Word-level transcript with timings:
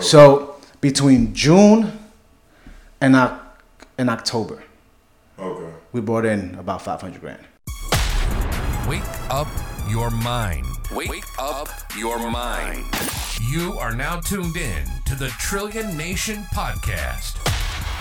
So 0.00 0.56
between 0.80 1.34
June 1.34 1.98
and 3.00 3.16
Oc- 3.16 3.40
and 3.98 4.10
October, 4.10 4.62
Okay. 5.38 5.72
we 5.92 6.00
brought 6.00 6.24
in 6.26 6.54
about 6.56 6.82
five 6.82 7.00
hundred 7.00 7.20
grand. 7.20 7.44
Wake 8.88 9.02
up 9.30 9.48
your 9.88 10.10
mind. 10.10 10.66
Wake, 10.92 11.24
up 11.38 11.68
your 11.96 12.30
mind. 12.30 12.84
You 13.40 13.72
are 13.78 13.92
now 13.94 14.20
tuned 14.20 14.56
in 14.56 14.84
to 15.06 15.14
the 15.16 15.28
Trillion 15.40 15.96
Nation 15.96 16.44
podcast, 16.54 17.36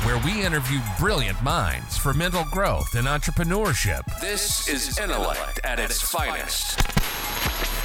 where 0.06 0.18
we 0.20 0.44
interview 0.46 0.80
brilliant 1.00 1.42
minds 1.44 1.98
for 1.98 2.14
mental 2.14 2.44
growth 2.52 2.94
and 2.96 3.08
entrepreneurship. 3.08 4.02
This 4.22 4.68
is 4.68 5.00
intellect 5.00 5.60
at 5.64 5.80
its 5.80 6.02
finest. 6.02 6.80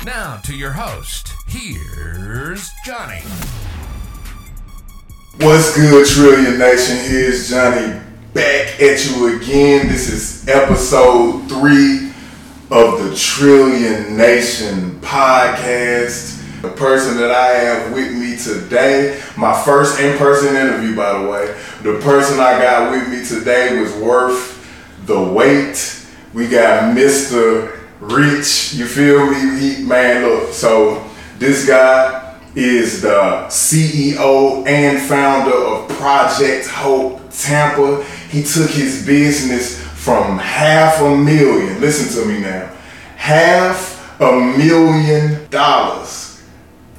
Now 0.05 0.37
to 0.45 0.55
your 0.55 0.73
host. 0.73 1.33
Here's 1.47 2.71
Johnny. 2.85 3.23
What's 5.41 5.75
good, 5.75 6.07
Trillion 6.07 6.59
Nation? 6.59 6.99
Here's 6.99 7.49
Johnny 7.49 7.99
back 8.35 8.79
at 8.79 9.07
you 9.07 9.39
again. 9.39 9.89
This 9.89 10.07
is 10.13 10.47
episode 10.47 11.49
three 11.49 12.13
of 12.71 13.03
the 13.03 13.17
Trillion 13.17 14.19
Nation 14.19 15.01
podcast. 15.01 16.61
The 16.61 16.69
person 16.69 17.17
that 17.17 17.31
I 17.31 17.47
have 17.55 17.95
with 17.95 18.13
me 18.13 18.37
today, 18.37 19.19
my 19.39 19.59
first 19.63 19.99
in 19.99 20.19
person 20.19 20.55
interview, 20.55 20.95
by 20.95 21.19
the 21.19 21.31
way, 21.31 21.47
the 21.85 21.99
person 22.01 22.39
I 22.39 22.61
got 22.61 22.91
with 22.91 23.09
me 23.09 23.25
today 23.25 23.81
was 23.81 23.95
worth 23.95 24.63
the 25.07 25.23
wait. 25.23 26.05
We 26.35 26.49
got 26.49 26.95
Mr. 26.95 27.81
Rich, 28.01 28.75
you 28.75 28.85
feel 28.85 29.31
me? 29.31 29.59
He, 29.59 29.85
man, 29.85 30.23
look, 30.23 30.53
so 30.53 31.03
this 31.39 31.67
guy 31.67 32.20
is 32.55 33.03
the 33.03 33.47
CEO 33.49 34.67
and 34.67 35.01
founder 35.01 35.55
of 35.55 35.89
Project 35.91 36.67
Hope 36.67 37.21
Tampa. 37.31 38.05
He 38.29 38.43
took 38.43 38.71
his 38.71 39.07
business 39.07 39.81
from 39.81 40.39
half 40.39 41.01
a 41.01 41.17
million, 41.17 41.81
listen 41.81 42.23
to 42.23 42.29
me 42.29 42.41
now, 42.41 42.73
half 43.17 44.21
a 44.21 44.33
million 44.57 45.49
dollars 45.51 46.43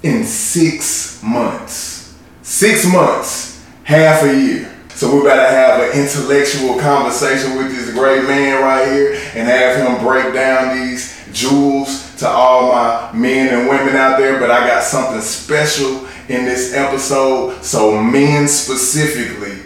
in 0.03 0.23
six 0.23 1.21
months. 1.21 2.17
Six 2.41 2.85
months, 2.85 3.65
half 3.83 4.23
a 4.23 4.33
year. 4.33 4.67
So 4.89 5.11
we're 5.13 5.21
about 5.21 5.49
to 5.49 5.55
have 5.55 5.81
an 5.81 5.99
intellectual 5.99 6.79
conversation 6.79 7.57
with 7.57 7.75
this 7.75 7.93
great 7.93 8.23
man 8.27 8.61
right 8.61 8.87
here 8.91 9.13
and 9.33 9.47
have 9.47 9.77
him 9.77 10.05
break 10.05 10.33
down 10.33 10.77
these 10.77 11.17
jewels 11.33 12.10
to 12.21 12.29
all 12.29 12.71
my 12.71 13.11
men 13.13 13.53
and 13.53 13.67
women 13.67 13.95
out 13.95 14.17
there. 14.17 14.39
But 14.39 14.49
I 14.49 14.67
got 14.67 14.83
something 14.83 15.21
special 15.21 16.07
in 16.29 16.45
this 16.45 16.73
episode. 16.73 17.61
So 17.63 18.01
men 18.01 18.47
specifically, 18.47 19.59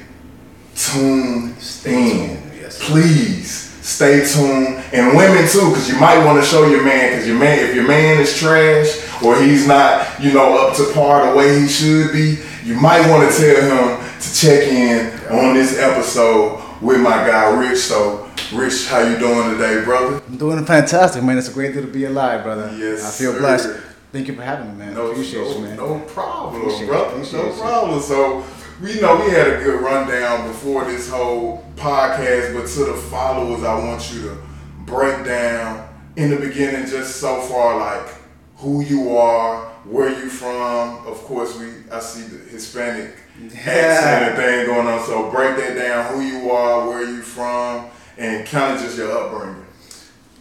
tune 0.76 1.56
in. 1.86 2.42
Please 2.82 3.66
stay 3.86 4.26
tuned. 4.26 4.84
And 4.94 5.16
women 5.16 5.48
too, 5.48 5.70
because 5.70 5.90
you 5.90 6.00
might 6.00 6.24
want 6.26 6.44
to 6.44 6.46
show 6.46 6.68
your 6.68 6.84
man, 6.84 7.12
because 7.12 7.28
your 7.28 7.38
man, 7.38 7.60
if 7.60 7.76
your 7.76 7.88
man 7.88 8.20
is 8.20 8.38
trash 8.38 9.24
or 9.24 9.40
he's 9.42 9.68
not, 9.68 10.08
you 10.20 10.34
know, 10.34 10.58
up 10.58 10.76
to 10.78 10.92
par 10.94 11.30
the 11.30 11.38
way 11.38 11.60
he 11.60 11.68
should 11.68 12.12
be, 12.12 12.40
you 12.64 12.76
might 12.80 13.08
want 13.10 13.32
to 13.32 13.38
tell 13.38 13.62
him 13.62 14.20
to 14.20 14.34
check 14.34 14.64
in 14.64 15.08
on 15.30 15.54
this 15.54 15.78
episode 15.78 16.62
with 16.82 17.00
my 17.00 17.12
guy 17.12 17.50
Rich. 17.56 17.80
So, 17.80 18.25
Rich, 18.54 18.88
how 18.88 19.00
you 19.00 19.18
doing 19.18 19.52
today, 19.58 19.84
brother? 19.84 20.22
I'm 20.28 20.38
doing 20.38 20.64
fantastic, 20.66 21.24
man. 21.24 21.38
It's 21.38 21.50
a 21.50 21.54
great 21.54 21.74
day 21.74 21.82
to 21.82 21.88
be 21.88 22.06
alive, 22.06 22.44
brother. 22.44 22.72
Yes, 22.78 23.04
I 23.04 23.10
feel 23.24 23.34
sir. 23.34 23.40
blessed. 23.40 23.70
Thank 24.12 24.28
you 24.28 24.36
for 24.36 24.44
having 24.44 24.70
me, 24.78 24.86
man. 24.86 24.94
No, 24.94 25.08
Appreciate 25.08 25.42
no, 25.42 25.54
you, 25.56 25.60
man. 25.62 25.78
no 25.78 26.00
problem, 26.02 26.62
Appreciate 26.62 26.88
bro. 26.88 27.02
it, 27.06 27.12
appreciate 27.14 27.44
No 27.46 27.52
problem. 27.60 28.00
So 28.02 28.44
we 28.82 29.00
know 29.02 29.16
we 29.26 29.32
had 29.32 29.48
a 29.48 29.64
good 29.64 29.82
rundown 29.82 30.48
before 30.48 30.86
this 30.86 31.10
whole 31.10 31.66
podcast, 31.76 32.54
but 32.54 32.68
to 32.68 32.92
the 32.92 32.98
followers, 33.10 33.64
I 33.64 33.78
want 33.80 34.14
you 34.14 34.22
to 34.24 34.38
break 34.86 35.26
down 35.26 35.88
in 36.16 36.30
the 36.30 36.38
beginning 36.38 36.86
just 36.88 37.18
so 37.18 37.42
far 37.42 37.78
like 37.80 38.14
who 38.58 38.82
you 38.82 39.18
are, 39.18 39.66
where 39.86 40.10
you 40.10 40.30
from. 40.30 41.06
Of 41.08 41.18
course, 41.24 41.58
we 41.60 41.68
I 41.92 42.00
see 42.00 42.22
the 42.28 42.38
Hispanic 42.50 43.16
accent 43.44 44.30
and 44.30 44.36
thing 44.38 44.66
going 44.68 44.88
on. 44.88 45.04
So 45.06 45.30
break 45.32 45.58
that 45.58 45.76
down, 45.76 46.14
who 46.14 46.22
you 46.22 46.52
are, 46.52 46.88
where 46.88 47.04
you 47.04 47.22
from, 47.22 47.88
and 48.18 48.46
kind 48.48 48.76
of 48.76 48.82
just 48.82 48.98
your 48.98 49.12
upbringing. 49.12 49.66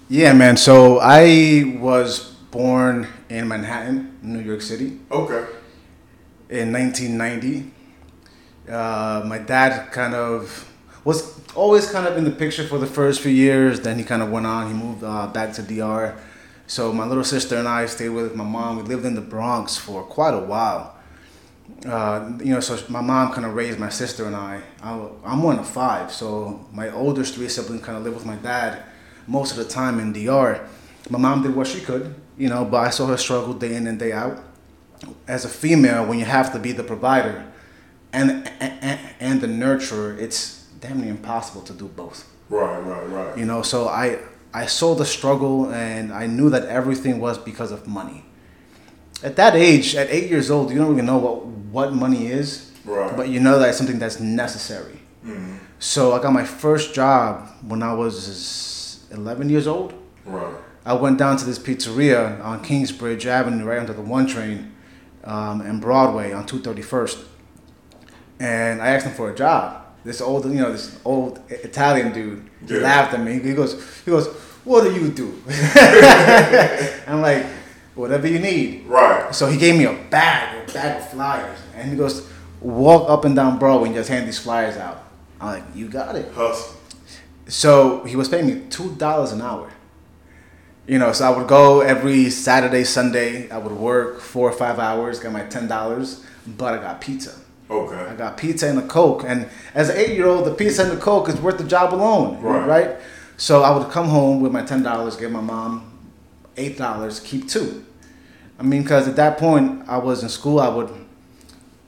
Yeah, 0.09 0.33
man. 0.33 0.57
So 0.57 0.99
I 1.01 1.77
was 1.79 2.21
born 2.51 3.09
in 3.29 3.49
Manhattan, 3.49 4.19
New 4.23 4.41
York 4.41 4.61
City, 4.63 4.99
Okay. 5.11 5.45
in 6.51 6.73
1990. 6.73 7.71
Uh, 8.71 9.23
my 9.27 9.39
dad 9.39 9.91
kind 9.93 10.15
of 10.15 10.71
was 11.05 11.39
always 11.55 11.91
kind 11.91 12.07
of 12.07 12.17
in 12.17 12.25
the 12.25 12.31
picture 12.31 12.65
for 12.67 12.79
the 12.79 12.87
first 12.87 13.21
few 13.21 13.33
years. 13.33 13.81
Then 13.81 13.99
he 13.99 14.05
kind 14.05 14.23
of 14.23 14.31
went 14.31 14.47
on. 14.47 14.69
He 14.69 14.75
moved 14.75 15.03
uh, 15.05 15.27
back 15.29 15.53
to 15.55 15.63
DR. 15.63 16.17
So 16.67 16.93
my 16.93 17.07
little 17.07 17.25
sister 17.25 17.57
and 17.57 17.69
I 17.69 17.85
stayed 17.87 18.09
with 18.11 18.35
my 18.35 18.45
mom. 18.45 18.77
We 18.77 18.83
lived 18.85 19.05
in 19.05 19.15
the 19.15 19.21
Bronx 19.21 19.77
for 19.77 20.03
quite 20.03 20.33
a 20.35 20.39
while. 20.41 20.94
Uh, 21.87 22.33
you 22.39 22.53
know, 22.53 22.61
so 22.61 22.79
my 22.89 23.01
mom 23.01 23.33
kind 23.33 23.47
of 23.47 23.55
raised 23.55 23.79
my 23.79 23.89
sister 23.89 24.27
and 24.27 24.37
I. 24.37 24.63
I. 24.83 25.09
I'm 25.25 25.43
one 25.43 25.59
of 25.59 25.69
five, 25.69 26.13
so 26.13 26.67
my 26.73 26.91
oldest 26.91 27.35
three 27.35 27.49
siblings 27.49 27.83
kind 27.83 27.97
of 27.97 28.05
lived 28.05 28.17
with 28.17 28.27
my 28.27 28.37
dad 28.37 28.83
most 29.27 29.53
of 29.53 29.57
the 29.59 29.65
time 29.65 29.99
in 29.99 30.13
DR. 30.13 30.67
My 31.11 31.19
mom 31.19 31.43
did 31.43 31.55
what 31.55 31.67
she 31.67 31.81
could, 31.81 32.15
you 32.37 32.49
know, 32.49 32.65
but 32.65 32.79
I 32.79 32.91
saw 32.91 33.07
her 33.07 33.17
struggle 33.17 33.55
day 33.55 33.75
in 33.75 33.87
and 33.87 33.99
day 33.99 34.13
out. 34.13 34.43
As 35.27 35.45
a 35.45 35.49
female, 35.49 36.07
when 36.07 36.19
you 36.19 36.25
have 36.25 36.53
to 36.53 36.59
be 36.59 36.73
the 36.73 36.85
provider 36.85 37.45
and 38.13 38.49
and, 38.61 39.01
and 39.21 39.41
the 39.41 39.47
nurturer, 39.47 40.19
it's 40.19 40.65
damn 40.81 41.01
near 41.01 41.11
impossible 41.11 41.63
to 41.63 41.73
do 41.73 41.89
both. 41.89 42.31
Right, 42.49 42.79
right, 42.81 43.09
right. 43.09 43.39
You 43.39 43.45
know, 43.45 43.63
so 43.63 43.89
I 43.89 44.19
I 44.53 44.67
saw 44.67 44.95
the 44.95 45.05
struggle 45.05 45.73
and 45.73 46.13
I 46.13 46.27
knew 46.27 46.51
that 46.51 46.67
everything 46.67 47.21
was 47.21 47.39
because 47.39 47.73
of 47.73 47.87
money. 47.87 48.25
At 49.25 49.37
that 49.37 49.55
age, 49.57 49.97
at 49.97 50.09
eight 50.11 50.29
years 50.31 50.51
old, 50.51 50.71
you 50.71 50.77
don't 50.79 50.93
even 50.93 51.07
know 51.07 51.19
what 51.19 51.47
what 51.75 51.93
money 51.93 52.27
is, 52.29 52.71
Right. 52.85 53.17
but 53.17 53.29
you 53.29 53.41
know 53.41 53.59
that 53.59 53.71
it's 53.71 53.79
something 53.79 53.99
that's 53.99 54.21
necessary. 54.21 55.01
So 55.81 56.13
I 56.13 56.23
got 56.23 56.33
my 56.33 56.45
first 56.45 56.95
job 56.95 57.49
when 57.67 57.83
I 57.83 57.93
was 57.95 59.05
11 59.11 59.49
years 59.51 59.67
old. 59.67 59.93
Right. 60.25 60.55
I 60.87 60.93
went 60.95 61.19
down 61.19 61.37
to 61.39 61.45
this 61.47 61.59
pizzeria 61.59 62.43
on 62.45 62.63
Kingsbridge 62.63 63.27
Avenue, 63.27 63.65
right 63.65 63.79
under 63.81 63.93
the 63.95 64.03
one 64.03 64.27
train, 64.27 64.73
um, 65.25 65.61
and 65.63 65.81
Broadway 65.81 66.33
on 66.33 66.47
231st. 66.47 67.19
And 68.39 68.81
I 68.83 68.89
asked 68.89 69.07
him 69.07 69.15
for 69.15 69.31
a 69.31 69.35
job. 69.35 69.83
This 70.05 70.21
old, 70.21 70.45
you 70.45 70.61
know, 70.61 70.71
this 70.73 70.97
old 71.05 71.41
Italian 71.49 72.13
dude 72.13 72.43
he 72.69 72.75
Yeah. 72.75 72.81
laughed 72.83 73.15
at 73.15 73.21
me. 73.21 73.41
He 73.41 73.55
goes, 73.55 73.73
he 74.05 74.11
goes, 74.11 74.27
what 74.65 74.85
do 74.85 74.93
you 74.95 75.09
do? 75.09 75.29
I'm 77.07 77.21
like, 77.23 77.45
whatever 77.95 78.27
you 78.27 78.39
need. 78.39 78.87
Right. 78.87 79.35
So 79.35 79.47
he 79.47 79.57
gave 79.59 79.77
me 79.77 79.85
a 79.85 79.93
bag, 80.11 80.69
a 80.69 80.73
bag 80.73 81.01
of 81.03 81.09
flyers, 81.11 81.59
and 81.77 81.91
he 81.91 81.97
goes, 81.97 82.29
walk 82.61 83.09
up 83.11 83.25
and 83.25 83.35
down 83.37 83.59
Broadway 83.59 83.89
and 83.89 83.97
just 83.97 84.09
hand 84.09 84.27
these 84.27 84.39
flyers 84.39 84.77
out. 84.77 85.05
I'm 85.41 85.49
like, 85.61 85.65
you 85.75 85.89
got 85.89 86.17
it. 86.17 86.33
Hustle. 86.33 86.77
So 87.47 88.05
he 88.05 88.17
was 88.17 88.29
paying 88.29 88.47
me 88.47 88.63
two 88.71 88.95
dollars 88.97 89.33
an 89.33 89.43
hour. 89.43 89.71
You 90.87 90.99
know, 90.99 91.13
so 91.13 91.25
I 91.31 91.37
would 91.37 91.47
go 91.49 91.81
every 91.81 92.29
Saturday, 92.31 92.85
Sunday. 92.85 93.51
I 93.51 93.59
would 93.59 93.73
work 93.73 94.21
four 94.21 94.49
or 94.49 94.53
five 94.53 94.79
hours, 94.79 95.19
get 95.19 95.33
my 95.33 95.45
ten 95.45 95.67
dollars, 95.67 96.25
but 96.47 96.75
I 96.75 96.79
got 96.83 97.01
pizza. 97.01 97.35
Okay. 97.71 97.97
I 97.97 98.15
got 98.15 98.37
pizza 98.37 98.69
and 98.69 98.79
a 98.79 98.87
coke, 98.87 99.25
and 99.27 99.49
as 99.75 99.89
an 99.89 99.97
eight-year-old, 99.97 100.45
the 100.45 100.53
pizza 100.55 100.83
and 100.83 100.93
the 100.93 100.97
coke 101.01 101.29
is 101.31 101.41
worth 101.41 101.57
the 101.57 101.65
job 101.65 101.95
alone, 101.95 102.39
Right. 102.43 102.67
right? 102.69 102.97
So 103.39 103.63
I 103.63 103.77
would 103.77 103.91
come 103.91 104.09
home 104.09 104.41
with 104.43 104.53
my 104.53 104.63
ten 104.63 104.83
dollars, 104.83 105.17
give 105.17 105.31
my 105.33 105.41
mom 105.41 105.91
eight 106.57 106.79
dollars, 106.79 107.21
keep 107.21 107.49
two. 107.49 107.85
I 108.59 108.63
mean, 108.63 108.83
because 108.83 109.09
at 109.09 109.17
that 109.17 109.39
point 109.39 109.83
I 109.89 109.99
was 109.99 110.23
in 110.23 110.29
school, 110.29 110.61
I 110.61 110.69
would 110.69 110.91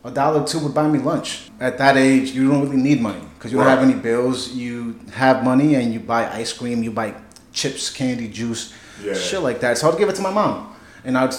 a 0.05 0.11
dollar 0.11 0.47
two 0.47 0.61
would 0.61 0.75
buy 0.75 0.89
me 0.89 0.99
lunch. 0.99 1.51
At 1.59 1.79
that 1.79 1.97
age, 1.97 2.31
you 2.31 2.49
don't 2.49 2.63
really 2.63 2.77
need 2.77 3.01
money 3.01 3.23
because 3.35 3.51
you 3.51 3.59
don't 3.59 3.67
have 3.67 3.81
any 3.83 3.95
bills. 3.95 4.53
You 4.53 4.99
have 5.15 5.43
money 5.45 5.75
and 5.75 5.93
you 5.93 6.01
buy 6.01 6.29
ice 6.31 6.53
cream, 6.53 6.83
you 6.83 6.91
buy 6.93 7.15
chips, 7.53 7.91
candy, 7.91 8.29
juice, 8.29 8.73
Yeah. 9.03 9.15
shit 9.15 9.41
like 9.41 9.61
that. 9.61 9.79
So 9.79 9.91
I'd 9.91 9.99
give 9.99 10.09
it 10.09 10.15
to 10.17 10.23
my 10.23 10.31
mom, 10.31 10.75
and 11.05 11.17
I'd 11.19 11.35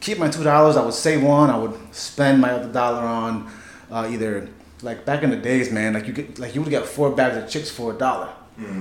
keep 0.00 0.18
my 0.18 0.28
two 0.28 0.42
dollars. 0.44 0.76
I 0.76 0.84
would 0.84 0.94
save 0.94 1.22
one. 1.22 1.50
I 1.50 1.58
would 1.58 1.76
spend 1.92 2.40
my 2.40 2.50
other 2.52 2.72
dollar 2.72 3.02
on 3.06 3.50
uh, 3.90 4.08
either 4.10 4.48
like 4.82 5.04
back 5.04 5.22
in 5.22 5.30
the 5.30 5.36
days, 5.36 5.70
man. 5.70 5.94
Like 5.94 6.06
you 6.06 6.12
get 6.12 6.38
like 6.38 6.54
you 6.54 6.62
would 6.62 6.70
get 6.70 6.86
four 6.86 7.10
bags 7.10 7.36
of 7.36 7.48
chicks 7.48 7.70
for 7.70 7.92
a 7.92 7.98
dollar. 7.98 8.30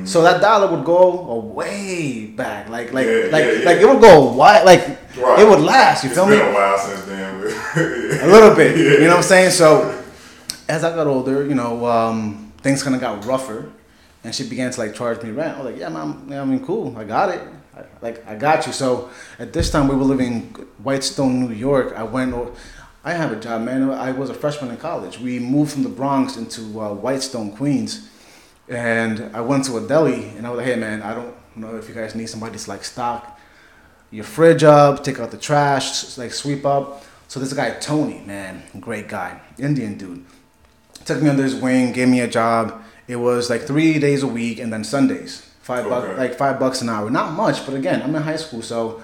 So 0.06 0.22
that 0.24 0.42
dollar 0.42 0.76
would 0.76 0.86
go 0.86 1.36
way 1.40 2.26
back, 2.28 2.70
like 2.70 2.94
like 2.94 3.06
Mm-hmm. 3.06 3.26
Yeah, 3.28 3.32
like 3.32 3.46
yeah, 3.46 3.60
yeah. 3.60 3.66
like 3.66 3.78
it 3.78 3.86
would 3.88 4.02
go 4.02 4.32
wide, 4.34 4.64
like 4.66 4.82
Right. 5.18 5.40
it 5.40 5.48
would 5.50 5.60
last. 5.62 6.04
You 6.04 6.10
It's 6.10 6.18
feel 6.18 6.28
been 6.28 6.40
me? 6.40 6.46
a 6.50 6.54
while 6.54 6.78
since 6.78 7.02
then. 7.04 7.42
a 8.24 8.28
little 8.28 8.56
bit. 8.56 8.78
You 8.78 9.02
know 9.02 9.08
what 9.10 9.18
I'm 9.18 9.24
saying? 9.36 9.52
So 9.52 10.04
as 10.70 10.84
I 10.84 10.96
got 10.96 11.08
older, 11.08 11.46
you 11.46 11.56
know, 11.56 11.86
um, 11.86 12.52
things 12.62 12.82
kind 12.84 12.96
of 12.96 13.02
got 13.02 13.24
rougher, 13.26 13.70
and 14.24 14.34
she 14.34 14.48
began 14.48 14.72
to 14.72 14.80
like 14.80 14.94
charge 14.96 15.22
me 15.22 15.32
rent. 15.32 15.58
I 15.58 15.62
was 15.62 15.72
like, 15.72 15.80
yeah, 15.80 15.90
mom, 15.90 16.28
yeah, 16.30 16.42
I 16.42 16.46
mean, 16.46 16.66
cool, 16.66 16.98
I 16.98 17.04
got 17.04 17.30
it. 17.30 17.42
I, 17.76 17.84
like 18.02 18.26
I 18.28 18.36
got 18.36 18.66
you. 18.68 18.74
So 18.74 19.10
at 19.38 19.54
this 19.54 19.70
time 19.70 19.88
we 19.88 19.96
were 19.96 20.04
living 20.06 20.28
in 20.34 20.42
Whitestone, 20.84 21.40
New 21.42 21.54
York. 21.54 21.94
I 21.96 22.04
went. 22.04 22.34
I 23.04 23.14
have 23.14 23.32
a 23.32 23.36
job, 23.38 23.62
man. 23.62 23.90
I 23.92 24.12
was 24.12 24.30
a 24.30 24.34
freshman 24.34 24.70
in 24.72 24.78
college. 24.78 25.20
We 25.20 25.40
moved 25.40 25.72
from 25.74 25.84
the 25.84 25.90
Bronx 25.90 26.36
into 26.36 26.62
uh, 26.82 26.94
Whitestone, 26.94 27.56
Queens, 27.56 28.07
and 28.70 29.32
I 29.36 29.42
went 29.42 29.66
to 29.66 29.78
a 29.78 29.88
deli, 29.88 30.30
and 30.38 30.46
I 30.46 30.50
was 30.50 30.58
like, 30.58 30.68
"Hey, 30.68 30.76
man, 30.76 31.02
I 31.02 31.14
don't 31.14 31.34
know 31.56 31.76
if 31.78 31.88
you 31.88 31.96
guys 31.96 32.16
need 32.16 32.28
somebody 32.28 32.58
to 32.58 32.70
like 32.70 32.84
stock 32.84 33.40
your 34.12 34.24
fridge 34.24 34.64
up, 34.64 35.04
take 35.04 35.20
out 35.20 35.32
the 35.32 35.38
trash, 35.38 36.18
like 36.18 36.32
sweep 36.34 36.66
up." 36.66 37.04
So 37.28 37.40
this 37.40 37.52
guy 37.54 37.72
Tony, 37.80 38.22
man, 38.26 38.64
great 38.80 39.08
guy, 39.10 39.40
Indian 39.58 39.98
dude, 39.98 40.26
took 41.06 41.22
me 41.22 41.30
under 41.30 41.44
his 41.44 41.56
wing, 41.56 41.92
gave 41.92 42.08
me 42.08 42.22
a 42.22 42.28
job. 42.28 42.82
It 43.08 43.18
was 43.18 43.50
like 43.50 43.62
three 43.64 44.00
days 44.00 44.24
a 44.24 44.28
week, 44.28 44.60
and 44.60 44.72
then 44.72 44.84
Sundays, 44.84 45.46
five 45.62 45.86
Okay. 45.86 45.90
bucks, 45.90 46.18
like 46.18 46.36
five 46.36 46.60
bucks 46.60 46.82
an 46.82 46.90
hour. 46.90 47.10
Not 47.10 47.34
much, 47.34 47.66
but 47.66 47.76
again, 47.76 48.02
I'm 48.02 48.16
in 48.16 48.22
high 48.24 48.36
school, 48.38 48.62
so 48.62 49.02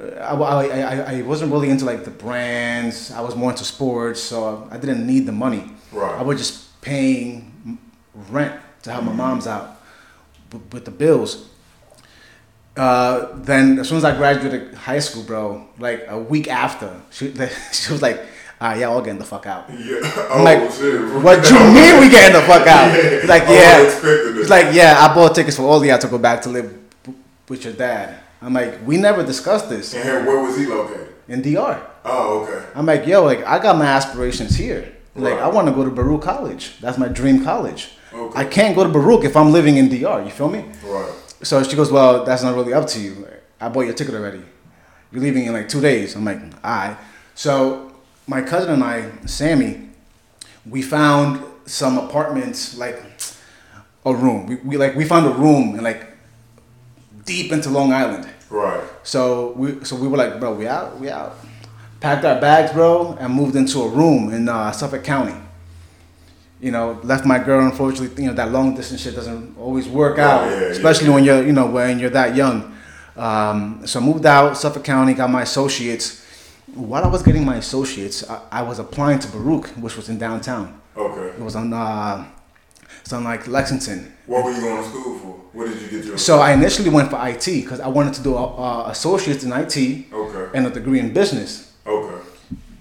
uh, 0.00 0.14
I, 0.20 0.34
I, 0.34 0.80
I, 0.80 1.18
I 1.18 1.22
wasn't 1.22 1.52
really 1.52 1.70
into 1.70 1.84
like 1.84 2.04
the 2.04 2.10
brands. 2.10 3.10
I 3.12 3.20
was 3.20 3.34
more 3.36 3.50
into 3.50 3.64
sports, 3.64 4.20
so 4.20 4.68
I 4.70 4.76
didn't 4.76 5.06
need 5.06 5.26
the 5.26 5.32
money. 5.32 5.70
Right. 5.92 6.18
I 6.18 6.22
was 6.22 6.38
just 6.38 6.80
paying 6.80 7.78
rent 8.30 8.60
to 8.82 8.92
help 8.92 9.04
my 9.04 9.12
mom's 9.12 9.46
out 9.46 9.80
with, 10.52 10.72
with 10.72 10.84
the 10.84 10.90
bills. 10.90 11.48
Uh, 12.76 13.28
then 13.34 13.78
as 13.78 13.88
soon 13.88 13.98
as 13.98 14.04
I 14.04 14.16
graduated 14.16 14.74
high 14.74 14.98
school, 14.98 15.22
bro, 15.24 15.66
like 15.78 16.04
a 16.08 16.18
week 16.18 16.48
after, 16.48 17.00
she 17.10 17.34
she 17.72 17.92
was 17.92 18.00
like, 18.00 18.18
"All 18.60 18.68
right, 18.68 18.78
y'all 18.80 18.94
all 18.94 19.02
getting 19.02 19.18
the 19.18 19.26
fuck 19.26 19.44
out." 19.46 19.66
Yeah. 19.68 19.96
I'm 20.30 20.40
Oh, 20.40 20.42
like, 20.42 20.70
shit. 20.72 21.22
"What 21.22 21.48
you 21.50 21.58
mean 21.58 22.00
we 22.00 22.08
getting 22.08 22.32
the 22.40 22.46
fuck 22.46 22.66
out?" 22.66 22.86
Yeah. 22.96 23.10
He's 23.20 23.28
like, 23.28 23.42
"Yeah." 23.42 24.34
He's 24.38 24.48
like, 24.50 24.74
"Yeah, 24.74 24.96
I 24.98 25.14
bought 25.14 25.34
tickets 25.34 25.56
for 25.58 25.64
all 25.64 25.84
y'all 25.84 25.98
to 25.98 26.08
go 26.08 26.16
back 26.18 26.40
to 26.42 26.48
live 26.48 26.74
with 27.48 27.62
your 27.64 27.74
dad." 27.74 28.18
I'm 28.40 28.54
like, 28.54 28.84
"We 28.86 28.96
never 28.96 29.22
discussed 29.22 29.68
this 29.68 29.92
And 29.94 30.02
here, 30.02 30.24
where 30.24 30.42
was 30.42 30.56
he 30.56 30.64
located? 30.66 31.08
in 31.28 31.42
DR." 31.42 31.78
Oh, 32.06 32.40
okay. 32.44 32.66
I'm 32.74 32.86
like, 32.86 33.06
"Yo, 33.06 33.22
like 33.22 33.44
I 33.46 33.58
got 33.58 33.76
my 33.76 33.84
aspirations 33.86 34.56
here. 34.56 34.94
Like 35.14 35.34
Right. 35.34 35.42
I 35.42 35.48
want 35.48 35.68
to 35.68 35.74
go 35.74 35.84
to 35.84 35.90
Baruch 35.90 36.22
College. 36.22 36.80
That's 36.80 36.96
my 36.96 37.08
dream 37.08 37.44
college. 37.44 37.90
Okay. 38.14 38.38
I 38.40 38.44
can't 38.44 38.74
go 38.76 38.84
to 38.84 38.90
Baruch 38.90 39.24
if 39.24 39.36
I'm 39.36 39.52
living 39.52 39.76
in 39.76 39.88
DR. 39.88 40.22
You 40.24 40.30
feel 40.30 40.48
me?" 40.48 40.64
Right. 40.84 41.12
So 41.42 41.62
she 41.62 41.76
goes, 41.76 41.90
Well, 41.90 42.24
that's 42.24 42.42
not 42.42 42.54
really 42.54 42.72
up 42.72 42.86
to 42.88 43.00
you. 43.00 43.26
I 43.60 43.68
bought 43.68 43.82
your 43.82 43.94
ticket 43.94 44.14
already. 44.14 44.42
You're 45.10 45.22
leaving 45.22 45.44
in 45.46 45.52
like 45.52 45.68
two 45.68 45.80
days. 45.80 46.14
I'm 46.14 46.24
like, 46.24 46.40
All 46.40 46.48
right. 46.64 46.96
So 47.34 47.92
my 48.26 48.42
cousin 48.42 48.70
and 48.70 48.84
I, 48.84 49.10
Sammy, 49.26 49.88
we 50.64 50.82
found 50.82 51.44
some 51.66 51.98
apartments, 51.98 52.76
like 52.78 53.02
a 54.04 54.14
room. 54.14 54.46
We, 54.46 54.56
we 54.56 54.76
like 54.76 54.94
we 54.94 55.04
found 55.04 55.26
a 55.26 55.30
room 55.30 55.74
in 55.76 55.82
like 55.84 56.06
deep 57.24 57.52
into 57.52 57.70
Long 57.70 57.92
Island. 57.92 58.28
Right. 58.50 58.82
So 59.02 59.52
we 59.52 59.84
so 59.84 59.96
we 59.96 60.06
were 60.08 60.16
like, 60.16 60.38
bro, 60.38 60.54
we 60.54 60.66
out, 60.66 60.98
we 61.00 61.10
out. 61.10 61.36
Packed 62.00 62.24
our 62.24 62.40
bags, 62.40 62.72
bro, 62.72 63.16
and 63.20 63.32
moved 63.32 63.54
into 63.54 63.80
a 63.82 63.88
room 63.88 64.32
in 64.32 64.48
uh, 64.48 64.72
Suffolk 64.72 65.04
County. 65.04 65.34
You 66.62 66.70
know, 66.70 67.00
left 67.02 67.26
my 67.26 67.38
girl. 67.38 67.60
Unfortunately, 67.66 68.22
you 68.22 68.30
know 68.30 68.36
that 68.36 68.50
long 68.52 68.74
distance 68.76 69.02
shit 69.02 69.14
doesn't 69.16 69.58
always 69.58 69.88
work 69.88 70.18
out, 70.18 70.42
yeah, 70.48 70.60
yeah, 70.60 70.66
especially 70.76 71.08
yeah. 71.08 71.14
when 71.14 71.24
you're 71.24 71.42
you 71.44 71.52
know 71.52 71.66
when 71.66 71.98
you're 71.98 72.10
that 72.20 72.36
young. 72.36 72.58
Um, 73.16 73.82
so 73.84 74.00
I 74.00 74.02
moved 74.02 74.24
out 74.24 74.56
Suffolk 74.56 74.84
County, 74.84 75.12
got 75.14 75.28
my 75.28 75.42
associates. 75.42 76.24
While 76.74 77.04
I 77.04 77.08
was 77.08 77.22
getting 77.22 77.44
my 77.44 77.56
associates, 77.56 78.18
I, 78.30 78.40
I 78.60 78.62
was 78.62 78.78
applying 78.78 79.18
to 79.18 79.28
Baruch, 79.28 79.66
which 79.70 79.96
was 79.96 80.08
in 80.08 80.18
downtown. 80.18 80.80
Okay. 80.96 81.36
It 81.36 81.40
was 81.40 81.56
on 81.56 81.72
uh, 81.72 82.24
it's 83.00 83.12
on 83.12 83.24
like 83.24 83.46
Lexington. 83.48 84.12
What 84.26 84.44
were 84.44 84.52
you 84.52 84.60
going 84.60 84.82
to 84.82 84.88
school 84.88 85.18
for? 85.18 85.32
What 85.52 85.68
did 85.68 85.82
you 85.82 85.88
get 85.88 86.04
your? 86.04 86.16
So 86.16 86.38
I 86.38 86.52
initially 86.52 86.90
went 86.90 87.10
for 87.10 87.18
IT 87.28 87.44
because 87.44 87.80
I 87.80 87.88
wanted 87.88 88.14
to 88.14 88.22
do 88.22 88.36
a, 88.36 88.44
a 88.44 88.90
associates 88.90 89.42
in 89.44 89.52
IT 89.52 89.76
Okay. 90.12 90.56
and 90.56 90.66
a 90.66 90.70
degree 90.70 91.00
in 91.00 91.12
business. 91.12 91.72
Okay. 91.84 92.21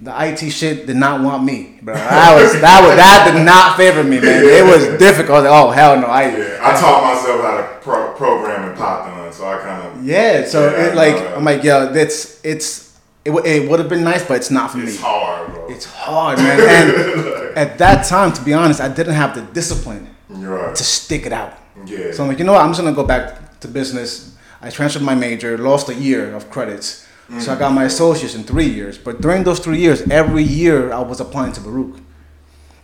The 0.01 0.12
IT 0.27 0.50
shit 0.50 0.88
did 0.88 0.95
not 0.95 1.21
want 1.21 1.44
me, 1.44 1.77
bro. 1.81 1.94
That 1.94 2.33
was 2.42 2.59
that 2.59 2.81
was 2.81 2.95
that 2.95 3.31
did 3.31 3.45
not 3.45 3.77
favor 3.77 4.03
me, 4.03 4.19
man. 4.19 4.44
It 4.44 4.65
was 4.65 4.98
difficult. 5.00 5.45
Oh 5.45 5.69
hell 5.69 6.00
no, 6.00 6.07
I 6.07 6.24
Yeah, 6.36 6.57
I 6.59 6.71
taught 6.80 7.03
myself 7.03 7.42
how 7.42 7.57
to 7.57 7.80
pro- 7.81 8.13
program 8.15 8.71
in 8.71 8.75
Python, 8.75 9.31
so 9.31 9.48
I 9.48 9.57
kind 9.62 9.88
of. 9.88 10.03
yeah. 10.03 10.44
So 10.45 10.71
Yeah, 10.71 10.88
it 10.88 10.95
like. 10.95 11.15
I'm 11.38 11.44
like 11.44 11.63
yo, 11.63 11.94
that's 11.94 12.44
it's 12.44 12.98
it, 13.25 13.31
it 13.45 13.69
would 13.69 13.80
have 13.80 13.89
been 13.89 14.03
nice, 14.03 14.25
but 14.25 14.38
it's 14.38 14.50
not 14.50 14.71
for 14.71 14.77
me. 14.80 14.86
It's 14.86 15.00
hard, 15.00 15.53
bro. 15.53 15.68
It's 15.69 15.86
hard, 15.86 16.39
man. 16.39 16.59
And 16.59 17.57
at 17.57 17.77
that 17.77 18.06
time, 18.07 18.33
to 18.33 18.42
be 18.44 18.53
honest, 18.53 18.81
I 18.81 18.88
didn't 18.88 19.13
have 19.13 19.36
the 19.36 19.44
discipline 19.53 20.09
right. 20.30 20.75
to 20.75 20.83
stick 20.83 21.27
it 21.27 21.31
out. 21.33 21.53
Yeah. 21.86 22.12
So 22.12 22.24
I'm 22.24 22.30
like, 22.30 22.39
you 22.39 22.45
know 22.45 22.53
what? 22.53 22.62
I'm 22.62 22.69
just 22.71 22.81
gonna 22.81 22.95
go 22.95 23.06
back 23.06 23.59
to 23.59 23.68
business. 23.68 24.36
I 24.62 24.71
transferred 24.71 25.03
my 25.03 25.15
major, 25.15 25.57
lost 25.57 25.89
a 25.89 25.94
year 25.94 26.33
of 26.33 26.50
credits, 26.50 27.06
so 27.39 27.53
I 27.53 27.56
got 27.57 27.71
my 27.73 27.85
associates 27.85 28.35
in 28.35 28.44
three 28.44 28.68
years. 28.68 28.97
But 28.97 29.21
during 29.21 29.44
those 29.44 29.59
three 29.59 29.77
years, 29.79 30.01
every 30.09 30.44
year 30.44 30.91
I 30.91 31.00
was 31.00 31.19
applying 31.21 31.53
to 31.53 31.62
Baruch. 31.62 31.97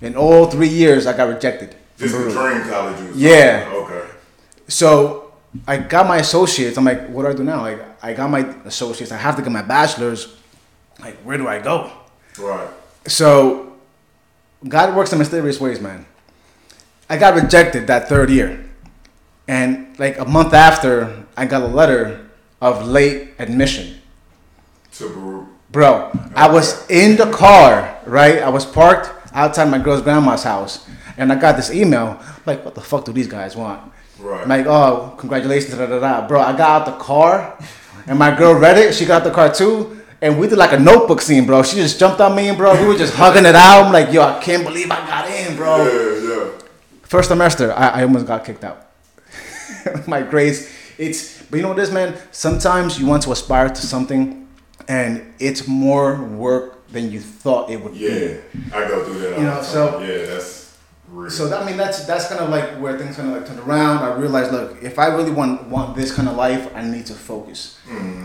In 0.01 0.16
all 0.16 0.45
three 0.50 0.69
years, 0.69 1.06
I 1.07 1.16
got 1.18 1.28
rejected. 1.28 1.75
This 1.98 2.13
is 2.13 2.34
the 2.34 2.39
Baruch. 2.39 2.62
dream 2.63 2.69
college 2.72 3.01
you 3.01 3.07
was 3.10 3.18
Yeah. 3.18 3.63
talking. 3.66 3.80
Okay. 3.95 4.07
So 4.69 5.34
I 5.68 5.78
got 5.78 6.07
my 6.07 6.18
associates. 6.18 6.78
I'm 6.78 6.86
like, 6.86 7.07
what 7.10 7.24
do 7.24 7.30
I 7.30 7.34
do 7.34 7.44
now? 7.44 7.62
Like, 7.62 7.81
I 8.04 8.13
got 8.13 8.30
my 8.30 8.39
associates. 8.66 9.12
I 9.12 9.18
have 9.18 9.36
to 9.38 9.42
get 9.42 9.51
my 9.51 9.62
bachelor's. 9.63 10.36
Like, 11.01 11.18
where 11.24 11.38
do 11.38 11.48
I 11.48 11.60
go? 11.60 11.92
Right. 12.40 12.69
So 13.07 13.74
God 14.68 14.95
works 14.95 15.12
in 15.12 15.19
mysterious 15.19 15.60
ways, 15.60 15.80
man. 15.81 16.06
I 17.10 17.18
got 17.18 17.36
rejected 17.36 17.88
that 17.88 18.07
third 18.07 18.30
year. 18.30 18.63
And 19.48 19.98
like 20.00 20.19
a 20.19 20.25
month 20.25 20.54
after, 20.54 21.25
I 21.36 21.45
got 21.45 21.62
a 21.63 21.68
letter 21.68 22.28
of 22.62 22.86
late 22.88 23.33
admission. 23.40 23.97
Bro, 25.72 26.12
I 26.36 26.50
was 26.52 26.90
in 26.90 27.18
the 27.18 27.32
car, 27.32 28.00
right? 28.06 28.40
I 28.40 28.50
was 28.50 28.66
parked 28.66 29.12
outside 29.34 29.70
my 29.70 29.80
girl's 29.80 30.02
grandma's 30.02 30.44
house. 30.44 30.88
And 31.18 31.32
I 31.32 31.36
got 31.36 31.56
this 31.56 31.72
email, 31.72 32.20
like, 32.46 32.64
what 32.64 32.76
the 32.76 32.82
fuck 32.82 33.06
do 33.06 33.12
these 33.12 33.28
guys 33.28 33.56
want? 33.56 33.92
Right. 34.20 34.42
I'm 34.42 34.50
like, 34.50 34.66
oh, 34.66 35.16
congratulations, 35.18 35.76
da 35.76 35.86
da 35.86 36.00
da. 36.00 36.28
Bro, 36.28 36.42
I 36.42 36.56
got 36.56 36.82
out 36.82 36.86
the 36.86 37.04
car, 37.04 37.58
and 38.08 38.18
my 38.18 38.36
girl 38.36 38.54
read 38.54 38.78
it. 38.78 38.94
She 38.94 39.06
got 39.06 39.24
the 39.24 39.32
car 39.32 39.54
too, 39.54 40.00
and 40.22 40.40
we 40.40 40.48
did 40.48 40.58
like 40.58 40.74
a 40.74 40.80
notebook 40.80 41.22
scene, 41.22 41.46
bro. 41.46 41.64
She 41.64 41.76
just 41.76 42.00
jumped 42.00 42.22
on 42.22 42.36
me, 42.36 42.50
and 42.50 42.58
bro, 42.58 42.80
we 42.80 42.88
were 42.88 42.98
just 42.98 43.14
hugging 43.22 43.46
it 43.46 43.56
out. 43.56 43.86
I'm 43.86 43.94
like, 43.94 44.12
yo, 44.12 44.24
I 44.24 44.40
can't 44.42 44.64
believe 44.64 44.90
I 44.90 45.06
got 45.08 45.30
in, 45.30 45.56
bro. 45.56 45.78
Yeah, 45.78 46.46
yeah. 46.46 46.52
First 47.04 47.30
semester, 47.30 47.72
I, 47.74 47.90
I 47.90 48.02
almost 48.04 48.26
got 48.26 48.44
kicked 48.44 48.64
out. 48.64 48.88
my 50.08 50.22
grades, 50.22 50.72
it's, 50.98 51.44
but 51.44 51.58
you 51.58 51.64
know 51.64 51.70
what 51.70 51.80
it 51.80 51.84
is, 51.84 51.92
man? 51.92 52.18
Sometimes 52.32 53.00
you 53.00 53.06
want 53.06 53.24
to 53.24 53.32
aspire 53.32 53.70
to 53.70 53.76
something, 53.76 54.47
and 54.88 55.34
it's 55.39 55.68
more 55.68 56.16
work 56.24 56.88
than 56.89 57.12
you 57.12 57.19
thought 57.19 57.69
it 57.69 57.84
would 57.84 57.94
be. 57.94 58.00
Yeah. 58.00 58.38
I 58.74 58.88
go 58.88 59.04
through 59.06 59.19
that 59.19 59.34
all 59.34 59.39
You 59.39 59.45
know, 59.45 59.56
time. 59.56 59.63
so- 59.63 60.00
yeah, 60.00 60.25
that's 60.25 60.78
real. 61.12 61.30
So 61.30 61.47
that, 61.50 61.62
I 61.62 61.66
mean, 61.66 61.78
that's 61.78 62.06
that's 62.06 62.28
kind 62.28 62.40
of 62.42 62.50
like 62.50 62.69
where 62.81 62.97
things 62.97 63.16
kind 63.16 63.30
of 63.30 63.35
like 63.35 63.45
turned 63.47 63.59
around. 63.59 63.97
I 64.04 64.16
realized, 64.16 64.52
look, 64.52 64.81
if 64.81 64.97
I 65.00 65.07
really 65.07 65.31
want 65.31 65.68
want 65.68 65.95
this 65.95 66.14
kind 66.14 66.28
of 66.30 66.35
life, 66.35 66.69
I 66.76 66.81
need 66.83 67.06
to 67.07 67.14
focus. 67.14 67.78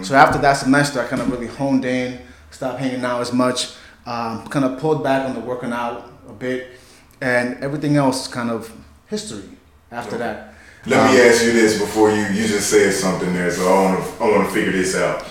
So 0.03 0.15
after 0.15 0.39
that 0.39 0.55
semester, 0.55 1.01
I 1.01 1.07
kind 1.07 1.23
of 1.23 1.31
really 1.31 1.47
honed 1.47 1.85
in, 1.85 2.19
stopped 2.51 2.79
hanging 2.81 3.05
out 3.05 3.21
as 3.21 3.33
much, 3.33 3.71
um, 4.07 4.47
kind 4.49 4.65
of 4.65 4.79
pulled 4.81 5.03
back 5.05 5.29
on 5.29 5.35
the 5.35 5.41
working 5.41 5.73
out 5.73 6.11
a 6.29 6.33
bit, 6.33 6.73
and 7.21 7.57
everything 7.63 7.97
else 7.97 8.23
is 8.23 8.29
kind 8.33 8.51
of 8.51 8.73
history. 9.09 9.45
After 9.91 10.17
that, 10.19 10.55
Let 10.87 10.99
Um, 11.01 11.15
me 11.15 11.21
ask 11.23 11.45
you 11.45 11.53
this 11.53 11.79
before 11.79 12.11
you 12.11 12.23
you 12.37 12.47
just 12.49 12.69
said 12.71 12.93
something 12.95 13.33
there, 13.33 13.51
so 13.53 13.63
I 13.73 13.83
want 13.85 13.95
to 14.05 14.25
I 14.25 14.29
want 14.31 14.49
to 14.49 14.55
figure 14.55 14.73
this 14.73 14.97
out. 14.97 15.25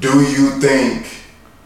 Do 0.00 0.20
you 0.22 0.50
think 0.60 1.06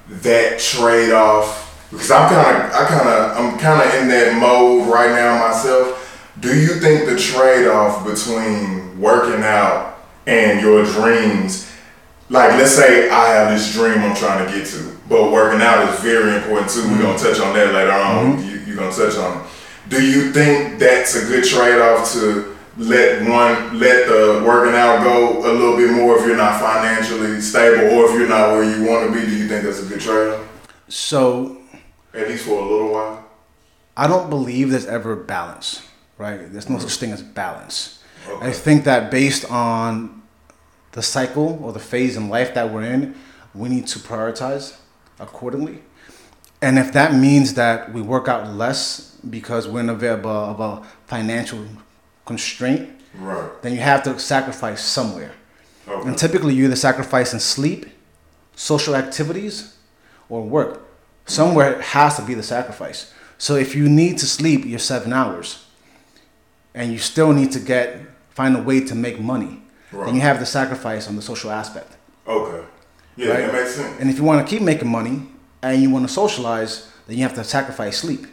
that 0.09 0.59
trade 0.59 1.13
off? 1.13 1.89
Because 1.91 2.11
I'm 2.11 2.29
kind 2.29 2.57
of 2.57 2.73
I 2.73 2.87
kind 2.87 3.09
of 3.09 3.37
I'm 3.37 3.59
kind 3.59 3.89
of 3.89 4.03
in 4.03 4.09
that 4.09 4.39
mode 4.39 4.89
right 4.93 5.11
now 5.11 5.39
myself. 5.49 6.05
Do 6.41 6.57
you 6.57 6.81
think 6.81 7.09
the 7.09 7.19
trade 7.19 7.67
off 7.67 8.07
between 8.07 9.01
working 9.01 9.43
out 9.43 9.99
and 10.27 10.61
your 10.61 10.85
dreams, 10.85 11.71
like 12.29 12.51
let's 12.53 12.73
say 12.73 13.09
I 13.09 13.29
have 13.29 13.51
this 13.51 13.73
dream 13.73 13.99
I'm 13.99 14.15
trying 14.15 14.47
to 14.47 14.53
get 14.53 14.67
to, 14.69 14.97
but 15.09 15.33
working 15.33 15.63
out 15.63 15.89
is 15.93 16.01
very 16.01 16.37
important 16.37 16.71
too. 16.71 16.83
We're 16.83 16.99
gonna 16.99 17.15
mm-hmm. 17.15 17.27
touch 17.27 17.41
on 17.41 17.55
that 17.55 17.73
later 17.73 17.93
on. 17.93 18.37
Mm-hmm. 18.37 18.49
You, 18.49 18.61
you're 18.67 18.77
gonna 18.77 18.95
touch 18.95 19.17
on. 19.17 19.39
it. 19.39 19.51
Do 19.89 20.05
you 20.05 20.33
think 20.33 20.79
that's 20.79 21.15
a 21.17 21.27
good 21.27 21.45
trade 21.45 21.81
off 21.81 22.13
to 22.13 22.58
let 22.79 23.29
one 23.29 23.79
let 23.79 24.07
the 24.07 24.43
working 24.47 24.75
out 24.75 25.03
go 25.03 25.39
a 25.41 25.53
little 25.53 25.77
bit 25.77 25.91
more 25.93 26.17
if 26.17 26.27
you're 26.27 26.37
not 26.37 26.61
financially 26.61 27.41
stable 27.41 27.99
or 27.99 28.05
if 28.07 28.13
you're 28.19 28.29
not 28.29 28.51
where 28.53 28.65
you 28.65 28.89
want 28.89 29.13
to 29.13 29.13
be? 29.13 29.27
Do 29.27 29.37
you 29.37 29.49
think 29.49 29.65
that's 29.65 29.83
a 29.83 29.87
good 29.87 30.01
trade 30.01 30.39
so 30.89 31.59
At 32.15 32.29
least 32.29 32.47
for 32.47 32.59
a 32.59 32.63
little 32.63 32.93
while. 32.93 33.25
I 33.97 34.07
don't 34.07 34.31
believe 34.31 34.71
there's 34.71 34.87
ever 34.87 35.17
balance, 35.17 35.87
right? 36.17 36.51
There's 36.51 36.71
no 36.71 36.79
such 36.79 36.97
thing 36.97 37.13
as 37.13 37.23
balance. 37.23 38.03
Okay. 38.29 38.47
I 38.47 38.53
think 38.53 38.85
that 38.85 39.11
based 39.11 39.51
on 39.51 40.23
the 40.93 41.03
cycle 41.03 41.59
or 41.63 41.73
the 41.73 41.81
phase 41.81 42.17
in 42.17 42.29
life 42.29 42.55
that 42.55 42.73
we're 42.73 42.83
in, 42.83 43.15
we 43.55 43.69
need 43.69 43.87
to 43.89 43.99
prioritize 43.99 44.77
accordingly. 45.19 45.83
And 46.63 46.79
if 46.79 46.93
that 46.93 47.15
means 47.15 47.55
that 47.55 47.93
we 47.93 48.01
work 48.01 48.29
out 48.29 48.49
less 48.49 49.17
because 49.29 49.69
we're 49.69 49.81
in 49.81 49.89
a 49.89 49.95
bit 49.95 50.13
of 50.13 50.25
a, 50.25 50.29
of 50.29 50.61
a 50.61 50.83
financial 51.07 51.67
constraint, 52.29 52.85
Right. 53.19 53.51
then 53.63 53.73
you 53.73 53.81
have 53.81 54.03
to 54.05 54.19
sacrifice 54.19 54.81
somewhere. 54.99 55.33
Okay. 55.89 56.09
And 56.09 56.17
typically, 56.19 56.55
you 56.55 56.65
either 56.67 56.77
sacrifice 56.77 57.33
in 57.33 57.41
sleep, 57.41 57.87
social 58.55 58.95
activities, 58.95 59.55
or 60.29 60.43
work. 60.59 60.73
Somewhere 61.27 61.81
has 61.81 62.17
to 62.17 62.23
be 62.23 62.35
the 62.35 62.43
sacrifice. 62.43 63.01
So 63.39 63.53
if 63.57 63.75
you 63.75 63.89
need 63.89 64.19
to 64.19 64.27
sleep 64.27 64.61
your 64.65 64.79
seven 64.93 65.13
hours, 65.13 65.65
and 66.75 66.93
you 66.93 66.99
still 66.99 67.33
need 67.33 67.51
to 67.53 67.61
get 67.61 67.87
find 68.31 68.55
a 68.57 68.63
way 68.63 68.79
to 68.91 68.95
make 68.95 69.19
money, 69.21 69.53
Right. 69.93 70.05
then 70.07 70.15
you 70.15 70.21
have 70.21 70.39
the 70.39 70.47
sacrifice 70.47 71.09
on 71.09 71.17
the 71.17 71.23
social 71.23 71.51
aspect. 71.51 71.91
Okay. 72.27 72.63
Yeah, 73.17 73.29
Right. 73.31 73.41
that 73.47 73.53
makes 73.53 73.75
sense. 73.75 74.01
And 74.01 74.11
if 74.11 74.17
you 74.19 74.25
want 74.25 74.39
to 74.47 74.49
keep 74.53 74.63
making 74.63 74.89
money 74.89 75.17
and 75.63 75.83
you 75.83 75.91
want 75.91 76.07
to 76.07 76.13
socialize, 76.23 76.73
then 77.07 77.17
you 77.17 77.23
have 77.23 77.35
to 77.35 77.43
sacrifice 77.45 77.97
sleep, 77.99 78.27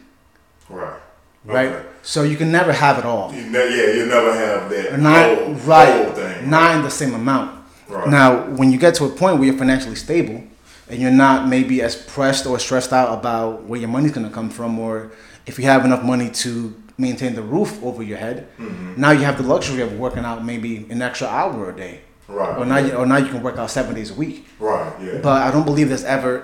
Right. 0.68 1.00
Right? 1.46 1.68
Okay. 1.72 1.86
So 2.02 2.22
you 2.22 2.36
can 2.36 2.52
never 2.52 2.72
have 2.72 2.98
it 2.98 3.04
all. 3.04 3.32
You 3.34 3.44
ne- 3.50 3.76
yeah, 3.76 3.92
you 3.94 4.06
never 4.06 4.32
have 4.32 4.70
that 4.70 5.00
not 5.00 5.38
whole, 5.38 5.54
right, 5.54 6.04
whole 6.04 6.12
thing. 6.14 6.50
not 6.50 6.76
in 6.76 6.82
the 6.82 6.90
same 6.90 7.14
amount. 7.14 7.64
Right. 7.88 8.08
Now, 8.08 8.46
when 8.50 8.70
you 8.72 8.78
get 8.78 8.94
to 8.96 9.04
a 9.04 9.08
point 9.08 9.38
where 9.38 9.48
you're 9.48 9.58
financially 9.58 9.96
stable 9.96 10.42
and 10.88 11.00
you're 11.00 11.10
not 11.10 11.48
maybe 11.48 11.82
as 11.82 11.96
pressed 11.96 12.46
or 12.46 12.58
stressed 12.58 12.92
out 12.92 13.16
about 13.18 13.64
where 13.64 13.80
your 13.80 13.88
money's 13.88 14.12
gonna 14.12 14.30
come 14.30 14.50
from, 14.50 14.78
or 14.78 15.10
if 15.46 15.58
you 15.58 15.64
have 15.64 15.84
enough 15.84 16.02
money 16.04 16.30
to 16.30 16.74
maintain 16.98 17.34
the 17.34 17.42
roof 17.42 17.82
over 17.82 18.02
your 18.02 18.18
head, 18.18 18.46
Mm-hmm. 18.58 19.00
now 19.00 19.10
you 19.10 19.20
have 19.20 19.36
the 19.36 19.42
luxury 19.44 19.82
of 19.82 19.98
working 19.98 20.24
out 20.24 20.44
maybe 20.44 20.86
an 20.90 21.02
extra 21.02 21.26
hour 21.28 21.70
a 21.70 21.76
day, 21.76 22.00
Right. 22.28 22.56
or 22.58 22.64
now 22.64 22.78
you, 22.78 22.92
or 22.92 23.04
now 23.06 23.16
you 23.18 23.26
can 23.28 23.42
work 23.42 23.56
out 23.58 23.70
seven 23.70 23.94
days 23.94 24.10
a 24.10 24.14
week. 24.14 24.46
Right. 24.60 24.92
Yeah. 25.02 25.18
But 25.22 25.42
I 25.42 25.50
don't 25.50 25.64
believe 25.64 25.88
there's 25.88 26.04
ever 26.04 26.42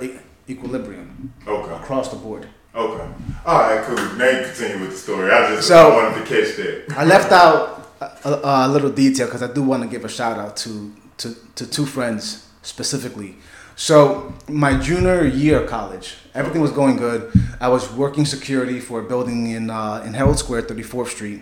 equilibrium 0.49 1.33
okay. 1.47 1.75
across 1.75 2.09
the 2.11 2.17
board. 2.17 2.49
Okay. 2.75 3.09
All 3.45 3.59
right. 3.61 3.85
Cool. 3.85 3.97
Now 4.17 4.29
you 4.31 4.45
continue 4.47 4.81
with 4.81 4.91
the 4.93 4.97
story. 4.97 5.31
I 5.31 5.55
just 5.55 5.69
So- 5.69 5.91
I 5.93 5.97
wanted 6.05 6.21
to 6.21 6.27
catch 6.27 6.57
that. 6.57 6.95
I 6.97 7.05
left 7.05 7.31
out 7.33 7.89
a, 8.01 8.29
a, 8.29 8.67
a 8.67 8.69
little 8.69 8.91
detail 8.91 9.27
because 9.27 9.43
I 9.43 9.53
do 9.53 9.63
want 9.63 9.83
to 9.83 9.89
give 9.89 10.05
a 10.05 10.09
shout 10.09 10.39
out 10.39 10.57
to, 10.59 10.93
to, 11.19 11.35
to 11.57 11.67
two 11.67 11.87
friends 11.87 12.49
specifically. 12.63 13.37
So, 13.75 14.33
my 14.49 14.79
junior 14.79 15.25
year 15.25 15.63
of 15.63 15.69
college, 15.71 16.17
everything 16.35 16.61
was 16.61 16.71
going 16.73 16.97
good. 16.99 17.33
I 17.59 17.69
was 17.69 17.91
working 17.93 18.27
security 18.27 18.81
for 18.81 19.01
a 19.01 19.03
building 19.03 19.47
in, 19.51 19.71
uh, 19.71 20.03
in 20.07 20.13
Herald 20.13 20.39
Square, 20.39 20.63
34th 20.65 21.09
Street. 21.09 21.41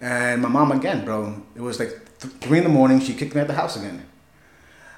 And 0.00 0.40
my 0.42 0.48
mom, 0.48 0.70
again, 0.72 1.04
bro, 1.04 1.42
it 1.56 1.60
was 1.60 1.78
like 1.80 1.90
th- 2.20 2.32
3 2.40 2.58
in 2.58 2.64
the 2.64 2.70
morning. 2.70 3.00
She 3.00 3.14
kicked 3.14 3.34
me 3.34 3.40
out 3.40 3.48
the 3.48 3.54
house 3.54 3.76
again. 3.76 4.04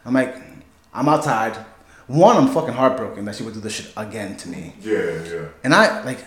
I'm 0.04 0.12
like, 0.14 0.36
I'm 0.92 1.08
outside. 1.08 1.56
One, 2.06 2.36
I'm 2.36 2.48
fucking 2.48 2.74
heartbroken 2.74 3.24
that 3.24 3.36
she 3.36 3.42
would 3.44 3.54
do 3.54 3.60
this 3.60 3.74
shit 3.74 3.92
again 3.96 4.36
to 4.38 4.48
me. 4.48 4.74
Yeah. 4.80 5.22
Yeah. 5.24 5.46
And 5.62 5.74
I 5.74 6.02
like 6.04 6.18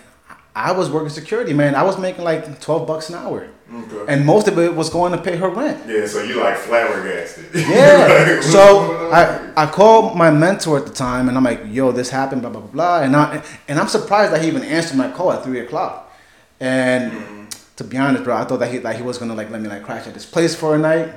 I 0.56 0.72
was 0.72 0.90
working 0.90 1.10
security, 1.10 1.54
man. 1.54 1.76
I 1.76 1.84
was 1.84 2.00
making 2.00 2.24
like 2.24 2.60
twelve 2.60 2.88
bucks 2.88 3.10
an 3.10 3.16
hour. 3.16 3.48
Okay. 3.72 4.06
And 4.14 4.26
most 4.26 4.48
of 4.48 4.58
it 4.58 4.74
was 4.74 4.90
going 4.90 5.12
to 5.12 5.18
pay 5.18 5.36
her 5.36 5.50
rent. 5.50 5.84
yeah. 5.88 6.08
So 6.08 6.24
you 6.24 6.42
like 6.42 6.58
flabbergasted. 6.58 7.46
Yeah. 7.54 8.34
Like, 8.36 8.42
so 8.44 8.76
what's 8.88 8.88
going 8.88 9.14
on? 9.14 9.54
I, 9.58 9.64
I 9.64 9.66
called 9.68 10.18
my 10.18 10.32
mentor 10.32 10.78
at 10.78 10.86
the 10.86 10.94
time 10.94 11.28
and 11.28 11.38
I'm 11.38 11.44
like, 11.44 11.62
yo, 11.68 11.92
this 11.92 12.10
happened, 12.10 12.42
blah 12.42 12.50
blah 12.50 12.62
blah 12.62 12.72
blah. 12.72 13.02
And 13.02 13.16
I 13.16 13.44
and 13.68 13.78
I'm 13.80 13.88
surprised 13.90 14.32
that 14.34 14.42
he 14.42 14.48
even 14.48 14.64
answered 14.64 14.98
my 14.98 15.12
call 15.12 15.32
at 15.32 15.44
three 15.44 15.60
o'clock. 15.60 16.12
And 16.60 17.52
to 17.76 17.84
be 17.84 17.98
honest, 17.98 18.24
bro, 18.24 18.36
I 18.36 18.46
thought 18.46 18.60
that 18.62 18.72
he 18.72 18.80
like 18.80 18.96
he 18.98 19.04
was 19.04 19.18
gonna 19.20 19.36
like 19.36 19.52
let 19.52 19.62
me 19.62 19.70
like 19.70 19.84
crash 19.84 20.08
at 20.08 20.14
this 20.16 20.26
place 20.26 20.56
for 20.56 20.74
a 20.74 20.80
night. 20.80 21.14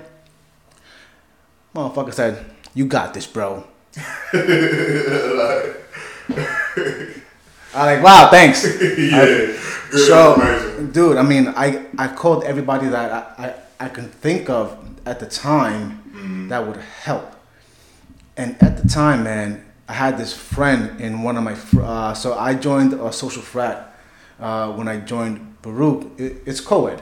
Motherfucker 1.75 2.13
said, 2.13 2.45
You 2.75 2.85
got 2.87 3.15
this, 3.15 3.27
bro. 3.27 3.65
I 7.73 7.85
like, 7.95 8.03
wow, 8.03 8.29
thanks. 8.31 8.65
yeah. 8.81 9.25
Good 9.91 10.07
so, 10.07 10.89
dude, 10.93 11.17
I 11.17 11.23
mean, 11.23 11.49
I, 11.49 11.87
I 11.99 12.09
called 12.09 12.45
everybody 12.45 12.89
that 12.89 13.11
I, 13.39 13.47
I, 13.81 13.87
I 13.87 13.89
can 13.89 14.09
think 14.09 14.49
of 14.51 14.77
at 15.07 15.21
the 15.21 15.27
time 15.27 15.99
Mm-hmm. 16.11 16.49
that 16.49 16.67
would 16.67 16.77
help. 16.77 17.35
And 18.37 18.61
at 18.63 18.83
the 18.83 18.89
time, 18.89 19.23
man, 19.23 19.65
I 19.89 19.95
had 19.95 20.19
this 20.19 20.35
friend 20.37 21.01
in 21.01 21.23
one 21.23 21.37
of 21.39 21.45
my, 21.45 21.57
uh, 21.83 22.13
so 22.15 22.35
I 22.37 22.55
joined 22.55 22.93
a 22.93 23.11
social 23.13 23.41
frat 23.43 23.97
uh, 24.39 24.71
when 24.73 24.87
I 24.89 24.99
joined 25.01 25.63
Baruch. 25.63 26.19
It, 26.19 26.43
it's 26.45 26.61
co 26.61 26.89
ed. 26.89 27.01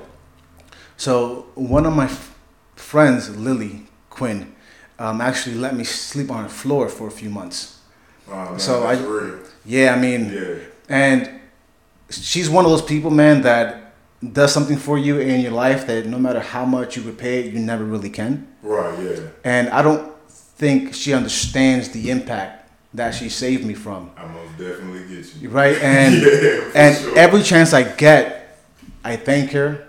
So 0.97 1.47
one 1.55 1.85
of 1.87 1.95
my 1.97 2.05
f- 2.05 2.35
friends, 2.77 3.35
Lily 3.37 3.87
Quinn, 4.11 4.55
um, 4.99 5.21
actually 5.21 5.57
let 5.57 5.75
me 5.77 5.85
sleep 5.85 6.31
on 6.31 6.43
her 6.43 6.49
floor 6.49 6.89
for 6.89 7.07
a 7.07 7.11
few 7.11 7.31
months. 7.31 7.79
Oh, 8.31 8.35
man, 8.51 8.59
so 8.59 8.83
that's 8.83 9.01
I- 9.01 9.05
real. 9.05 9.39
Yeah, 9.65 9.95
I 9.95 9.99
mean, 9.99 10.33
Yeah. 10.33 10.55
and 10.89 11.31
she's 12.11 12.49
one 12.49 12.65
of 12.65 12.71
those 12.71 12.83
people, 12.83 13.11
man, 13.11 13.43
that 13.43 13.93
does 14.33 14.53
something 14.53 14.77
for 14.77 14.99
you 14.99 15.19
in 15.21 15.41
your 15.41 15.53
life 15.53 15.87
that 15.87 16.07
no 16.07 16.19
matter 16.19 16.41
how 16.41 16.65
much 16.65 16.97
you 16.97 17.03
repay 17.03 17.41
it, 17.41 17.53
you 17.53 17.61
never 17.61 17.85
really 17.85 18.11
can. 18.11 18.47
Right. 18.63 18.99
Yeah. 18.99 19.21
And 19.45 19.69
I 19.71 19.83
don't 19.83 20.13
think 20.57 20.95
she 20.95 21.13
understands 21.13 21.91
the 21.91 22.11
impact 22.11 22.71
that 22.95 23.15
she 23.15 23.29
saved 23.29 23.65
me 23.65 23.75
from. 23.75 24.11
I 24.17 24.27
most 24.27 24.59
definitely 24.59 25.05
get 25.17 25.35
you. 25.37 25.51
Right? 25.51 25.77
And 25.83 26.15
Yeah, 26.23 26.71
and 26.75 26.97
sure. 26.97 27.19
every 27.19 27.43
chance 27.43 27.73
I 27.73 27.83
get, 27.85 28.59
I 29.05 29.17
thank 29.17 29.53
her. 29.53 29.88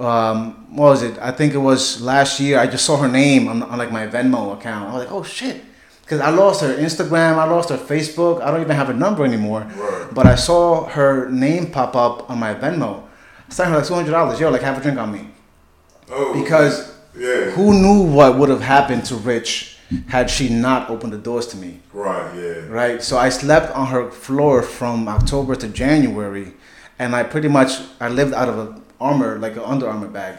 Um, 0.00 0.66
what 0.76 0.86
was 0.86 1.02
it? 1.02 1.18
I 1.18 1.30
think 1.30 1.52
it 1.54 1.58
was 1.58 2.00
last 2.00 2.40
year. 2.40 2.58
I 2.58 2.66
just 2.66 2.84
saw 2.86 2.96
her 2.96 3.08
name 3.08 3.48
on, 3.48 3.62
on 3.62 3.78
like 3.78 3.92
my 3.92 4.06
Venmo 4.06 4.54
account. 4.56 4.88
I 4.90 4.94
was 4.94 5.04
like, 5.04 5.12
oh 5.12 5.22
shit. 5.22 5.62
Because 6.02 6.20
I 6.20 6.30
lost 6.30 6.60
her 6.62 6.74
Instagram, 6.76 7.36
I 7.38 7.44
lost 7.44 7.68
her 7.68 7.76
Facebook. 7.76 8.40
I 8.42 8.50
don't 8.50 8.60
even 8.62 8.74
have 8.74 8.88
her 8.88 8.94
number 8.94 9.24
anymore. 9.24 9.60
Right. 9.76 10.08
But 10.12 10.26
I 10.26 10.34
saw 10.34 10.86
her 10.88 11.28
name 11.30 11.70
pop 11.70 11.94
up 11.94 12.28
on 12.30 12.38
my 12.40 12.54
Venmo. 12.54 13.02
I 13.48 13.52
sent 13.52 13.70
her 13.70 13.76
like 13.76 13.86
two 13.86 13.94
hundred 13.94 14.10
dollars. 14.12 14.40
Yo, 14.40 14.50
like 14.50 14.62
have 14.62 14.78
a 14.78 14.80
drink 14.80 14.98
on 14.98 15.12
me. 15.12 15.28
Oh, 16.10 16.32
Because 16.42 16.92
yeah. 17.16 17.50
who 17.50 17.74
knew 17.74 18.02
what 18.02 18.38
would 18.38 18.48
have 18.48 18.62
happened 18.62 19.04
to 19.06 19.16
Rich 19.16 19.76
had 20.08 20.30
she 20.30 20.48
not 20.48 20.88
opened 20.90 21.12
the 21.12 21.18
doors 21.18 21.46
to 21.48 21.56
me? 21.56 21.80
Right. 21.92 22.34
Yeah. 22.34 22.66
right? 22.68 23.02
So 23.02 23.18
I 23.18 23.28
slept 23.28 23.70
on 23.76 23.88
her 23.88 24.10
floor 24.10 24.62
from 24.62 25.06
October 25.08 25.54
to 25.56 25.68
January, 25.68 26.54
and 26.98 27.14
I 27.14 27.22
pretty 27.22 27.48
much 27.48 27.80
I 28.00 28.08
lived 28.08 28.34
out 28.34 28.48
of 28.48 28.58
a 28.58 28.79
armor 29.00 29.38
like 29.38 29.54
an 29.56 29.62
Under 29.64 29.88
Armour 29.88 30.08
bag. 30.08 30.38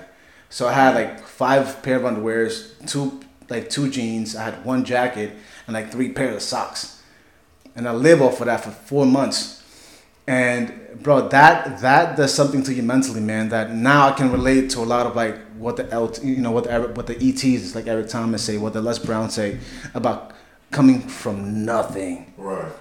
So 0.49 0.67
I 0.67 0.73
had 0.73 0.95
like 0.95 1.25
five 1.25 1.81
pair 1.81 1.97
of 1.97 2.03
underwears, 2.03 2.73
two 2.89 3.21
like 3.49 3.69
two 3.69 3.89
jeans, 3.89 4.35
I 4.35 4.43
had 4.43 4.65
one 4.65 4.83
jacket, 4.85 5.33
and 5.67 5.73
like 5.73 5.91
three 5.91 6.09
pairs 6.11 6.35
of 6.35 6.41
socks, 6.41 7.01
and 7.75 7.87
I 7.87 7.91
live 7.93 8.21
off 8.21 8.39
of 8.39 8.45
that 8.47 8.63
for 8.63 8.71
four 8.71 9.05
months. 9.05 9.57
And 10.27 10.73
bro, 11.01 11.27
that 11.29 11.81
that 11.81 12.15
does 12.15 12.33
something 12.33 12.63
to 12.63 12.73
you 12.73 12.83
mentally, 12.83 13.19
man. 13.21 13.49
That 13.49 13.71
now 13.73 14.07
I 14.09 14.11
can 14.11 14.31
relate 14.31 14.69
to 14.71 14.79
a 14.79 14.85
lot 14.85 15.05
of 15.05 15.15
like 15.15 15.37
what 15.57 15.77
the 15.77 15.89
L, 15.91 16.13
you 16.23 16.37
know, 16.37 16.51
what 16.51 16.65
the 16.65 16.79
what 16.93 17.07
the 17.07 17.15
ETs 17.17 17.75
like 17.75 17.87
Eric 17.87 18.07
Thomas 18.09 18.43
say, 18.43 18.57
what 18.57 18.73
the 18.73 18.81
Les 18.81 18.99
Brown 18.99 19.29
say 19.29 19.59
about 19.93 20.31
coming 20.71 21.01
from 21.01 21.65
nothing 21.65 22.33
Right. 22.37 22.71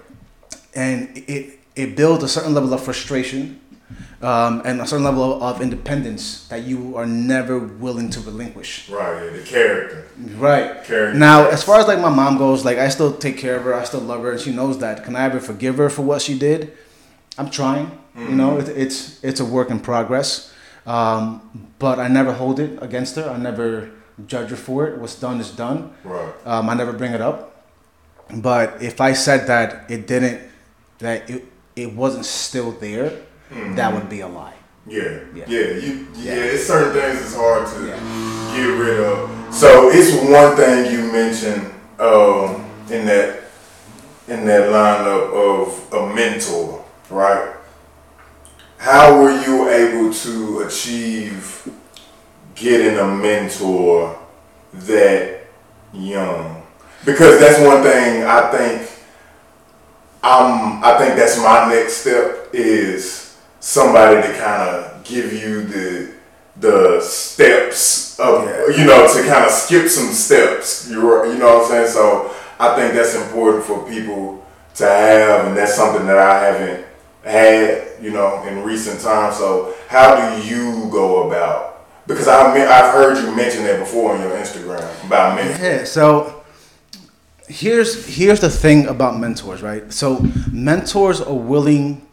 and 0.75 1.11
it 1.27 1.59
it 1.75 1.97
builds 1.97 2.23
a 2.23 2.29
certain 2.29 2.55
level 2.55 2.73
of 2.73 2.83
frustration 2.83 3.60
um, 4.23 4.63
and 4.65 4.81
a 4.81 4.87
certain 4.87 5.05
level 5.05 5.43
of 5.43 5.61
independence 5.61 6.47
that 6.49 6.63
you 6.65 6.97
are 6.97 7.07
never 7.07 7.59
willing 7.59 8.11
to 8.11 8.21
relinquish. 8.21 8.89
Right. 8.89 9.25
Yeah. 9.25 9.31
The 9.31 9.43
character. 9.43 10.07
Right. 10.37 10.85
Character. 10.85 11.15
Now, 11.15 11.49
as 11.49 11.63
far 11.63 11.81
as 11.81 11.87
like 11.87 12.01
my 12.01 12.11
mom 12.11 12.39
goes, 12.39 12.65
like 12.65 12.79
I 12.79 12.89
still 12.89 13.17
take 13.17 13.39
care 13.39 13.57
of 13.57 13.63
her. 13.65 13.75
I 13.75 13.85
still 13.85 14.01
love 14.01 14.23
her, 14.23 14.33
and 14.33 14.41
she 14.41 14.53
knows 14.53 14.79
that. 14.79 15.05
Can 15.05 15.17
I 15.17 15.25
ever 15.25 15.41
forgive 15.41 15.79
her 15.79 15.89
for 15.89 16.03
what 16.03 16.23
she 16.23 16.39
did? 16.39 16.77
I'm 17.39 17.51
trying. 17.51 17.99
You 18.17 18.35
know, 18.35 18.59
it, 18.59 18.69
it's 18.69 19.23
it's 19.25 19.41
a 19.41 19.45
work 19.45 19.71
in 19.71 19.81
progress. 19.81 20.53
Um, 20.85 21.73
but 21.79 21.99
I 21.99 22.09
never 22.09 22.33
hold 22.33 22.59
it 22.61 22.83
against 22.83 23.17
her. 23.17 23.31
I 23.31 23.39
never 23.39 23.91
judge 24.27 24.51
her 24.51 24.57
for 24.57 24.89
it. 24.89 24.99
What's 24.99 25.15
done 25.19 25.41
is 25.41 25.51
done. 25.51 25.95
Right. 26.05 26.33
Um, 26.45 26.69
I 26.69 26.75
never 26.75 26.93
bring 26.93 27.13
it 27.13 27.21
up. 27.21 27.65
But 28.35 28.83
if 28.83 29.01
I 29.01 29.13
said 29.13 29.47
that 29.47 29.91
it 29.91 30.07
didn't, 30.07 30.41
that 30.99 31.31
it, 31.31 31.45
it 31.77 31.95
wasn't 31.95 32.27
still 32.27 32.73
there, 32.73 33.23
that 33.51 33.93
would 33.93 34.09
be 34.09 34.21
a 34.21 34.29
lie. 34.29 34.55
Yeah, 34.87 35.19
Yeah. 35.35 35.45
yeah, 35.47 35.67
you, 35.77 36.07
yeah. 36.15 36.35
Yeah. 36.35 36.43
It's 36.55 36.67
certain 36.67 36.93
things 36.93 37.21
it's 37.23 37.35
hard 37.35 37.67
to 37.67 37.87
Yeah. 37.87 38.57
get 38.57 38.67
rid 38.79 39.01
of. 39.01 39.31
So 39.55 39.91
it's 39.91 40.13
one 40.29 40.57
thing 40.57 40.91
you 40.93 41.13
mentioned 41.13 41.67
um, 41.99 42.65
in 42.91 43.07
that 43.07 43.41
in 44.29 44.47
that 44.47 44.69
lineup 44.71 45.33
of 45.33 45.93
a 45.93 46.15
mentor, 46.15 46.85
right? 47.11 47.55
How 48.79 49.21
were 49.21 49.33
you 49.45 49.69
able 49.69 50.15
to 50.15 50.61
achieve 50.61 51.69
getting 52.55 52.97
a 52.99 53.07
mentor 53.07 54.17
that 54.73 55.45
young? 55.93 56.63
Because 57.05 57.41
that's 57.41 57.61
one 57.61 57.83
thing 57.83 58.23
I 58.25 58.51
think 58.51 58.83
um, 60.23 60.81
I 60.85 60.97
think 60.99 61.17
that's 61.17 61.39
my 61.39 61.69
next 61.73 61.95
step 61.99 62.49
is 62.53 63.30
somebody 63.61 64.21
to 64.27 64.35
kind 64.39 64.63
of 64.63 65.05
give 65.05 65.33
you 65.33 65.63
the 65.65 66.11
the 66.57 67.01
steps 67.01 68.19
of 68.19 68.45
Yeah. 68.45 68.77
you 68.77 68.85
know 68.85 69.07
to 69.07 69.23
kind 69.23 69.45
of 69.45 69.51
skip 69.51 69.89
some 69.89 70.13
steps. 70.13 70.89
You 70.91 71.01
you 71.27 71.39
know 71.39 71.59
what 71.59 71.65
I'm 71.65 71.71
saying? 71.71 71.89
So 71.89 72.35
I 72.59 72.75
think 72.77 72.95
that's 72.95 73.15
important 73.15 73.65
for 73.65 73.89
people 73.89 74.45
to 74.77 74.85
have, 74.87 75.47
and 75.47 75.57
that's 75.57 75.75
something 75.75 76.07
that 76.07 76.19
I 76.19 76.45
haven't 76.45 76.87
had 77.25 77.89
you 78.03 78.11
know 78.11 78.43
in 78.45 78.63
recent 78.63 79.01
times. 79.01 79.37
So 79.37 79.75
how 79.89 80.17
do 80.17 80.47
you 80.47 80.89
go 80.91 81.29
about? 81.29 81.87
Because 82.07 82.29
I 82.29 82.53
mean, 82.55 82.67
I've 82.67 82.93
heard 82.93 83.17
you 83.23 83.35
mention 83.35 83.63
that 83.65 83.79
before 83.79 84.15
on 84.15 84.21
your 84.21 84.33
Instagram 84.33 84.83
about 85.07 85.39
mentoring. 85.39 85.61
Yeah. 85.63 85.85
So 85.85 86.43
here's 87.49 88.07
here's 88.07 88.41
the 88.41 88.51
thing 88.51 88.87
about 88.87 89.19
mentors, 89.19 89.63
right? 89.63 89.91
So 89.93 90.21
mentors 90.53 91.21
are 91.21 91.35
willing. 91.35 92.07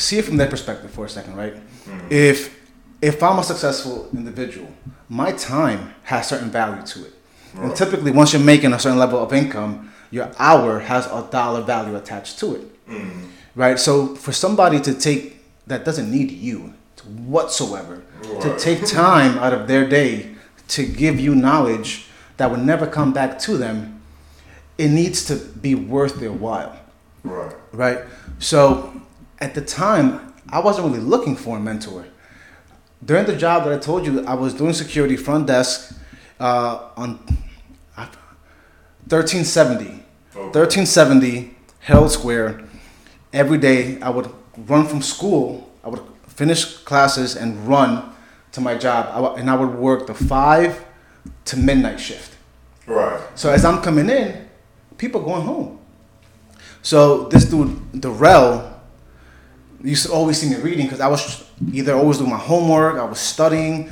See 0.00 0.18
it 0.18 0.24
from 0.24 0.36
their 0.38 0.48
perspective 0.48 0.90
for 0.90 1.04
a 1.04 1.08
second, 1.08 1.36
right? 1.36 1.54
Mm-hmm. 1.54 2.06
If 2.10 2.58
if 3.02 3.22
I'm 3.22 3.38
a 3.38 3.42
successful 3.42 4.08
individual, 4.12 4.68
my 5.08 5.32
time 5.32 5.94
has 6.04 6.28
certain 6.28 6.50
value 6.50 6.82
to 6.86 7.06
it, 7.06 7.12
and 7.54 7.74
typically 7.74 8.10
once 8.10 8.32
you're 8.32 8.42
making 8.42 8.72
a 8.72 8.78
certain 8.78 8.98
level 8.98 9.18
of 9.18 9.32
income, 9.32 9.92
your 10.10 10.30
hour 10.38 10.80
has 10.80 11.06
a 11.06 11.26
dollar 11.30 11.62
value 11.62 11.96
attached 11.96 12.38
to 12.40 12.54
it, 12.56 12.86
mm-hmm. 12.88 13.26
right? 13.54 13.78
So 13.78 14.14
for 14.16 14.32
somebody 14.32 14.80
to 14.80 14.94
take 14.94 15.36
that 15.66 15.84
doesn't 15.84 16.10
need 16.10 16.30
you 16.30 16.74
whatsoever 17.26 18.02
to 18.40 18.58
take 18.58 18.84
time 19.02 19.38
out 19.38 19.52
of 19.52 19.66
their 19.68 19.88
day 19.88 20.34
to 20.68 20.86
give 20.86 21.18
you 21.18 21.34
knowledge 21.34 22.06
that 22.36 22.50
would 22.50 22.60
never 22.60 22.86
come 22.86 23.12
back 23.12 23.38
to 23.40 23.56
them, 23.56 24.00
it 24.78 24.88
needs 24.88 25.24
to 25.26 25.36
be 25.36 25.74
worth 25.74 26.16
their 26.20 26.32
while, 26.32 26.78
Right. 27.22 27.54
right? 27.72 27.98
So 28.38 28.92
at 29.40 29.54
the 29.54 29.60
time, 29.60 30.34
I 30.48 30.60
wasn't 30.60 30.88
really 30.88 31.00
looking 31.00 31.36
for 31.36 31.56
a 31.56 31.60
mentor. 31.60 32.06
During 33.04 33.24
the 33.24 33.36
job 33.36 33.64
that 33.64 33.72
I 33.72 33.78
told 33.78 34.04
you, 34.04 34.24
I 34.26 34.34
was 34.34 34.52
doing 34.52 34.72
security 34.74 35.16
front 35.16 35.46
desk 35.46 35.96
uh, 36.38 36.90
on 36.96 37.18
1370. 39.10 39.84
Okay. 39.84 39.98
1370 40.36 41.56
Herald 41.80 42.12
Square. 42.12 42.62
Every 43.32 43.58
day 43.58 44.00
I 44.00 44.10
would 44.10 44.30
run 44.56 44.86
from 44.86 45.02
school, 45.02 45.72
I 45.82 45.88
would 45.88 46.02
finish 46.26 46.76
classes 46.78 47.36
and 47.36 47.66
run 47.66 48.12
to 48.52 48.60
my 48.60 48.76
job. 48.76 49.06
I 49.12 49.40
and 49.40 49.50
I 49.50 49.56
would 49.56 49.74
work 49.74 50.06
the 50.06 50.14
5 50.14 50.84
to 51.46 51.56
midnight 51.56 51.98
shift. 51.98 52.36
Right. 52.86 53.20
So 53.34 53.50
as 53.50 53.64
I'm 53.64 53.82
coming 53.82 54.08
in, 54.10 54.48
people 54.98 55.22
going 55.22 55.42
home. 55.42 55.78
So 56.82 57.28
this 57.28 57.44
dude, 57.44 58.00
Darrell, 58.00 58.69
used 59.82 60.06
to 60.06 60.12
always 60.12 60.38
see 60.40 60.48
me 60.50 60.56
reading 60.56 60.86
because 60.86 61.00
I 61.00 61.08
was 61.08 61.44
either 61.72 61.94
always 61.94 62.18
doing 62.18 62.30
my 62.30 62.38
homework, 62.38 62.96
I 62.98 63.04
was 63.04 63.18
studying, 63.18 63.90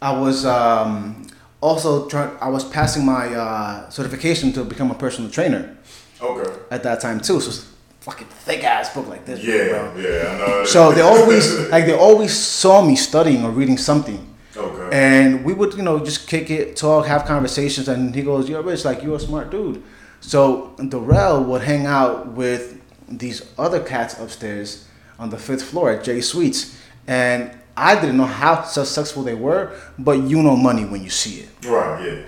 I 0.00 0.18
was 0.18 0.46
um, 0.46 1.26
also 1.60 2.06
trying. 2.08 2.36
I 2.40 2.48
was 2.48 2.64
passing 2.64 3.04
my 3.04 3.34
uh, 3.34 3.88
certification 3.90 4.52
to 4.52 4.64
become 4.64 4.90
a 4.90 4.94
personal 4.94 5.30
trainer 5.30 5.76
Okay. 6.20 6.50
at 6.70 6.82
that 6.84 7.00
time 7.00 7.20
too. 7.20 7.40
So 7.40 7.48
it's 7.48 7.66
fucking 8.00 8.26
thick 8.28 8.64
ass 8.64 8.94
book 8.94 9.08
like 9.08 9.24
this. 9.24 9.42
Yeah. 9.42 9.68
bro. 9.68 9.96
Yeah. 9.96 10.64
So 10.64 10.92
they 10.92 11.00
always 11.00 11.68
like 11.70 11.86
they 11.86 11.96
always 11.96 12.36
saw 12.36 12.84
me 12.84 12.96
studying 12.96 13.44
or 13.44 13.50
reading 13.50 13.76
something. 13.78 14.24
Okay. 14.56 14.88
And 14.92 15.44
we 15.44 15.52
would, 15.52 15.74
you 15.74 15.82
know, 15.82 16.04
just 16.04 16.26
kick 16.28 16.50
it, 16.50 16.74
talk, 16.76 17.06
have 17.06 17.24
conversations, 17.26 17.86
and 17.88 18.14
he 18.14 18.22
goes, 18.22 18.48
"You're 18.48 18.62
rich, 18.62 18.84
like 18.84 19.02
you're 19.02 19.16
a 19.16 19.20
smart 19.20 19.50
dude." 19.50 19.82
So 20.20 20.74
Darrell 20.88 21.44
would 21.44 21.62
hang 21.62 21.86
out 21.86 22.28
with 22.28 22.80
these 23.08 23.42
other 23.56 23.80
cats 23.80 24.18
upstairs 24.20 24.87
on 25.18 25.30
the 25.30 25.38
fifth 25.38 25.62
floor 25.64 25.90
at 25.90 26.04
J 26.04 26.20
Suites, 26.20 26.76
and 27.06 27.50
I 27.76 27.94
didn't 28.00 28.16
know 28.16 28.24
how 28.26 28.62
successful 28.64 29.22
they 29.22 29.34
were, 29.34 29.72
but 29.98 30.22
you 30.22 30.42
know 30.42 30.56
money 30.56 30.84
when 30.84 31.02
you 31.02 31.10
see 31.10 31.40
it, 31.40 31.48
Right. 31.66 32.04
Yeah. 32.04 32.22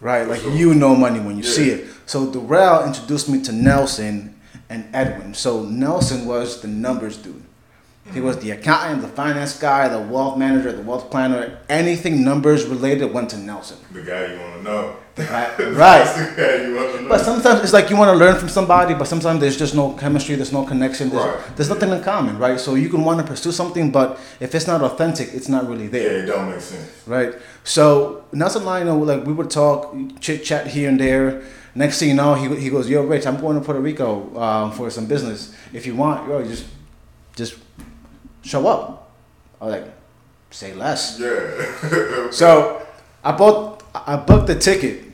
right? 0.00 0.28
Like 0.28 0.40
Sure. 0.40 0.52
you 0.52 0.74
know 0.74 0.94
money 0.94 1.20
when 1.20 1.36
you 1.36 1.42
see 1.42 1.70
it. 1.70 1.86
So 2.06 2.30
Darrell 2.30 2.84
introduced 2.86 3.28
me 3.28 3.40
to 3.42 3.52
Nelson 3.52 4.34
and 4.68 4.84
Edwin. 4.94 5.34
So 5.34 5.62
Nelson 5.64 6.26
was 6.26 6.60
the 6.60 6.68
numbers 6.68 7.16
dude. 7.16 7.42
He 8.12 8.20
was 8.20 8.36
the 8.38 8.50
accountant, 8.50 9.00
the 9.00 9.08
finance 9.08 9.58
guy, 9.58 9.88
the 9.88 9.98
wealth 9.98 10.36
manager, 10.36 10.70
the 10.72 10.82
wealth 10.82 11.10
planner. 11.10 11.58
Anything 11.70 12.22
numbers 12.22 12.66
related 12.66 13.14
went 13.14 13.30
to 13.30 13.38
Nelson. 13.38 13.78
The 13.92 14.02
guy 14.02 14.32
you 14.34 14.38
want 14.38 14.56
to 14.58 14.62
know. 14.62 14.96
Right, 15.18 15.58
right. 15.58 16.04
the 16.16 16.34
guy 16.36 16.66
you 16.66 16.74
want 16.74 16.92
to 16.96 17.02
know. 17.02 17.08
But 17.08 17.20
sometimes 17.20 17.60
it's 17.62 17.72
like 17.72 17.88
you 17.88 17.96
want 17.96 18.10
to 18.10 18.16
learn 18.16 18.36
from 18.36 18.48
somebody, 18.48 18.94
but 18.94 19.06
sometimes 19.06 19.38
there's 19.40 19.56
just 19.56 19.74
no 19.74 19.92
chemistry, 19.92 20.34
there's 20.34 20.52
no 20.52 20.64
connection, 20.64 21.10
there's, 21.10 21.22
Right. 21.24 21.56
there's 21.56 21.68
nothing 21.68 21.90
in 21.90 22.02
common, 22.02 22.36
right? 22.38 22.58
So 22.58 22.74
you 22.74 22.88
can 22.88 23.04
want 23.04 23.20
to 23.20 23.24
pursue 23.26 23.52
something, 23.52 23.92
but 23.92 24.18
if 24.40 24.54
it's 24.56 24.66
not 24.66 24.82
authentic, 24.82 25.28
it's 25.32 25.48
not 25.48 25.68
really 25.68 25.86
there. 25.86 26.02
yeah, 26.18 26.22
it 26.24 26.26
don't 26.26 26.50
make 26.50 26.60
sense. 26.60 26.90
right? 27.06 27.32
So 27.62 28.24
Nelson 28.32 28.62
and 28.62 28.70
I, 28.70 28.78
you 28.80 28.84
know, 28.86 28.98
like 28.98 29.24
we 29.24 29.32
would 29.32 29.50
talk, 29.50 29.94
chit 30.20 30.42
chat 30.44 30.66
here 30.66 30.88
and 30.88 30.98
there. 30.98 31.42
Next 31.76 31.98
thing 32.00 32.08
you 32.08 32.14
know, 32.14 32.34
he, 32.34 32.54
he 32.56 32.70
goes, 32.70 32.88
"Yo, 32.88 33.02
Rich, 33.02 33.26
I'm 33.26 33.40
going 33.40 33.56
to 33.58 33.64
Puerto 33.64 33.80
Rico 33.80 34.36
um, 34.40 34.70
for 34.72 34.90
some 34.90 35.06
business. 35.06 35.54
If 35.72 35.86
you 35.86 35.94
want, 35.96 36.28
yo, 36.28 36.42
just 36.44 36.66
just 37.36 37.54
show 38.42 38.66
up." 38.68 39.10
I 39.60 39.64
was 39.64 39.72
like, 39.74 39.86
"Say 40.50 40.72
less." 40.74 41.18
Yeah. 41.20 42.28
So 42.30 42.80
I 43.24 43.32
bought, 43.32 43.73
I 43.94 44.16
booked 44.16 44.46
the 44.48 44.54
ticket 44.56 45.04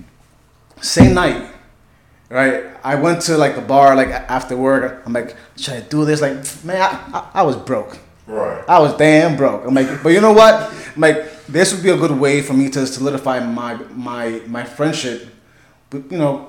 same 0.81 1.15
night, 1.15 1.51
right? 2.31 2.65
I 2.83 2.95
went 2.95 3.23
to 3.23 3.37
like 3.37 3.55
the 3.55 3.61
bar 3.61 3.95
like 3.95 4.09
after 4.09 4.57
work. 4.57 5.03
I'm 5.05 5.13
like, 5.13 5.37
should 5.57 5.75
I 5.75 5.81
do 5.81 6.05
this? 6.05 6.21
Like, 6.21 6.35
man, 6.65 6.81
I, 6.81 7.19
I, 7.19 7.31
I 7.35 7.43
was 7.43 7.57
broke. 7.57 7.99
right. 8.27 8.65
I 8.69 8.79
was 8.79 8.97
damn 8.97 9.37
broke. 9.37 9.67
I'm 9.67 9.75
like, 9.75 10.03
but 10.03 10.11
you 10.11 10.21
know 10.21 10.33
what? 10.33 10.55
I'm 10.95 11.01
like, 11.01 11.45
this 11.47 11.75
would 11.75 11.83
be 11.83 11.91
a 11.91 11.97
good 11.97 12.13
way 12.19 12.41
for 12.43 12.55
me 12.55 12.71
to 12.71 12.87
solidify 12.87 13.41
my 13.41 13.75
my 13.93 14.41
my 14.47 14.65
friendship, 14.65 15.29
with, 15.93 16.11
you 16.11 16.19
know, 16.19 16.49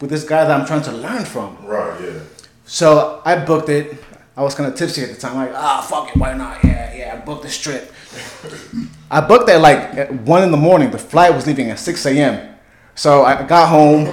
with 0.00 0.10
this 0.10 0.24
guy 0.24 0.44
that 0.44 0.60
I'm 0.60 0.66
trying 0.66 0.82
to 0.82 0.92
learn 0.92 1.24
from. 1.24 1.56
Right. 1.64 2.00
Yeah. 2.00 2.20
So 2.66 3.22
I 3.24 3.44
booked 3.44 3.68
it. 3.68 3.96
I 4.36 4.42
was 4.42 4.54
kind 4.54 4.70
of 4.70 4.78
tipsy 4.78 5.02
at 5.02 5.10
the 5.10 5.16
time. 5.16 5.36
Like, 5.36 5.52
ah, 5.54 5.84
fuck 5.88 6.10
it, 6.10 6.16
why 6.16 6.34
not? 6.34 6.62
Yeah, 6.64 6.94
yeah. 6.94 7.14
I 7.20 7.24
booked 7.24 7.42
this 7.42 7.58
trip. 7.58 7.92
I 9.10 9.20
booked 9.20 9.48
it 9.48 9.58
like 9.58 9.78
at 9.96 10.12
one 10.12 10.42
in 10.42 10.50
the 10.50 10.56
morning. 10.56 10.90
The 10.90 10.98
flight 10.98 11.34
was 11.34 11.46
leaving 11.46 11.70
at 11.70 11.78
six 11.78 12.04
a.m. 12.06 12.56
So 12.94 13.24
I 13.24 13.46
got 13.46 13.68
home. 13.68 14.06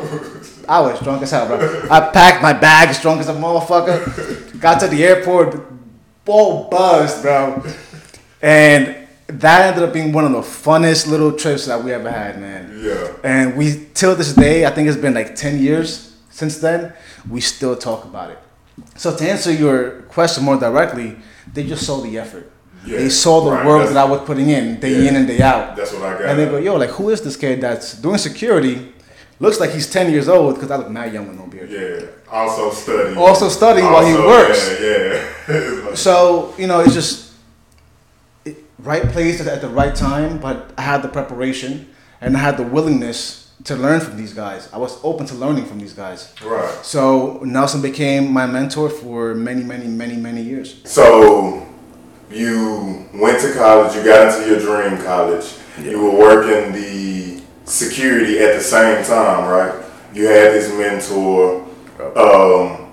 I 0.68 0.80
was 0.80 1.00
drunk 1.02 1.22
as 1.22 1.32
hell, 1.32 1.48
bro. 1.48 1.88
I 1.90 2.10
packed 2.12 2.42
my 2.42 2.54
bags, 2.54 3.02
drunk 3.02 3.20
as 3.20 3.30
a 3.30 3.34
motherfucker. 3.34 4.60
Got 4.60 4.80
to 4.80 4.88
the 4.88 5.04
airport, 5.04 5.62
all 6.26 6.70
buzzed, 6.70 7.22
bro. 7.22 7.64
And 8.42 9.08
that 9.28 9.68
ended 9.68 9.84
up 9.88 9.94
being 9.94 10.12
one 10.12 10.26
of 10.26 10.32
the 10.32 10.42
funnest 10.42 11.08
little 11.08 11.32
trips 11.32 11.66
that 11.66 11.84
we 11.84 11.92
ever 11.92 12.10
had, 12.10 12.40
man. 12.40 12.80
Yeah. 12.82 13.14
And 13.24 13.58
we, 13.58 13.88
till 13.94 14.16
this 14.16 14.34
day, 14.34 14.66
I 14.66 14.72
think 14.72 14.88
it's 14.88 14.98
been 14.98 15.14
like 15.14 15.36
10 15.36 15.60
years 15.60 16.16
since 16.30 16.58
then, 16.58 16.94
we 17.30 17.42
still 17.42 17.76
talk 17.76 18.04
about 18.04 18.30
it. 18.30 18.40
So 18.96 19.16
to 19.16 19.30
answer 19.30 19.52
your 19.52 20.02
question 20.04 20.44
more 20.44 20.58
directly, 20.58 21.18
they 21.54 21.66
just 21.66 21.86
saw 21.86 22.02
the 22.02 22.18
effort. 22.18 22.52
Yeah, 22.86 22.98
they 23.00 23.10
saw 23.10 23.42
the 23.44 23.52
right, 23.52 23.66
work 23.66 23.88
that 23.88 23.98
I 23.98 24.06
was 24.06 24.22
putting 24.22 24.50
in, 24.50 24.80
day 24.80 24.92
Yeah. 25.04 25.10
in 25.10 25.16
and 25.16 25.28
day 25.28 25.42
out. 25.42 25.76
That's 25.76 25.94
what 25.94 26.04
I 26.04 26.14
got. 26.14 26.22
And 26.26 26.40
they 26.40 26.46
go, 26.46 26.58
yo, 26.58 26.76
like, 26.76 26.92
who 26.92 27.10
is 27.10 27.22
this 27.22 27.36
kid 27.36 27.62
that's 27.62 27.94
doing 27.98 28.18
security? 28.18 28.94
Looks 29.40 29.60
like 29.60 29.72
he's 29.72 29.90
10 29.92 30.12
years 30.12 30.30
old 30.30 30.56
because 30.56 30.72
I 30.72 30.78
look 30.78 30.90
mad 30.90 31.14
young 31.14 31.28
with 31.28 31.38
no 31.38 31.48
beard. 31.48 31.70
Yeah. 31.70 32.08
Also 32.32 32.72
study. 32.72 33.16
Also 33.18 33.50
studying 33.50 33.86
while 33.86 34.06
he 34.06 34.14
works. 34.14 34.78
Yeah. 34.82 35.26
Yeah. 35.50 35.96
So, 35.96 36.54
you 36.58 36.68
know, 36.68 36.80
it's 36.82 36.94
just 36.94 37.32
it, 38.44 38.58
right 38.80 39.04
place 39.04 39.46
at 39.46 39.62
the 39.62 39.70
right 39.70 39.96
time, 39.96 40.38
but 40.40 40.72
I 40.78 40.82
had 40.82 41.02
the 41.02 41.08
preparation 41.08 41.88
and 42.22 42.36
I 42.36 42.40
had 42.40 42.58
the 42.58 42.64
willingness 42.64 43.52
to 43.66 43.76
learn 43.76 44.00
from 44.02 44.18
these 44.18 44.34
guys. 44.34 44.68
I 44.74 44.78
was 44.78 45.00
open 45.04 45.26
to 45.28 45.36
learning 45.36 45.66
from 45.66 45.80
these 45.80 45.94
guys. 45.94 46.34
right. 46.44 46.74
So 46.84 47.40
Nelson 47.44 47.82
became 47.82 48.32
my 48.32 48.46
mentor 48.46 48.90
for 48.90 49.34
many, 49.34 49.64
many, 49.64 49.88
many, 49.88 50.18
many 50.18 50.42
years. 50.42 50.76
So 50.84 51.65
you 52.32 53.08
went 53.14 53.42
to 53.42 53.54
college. 53.54 53.96
You 53.96 54.04
got 54.04 54.34
into 54.36 54.50
your 54.50 54.60
dream 54.60 55.02
college. 55.04 55.54
You 55.80 56.04
were 56.04 56.18
working 56.18 56.74
the 56.74 57.42
security 57.66 58.40
at 58.40 58.56
the 58.56 58.62
same 58.62 59.04
time, 59.06 59.48
right? 59.48 59.84
You 60.14 60.28
had 60.28 60.54
this 60.54 60.70
mentor. 60.72 61.64
Um, 62.16 62.86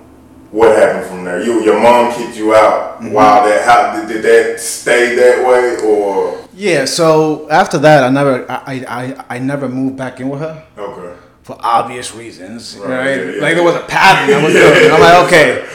what 0.51 0.77
happened 0.77 1.07
from 1.07 1.25
there? 1.25 1.43
You, 1.43 1.63
your 1.63 1.81
mom 1.81 2.13
kicked 2.15 2.37
you 2.37 2.55
out. 2.55 3.01
Mm-hmm. 3.01 3.13
While 3.13 3.45
that, 3.49 3.65
how 3.65 3.97
did, 3.97 4.13
did 4.13 4.23
that 4.23 4.61
stay 4.61 5.15
that 5.17 5.47
way, 5.47 5.77
or 5.89 6.47
Yeah. 6.55 6.85
So 6.85 7.49
after 7.49 7.79
that, 7.79 8.05
I 8.05 8.11
never, 8.11 8.51
I, 8.51 8.85
I, 8.89 9.25
I 9.37 9.39
never 9.39 9.69
moved 9.69 9.97
back 9.97 10.21
in 10.21 10.29
with 10.29 10.41
her 10.41 10.67
okay? 10.77 11.19
For 11.43 11.57
obvious 11.61 12.15
reasons, 12.15 12.77
Right, 12.77 12.89
right? 12.89 13.17
yeah, 13.17 13.31
yeah. 13.33 13.43
Like 13.43 13.55
there 13.55 13.65
was 13.65 13.75
a 13.77 13.81
pattern. 13.87 14.35
I 14.35 14.45
was 14.45 14.53
doing. 14.63 14.91
I'm 14.93 15.01
like, 15.01 15.27
okay. 15.27 15.69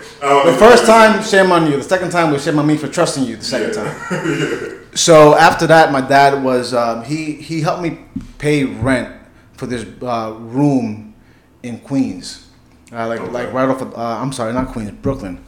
Um, 0.22 0.44
The 0.46 0.52
first 0.58 0.84
time, 0.84 1.22
shame 1.24 1.50
on 1.50 1.64
you. 1.70 1.78
The 1.78 1.82
second 1.82 2.10
time 2.10 2.30
was 2.30 2.44
shame 2.44 2.58
on 2.58 2.66
me 2.66 2.76
for 2.76 2.88
trusting 2.88 3.24
you. 3.24 3.36
The 3.36 3.44
second 3.44 3.72
time. 3.74 4.76
So 4.94 5.36
after 5.36 5.66
that, 5.68 5.92
my 5.92 6.00
dad 6.00 6.42
was 6.44 6.74
um, 6.74 7.04
he 7.04 7.34
he 7.34 7.60
helped 7.62 7.80
me 7.80 8.00
pay 8.38 8.64
rent 8.64 9.08
for 9.56 9.66
this 9.66 9.86
uh, 10.02 10.34
room 10.36 11.14
in 11.62 11.78
Queens, 11.78 12.46
uh, 12.92 13.06
like 13.06 13.20
Okay. 13.20 13.30
like 13.30 13.52
right 13.52 13.68
off 13.68 13.80
of 13.80 13.94
uh, 13.96 14.18
I'm 14.20 14.32
sorry, 14.32 14.52
not 14.52 14.66
Queens, 14.72 14.90
Brooklyn, 14.90 15.38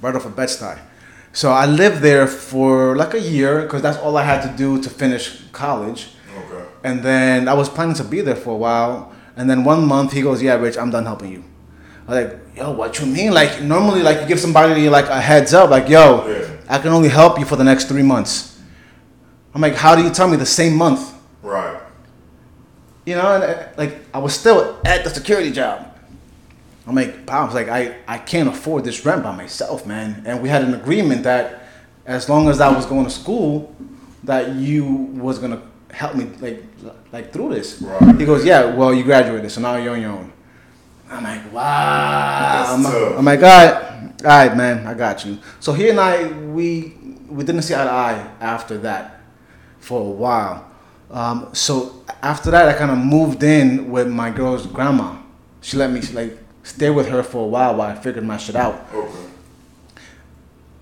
right 0.00 0.16
off 0.16 0.24
of 0.24 0.34
Bed 0.34 0.48
Stuy. 0.48 0.78
So 1.34 1.52
I 1.52 1.66
lived 1.66 2.00
there 2.00 2.26
for 2.26 2.96
like 2.96 3.12
a 3.14 3.20
year 3.20 3.62
because 3.62 3.82
that's 3.82 3.98
all 3.98 4.16
I 4.16 4.24
had 4.24 4.40
to 4.48 4.56
do 4.56 4.80
to 4.82 4.88
finish 4.90 5.42
college. 5.52 6.08
And 6.84 7.02
then 7.02 7.48
I 7.48 7.54
was 7.54 7.68
planning 7.68 7.94
to 7.96 8.04
be 8.04 8.20
there 8.20 8.36
for 8.36 8.50
a 8.50 8.56
while. 8.56 9.12
And 9.36 9.48
then 9.48 9.64
one 9.64 9.86
month 9.86 10.12
he 10.12 10.22
goes, 10.22 10.42
"Yeah, 10.42 10.54
Rich, 10.56 10.76
I'm 10.78 10.90
done 10.90 11.04
helping 11.04 11.32
you." 11.32 11.44
I 12.06 12.10
was 12.10 12.24
like, 12.24 12.40
"Yo, 12.56 12.72
what 12.72 12.98
you 13.00 13.06
mean? 13.06 13.32
Like 13.32 13.62
normally, 13.62 14.02
like 14.02 14.20
you 14.20 14.26
give 14.26 14.40
somebody 14.40 14.88
like 14.88 15.06
a 15.06 15.20
heads 15.20 15.54
up, 15.54 15.70
like, 15.70 15.88
yo, 15.88 16.26
Yeah. 16.26 16.46
I 16.68 16.78
can 16.78 16.90
only 16.92 17.08
help 17.08 17.38
you 17.38 17.44
for 17.44 17.56
the 17.56 17.64
next 17.64 17.84
three 17.88 18.02
months." 18.02 18.58
I'm 19.54 19.60
like, 19.60 19.74
"How 19.74 19.94
do 19.94 20.02
you 20.02 20.10
tell 20.10 20.28
me 20.28 20.36
the 20.36 20.46
same 20.46 20.76
month?" 20.76 21.14
Right. 21.42 21.76
you 23.06 23.14
know, 23.14 23.34
and, 23.36 23.44
uh, 23.44 23.64
like 23.78 23.96
I 24.12 24.18
was 24.18 24.34
still 24.34 24.78
at 24.84 25.02
the 25.04 25.10
security 25.10 25.50
job. 25.50 25.86
I'm 26.86 26.94
like, 26.94 27.24
Pops, 27.26 27.54
like 27.54 27.68
I, 27.68 27.96
I 28.06 28.18
can't 28.18 28.48
afford 28.48 28.84
this 28.84 29.04
rent 29.04 29.22
by 29.22 29.34
myself, 29.34 29.86
man. 29.86 30.22
And 30.26 30.42
we 30.42 30.48
had 30.48 30.62
an 30.62 30.74
agreement 30.74 31.22
that 31.24 31.62
as 32.06 32.28
long 32.28 32.48
as 32.48 32.60
I 32.60 32.70
was 32.70 32.86
going 32.86 33.04
to 33.04 33.10
school, 33.10 33.74
that 34.24 34.54
you 34.54 34.84
was 35.14 35.38
gonna 35.38 35.60
help 35.92 36.14
me 36.14 36.24
like 36.40 36.62
like 37.12 37.32
through 37.32 37.54
this. 37.54 37.80
Right. 37.82 38.18
He 38.18 38.24
goes, 38.24 38.44
Yeah, 38.44 38.74
well 38.74 38.92
you 38.92 39.04
graduated, 39.04 39.50
so 39.50 39.60
now 39.60 39.76
you're 39.76 39.94
on 39.94 40.00
your 40.00 40.12
own. 40.12 40.32
I'm 41.10 41.24
like, 41.24 41.52
wow. 41.52 42.74
I'm. 42.74 42.86
I'm 43.18 43.24
like, 43.24 43.42
all 43.42 43.46
right, 43.46 44.12
all 44.24 44.26
right, 44.26 44.56
man, 44.56 44.86
I 44.86 44.94
got 44.94 45.24
you. 45.24 45.38
So 45.60 45.72
he 45.72 45.88
and 45.88 45.98
I, 45.98 46.28
we 46.28 46.94
we 47.28 47.44
didn't 47.44 47.62
see 47.62 47.74
eye 47.74 47.84
to 47.84 47.90
eye 47.90 48.30
after 48.40 48.78
that 48.78 49.20
for 49.78 50.00
a 50.00 50.10
while. 50.10 50.70
Um, 51.10 51.48
so 51.54 52.04
after 52.22 52.50
that, 52.50 52.68
I 52.68 52.74
kind 52.74 52.90
of 52.90 52.98
moved 52.98 53.42
in 53.42 53.90
with 53.90 54.08
my 54.08 54.30
girl's 54.30 54.66
grandma. 54.66 55.16
She 55.60 55.76
let 55.76 55.90
me 55.90 56.00
like 56.12 56.38
stay 56.62 56.90
with 56.90 57.08
her 57.08 57.22
for 57.22 57.44
a 57.44 57.48
while 57.48 57.76
while 57.76 57.90
I 57.90 57.94
figured 57.94 58.24
my 58.24 58.36
shit 58.36 58.56
out. 58.56 58.86
Okay. 58.92 59.24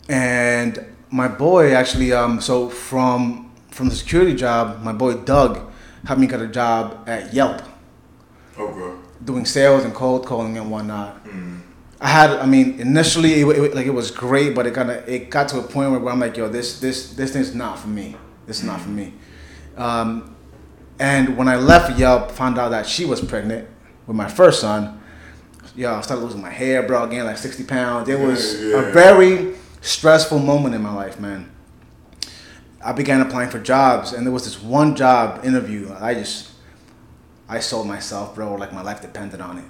And 0.09 0.85
my 1.11 1.29
boy 1.29 1.75
actually, 1.75 2.13
um, 2.13 2.41
so 2.41 2.69
from 2.69 3.46
from 3.77 3.89
the 3.89 3.95
security 3.95 4.35
job, 4.35 4.83
my 4.83 4.93
boy 4.93 5.15
Doug 5.15 5.71
helped 6.07 6.21
me 6.21 6.27
get 6.27 6.41
a 6.41 6.47
job 6.49 7.05
at 7.07 7.33
Yelp 7.35 7.63
Okay. 8.59 8.99
doing 9.25 9.45
sales 9.45 9.85
and 9.85 9.93
cold 9.95 10.25
calling 10.27 10.57
and 10.57 10.71
whatnot. 10.71 11.17
Hmm. 11.27 11.59
I 12.01 12.09
had, 12.09 12.31
I 12.31 12.47
mean, 12.47 12.79
initially 12.81 13.35
it, 13.41 13.47
it, 13.47 13.75
like 13.75 13.87
it 13.87 13.91
was 13.95 14.11
great, 14.11 14.55
but 14.55 14.67
it 14.67 14.75
kind 14.75 14.91
of 14.91 15.07
it 15.09 15.31
got 15.31 15.49
to 15.49 15.59
a 15.59 15.63
point 15.63 15.91
where, 15.91 16.13
I'm 16.13 16.21
like, 16.21 16.37
yo, 16.37 16.49
this 16.49 16.81
this 16.81 17.13
this 17.15 17.33
thing's 17.33 17.55
not 17.55 17.79
for 17.79 17.89
me. 17.89 18.17
This 18.47 18.59
is 18.61 18.65
not 18.65 18.81
for 18.81 18.89
me. 18.91 19.13
Um, 19.77 20.35
and 20.99 21.37
when 21.37 21.49
I 21.49 21.57
left 21.57 21.99
Yelp, 21.99 22.31
found 22.31 22.59
out 22.59 22.71
that 22.71 22.87
she 22.87 23.05
was 23.05 23.21
pregnant 23.21 23.69
with 24.07 24.17
my 24.17 24.29
first 24.29 24.61
son. 24.61 25.03
Yo, 25.75 25.95
I 25.95 26.01
started 26.01 26.23
losing 26.25 26.41
my 26.41 26.51
hair, 26.51 26.83
bro. 26.83 27.05
I 27.05 27.09
gained 27.11 27.27
like 27.27 27.37
60 27.37 27.65
pounds. 27.65 28.09
It 28.09 28.19
was 28.19 28.41
Yeah, 28.63 28.69
yeah. 28.69 28.89
a 28.89 28.93
very 28.93 29.55
stressful 29.83 30.39
moment 30.39 30.75
in 30.75 30.81
my 30.83 30.95
life, 30.95 31.21
man. 31.21 31.51
I 32.87 32.93
began 32.93 33.21
applying 33.21 33.51
for 33.51 33.59
jobs, 33.59 34.13
and 34.13 34.25
there 34.25 34.33
was 34.33 34.45
this 34.45 34.63
one 34.63 34.95
job 34.95 35.45
interview. 35.45 35.93
I 35.99 36.15
just, 36.15 36.53
I 37.49 37.59
sold 37.59 37.89
myself, 37.89 38.37
bro, 38.37 38.55
like 38.55 38.73
my 38.73 38.81
life 38.83 39.03
depended 39.03 39.41
on 39.41 39.59
it 39.59 39.65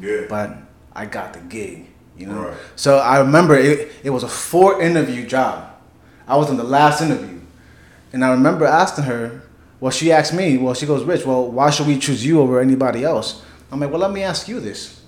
Yeah. 0.00 0.26
but 0.30 0.56
I 0.94 1.04
got 1.04 1.34
the 1.34 1.40
gig, 1.40 1.86
you 2.16 2.26
know. 2.26 2.48
Right. 2.48 2.56
So 2.74 2.96
I 2.96 3.18
remember 3.18 3.54
it, 3.54 3.92
it 4.02 4.08
was 4.08 4.22
a 4.22 4.28
four 4.28 4.80
interview 4.80 5.26
job. 5.26 5.72
I 6.26 6.36
was 6.36 6.48
in 6.48 6.56
the 6.56 6.64
last 6.64 7.02
interview, 7.02 7.40
and 8.14 8.24
I 8.24 8.30
remember 8.30 8.64
asking 8.64 9.04
her. 9.04 9.42
Well, 9.80 9.90
she 9.90 10.10
asked 10.10 10.32
me. 10.32 10.56
Well, 10.56 10.72
she 10.72 10.86
goes, 10.86 11.04
Rich. 11.04 11.26
Well, 11.26 11.50
why 11.50 11.68
should 11.68 11.86
we 11.86 11.98
choose 11.98 12.24
you 12.24 12.40
over 12.40 12.60
anybody 12.60 13.04
else? 13.04 13.42
I'm 13.70 13.80
like, 13.80 13.90
well, 13.90 14.00
let 14.00 14.12
me 14.12 14.22
ask 14.22 14.48
you 14.48 14.58
this: 14.58 15.02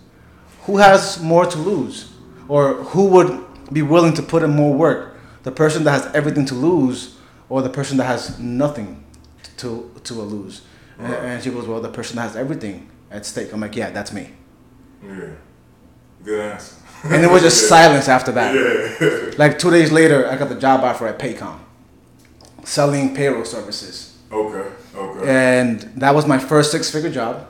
Who 0.66 0.76
has 0.76 1.22
more 1.22 1.46
to 1.46 1.58
lose, 1.58 2.12
or 2.48 2.74
who 2.92 3.06
would 3.06 3.42
be 3.72 3.80
willing 3.80 4.12
to 4.14 4.22
put 4.22 4.42
in 4.42 4.50
more 4.50 4.74
work? 4.74 5.16
The 5.44 5.52
person 5.52 5.84
that 5.84 5.92
has 5.92 6.14
everything 6.14 6.44
to 6.46 6.54
lose, 6.54 7.15
or 7.48 7.62
the 7.62 7.68
person 7.70 7.96
that 7.98 8.04
has 8.04 8.38
nothing 8.38 9.04
to 9.58 9.90
to 10.04 10.14
lose? 10.14 10.62
And, 10.98 11.12
Right. 11.12 11.22
and 11.24 11.42
she 11.42 11.50
goes, 11.50 11.66
well, 11.66 11.80
the 11.80 11.90
person 11.90 12.16
that 12.16 12.22
has 12.22 12.36
everything 12.36 12.88
at 13.10 13.26
stake. 13.26 13.52
I'm 13.52 13.60
like, 13.60 13.76
yeah, 13.76 13.90
that's 13.90 14.12
me. 14.12 14.30
Yeah. 15.04 15.28
Good 16.24 16.40
answer. 16.52 16.74
And 17.04 17.22
it 17.24 17.30
was 17.30 17.42
just 17.42 17.62
Yeah. 17.62 17.68
silence 17.68 18.08
after 18.08 18.32
that. 18.32 18.54
Yeah. 18.54 19.30
Like 19.38 19.58
two 19.58 19.70
days 19.70 19.92
later, 19.92 20.26
I 20.26 20.36
got 20.36 20.48
the 20.48 20.54
job 20.54 20.82
offer 20.82 21.06
at 21.06 21.18
Paycom, 21.18 21.58
selling 22.64 23.14
payroll 23.14 23.44
services, 23.44 24.16
okay. 24.32 24.68
Okay. 24.96 25.28
and 25.28 25.80
that 25.96 26.14
was 26.14 26.26
my 26.26 26.38
first 26.38 26.70
six-figure 26.72 27.10
job. 27.10 27.46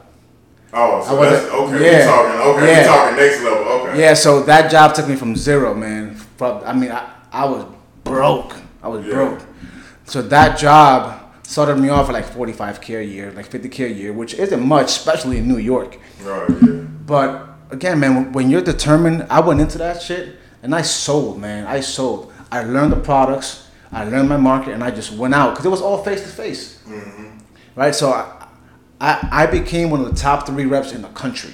Oh, 0.73 1.03
so 1.07 1.23
I 1.23 1.31
that's 1.31 1.47
okay. 1.53 1.93
yeah. 1.93 2.05
Talking. 2.07 2.41
Okay. 2.41 2.67
Yeah. 2.73 2.87
Talking 2.87 3.17
next 3.17 3.43
level. 3.45 3.63
Okay. 3.73 4.01
Yeah, 4.01 4.15
so 4.15 4.43
that 4.43 4.69
job 4.71 4.95
took 4.95 5.07
me 5.09 5.15
from 5.17 5.37
zero, 5.37 5.73
man. 5.75 6.17
From 6.37 6.63
I 6.67 6.73
mean, 6.73 6.91
I, 6.91 7.09
I 7.33 7.45
was 7.47 7.65
broke. 8.03 8.55
I 8.83 8.89
was 8.89 9.07
Yeah. 9.07 9.13
broke. 9.15 9.41
So 10.07 10.23
that 10.23 10.59
job 10.59 11.23
started 11.43 11.77
me 11.79 11.89
off 11.89 12.09
at 12.09 12.13
like 12.13 12.27
45k 12.27 13.01
a 13.01 13.05
year, 13.05 13.33
like 13.33 13.51
50k 13.51 13.87
a 13.87 13.93
year, 13.93 14.13
which 14.13 14.35
isn't 14.35 14.67
much, 14.67 14.87
especially 14.87 15.39
in 15.39 15.49
New 15.49 15.59
York. 15.59 15.99
Right. 16.23 16.49
Yeah. 16.49 16.73
But 17.07 17.49
again, 17.71 18.01
man, 18.01 18.33
when 18.33 18.51
you're 18.51 18.63
determined, 18.63 19.27
I 19.31 19.41
went 19.41 19.61
into 19.61 19.79
that 19.79 20.01
shit 20.03 20.37
and 20.63 20.75
I 20.75 20.83
sold, 20.83 21.41
man. 21.41 21.67
I 21.67 21.81
sold. 21.81 22.33
I 22.51 22.63
learned 22.63 22.93
the 22.93 23.01
products, 23.01 23.69
I 23.93 24.05
learned 24.05 24.29
my 24.29 24.37
market, 24.37 24.73
and 24.73 24.85
I 24.85 24.91
just 24.91 25.13
went 25.13 25.35
out 25.35 25.51
because 25.51 25.67
it 25.67 25.69
was 25.69 25.83
all 25.83 26.03
face 26.03 26.23
to 26.23 26.29
face, 26.29 26.81
right? 27.75 27.95
So 27.95 28.11
I, 28.13 28.49
I, 29.01 29.29
I 29.33 29.47
became 29.47 29.91
one 29.91 30.01
of 30.01 30.09
the 30.09 30.17
top 30.17 30.47
three 30.47 30.65
reps 30.65 30.93
in 30.93 31.03
the 31.03 31.09
country 31.09 31.53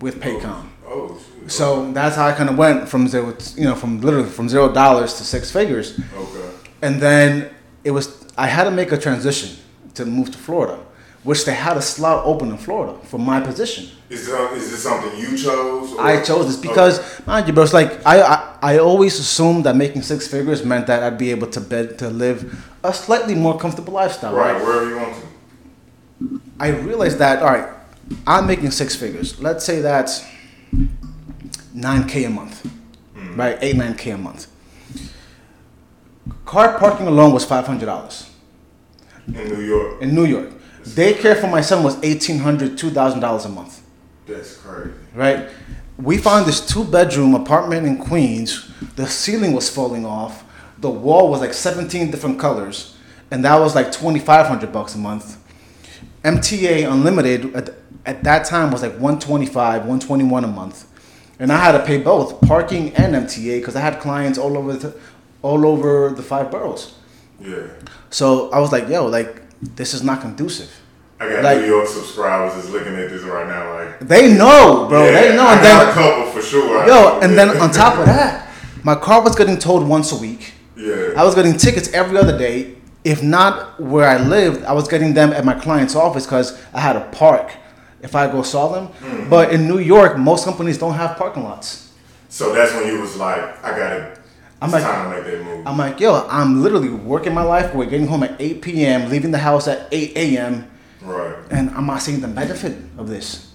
with 0.00 0.16
oh, 0.16 0.20
Paycom. 0.20 0.68
Oh. 0.86 1.20
So 1.46 1.92
that's 1.92 2.16
how 2.16 2.26
I 2.26 2.32
kind 2.32 2.48
of 2.48 2.56
went 2.56 2.88
from 2.88 3.06
zero, 3.06 3.36
you 3.54 3.64
know, 3.64 3.74
from 3.74 4.00
literally 4.00 4.28
from 4.28 4.48
zero 4.48 4.72
dollars 4.72 5.14
to 5.14 5.24
six 5.24 5.50
figures, 5.50 6.00
Okay. 6.16 6.53
And 6.84 7.00
then 7.00 7.50
it 7.82 7.90
was 7.90 8.24
I 8.36 8.46
had 8.46 8.64
to 8.64 8.70
make 8.70 8.92
a 8.92 8.98
transition 8.98 9.56
to 9.94 10.04
move 10.04 10.30
to 10.32 10.38
Florida, 10.38 10.78
which 11.22 11.44
they 11.46 11.54
had 11.54 11.76
a 11.76 11.82
slot 11.82 12.26
open 12.26 12.50
in 12.50 12.58
Florida 12.58 12.98
for 13.04 13.18
my 13.18 13.40
position. 13.40 13.88
Is 14.10 14.26
this, 14.26 14.52
is 14.62 14.70
this 14.70 14.82
something 14.82 15.18
you 15.18 15.36
chose? 15.36 15.92
or- 15.92 16.00
I 16.00 16.22
chose 16.22 16.46
this 16.46 16.56
because, 16.56 16.94
mind 17.26 17.46
you, 17.46 17.54
bro, 17.54 17.64
it's 17.64 17.72
like 17.72 18.04
I, 18.06 18.16
I 18.20 18.36
I 18.62 18.78
always 18.78 19.18
assumed 19.18 19.64
that 19.64 19.76
making 19.76 20.02
six 20.02 20.28
figures 20.28 20.64
meant 20.64 20.86
that 20.86 21.02
I'd 21.02 21.18
be 21.18 21.30
able 21.30 21.48
to 21.56 21.60
bed 21.60 21.98
to 22.00 22.10
live 22.10 22.38
a 22.82 22.92
slightly 22.92 23.34
more 23.34 23.58
comfortable 23.58 23.94
lifestyle, 23.94 24.34
right, 24.34 24.52
right? 24.52 24.62
wherever 24.62 24.88
you 24.90 24.96
want 24.96 25.14
to. 25.16 26.40
I 26.60 26.68
realized 26.68 27.18
that 27.18 27.42
all 27.42 27.52
right, 27.56 27.68
I'm 28.26 28.46
making 28.46 28.70
six 28.72 28.94
figures. 28.94 29.40
Let's 29.40 29.64
say 29.64 29.80
that's 29.80 30.24
nine 31.72 32.06
k 32.06 32.24
a 32.24 32.30
month, 32.30 32.60
hmm. 33.14 33.40
right? 33.40 33.56
Eight 33.62 33.76
nine 33.76 33.96
k 33.96 34.10
a 34.10 34.18
month. 34.18 34.48
Car 36.54 36.78
parking 36.78 37.08
alone 37.08 37.32
was 37.32 37.44
five 37.44 37.66
hundred 37.66 37.86
dollars 37.86 38.30
In 39.26 39.48
New 39.48 39.60
York. 39.60 40.00
in 40.02 40.14
New 40.14 40.24
York. 40.24 40.50
Daycare 40.84 41.36
for 41.40 41.48
my 41.48 41.60
son 41.60 41.82
was 41.82 41.96
eighteen 42.04 42.38
hundred, 42.38 42.78
two 42.78 42.90
thousand 42.90 43.18
dollars 43.18 43.44
a 43.44 43.48
month. 43.48 43.82
That's 44.28 44.56
crazy. 44.58 44.92
right? 45.14 45.48
We 45.98 46.16
found 46.16 46.46
this 46.46 46.64
two 46.64 46.84
bedroom 46.84 47.34
apartment 47.34 47.88
in 47.88 47.98
Queens. 47.98 48.70
The 48.94 49.06
ceiling 49.08 49.52
was 49.52 49.68
falling 49.68 50.06
off. 50.06 50.44
The 50.78 50.90
wall 50.90 51.28
was 51.28 51.40
like 51.40 51.54
17 51.54 52.12
different 52.12 52.38
colors, 52.38 52.96
and 53.32 53.44
that 53.44 53.58
was 53.58 53.74
like 53.74 53.90
2,500 53.90 54.70
bucks 54.72 54.94
a 54.94 54.98
month. 54.98 55.38
MTA 56.22 56.88
Unlimited 56.90 57.52
at, 57.56 57.70
at 58.06 58.22
that 58.22 58.44
time 58.46 58.70
was 58.70 58.82
like 58.82 58.92
125, 58.92 59.80
121 59.86 60.44
a 60.44 60.46
month, 60.46 60.86
and 61.40 61.50
I 61.52 61.56
had 61.56 61.72
to 61.72 61.84
pay 61.84 61.98
both 61.98 62.40
parking 62.42 62.94
and 62.94 63.14
MTA 63.26 63.58
because 63.60 63.74
I 63.76 63.80
had 63.80 63.98
clients 64.00 64.38
all 64.38 64.56
over 64.56 64.72
the, 64.74 64.94
all 65.44 65.62
over 65.72 66.10
the 66.18 66.22
five 66.22 66.50
boroughs. 66.50 66.94
Yeah. 67.40 67.66
So 68.10 68.50
I 68.50 68.58
was 68.60 68.72
like, 68.72 68.88
yo, 68.88 69.06
like 69.06 69.30
this 69.76 69.92
is 69.94 70.02
not 70.02 70.20
conducive. 70.20 70.70
I 71.20 71.28
got 71.28 71.44
Like- 71.44 71.60
New 71.60 71.66
York 71.76 71.86
subscribers 71.88 72.54
is 72.64 72.70
looking 72.70 72.94
at 72.96 73.08
this 73.10 73.22
right 73.22 73.46
now. 73.46 73.64
Like, 73.78 74.00
They 74.00 74.32
know, 74.42 74.86
bro. 74.88 75.04
yeah, 75.04 75.12
they 75.20 75.36
know, 75.36 75.46
I 75.46 75.52
and 75.54 75.62
got 75.62 75.78
then 75.84 75.88
a 75.88 75.92
couple 75.92 76.32
for 76.32 76.42
sure. 76.42 76.86
Yo, 76.88 77.20
and 77.22 77.38
then 77.38 77.48
on 77.62 77.70
top 77.70 77.98
of 77.98 78.06
that, 78.06 78.48
my 78.90 78.94
car 79.06 79.22
was 79.22 79.34
getting 79.36 79.58
towed 79.58 79.86
once 79.96 80.12
a 80.12 80.16
week. 80.16 80.52
yeah. 80.76 81.12
I 81.16 81.22
was 81.24 81.34
getting 81.34 81.56
tickets 81.56 81.88
every 81.92 82.16
other 82.18 82.36
day. 82.36 82.74
If 83.04 83.22
not 83.22 83.78
where 83.80 84.08
I 84.08 84.16
lived, 84.16 84.64
I 84.64 84.72
was 84.72 84.88
getting 84.88 85.12
them 85.14 85.30
at 85.38 85.44
my 85.44 85.54
client's 85.54 85.94
office 85.94 86.24
because 86.26 86.48
I 86.72 86.80
had 86.80 86.96
a 86.96 87.04
park 87.12 87.46
if 88.02 88.14
I 88.14 88.30
go 88.32 88.42
saw 88.42 88.64
them. 88.74 88.88
Mm-hmm. 88.88 89.28
But 89.30 89.52
in 89.54 89.68
New 89.68 89.78
York, 89.78 90.16
most 90.18 90.44
companies 90.44 90.78
don't 90.78 90.94
have 90.94 91.16
parking 91.18 91.44
lots. 91.44 91.92
so 92.28 92.54
that's 92.54 92.72
when 92.74 92.86
you 92.88 93.00
was 93.00 93.16
like, 93.16 93.42
I 93.64 93.70
gotta. 93.80 94.02
I'm 94.62 94.68
it's 94.68 94.72
like- 94.74 94.82
time 94.84 95.10
to 95.10 95.16
make 95.22 95.24
that 95.38 95.44
move. 95.44 95.66
I'm 95.66 95.78
like, 95.78 96.00
yo, 96.00 96.26
I'm 96.28 96.62
literally 96.62 96.90
working 96.90 97.32
my 97.34 97.42
life 97.42 97.74
away, 97.74 97.86
getting 97.86 98.06
home 98.06 98.22
at 98.22 98.36
8 98.40 98.60
p.m., 98.62 99.08
leaving 99.10 99.30
the 99.30 99.38
house 99.38 99.66
at 99.68 99.88
8 99.92 100.16
a.m., 100.16 100.70
right. 101.02 101.36
and 101.50 101.70
I'm 101.70 101.86
not 101.86 102.02
seeing 102.02 102.20
the 102.20 102.28
benefit 102.28 102.76
of 102.98 103.08
this. 103.08 103.50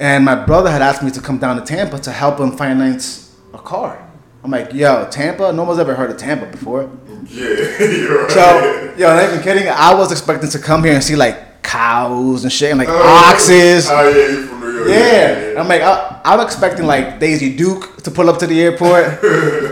And 0.00 0.24
my 0.24 0.34
brother 0.34 0.70
had 0.70 0.80
asked 0.82 1.02
me 1.02 1.10
to 1.10 1.20
come 1.20 1.38
down 1.38 1.56
to 1.56 1.62
Tampa 1.64 1.98
to 2.00 2.12
help 2.12 2.38
him 2.40 2.52
finance 2.56 3.36
a 3.52 3.58
car. 3.58 4.04
I'm 4.44 4.50
like, 4.50 4.72
yo, 4.72 5.08
Tampa? 5.10 5.52
No 5.52 5.64
one's 5.64 5.78
ever 5.80 5.94
heard 5.94 6.10
of 6.10 6.16
Tampa 6.16 6.46
before. 6.46 6.88
Yeah, 7.26 7.44
you're 7.80 8.22
right. 8.22 8.30
So, 8.30 8.94
yo, 8.96 9.08
not 9.14 9.24
even 9.30 9.42
kidding. 9.42 9.68
I 9.68 9.92
was 9.94 10.12
expecting 10.12 10.48
to 10.50 10.58
come 10.58 10.84
here 10.84 10.94
and 10.94 11.02
see 11.02 11.16
like 11.16 11.62
cows 11.62 12.44
and 12.44 12.52
shit 12.52 12.70
and 12.70 12.78
like 12.78 12.88
Oh, 12.88 13.02
oxes. 13.32 13.88
Oh 13.90 14.08
yeah, 14.08 14.57
you 14.78 14.84
from 14.84 14.92
New 14.92 14.98
York. 14.98 15.54
Yeah. 15.54 15.60
I'm 15.60 15.68
like, 15.68 15.82
I, 15.82 16.20
I'm 16.24 16.40
expecting 16.40 16.86
like 16.86 17.18
Daisy 17.18 17.56
Duke 17.56 18.02
to 18.02 18.10
pull 18.10 18.30
up 18.30 18.38
to 18.38 18.46
the 18.46 18.60
airport. 18.60 19.18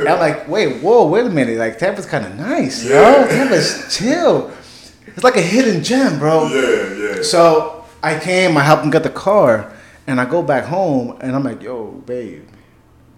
I'm 0.09 0.19
like, 0.19 0.49
wait, 0.49 0.83
whoa, 0.83 1.07
wait 1.07 1.27
a 1.27 1.31
minute. 1.31 1.59
Like 1.59 1.79
Tampa's 1.79 2.07
kind 2.07 2.27
of 2.27 2.35
nice, 2.35 2.85
yo. 2.85 3.27
Tampa's 3.29 3.97
chill. 3.97 4.53
It's 5.07 5.25
like 5.25 5.37
a 5.37 5.43
hidden 5.43 5.83
gem, 5.83 6.19
bro. 6.19 6.49
Yeah, 6.49 7.17
yeah. 7.17 7.23
So 7.23 7.85
I 8.03 8.19
came, 8.19 8.57
I 8.57 8.63
helped 8.63 8.85
him 8.85 8.91
get 8.91 9.03
the 9.03 9.11
car, 9.11 9.73
and 10.07 10.21
I 10.21 10.27
go 10.27 10.43
back 10.43 10.65
home, 10.65 11.17
and 11.21 11.35
I'm 11.35 11.43
like, 11.43 11.63
yo, 11.63 11.91
babe, 11.91 12.47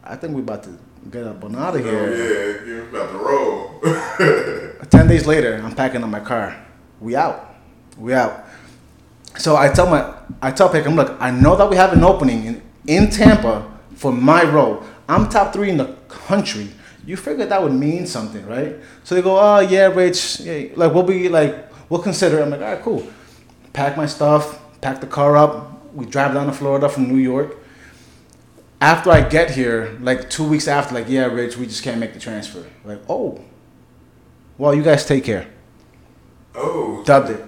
I 0.04 0.16
think 0.16 0.34
we 0.34 0.42
about 0.42 0.62
to 0.64 0.78
get 1.10 1.26
up 1.26 1.42
and 1.42 1.56
out 1.56 1.76
of 1.76 1.84
here. 1.84 1.98
Oh, 1.98 2.14
yeah, 2.14 2.66
you're 2.66 2.88
about 2.88 3.12
to 3.12 3.18
roll. 3.18 4.84
Ten 4.90 5.08
days 5.08 5.26
later, 5.26 5.60
I'm 5.62 5.74
packing 5.74 6.02
up 6.02 6.08
my 6.08 6.20
car. 6.20 6.56
We 7.00 7.16
out. 7.16 7.54
We 7.96 8.14
out. 8.14 8.47
So 9.38 9.56
I 9.56 9.68
tell 9.68 9.88
my 9.88 10.14
I 10.42 10.50
tell 10.50 10.68
Paycom, 10.68 10.94
look, 10.96 11.16
I 11.20 11.30
know 11.30 11.56
that 11.56 11.70
we 11.70 11.76
have 11.76 11.92
an 11.92 12.04
opening 12.04 12.44
in, 12.44 12.62
in 12.86 13.10
Tampa 13.10 13.64
for 13.94 14.12
my 14.12 14.44
role. 14.44 14.82
I'm 15.08 15.28
top 15.28 15.52
three 15.52 15.70
in 15.70 15.76
the 15.78 15.96
country. 16.08 16.68
You 17.06 17.16
figured 17.16 17.48
that 17.48 17.62
would 17.62 17.72
mean 17.72 18.06
something, 18.06 18.44
right? 18.46 18.76
So 19.04 19.14
they 19.14 19.22
go, 19.22 19.38
oh 19.38 19.60
yeah, 19.60 19.86
Rich, 19.86 20.40
yeah, 20.40 20.68
like 20.76 20.92
we'll 20.92 21.04
be 21.04 21.28
like 21.28 21.54
we'll 21.88 22.02
consider. 22.02 22.38
it." 22.38 22.42
I'm 22.42 22.50
like, 22.50 22.60
all 22.60 22.72
right, 22.74 22.82
cool. 22.82 23.06
Pack 23.72 23.96
my 23.96 24.06
stuff, 24.06 24.60
pack 24.80 25.00
the 25.00 25.06
car 25.06 25.36
up. 25.36 25.94
We 25.94 26.04
drive 26.04 26.34
down 26.34 26.46
to 26.46 26.52
Florida 26.52 26.88
from 26.88 27.08
New 27.08 27.16
York. 27.16 27.56
After 28.80 29.10
I 29.10 29.22
get 29.26 29.50
here, 29.52 29.96
like 30.00 30.30
two 30.30 30.46
weeks 30.46 30.68
after, 30.68 30.94
like, 30.94 31.08
yeah, 31.08 31.24
Rich, 31.26 31.56
we 31.56 31.66
just 31.66 31.82
can't 31.82 31.98
make 31.98 32.12
the 32.12 32.20
transfer. 32.20 32.64
Like, 32.84 33.00
oh, 33.08 33.40
well, 34.56 34.72
you 34.74 34.82
guys 34.82 35.04
take 35.06 35.24
care. 35.24 35.48
Oh, 36.54 37.02
Dubbed 37.04 37.30
it, 37.30 37.44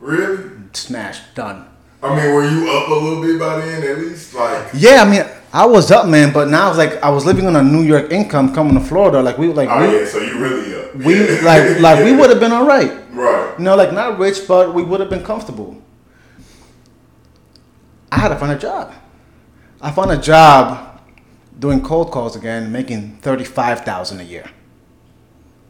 really? 0.00 0.50
Smashed, 0.76 1.34
done. 1.34 1.66
I 2.02 2.16
mean, 2.16 2.34
were 2.34 2.48
you 2.48 2.68
up 2.70 2.88
a 2.88 2.94
little 2.94 3.22
bit 3.22 3.38
by 3.38 3.60
then 3.60 3.82
at 3.84 3.98
least? 3.98 4.34
Like, 4.34 4.68
Yeah, 4.74 5.02
I 5.02 5.08
mean, 5.08 5.24
I 5.52 5.66
was 5.66 5.90
up, 5.90 6.06
man, 6.08 6.32
but 6.32 6.48
now 6.48 6.68
it's 6.68 6.78
like 6.78 7.00
I 7.02 7.10
was 7.10 7.24
living 7.24 7.46
on 7.46 7.54
a 7.56 7.62
New 7.62 7.82
York 7.82 8.10
income, 8.10 8.52
coming 8.54 8.74
to 8.74 8.80
Florida. 8.80 9.22
Like 9.22 9.38
we, 9.38 9.48
were 9.48 9.54
like 9.54 9.68
oh 9.70 9.80
we, 9.88 9.98
yeah, 10.00 10.06
so 10.06 10.18
you 10.18 10.38
really 10.38 10.74
up? 10.74 10.94
we, 10.96 11.14
Yeah. 11.14 11.40
like, 11.44 11.80
like 11.80 12.04
we 12.04 12.12
would 12.16 12.30
have 12.30 12.40
been 12.40 12.52
all 12.52 12.66
right. 12.66 12.90
Right. 13.12 13.54
You 13.58 13.64
know, 13.64 13.76
like 13.76 13.92
not 13.92 14.18
rich, 14.18 14.48
but 14.48 14.74
we 14.74 14.82
would 14.82 14.98
have 15.00 15.10
been 15.10 15.22
comfortable. 15.24 15.76
I 18.10 18.18
had 18.18 18.28
to 18.30 18.36
find 18.36 18.52
a 18.52 18.58
job. 18.58 18.92
I 19.80 19.90
found 19.90 20.10
a 20.10 20.16
job 20.18 21.00
doing 21.58 21.82
cold 21.82 22.10
calls 22.10 22.34
again, 22.36 22.72
making 22.72 23.18
thirty-five 23.18 23.84
thousand 23.84 24.20
a 24.20 24.24
year, 24.24 24.50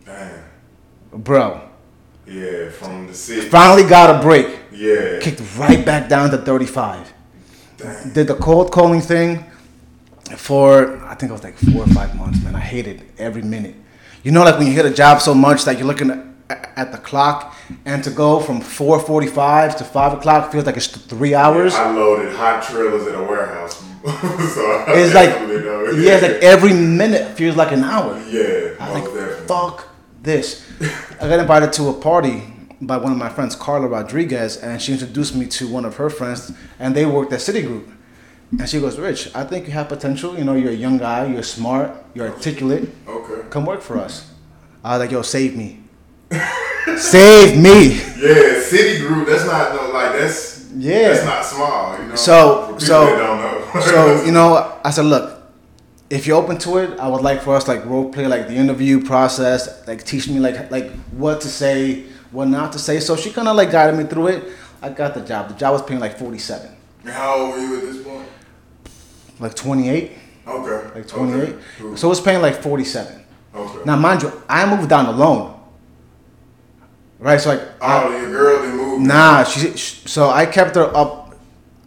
Damn. 0.04 0.44
bro. 1.12 1.60
Yeah, 2.26 2.70
from 2.70 3.06
the 3.08 3.14
city. 3.14 3.48
Finally 3.48 3.88
got 3.88 4.16
a 4.16 4.22
break. 4.22 4.60
Yeah. 4.72 5.18
Kicked 5.20 5.42
right 5.58 5.84
back 5.84 6.08
down 6.08 6.30
to 6.30 6.38
thirty-five. 6.38 7.12
Damn. 7.78 8.12
did 8.12 8.26
the 8.28 8.34
cold 8.36 8.70
calling 8.70 9.00
thing 9.00 9.44
for 10.36 10.98
I 11.04 11.14
think 11.14 11.30
it 11.30 11.32
was 11.32 11.42
like 11.44 11.56
four 11.56 11.82
or 11.82 11.86
five 11.88 12.14
months, 12.16 12.42
man. 12.42 12.54
I 12.54 12.60
hated 12.60 13.04
every 13.18 13.42
minute. 13.42 13.74
You 14.22 14.30
know, 14.32 14.44
like 14.44 14.56
when 14.58 14.66
you 14.66 14.72
hit 14.72 14.86
a 14.86 14.90
job 14.94 15.20
so 15.20 15.34
much 15.34 15.64
that 15.64 15.78
you're 15.78 15.86
looking 15.86 16.10
at, 16.76 16.92
the 16.92 16.98
clock, 16.98 17.54
and 17.84 18.04
to 18.04 18.10
go 18.10 18.38
from 18.40 18.60
four 18.60 19.00
forty-five 19.00 19.76
to 19.76 19.84
five 19.84 20.12
o'clock 20.12 20.52
feels 20.52 20.64
like 20.66 20.76
it's 20.76 20.86
three 20.86 21.34
hours. 21.34 21.74
I 21.74 21.90
loaded 21.90 22.34
hot 22.36 22.62
trailers 22.62 23.06
at 23.08 23.14
a 23.18 23.22
warehouse. 23.22 23.78
so 24.02 24.84
It's 24.88 25.14
like 25.14 25.30
yeah, 25.30 26.14
it's 26.14 26.22
like 26.22 26.42
every 26.42 26.72
minute 26.72 27.36
feels 27.36 27.56
like 27.56 27.72
an 27.72 27.84
hour. 27.84 28.18
yeah, 28.28 28.74
I 28.80 28.92
was 28.92 28.94
like, 28.94 29.04
definitely. 29.04 29.46
fuck 29.46 29.88
this. 30.22 30.66
I 31.20 31.28
got 31.28 31.40
invited 31.40 31.72
to 31.74 31.88
a 31.88 31.92
party 31.94 32.51
by 32.82 32.96
one 32.96 33.12
of 33.12 33.18
my 33.18 33.28
friends, 33.28 33.54
Carla 33.56 33.86
Rodriguez, 33.88 34.56
and 34.58 34.80
she 34.82 34.92
introduced 34.92 35.34
me 35.34 35.46
to 35.46 35.68
one 35.68 35.84
of 35.84 35.96
her 35.96 36.10
friends, 36.10 36.52
and 36.78 36.94
they 36.94 37.06
worked 37.06 37.32
at 37.32 37.40
Citigroup. 37.40 37.90
And 38.58 38.68
she 38.68 38.80
goes, 38.80 38.98
Rich, 38.98 39.30
I 39.34 39.44
think 39.44 39.66
you 39.66 39.72
have 39.72 39.88
potential. 39.88 40.36
You 40.36 40.44
know, 40.44 40.54
you're 40.54 40.72
a 40.72 40.74
young 40.74 40.98
guy, 40.98 41.26
you're 41.26 41.42
smart, 41.42 41.90
you're 42.14 42.28
articulate. 42.28 42.90
Okay. 43.08 43.48
Come 43.48 43.64
work 43.64 43.80
for 43.80 43.96
us. 43.98 44.30
I 44.84 44.98
was 44.98 45.00
like, 45.00 45.10
yo, 45.10 45.22
save 45.22 45.56
me. 45.56 45.80
save 46.96 47.56
me. 47.56 47.94
Yeah, 47.94 48.60
Citigroup. 48.62 49.26
That's 49.26 49.46
not 49.46 49.74
no 49.74 49.90
like 49.92 50.12
that's 50.12 50.68
Yeah. 50.76 51.08
That's 51.08 51.24
not 51.24 51.44
small. 51.44 51.98
You 51.98 52.08
know. 52.08 52.14
So- 52.14 52.76
so- 52.78 53.06
don't 53.06 53.40
know. 53.40 53.58
so 53.80 54.22
you 54.24 54.32
know 54.32 54.78
i 54.84 54.90
said 54.90 55.06
look 55.06 55.40
if 56.10 56.26
you're 56.26 56.36
open 56.36 56.58
to 56.58 56.76
it 56.76 56.98
i 57.00 57.08
would 57.08 57.22
like 57.22 57.40
for 57.40 57.56
us 57.56 57.66
like 57.66 57.82
role 57.86 58.12
play 58.12 58.26
like 58.26 58.46
the 58.46 58.54
interview 58.54 59.02
process 59.02 59.86
like 59.88 60.04
teach 60.04 60.28
me 60.28 60.38
like 60.38 60.70
like 60.70 60.90
what 61.12 61.40
to 61.40 61.48
say 61.48 62.04
what 62.32 62.48
not 62.48 62.72
to 62.72 62.78
say 62.78 62.98
so 63.00 63.14
she 63.16 63.30
kind 63.30 63.46
of 63.48 63.56
like 63.56 63.70
guided 63.70 63.96
me 63.98 64.04
through 64.04 64.26
it 64.28 64.44
i 64.82 64.88
got 64.88 65.14
the 65.14 65.20
job 65.20 65.48
the 65.48 65.54
job 65.54 65.72
was 65.72 65.82
paying 65.82 66.00
like 66.00 66.18
47 66.18 66.70
How 67.06 67.34
old 67.36 67.50
were 67.52 67.58
you 67.58 67.76
at 67.78 67.82
this 67.82 68.02
point? 68.02 68.26
like 69.38 69.54
28 69.54 70.12
Okay. 70.46 70.94
like 70.94 71.06
28 71.06 71.42
Okay. 71.42 71.58
Cool. 71.78 71.96
so 71.96 72.08
it 72.08 72.10
was 72.10 72.20
paying 72.20 72.42
like 72.42 72.60
47 72.62 73.24
okay. 73.54 73.78
now 73.84 73.96
mind 73.96 74.22
you 74.22 74.32
i 74.48 74.64
moved 74.74 74.88
down 74.88 75.06
alone 75.06 75.60
right 77.18 77.40
so 77.40 77.50
like 77.50 77.60
I- 77.80 78.04
oh, 78.04 78.20
your 78.20 78.30
girl 78.30 78.62
didn't 78.62 78.76
move. 78.76 79.00
Nah, 79.02 79.44
she, 79.44 79.76
sh 79.76 80.02
So 80.06 80.30
I 80.30 80.44
kept 80.46 80.74
her 80.76 80.94
up. 80.96 81.34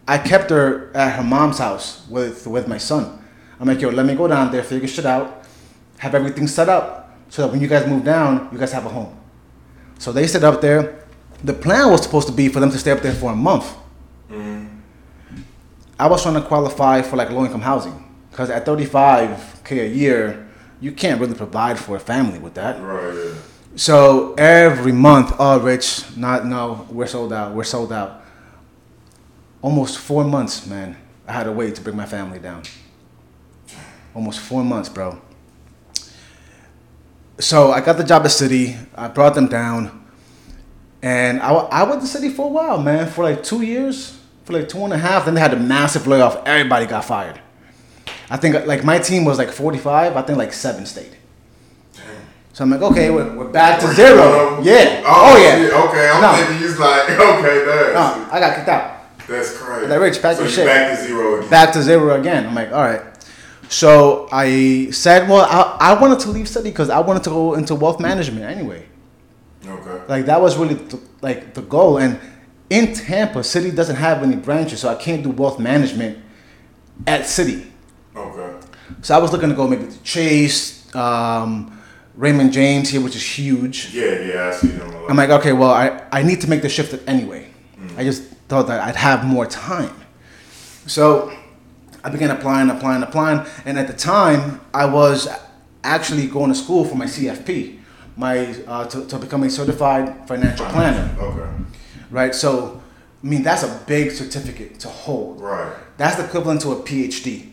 I 0.08 0.18
kept 0.18 0.50
her 0.50 0.90
at 0.94 1.16
her 1.16 1.22
mom's 1.22 1.58
house 1.58 2.06
with 2.08 2.46
with 2.46 2.66
my 2.68 2.78
son. 2.78 3.22
I'm 3.60 3.66
like, 3.68 3.80
yo, 3.80 3.88
let 3.90 4.04
me 4.06 4.14
go 4.14 4.26
down 4.28 4.50
there, 4.52 4.62
figure 4.62 4.86
shit 4.88 5.06
out, 5.06 5.44
have 5.98 6.14
everything 6.14 6.46
set 6.46 6.68
up, 6.68 7.16
so 7.30 7.42
that 7.42 7.52
when 7.52 7.60
you 7.60 7.68
guys 7.68 7.86
move 7.86 8.04
down, 8.04 8.48
you 8.52 8.58
guys 8.58 8.72
have 8.72 8.84
a 8.86 8.88
home. 8.88 9.14
So 9.98 10.12
they 10.12 10.26
sit 10.26 10.44
up 10.44 10.60
there. 10.60 11.04
The 11.42 11.52
plan 11.52 11.90
was 11.90 12.02
supposed 12.02 12.28
to 12.28 12.32
be 12.32 12.48
for 12.48 12.60
them 12.60 12.70
to 12.70 12.78
stay 12.78 12.90
up 12.90 13.00
there 13.00 13.14
for 13.14 13.32
a 13.32 13.36
month. 13.36 13.74
Mm-hmm. 14.30 14.66
I 15.98 16.06
was 16.08 16.22
trying 16.22 16.34
to 16.34 16.42
qualify 16.42 17.02
for 17.02 17.16
like 17.16 17.30
low 17.30 17.44
income 17.44 17.62
housing 17.62 18.04
because 18.30 18.50
at 18.50 18.66
35k 18.66 19.82
a 19.82 19.88
year, 19.88 20.48
you 20.80 20.92
can't 20.92 21.20
really 21.20 21.34
provide 21.34 21.78
for 21.78 21.96
a 21.96 22.00
family 22.00 22.38
with 22.38 22.54
that. 22.54 22.80
Right. 22.80 23.14
Yeah. 23.14 23.34
So 23.76 24.34
every 24.34 24.92
month, 24.92 25.34
oh, 25.38 25.60
Rich, 25.60 26.16
not 26.16 26.46
no, 26.46 26.86
we're 26.90 27.06
sold 27.06 27.32
out. 27.32 27.54
We're 27.54 27.64
sold 27.64 27.92
out. 27.92 28.22
Almost 29.62 29.98
four 29.98 30.24
months, 30.24 30.66
man. 30.66 30.96
I 31.26 31.32
had 31.32 31.44
to 31.44 31.52
wait 31.52 31.74
to 31.76 31.82
bring 31.82 31.96
my 31.96 32.06
family 32.06 32.38
down. 32.38 32.62
Almost 34.14 34.40
four 34.40 34.62
months, 34.64 34.88
bro. 34.88 35.20
So 37.38 37.70
I 37.72 37.80
got 37.80 37.96
the 37.98 38.04
job 38.04 38.22
at 38.22 38.30
Citi. 38.30 38.76
I 38.94 39.08
brought 39.08 39.34
them 39.34 39.46
down, 39.48 40.04
and 41.02 41.40
I, 41.42 41.50
I 41.52 41.82
was 41.82 41.96
at 42.14 42.20
the 42.20 42.28
Citi 42.28 42.32
for 42.34 42.46
a 42.46 42.48
while, 42.50 42.80
man. 42.82 43.08
For 43.08 43.24
like 43.24 43.42
two 43.42 43.62
years, 43.62 44.18
for 44.44 44.54
like 44.54 44.68
two 44.68 44.82
and 44.84 44.92
a 44.92 44.98
half. 44.98 45.24
Then 45.26 45.34
they 45.34 45.40
had 45.40 45.52
a 45.52 45.58
massive 45.60 46.06
layoff. 46.06 46.46
Everybody 46.46 46.86
got 46.86 47.04
fired. 47.04 47.40
I 48.30 48.36
think 48.38 48.66
like 48.66 48.84
my 48.84 48.98
team 48.98 49.24
was 49.24 49.38
like 49.38 49.50
45. 49.50 50.16
I 50.16 50.22
think 50.22 50.38
like 50.38 50.52
seven 50.52 50.86
stayed. 50.86 51.12
So 52.54 52.64
I'm 52.64 52.70
like, 52.70 52.80
okay, 52.80 53.10
we're, 53.10 53.36
we're 53.36 53.48
back 53.48 53.78
to 53.80 53.86
zero. 53.88 54.16
one 54.16 54.58
of 54.58 54.64
them? 54.64 54.74
Yeah. 54.74 55.02
Oh, 55.04 55.34
Oh, 55.34 55.36
yeah. 55.36 55.56
shit, 55.56 55.72
Okay. 55.74 56.08
I'm 56.10 56.22
No. 56.22 56.32
thinking 56.46 56.66
was 56.66 56.78
like, 56.78 57.02
okay, 57.10 57.64
that's 57.66 57.94
No, 57.94 58.28
I 58.32 58.40
got 58.40 58.56
kicked 58.56 58.68
out. 58.68 59.00
that's 59.28 59.58
crazy. 59.58 59.86
Like, 59.88 60.00
Rich, 60.00 60.22
pack 60.22 60.36
so 60.38 60.44
you 60.44 60.48
shit. 60.48 60.64
Back 60.66 60.96
to 60.98 61.04
zero 61.06 61.36
again. 61.36 61.50
Back 61.50 61.72
to 61.74 61.82
zero 61.82 62.18
again. 62.18 62.46
I'm 62.46 62.54
like, 62.54 62.72
all 62.72 62.80
right. 62.82 63.02
So 63.68 64.28
I 64.30 64.90
said, 64.90 65.28
well, 65.28 65.46
I, 65.48 65.92
I 65.92 66.00
wanted 66.00 66.20
to 66.20 66.30
leave 66.30 66.46
Citi 66.46 66.64
because 66.64 66.90
I 66.90 67.00
wanted 67.00 67.24
to 67.24 67.30
go 67.30 67.54
into 67.54 67.74
wealth 67.74 68.00
management 68.00 68.44
anyway. 68.44 68.86
Okay. 69.66 70.02
Like 70.08 70.26
that 70.26 70.40
was 70.40 70.56
really 70.56 70.74
the, 70.74 71.00
like 71.20 71.54
the 71.54 71.62
goal. 71.62 71.98
And 71.98 72.20
in 72.70 72.94
Tampa, 72.94 73.40
Citi 73.40 73.74
doesn't 73.74 73.96
have 73.96 74.22
any 74.22 74.36
branches, 74.36 74.80
so 74.80 74.88
I 74.88 74.94
can't 74.94 75.22
do 75.22 75.30
wealth 75.30 75.58
management 75.58 76.18
at 77.06 77.22
Citi. 77.22 77.66
Okay. 78.14 78.66
So 79.02 79.14
I 79.14 79.18
was 79.18 79.32
looking 79.32 79.48
to 79.48 79.54
go 79.54 79.66
maybe 79.66 79.86
to 79.86 80.02
Chase, 80.02 80.94
um, 80.94 81.72
Raymond 82.14 82.52
James 82.52 82.88
here, 82.88 83.00
which 83.00 83.16
is 83.16 83.22
huge. 83.22 83.92
Yeah, 83.92 84.20
yeah, 84.20 84.48
I 84.48 84.50
see 84.52 84.68
them 84.68 84.88
a 84.88 85.00
lot. 85.00 85.10
I'm 85.10 85.16
like, 85.16 85.30
okay, 85.30 85.52
well, 85.52 85.70
I, 85.72 86.02
I 86.10 86.22
need 86.22 86.40
to 86.42 86.48
make 86.48 86.62
the 86.62 86.68
shift 86.68 86.98
anyway. 87.06 87.50
I 87.96 88.04
just 88.04 88.22
thought 88.48 88.66
that 88.68 88.80
I'd 88.80 88.96
have 88.96 89.24
more 89.24 89.46
time. 89.46 89.94
So 90.86 91.36
I 92.06 92.08
began 92.08 92.30
applying, 92.30 92.70
applying, 92.70 93.02
applying. 93.02 93.44
And 93.64 93.76
at 93.80 93.88
the 93.88 93.92
time, 93.92 94.60
I 94.72 94.84
was 94.86 95.26
actually 95.82 96.28
going 96.28 96.50
to 96.52 96.54
school 96.54 96.84
for 96.84 96.94
my 96.94 97.06
CFP, 97.06 97.80
my 98.16 98.54
uh, 98.68 98.86
to, 98.86 99.04
to 99.08 99.18
become 99.18 99.42
a 99.42 99.50
certified 99.50 100.28
financial 100.28 100.66
planner, 100.66 101.12
Okay. 101.18 101.50
right? 102.12 102.32
So, 102.32 102.80
I 103.24 103.26
mean, 103.26 103.42
that's 103.42 103.64
a 103.64 103.82
big 103.88 104.12
certificate 104.12 104.78
to 104.80 104.88
hold. 104.88 105.40
Right. 105.40 105.74
That's 105.96 106.14
the 106.14 106.24
equivalent 106.26 106.60
to 106.60 106.70
a 106.70 106.76
PhD, 106.76 107.48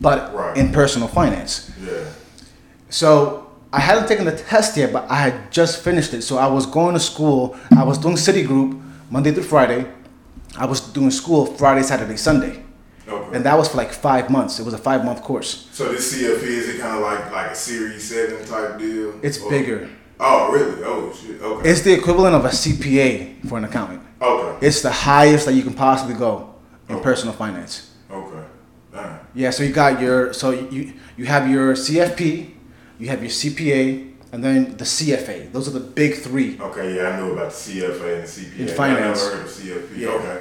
but 0.00 0.32
Right. 0.32 0.56
in 0.56 0.72
personal 0.72 1.08
finance. 1.08 1.72
Yeah. 1.84 2.04
So 2.88 3.50
I 3.72 3.80
hadn't 3.80 4.06
taken 4.06 4.24
the 4.26 4.36
test 4.36 4.76
yet, 4.76 4.92
but 4.92 5.10
I 5.10 5.16
had 5.16 5.50
just 5.50 5.82
finished 5.82 6.14
it. 6.14 6.22
So 6.22 6.38
I 6.38 6.46
was 6.46 6.64
going 6.64 6.94
to 6.94 7.00
school. 7.00 7.56
I 7.76 7.82
was 7.82 7.98
doing 7.98 8.14
Citigroup 8.14 8.80
Monday 9.10 9.32
through 9.32 9.42
Friday. 9.42 9.84
I 10.56 10.64
was 10.66 10.80
doing 10.80 11.10
school 11.10 11.46
Friday, 11.46 11.82
Saturday, 11.82 12.16
Sunday, 12.16 12.62
Okay. 13.08 13.36
and 13.36 13.44
that 13.46 13.56
was 13.56 13.68
for 13.68 13.76
like 13.76 13.92
five 13.92 14.30
months. 14.30 14.58
It 14.58 14.64
was 14.64 14.74
a 14.74 14.78
five 14.78 15.04
month 15.04 15.22
course. 15.22 15.68
so 15.72 15.92
this 15.92 16.12
CFP 16.12 16.42
is 16.42 16.68
it 16.70 16.80
kind 16.80 16.96
of 16.96 17.02
like 17.02 17.30
like 17.30 17.50
a 17.52 17.54
Series 17.54 18.02
Seven 18.08 18.44
type 18.46 18.78
deal? 18.78 19.14
It's 19.22 19.38
Or- 19.40 19.50
bigger. 19.50 19.88
Oh, 20.18 20.50
really? 20.50 20.82
Oh, 20.82 21.12
shit. 21.12 21.40
Okay. 21.42 21.68
It's 21.70 21.82
the 21.82 21.92
equivalent 21.92 22.34
of 22.34 22.44
a 22.46 22.48
CPA 22.48 23.46
for 23.48 23.58
an 23.58 23.64
accountant. 23.64 24.00
okay. 24.20 24.66
It's 24.66 24.80
the 24.80 24.90
highest 24.90 25.44
that 25.46 25.52
you 25.52 25.62
can 25.62 25.74
possibly 25.74 26.14
go 26.14 26.54
in 26.88 26.94
Okay. 26.96 27.04
personal 27.04 27.34
finance. 27.34 27.90
Okay. 28.10 28.42
Damn. 28.94 29.18
Yeah. 29.34 29.50
So 29.50 29.62
you 29.62 29.72
got 29.72 30.00
your 30.00 30.32
so 30.32 30.50
you 30.50 30.94
you 31.18 31.26
have 31.26 31.48
your 31.50 31.74
CFP, 31.74 32.50
you 32.98 33.08
have 33.08 33.20
your 33.22 33.30
CPA, 33.30 34.10
and 34.32 34.42
then 34.42 34.76
the 34.78 34.84
CFA. 34.84 35.52
Those 35.52 35.68
are 35.68 35.72
the 35.80 35.80
big 36.00 36.14
three. 36.16 36.58
Okay. 36.60 36.96
Yeah, 36.96 37.10
I 37.10 37.20
knew 37.20 37.32
about 37.32 37.50
the 37.52 37.56
CFA 37.56 38.14
and 38.16 38.22
the 38.24 38.28
CPA. 38.28 38.58
In 38.60 38.68
finance. 38.68 39.20
I 39.22 39.24
never 39.28 39.36
heard 39.36 39.46
of 39.46 39.52
CFP. 39.52 39.98
Yeah. 39.98 40.08
Okay. 40.08 40.38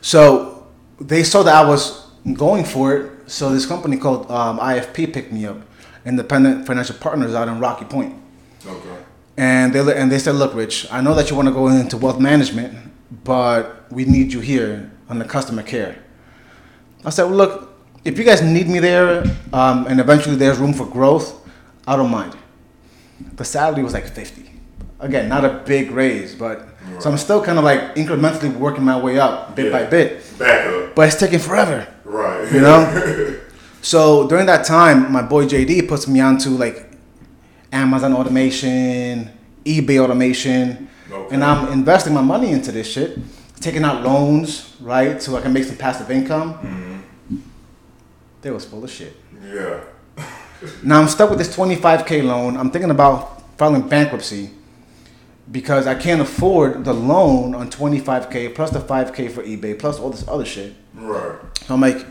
So 0.00 0.55
they 1.00 1.22
saw 1.22 1.42
that 1.42 1.54
I 1.54 1.68
was 1.68 2.06
going 2.34 2.64
for 2.64 2.96
it. 2.96 3.30
So 3.30 3.50
this 3.50 3.66
company 3.66 3.96
called 3.96 4.30
um, 4.30 4.58
IFP 4.58 5.12
picked 5.12 5.32
me 5.32 5.46
up, 5.46 5.58
Independent 6.04 6.66
Financial 6.66 6.96
Partners 6.96 7.34
out 7.34 7.48
in 7.48 7.58
Rocky 7.60 7.84
Point. 7.84 8.14
Okay. 8.66 8.96
And 9.36 9.72
they 9.72 10.00
and 10.00 10.10
they 10.10 10.18
said, 10.18 10.36
look, 10.36 10.54
Rich, 10.54 10.86
I 10.90 11.00
know 11.00 11.14
that 11.14 11.30
you 11.30 11.36
want 11.36 11.48
to 11.48 11.54
go 11.54 11.68
into 11.68 11.96
wealth 11.96 12.18
management, 12.18 12.76
but 13.24 13.90
we 13.92 14.04
need 14.04 14.32
you 14.32 14.40
here 14.40 14.90
on 15.08 15.18
the 15.18 15.24
customer 15.24 15.62
care. 15.62 16.02
I 17.04 17.10
said, 17.10 17.24
well, 17.24 17.34
look, 17.36 17.74
if 18.04 18.18
you 18.18 18.24
guys 18.24 18.42
need 18.42 18.68
me 18.68 18.78
there, 18.78 19.24
um, 19.52 19.86
and 19.86 20.00
eventually 20.00 20.36
there's 20.36 20.58
room 20.58 20.72
for 20.72 20.86
growth, 20.86 21.46
I 21.86 21.96
don't 21.96 22.10
mind. 22.10 22.36
The 23.34 23.44
salary 23.44 23.82
was 23.82 23.92
like 23.92 24.06
50. 24.06 24.55
Again, 24.98 25.28
not 25.28 25.44
a 25.44 25.62
big 25.66 25.90
raise, 25.90 26.34
but 26.34 26.66
so 27.00 27.10
I'm 27.10 27.18
still 27.18 27.42
kind 27.42 27.58
of 27.58 27.64
like 27.64 27.94
incrementally 27.96 28.54
working 28.56 28.84
my 28.84 28.98
way 28.98 29.18
up 29.18 29.54
bit 29.54 29.70
by 29.70 29.84
bit. 29.84 30.22
Back 30.38 30.66
up. 30.66 30.94
But 30.94 31.08
it's 31.08 31.18
taking 31.20 31.38
forever. 31.38 31.86
Right. 32.04 32.50
You 32.52 32.60
know? 32.60 33.40
So 33.82 34.26
during 34.26 34.46
that 34.46 34.64
time, 34.64 35.12
my 35.12 35.22
boy 35.22 35.46
JD 35.46 35.86
puts 35.86 36.08
me 36.08 36.18
onto 36.18 36.50
like 36.50 36.90
Amazon 37.70 38.14
automation, 38.14 39.30
eBay 39.64 40.00
automation, 40.02 40.88
Okay. 41.08 41.32
and 41.34 41.44
I'm 41.44 41.72
investing 41.72 42.12
my 42.12 42.20
money 42.20 42.50
into 42.50 42.72
this 42.72 42.90
shit, 42.90 43.16
taking 43.60 43.84
out 43.84 44.02
loans, 44.02 44.74
right, 44.80 45.22
so 45.22 45.36
I 45.36 45.40
can 45.40 45.52
make 45.52 45.62
some 45.62 45.76
passive 45.76 46.10
income. 46.10 46.54
Mm-hmm. 46.54 47.36
They 48.42 48.50
was 48.50 48.64
full 48.64 48.82
of 48.82 48.90
shit. 48.90 49.14
yeah. 49.40 49.80
Now 50.82 51.00
I'm 51.00 51.06
stuck 51.06 51.30
with 51.30 51.38
this 51.38 51.54
25k 51.54 52.24
loan. 52.24 52.56
I'm 52.56 52.72
thinking 52.72 52.90
about 52.90 53.44
filing 53.56 53.86
bankruptcy 53.86 54.50
because 55.50 55.86
I 55.86 55.94
can't 55.94 56.20
afford 56.20 56.84
the 56.84 56.92
loan 56.92 57.54
on 57.54 57.70
25k 57.70 58.54
plus 58.54 58.70
the 58.70 58.80
5k 58.80 59.30
for 59.30 59.42
eBay 59.42 59.78
plus 59.78 59.98
all 59.98 60.10
this 60.10 60.26
other 60.26 60.44
shit. 60.44 60.74
Right. 60.94 61.38
So 61.66 61.74
I'm 61.74 61.80
like, 61.80 62.04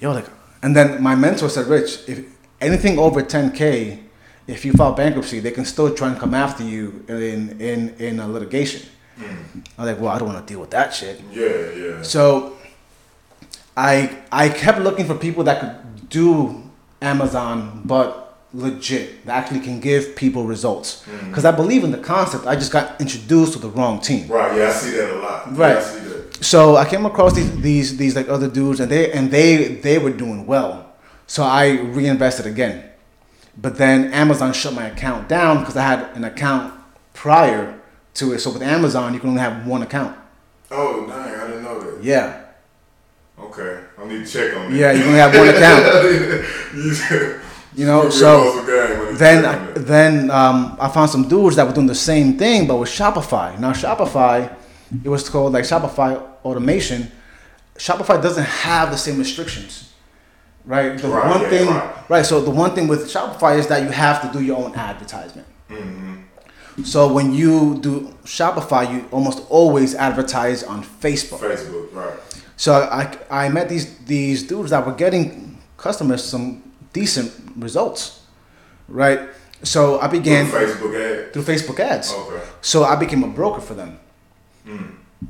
yo, 0.00 0.12
like, 0.12 0.26
and 0.62 0.76
then 0.76 1.02
my 1.02 1.14
mentor 1.14 1.48
said, 1.48 1.66
Rich, 1.66 2.08
if 2.08 2.24
anything 2.60 2.98
over 2.98 3.22
10k, 3.22 3.98
if 4.46 4.64
you 4.64 4.72
file 4.72 4.92
bankruptcy, 4.92 5.40
they 5.40 5.50
can 5.50 5.64
still 5.64 5.92
try 5.94 6.08
and 6.08 6.18
come 6.18 6.34
after 6.34 6.64
you 6.64 7.04
in 7.08 7.60
in 7.60 7.94
in 7.98 8.20
a 8.20 8.28
litigation. 8.28 8.88
Hmm. 9.16 9.60
I'm 9.78 9.86
like, 9.86 10.00
well, 10.00 10.08
I 10.08 10.18
don't 10.18 10.28
want 10.28 10.46
to 10.46 10.52
deal 10.52 10.60
with 10.60 10.70
that 10.70 10.94
shit. 10.94 11.20
Yeah, 11.32 11.70
yeah. 11.70 12.02
So 12.02 12.56
I 13.76 14.18
I 14.30 14.48
kept 14.48 14.80
looking 14.80 15.06
for 15.06 15.14
people 15.14 15.44
that 15.44 15.60
could 15.60 16.08
do 16.08 16.62
Amazon, 17.00 17.82
but 17.84 18.31
legit 18.54 19.24
that 19.26 19.36
actually 19.44 19.60
can 19.60 19.80
give 19.80 20.14
people 20.14 20.44
results. 20.44 21.04
Mm. 21.06 21.28
Because 21.28 21.44
I 21.44 21.52
believe 21.52 21.84
in 21.84 21.90
the 21.90 21.98
concept. 21.98 22.46
I 22.46 22.54
just 22.54 22.72
got 22.72 23.00
introduced 23.00 23.54
to 23.54 23.58
the 23.58 23.68
wrong 23.68 24.00
team. 24.00 24.28
Right, 24.28 24.56
yeah, 24.56 24.68
I 24.68 24.72
see 24.72 24.90
that 24.96 25.10
a 25.14 25.18
lot. 25.18 25.56
Right. 25.56 25.76
Yeah, 25.76 26.18
I. 26.18 26.42
So 26.42 26.76
I 26.76 26.84
came 26.88 27.06
across 27.06 27.34
these 27.34 27.60
these 27.60 27.96
these 27.96 28.16
like 28.16 28.28
other 28.28 28.48
dudes, 28.48 28.80
and 28.80 28.90
they 28.90 29.12
and 29.12 29.30
they 29.30 29.76
they 29.76 29.98
were 29.98 30.10
doing 30.10 30.46
well. 30.46 30.92
So 31.26 31.44
I 31.44 31.78
reinvested 31.80 32.46
again, 32.46 32.90
but 33.56 33.78
then 33.78 34.12
Amazon 34.12 34.52
shut 34.52 34.74
my 34.74 34.86
account 34.88 35.28
down 35.28 35.60
because 35.60 35.76
I 35.76 35.82
had 35.82 36.16
an 36.16 36.24
account 36.24 36.74
prior 37.14 37.80
to 38.14 38.32
it. 38.32 38.40
So 38.40 38.52
with 38.52 38.62
Amazon, 38.62 39.14
you 39.14 39.20
can 39.20 39.30
only 39.30 39.40
have 39.40 39.66
one 39.66 39.82
account. 39.82 40.16
Oh, 40.70 41.06
dang, 41.06 41.40
I 41.40 41.46
didn't 41.46 41.62
know 41.62 41.80
that. 41.80 42.02
Yeah, 42.02 42.42
Okay, 43.38 43.80
I 43.98 44.04
need 44.06 44.26
to 44.26 44.30
check 44.30 44.56
on 44.56 44.70
that. 44.70 44.76
yeah, 44.78 44.92
you 44.92 45.04
only 45.04 45.18
have 45.18 45.34
one 45.34 45.48
account. 45.48 45.84
you 47.74 47.86
know, 47.86 48.02
Give 48.02 48.10
me 48.10 48.16
a 48.16 48.18
so 48.20 48.44
muscle 48.44 48.66
game 48.66 48.98
when 48.98 49.08
it's 49.08 49.18
then 49.18 49.42
that. 49.42 49.86
then 49.86 50.30
um, 50.30 50.76
I 50.80 50.88
found 50.88 51.10
some 51.10 51.28
dudes 51.28 51.56
that 51.56 51.66
were 51.66 51.72
doing 51.72 51.86
the 51.86 51.94
same 51.94 52.36
thing, 52.38 52.66
but 52.66 52.76
with 52.76 52.88
Shopify. 52.90 53.58
Now 53.58 53.72
Shopify, 53.72 54.54
it 55.04 55.08
was 55.08 55.28
called 55.28 55.52
like 55.54 55.64
Shopify 55.64 56.22
automation. 56.44 57.10
Shopify 57.76 58.20
doesn't 58.22 58.44
have 58.44 58.90
the 58.90 58.98
same 58.98 59.18
restrictions, 59.18 59.92
right? 60.64 60.98
The 60.98 61.08
Right, 61.08 61.30
one 61.30 61.40
yeah, 61.42 61.48
thing, 61.48 61.68
right. 61.68 62.10
right. 62.10 62.26
So 62.26 62.40
the 62.40 62.50
one 62.50 62.74
thing 62.74 62.86
with 62.88 63.08
Shopify 63.10 63.58
is 63.58 63.66
that 63.68 63.82
you 63.82 63.88
have 63.88 64.20
to 64.22 64.38
do 64.38 64.44
your 64.44 64.58
own 64.64 64.74
advertisement. 64.74 65.46
Mm-hmm. 65.70 66.82
So 66.84 67.12
when 67.12 67.32
you 67.34 67.78
do 67.80 68.14
Shopify, 68.24 68.90
you 68.92 69.06
almost 69.10 69.44
always 69.50 69.94
advertise 69.94 70.62
on 70.62 70.82
Facebook. 70.82 71.38
Facebook, 71.38 71.92
right. 71.94 72.18
So 72.56 72.74
I, 72.74 73.16
I 73.30 73.48
met 73.48 73.68
these 73.68 73.98
these 74.04 74.42
dudes 74.42 74.70
that 74.70 74.86
were 74.86 74.94
getting 74.94 75.58
customers 75.76 76.22
some 76.24 76.62
decent 76.92 77.32
results, 77.56 78.22
right? 78.88 79.20
So 79.62 80.00
I 80.00 80.08
began 80.08 80.46
Through 80.46 80.66
Facebook 80.66 80.94
ad. 81.26 81.32
through 81.32 81.42
Facebook 81.42 81.80
ads. 81.80 82.12
Okay. 82.12 82.42
So 82.60 82.84
I 82.84 82.96
became 82.96 83.22
a 83.24 83.28
broker 83.28 83.60
for 83.60 83.74
them. 83.74 83.98
Hmm. 84.66 84.76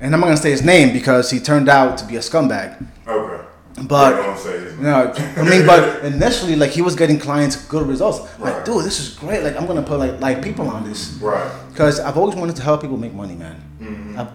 And 0.00 0.14
I'm 0.14 0.20
not 0.20 0.26
gonna 0.28 0.36
say 0.38 0.50
his 0.50 0.62
name 0.64 0.92
because 0.92 1.30
he 1.30 1.38
turned 1.38 1.68
out 1.68 1.98
to 1.98 2.06
be 2.06 2.16
a 2.16 2.20
scumbag. 2.20 2.84
Okay. 3.06 3.44
But 3.84 4.16
yeah, 4.16 4.22
don't 4.22 4.38
say 4.38 4.58
his 4.60 4.74
name. 4.74 4.82
no, 4.82 5.12
I 5.36 5.42
mean, 5.48 5.66
but 5.66 6.04
initially, 6.14 6.56
like 6.56 6.70
he 6.70 6.82
was 6.82 6.94
getting 6.96 7.18
clients 7.18 7.56
good 7.68 7.86
results. 7.86 8.20
Like, 8.38 8.54
Right. 8.56 8.64
dude, 8.64 8.84
this 8.84 9.00
is 9.00 9.10
great. 9.14 9.42
Like, 9.42 9.56
I'm 9.56 9.66
gonna 9.66 9.82
put 9.82 9.98
like 9.98 10.20
like 10.20 10.42
people 10.42 10.68
on 10.68 10.84
this 10.88 11.18
Right. 11.20 11.50
because 11.70 12.00
I've 12.00 12.16
always 12.16 12.36
wanted 12.36 12.56
to 12.56 12.62
help 12.62 12.80
people 12.80 12.96
make 12.96 13.12
money, 13.14 13.34
man. 13.34 13.56
Mm-hmm. 13.80 14.18
I've- 14.18 14.30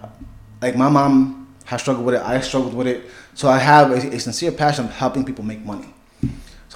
like 0.62 0.76
my 0.76 0.88
mom 0.88 1.46
has 1.66 1.80
struggled 1.82 2.04
with 2.06 2.14
it. 2.16 2.22
I 2.22 2.40
struggled 2.40 2.74
with 2.74 2.86
it. 2.88 3.04
So 3.34 3.48
I 3.48 3.58
have 3.58 3.90
a, 3.92 3.94
a 4.16 4.18
sincere 4.18 4.50
passion 4.52 4.86
of 4.86 4.92
helping 4.92 5.24
people 5.24 5.44
make 5.44 5.64
money. 5.64 5.94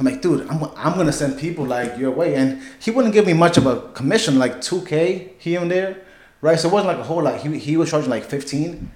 I'm 0.03 0.13
like, 0.13 0.21
dude, 0.21 0.49
I'm, 0.49 0.65
I'm 0.75 0.97
gonna 0.97 1.13
send 1.13 1.39
people 1.39 1.65
like 1.65 1.97
your 1.97 2.11
way, 2.11 2.35
and 2.35 2.61
he 2.81 2.91
wouldn't 2.91 3.15
give 3.15 3.25
me 3.25 3.35
much 3.35 3.57
of 3.57 3.67
a 3.67 3.83
commission, 3.93 4.37
like 4.37 4.57
2k 4.57 5.39
here 5.39 5.61
and 5.63 5.71
there, 5.71 5.99
right? 6.41 6.59
So 6.59 6.69
it 6.69 6.73
wasn't 6.73 6.89
like 6.89 6.99
a 6.99 7.05
whole 7.05 7.23
lot. 7.23 7.41
He 7.41 7.57
he 7.57 7.77
was 7.77 7.89
charging 7.89 8.11
like 8.11 8.25
15. 8.25 8.91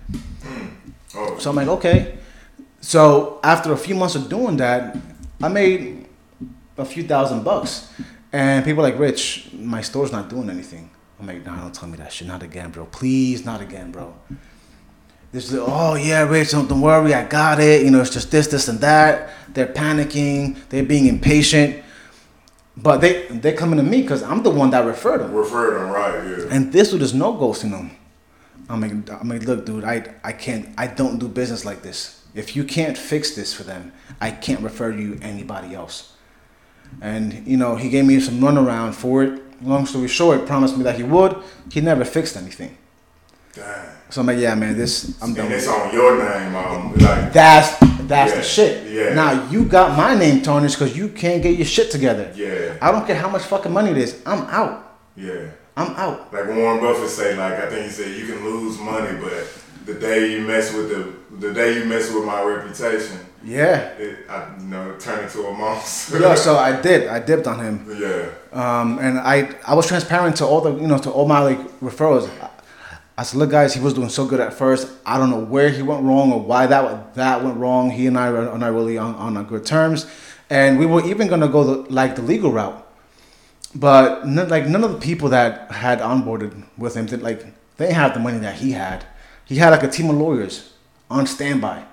Oh, 1.14 1.38
So 1.38 1.51
I'm 1.51 1.55
like, 1.55 1.69
okay. 1.69 2.19
So 2.81 3.38
after 3.45 3.73
a 3.73 3.77
few 3.77 3.95
months 3.95 4.16
of 4.16 4.29
doing 4.29 4.57
that, 4.57 4.97
I 5.40 5.47
made 5.47 6.09
a 6.77 6.85
few 6.85 7.05
thousand 7.05 7.45
bucks. 7.45 7.88
And 8.33 8.64
people 8.64 8.85
are 8.85 8.90
like, 8.90 8.99
Rich, 8.99 9.51
my 9.53 9.83
store's 9.83 10.11
not 10.11 10.29
doing 10.29 10.51
anything. 10.51 10.90
I'm 11.21 11.29
like, 11.29 11.47
nah, 11.47 11.61
don't 11.61 11.73
tell 11.73 11.88
me 11.88 11.99
that 11.99 12.12
shit. 12.12 12.27
Not 12.27 12.42
again, 12.42 12.73
bro. 12.73 12.87
Please, 12.87 13.45
not 13.45 13.61
again, 13.61 13.92
bro. 13.92 14.12
This 15.31 15.53
is, 15.53 15.59
oh 15.62 15.95
yeah, 15.95 16.23
Rich, 16.29 16.51
don't, 16.51 16.69
don't 16.69 16.81
worry, 16.81 17.14
I 17.14 17.25
got 17.25 17.61
it. 17.61 17.85
You 17.85 17.92
know, 17.92 18.01
it's 18.01 18.11
just 18.11 18.33
this, 18.33 18.49
this, 18.49 18.66
and 18.66 18.81
that. 18.81 19.31
They're 19.57 19.66
panicking. 19.66 20.57
They're 20.69 20.85
being 20.85 21.07
impatient. 21.07 21.83
But 22.77 23.01
they 23.01 23.27
they 23.29 23.55
coming 23.55 23.79
to 23.79 23.83
me 23.83 24.03
because 24.03 24.23
I'm 24.23 24.42
the 24.42 24.51
one 24.51 24.69
that 24.71 24.85
referred 24.85 25.23
them. 25.23 25.33
referred 25.33 25.81
him 25.81 25.90
right, 25.90 26.14
yeah. 26.38 26.55
And 26.55 26.73
this 26.75 26.90
dude 26.90 27.01
is 27.01 27.14
no 27.14 27.33
ghosting 27.33 27.71
them. 27.71 27.90
I'm 28.69 28.81
like, 28.83 28.92
I'm 29.21 29.29
like, 29.29 29.45
look, 29.45 29.64
dude, 29.64 29.85
I, 29.85 30.14
I 30.25 30.33
can't, 30.33 30.69
I 30.77 30.88
don't 30.88 31.19
do 31.19 31.29
business 31.29 31.64
like 31.64 31.83
this. 31.83 32.23
If 32.35 32.57
you 32.57 32.64
can't 32.64 32.99
fix 32.99 33.35
this 33.35 33.55
for 33.55 33.62
them, 33.62 33.92
I 34.21 34.31
can't 34.31 34.61
refer 34.61 34.90
you 34.90 35.19
anybody 35.23 35.75
else. 35.75 36.14
And 37.01 37.47
you 37.47 37.57
know, 37.57 37.77
he 37.77 37.88
gave 37.88 38.05
me 38.05 38.21
some 38.21 38.40
runaround 38.40 38.95
for 38.95 39.23
it. 39.25 39.62
Long 39.62 39.87
story 39.87 40.09
short, 40.09 40.47
promised 40.47 40.77
me 40.77 40.83
that 40.85 40.97
he 40.97 41.03
would. 41.03 41.35
He 41.73 41.81
never 41.81 42.05
fixed 42.05 42.37
anything. 42.37 42.77
Dang. 43.55 43.95
So 44.11 44.21
I'm 44.21 44.27
like, 44.29 44.38
yeah, 44.38 44.55
man, 44.55 44.77
this 44.77 45.21
I'm 45.23 45.35
done. 45.35 45.47
And 45.47 45.55
it's 45.55 45.66
on 45.69 45.92
your 45.92 46.16
name, 46.19 46.55
um, 46.55 46.92
like, 46.95 47.33
That's 47.33 47.77
that's 48.07 48.31
Yeah, 48.33 48.37
the 48.38 48.42
shit. 48.42 48.90
yeah. 48.92 49.14
Now 49.14 49.49
you 49.51 49.64
got 49.64 49.97
my 49.97 50.14
name 50.14 50.42
tarnished 50.42 50.79
because 50.79 50.97
you 50.97 51.09
can't 51.09 51.42
get 51.42 51.57
your 51.57 51.66
shit 51.66 51.90
together. 51.90 52.33
Yeah. 52.37 52.77
I 52.81 52.92
don't 52.92 53.05
care 53.07 53.16
how 53.16 53.29
much 53.29 53.42
fucking 53.42 53.73
money 53.73 53.90
it 53.90 53.99
is. 53.99 54.23
I'm 54.25 54.42
out. 54.42 54.99
yeah. 55.16 55.51
I'm 55.79 55.90
out. 55.97 56.33
Like 56.33 56.47
Warren 56.47 56.81
Buffett 56.81 57.11
say, 57.11 57.37
like 57.37 57.53
I 57.55 57.69
think 57.69 57.85
he 57.85 57.90
said, 57.90 58.16
you 58.16 58.27
can 58.27 58.42
lose 58.45 58.79
money, 58.79 59.19
but 59.21 59.47
the 59.85 59.92
day 59.95 60.33
you 60.33 60.40
mess 60.40 60.73
with 60.73 60.88
the, 60.88 61.12
the 61.47 61.53
day 61.53 61.79
you 61.79 61.85
mess 61.85 62.11
with 62.14 62.25
my 62.25 62.42
reputation, 62.42 63.19
Yeah. 63.45 63.88
it, 63.99 64.19
I, 64.31 64.55
you 64.59 64.66
know, 64.69 64.95
turn 64.99 65.25
into 65.25 65.47
a 65.47 65.53
monster. 65.62 66.19
Yeah. 66.21 66.35
So 66.35 66.57
I 66.57 66.81
did. 66.81 67.09
I 67.09 67.19
dipped 67.19 67.47
on 67.47 67.59
him. 67.59 67.87
yeah. 68.01 68.29
Um, 68.53 68.99
and 69.01 69.19
I, 69.19 69.55
I 69.66 69.75
was 69.75 69.87
transparent 69.87 70.37
to 70.37 70.47
all 70.47 70.62
the, 70.62 70.73
you 70.77 70.87
know, 70.87 70.97
to 70.99 71.11
all 71.11 71.27
my 71.29 71.40
like 71.40 71.59
referrals. 71.81 72.31
I, 73.18 73.22
said, 73.22 73.38
look, 73.38 73.50
guys, 73.50 73.72
he 73.72 73.81
was 73.81 73.94
doing 73.94 74.11
so 74.11 74.26
good 74.26 74.40
at 74.40 74.52
first. 74.52 74.88
I 75.07 75.18
don't 75.18 75.31
know 75.31 75.40
where 75.40 75.70
he 75.70 75.83
went 75.83 76.05
wrong 76.05 76.33
or 76.33 76.40
why 76.40 76.66
that 76.66 77.14
that 77.14 77.42
went 77.42 77.57
wrong. 77.57 77.90
He 77.90 78.07
and 78.07 78.18
I 78.18 78.29
are 78.29 78.59
not 78.59 78.72
really 78.72 78.98
on, 78.98 79.14
on 79.14 79.42
good 79.44 79.64
terms, 79.64 80.07
and 80.50 80.79
we 80.79 80.87
were 80.87 81.05
even 81.07 81.29
gonna 81.29 81.48
go 81.48 81.64
the, 81.64 81.92
like 81.92 82.16
the 82.16 82.22
legal 82.22 82.52
route, 82.52 82.87
but 83.74 84.26
none, 84.26 84.48
like 84.48 84.66
none 84.66 84.85
of 84.85 84.92
the 84.92 84.98
people 84.98 85.31
that 85.31 85.70
had 85.70 86.00
onboarded 86.00 86.64
with 86.76 86.94
him 86.94 87.07
did 87.07 87.22
like 87.22 87.44
they 87.79 87.92
have 87.92 88.14
the 88.14 88.20
money 88.20 88.38
that 88.38 88.57
he 88.57 88.72
had. 88.72 89.07
He 89.44 89.56
had 89.56 89.71
like 89.71 89.83
a 89.83 89.88
team 89.88 90.10
of 90.10 90.17
lawyers 90.17 90.75
on 91.10 91.27
standby. 91.27 91.85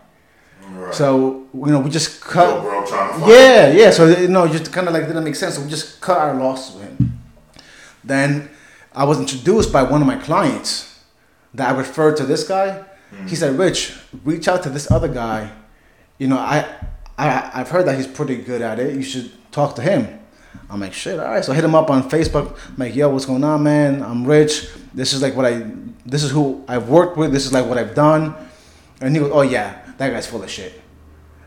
Right. 0.71 0.93
So 0.93 1.47
you 1.53 1.67
know, 1.67 1.80
we 1.80 1.89
just 1.89 2.21
cut. 2.21 2.49
Yo, 2.49 2.61
bro, 2.61 2.82
to 2.82 2.88
find 2.88 3.30
Yeah, 3.30 3.71
yeah. 3.71 3.91
So 3.91 4.07
you 4.07 4.28
know, 4.28 4.47
just 4.47 4.71
kind 4.74 4.88
of 4.88 4.93
like 4.93 5.07
didn't 5.07 5.24
make 5.24 5.36
sense. 5.36 5.55
So 5.55 5.61
we 5.61 5.69
just 5.69 6.01
cut 6.01 6.17
our 6.17 6.34
losses 6.36 6.76
with 6.76 6.84
him. 6.84 7.19
Then 8.03 8.49
I 8.93 9.05
was 9.05 9.19
introduced 9.19 9.71
by 9.71 9.84
one 9.84 10.01
of 10.01 10.07
my 10.07 10.17
clients 10.17 10.92
that 11.54 11.74
I 11.74 11.78
referred 11.78 12.18
to 12.18 12.26
this 12.26 12.47
guy. 12.47 12.84
He 13.12 13.36
mm. 13.36 13.38
said, 13.38 13.58
"Rich, 13.58 13.97
reach 14.24 14.47
out 14.47 14.64
to 14.64 14.70
this 14.70 14.89
other 14.89 15.08
guy. 15.08 15.51
You 16.18 16.28
know, 16.28 16.38
I, 16.38 16.66
I 17.18 17.51
I've 17.54 17.70
heard 17.70 17.86
that 17.88 17.95
he's 17.95 18.08
pretty 18.08 18.38
good 18.38 18.62
at 18.62 18.80
it. 18.80 18.95
You 18.95 19.04
should 19.04 19.32
talk 19.51 19.76
to 19.76 19.82
him." 19.82 20.20
I'm 20.70 20.80
like, 20.80 20.93
"Shit, 20.93 21.20
all 21.20 21.26
right." 21.26 21.43
So 21.43 21.51
I 21.51 21.56
hit 21.56 21.64
him 21.64 21.76
up 21.76 21.89
on 21.89 22.10
Facebook. 22.10 22.58
I'm 22.70 22.76
like, 22.78 22.95
"Yo, 22.95 23.10
what's 23.10 23.26
going 23.26 23.43
on, 23.43 23.64
man? 23.64 24.01
I'm 24.01 24.26
Rich. 24.26 24.70
This 24.93 25.14
is 25.14 25.22
like 25.22 25.36
what 25.36 25.45
I, 25.45 25.64
this 26.06 26.24
is 26.24 26.32
who 26.32 26.64
I've 26.68 26.89
worked 26.89 27.18
with. 27.18 27.32
This 27.32 27.45
is 27.45 27.54
like 27.54 27.66
what 27.66 27.78
I've 27.78 27.95
done." 27.95 28.36
And 29.01 29.16
he 29.16 29.22
goes, 29.22 29.32
"Oh 29.34 29.41
yeah, 29.41 29.82
that 29.97 30.10
guy's 30.12 30.28
full 30.28 30.43
of 30.43 30.49
shit." 30.49 30.82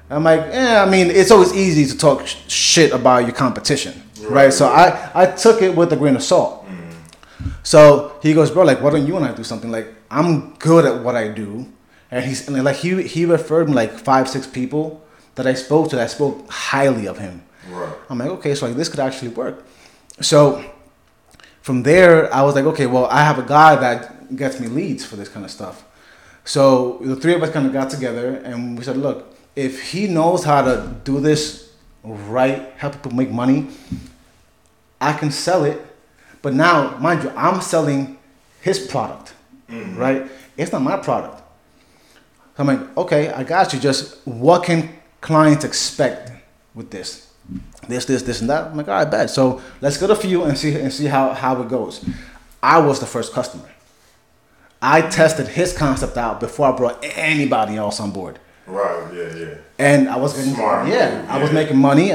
I'm 0.09 0.23
like, 0.23 0.41
yeah, 0.53 0.85
I 0.87 0.91
mean, 0.91 1.11
it's 1.11 1.31
always 1.31 1.53
easy 1.53 1.85
to 1.87 1.99
talk 1.99 2.27
sh- 2.27 2.37
shit 2.47 2.93
about 2.93 3.25
your 3.25 3.33
competition, 3.35 4.01
right? 4.21 4.31
Right. 4.31 4.53
So 4.53 4.69
I, 4.69 5.11
I 5.15 5.27
took 5.27 5.63
it 5.63 5.75
with 5.75 5.93
a 5.93 5.97
grain 5.97 6.15
of 6.15 6.23
salt. 6.23 6.65
Mm. 6.65 6.86
So 7.63 8.19
he 8.23 8.33
goes, 8.35 8.51
bro, 8.51 8.65
like, 8.65 8.81
why 8.81 8.91
don't 8.91 9.07
you 9.07 9.17
and 9.17 9.25
I 9.25 9.33
do 9.33 9.45
something? 9.45 9.71
Like, 9.71 9.93
I'm 10.11 10.55
good 10.55 10.85
at 10.85 11.03
what 11.03 11.17
I 11.17 11.29
do, 11.29 11.71
and 12.11 12.25
he's 12.25 12.49
and 12.49 12.63
like 12.65 12.77
he 12.77 13.03
he 13.03 13.27
referred 13.27 13.69
me 13.69 13.75
like 13.75 13.93
five 13.93 14.29
six 14.29 14.47
people 14.47 15.05
that 15.35 15.47
I 15.47 15.55
spoke 15.55 15.91
to 15.91 15.97
that 15.97 16.11
spoke 16.11 16.51
highly 16.51 17.07
of 17.07 17.19
him. 17.19 17.43
Right. 17.69 17.93
I'm 18.09 18.19
like, 18.19 18.31
okay, 18.31 18.55
so 18.55 18.67
like 18.67 18.77
this 18.77 18.89
could 18.89 19.01
actually 19.01 19.29
work. 19.29 19.65
So 20.21 20.65
from 21.63 21.83
there, 21.83 22.33
I 22.33 22.43
was 22.43 22.55
like, 22.55 22.65
okay, 22.65 22.87
well, 22.87 23.07
I 23.07 23.25
have 23.25 23.39
a 23.39 23.43
guy 23.43 23.77
that 23.77 24.37
gets 24.37 24.61
me 24.61 24.69
leads 24.69 25.05
for 25.05 25.17
this 25.17 25.29
kind 25.29 25.45
of 25.45 25.51
stuff. 25.51 25.85
So 26.45 26.99
the 27.03 27.17
three 27.17 27.35
of 27.35 27.43
us 27.43 27.51
kind 27.51 27.67
of 27.67 27.73
got 27.73 27.91
together 27.91 28.37
and 28.37 28.79
we 28.79 28.85
said, 28.85 28.97
look, 28.97 29.37
if 29.57 29.91
he 29.91 30.07
knows 30.07 30.45
how 30.45 30.63
to 30.63 30.97
do 31.05 31.21
this 31.21 31.73
right, 32.05 32.73
help 32.77 32.95
people 32.95 33.13
make 33.13 33.31
money, 33.31 33.69
I 35.01 35.13
can 35.13 35.31
sell 35.31 35.65
it. 35.65 35.85
But 36.47 36.55
now, 36.55 36.97
mind 36.99 37.25
you, 37.25 37.31
I'm 37.31 37.61
selling 37.61 38.19
his 38.61 38.79
product, 38.79 39.35
mm-hmm. 39.69 39.99
right? 39.99 40.31
It's 40.57 40.71
not 40.71 40.81
my 40.81 40.97
product. 40.97 41.43
So 42.57 42.59
I'm 42.59 42.67
like, 42.69 42.97
okay, 42.97 43.31
I 43.31 43.43
got 43.43 43.73
you. 43.73 43.81
Just 43.81 44.25
what 44.25 44.63
can 44.63 44.91
clients 45.21 45.65
expect 45.65 46.31
with 46.73 46.93
this? 46.93 47.33
This, 47.89 48.05
this, 48.05 48.23
this, 48.23 48.41
and 48.43 48.49
that. 48.49 48.67
I'm 48.67 48.77
like, 48.77 48.87
all 48.87 48.95
right, 48.95 49.11
bet. 49.11 49.29
So 49.29 49.61
let's 49.81 49.97
get 49.99 50.09
a 50.09 50.15
few 50.15 50.45
and 50.45 50.57
see 50.57 50.77
and 50.77 50.93
see 50.93 51.07
how, 51.07 51.33
how 51.33 51.61
it 51.63 51.69
goes. 51.69 52.09
I 52.63 52.79
was 52.79 53.01
the 53.01 53.07
first 53.07 53.33
customer. 53.33 53.69
I 54.81 55.01
tested 55.01 55.49
his 55.49 55.77
concept 55.77 56.17
out 56.17 56.39
before 56.39 56.73
I 56.73 56.77
brought 56.77 56.99
anybody 57.03 57.75
else 57.75 57.99
on 57.99 58.13
board. 58.13 58.39
Right. 58.69 59.13
Yeah. 59.13 59.35
Yeah. 59.35 59.55
And 59.81 60.09
I 60.09 60.17
was 60.17 60.35
getting, 60.35 60.55
Smart 60.55 60.87
yeah, 60.87 61.23
move, 61.23 61.29
I 61.29 61.43
was 61.43 61.51
making 61.51 61.79
money. 61.79 62.13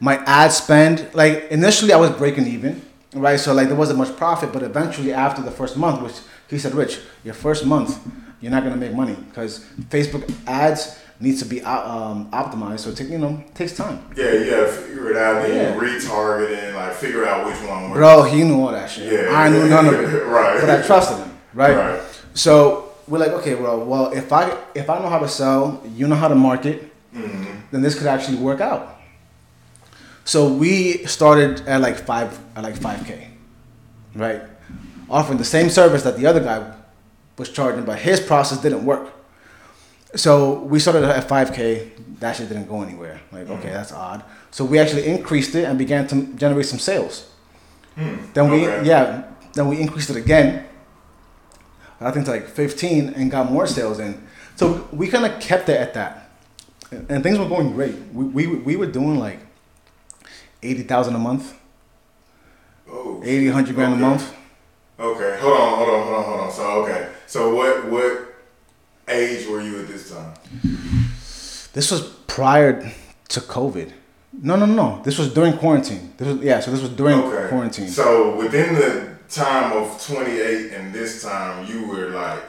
My 0.00 0.16
ad 0.24 0.52
spend, 0.52 1.10
like 1.12 1.48
initially 1.50 1.92
I 1.92 1.98
was 1.98 2.08
breaking 2.12 2.46
even, 2.46 2.85
right? 3.20 3.38
So 3.38 3.52
like 3.54 3.68
there 3.68 3.76
wasn't 3.76 3.98
much 3.98 4.16
profit, 4.16 4.52
but 4.52 4.62
eventually 4.62 5.12
after 5.12 5.42
the 5.42 5.50
first 5.50 5.76
month, 5.76 6.02
which 6.02 6.14
he 6.48 6.58
said, 6.58 6.74
Rich, 6.74 7.00
your 7.24 7.34
first 7.34 7.64
month, 7.66 7.98
you're 8.40 8.50
not 8.52 8.62
gonna 8.62 8.76
make 8.76 8.92
money 8.94 9.14
because 9.28 9.64
Facebook 9.90 10.30
ads 10.46 10.98
needs 11.18 11.38
to 11.42 11.46
be 11.48 11.62
uh, 11.62 11.90
um, 11.90 12.30
optimized. 12.30 12.80
So 12.80 12.90
it 12.90 12.96
take, 12.96 13.08
you 13.08 13.18
know 13.18 13.42
takes 13.54 13.74
time. 13.76 14.04
Yeah. 14.16 14.32
You 14.32 14.50
gotta 14.50 14.68
figure 14.68 15.10
it 15.10 15.16
out. 15.16 15.42
Then 15.42 15.74
Yeah. 15.74 15.80
retargeting, 15.80 16.74
like 16.74 16.92
figure 16.92 17.26
out 17.26 17.46
which 17.46 17.56
one 17.68 17.84
works. 17.90 17.94
Bro, 17.98 18.22
he 18.24 18.44
knew 18.44 18.60
all 18.60 18.72
that 18.72 18.90
shit. 18.90 19.12
Yeah. 19.12 19.30
I 19.34 19.48
knew 19.48 19.68
none 19.68 19.86
of 19.86 19.94
it. 19.94 20.24
Right. 20.26 20.60
But 20.60 20.70
I 20.70 20.82
trusted 20.82 21.18
him, 21.18 21.30
right? 21.54 21.74
Right. 21.76 22.00
So 22.34 22.92
we're 23.08 23.18
like, 23.18 23.30
okay, 23.32 23.54
well, 23.54 23.84
well, 23.84 24.12
if 24.12 24.32
I 24.32 24.56
if 24.74 24.90
I 24.90 24.98
know 24.98 25.08
how 25.08 25.18
to 25.20 25.28
sell, 25.28 25.82
you 25.94 26.06
know 26.06 26.16
how 26.16 26.28
to 26.28 26.34
market, 26.34 26.92
then 27.12 27.80
this 27.82 27.96
could 27.96 28.06
actually 28.06 28.36
work 28.38 28.60
out. 28.60 28.95
So 30.26 30.52
we 30.52 31.06
started 31.06 31.66
at 31.66 31.80
like 31.80 31.96
five 31.96 32.38
at 32.54 32.64
like 32.64 32.76
five 32.76 33.06
k, 33.06 33.30
right? 34.14 34.42
Offering 35.08 35.38
the 35.38 35.44
same 35.44 35.70
service 35.70 36.02
that 36.02 36.18
the 36.18 36.26
other 36.26 36.40
guy 36.40 36.74
was 37.38 37.48
charging, 37.50 37.84
but 37.84 37.98
his 37.98 38.20
process 38.20 38.60
didn't 38.60 38.84
work. 38.84 39.12
So 40.16 40.60
we 40.60 40.80
started 40.80 41.04
at 41.04 41.28
5K. 41.28 42.18
That 42.20 42.34
shit 42.34 42.48
didn't 42.48 42.66
go 42.66 42.82
anywhere. 42.82 43.20
Like, 43.30 43.48
okay, 43.48 43.68
mm. 43.68 43.72
that's 43.72 43.92
odd. 43.92 44.24
So 44.50 44.64
we 44.64 44.78
actually 44.78 45.06
increased 45.06 45.54
it 45.54 45.64
and 45.64 45.78
began 45.78 46.06
to 46.08 46.22
generate 46.34 46.66
some 46.66 46.78
sales. 46.78 47.30
Hmm. 47.94 48.16
Then 48.32 48.50
we, 48.50 48.66
okay. 48.66 48.86
yeah, 48.86 49.24
then 49.52 49.68
we 49.68 49.80
increased 49.80 50.10
it 50.10 50.16
again. 50.16 50.66
I 52.00 52.10
think 52.10 52.26
to 52.26 52.32
like 52.32 52.48
15 52.48 53.10
and 53.10 53.30
got 53.30 53.50
more 53.50 53.66
sales 53.66 54.00
in. 54.00 54.26
So 54.56 54.88
we 54.92 55.08
kind 55.08 55.24
of 55.24 55.40
kept 55.40 55.68
it 55.68 55.78
at 55.78 55.94
that, 55.94 56.30
and 56.90 57.10
and 57.10 57.22
things 57.22 57.38
were 57.38 57.48
going 57.48 57.72
great. 57.72 57.94
We 58.12 58.24
we, 58.24 58.46
we 58.46 58.76
were 58.76 58.86
doing 58.86 59.18
like 59.18 59.38
80,000 60.62 61.14
a 61.14 61.18
month, 61.18 61.54
Oh. 62.90 63.20
80, 63.24 63.46
100 63.50 63.74
grand 63.74 63.94
Okay. 63.94 64.02
a 64.02 64.06
month. 64.08 64.32
Okay. 64.98 65.38
Hold 65.40 65.52
on. 65.60 65.78
Hold 65.78 65.88
on. 65.90 66.02
Hold 66.06 66.14
on. 66.16 66.24
Hold 66.24 66.40
on. 66.40 66.52
So 66.52 66.62
okay. 66.84 67.08
So 67.26 67.54
what 67.54 67.90
what 67.90 68.34
age 69.08 69.46
were 69.48 69.60
you 69.60 69.80
at 69.80 69.88
this 69.88 70.10
time? 70.10 70.32
This 71.72 71.90
was 71.90 72.02
prior 72.26 72.90
to 73.28 73.40
COVID. 73.40 73.92
No, 74.42 74.56
no, 74.56 74.66
no. 74.66 75.00
This 75.04 75.18
was 75.18 75.32
during 75.34 75.56
quarantine. 75.58 76.14
This 76.16 76.28
was 76.28 76.38
yeah. 76.44 76.60
So 76.60 76.70
this 76.70 76.80
was 76.80 76.90
during 76.90 77.18
Okay. 77.20 77.48
quarantine. 77.48 77.88
So 77.88 78.36
within 78.36 78.74
the 78.74 79.08
time 79.28 79.72
of 79.76 80.00
28 80.06 80.72
and 80.72 80.94
this 80.94 81.22
time, 81.22 81.66
you 81.66 81.86
were 81.88 82.10
like, 82.10 82.44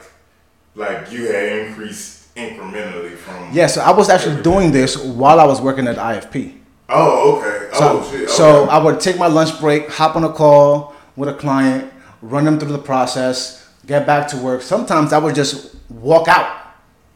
like 0.76 1.10
you 1.12 1.26
had 1.26 1.44
increased 1.66 2.32
incrementally 2.36 3.16
from. 3.16 3.50
yeah. 3.52 3.66
So 3.66 3.80
I 3.80 3.90
was 3.90 4.08
actually 4.08 4.40
doing 4.42 4.70
this 4.70 4.96
while 4.96 5.40
I 5.40 5.44
was 5.44 5.60
working 5.60 5.86
at 5.88 5.96
IFP. 5.96 6.54
Oh, 6.88 7.38
okay. 7.38 7.68
So, 7.76 8.00
oh, 8.00 8.10
shit. 8.10 8.22
Okay. 8.22 8.26
so 8.32 8.64
I 8.68 8.78
would 8.82 9.00
take 9.00 9.18
my 9.18 9.26
lunch 9.26 9.60
break, 9.60 9.88
hop 9.90 10.16
on 10.16 10.24
a 10.24 10.32
call 10.32 10.94
with 11.16 11.28
a 11.28 11.34
client, 11.34 11.92
run 12.22 12.44
them 12.44 12.58
through 12.58 12.72
the 12.72 12.78
process, 12.78 13.68
get 13.86 14.06
back 14.06 14.28
to 14.28 14.36
work. 14.38 14.62
Sometimes 14.62 15.12
I 15.12 15.18
would 15.18 15.34
just 15.34 15.76
walk 15.90 16.28
out, 16.28 16.56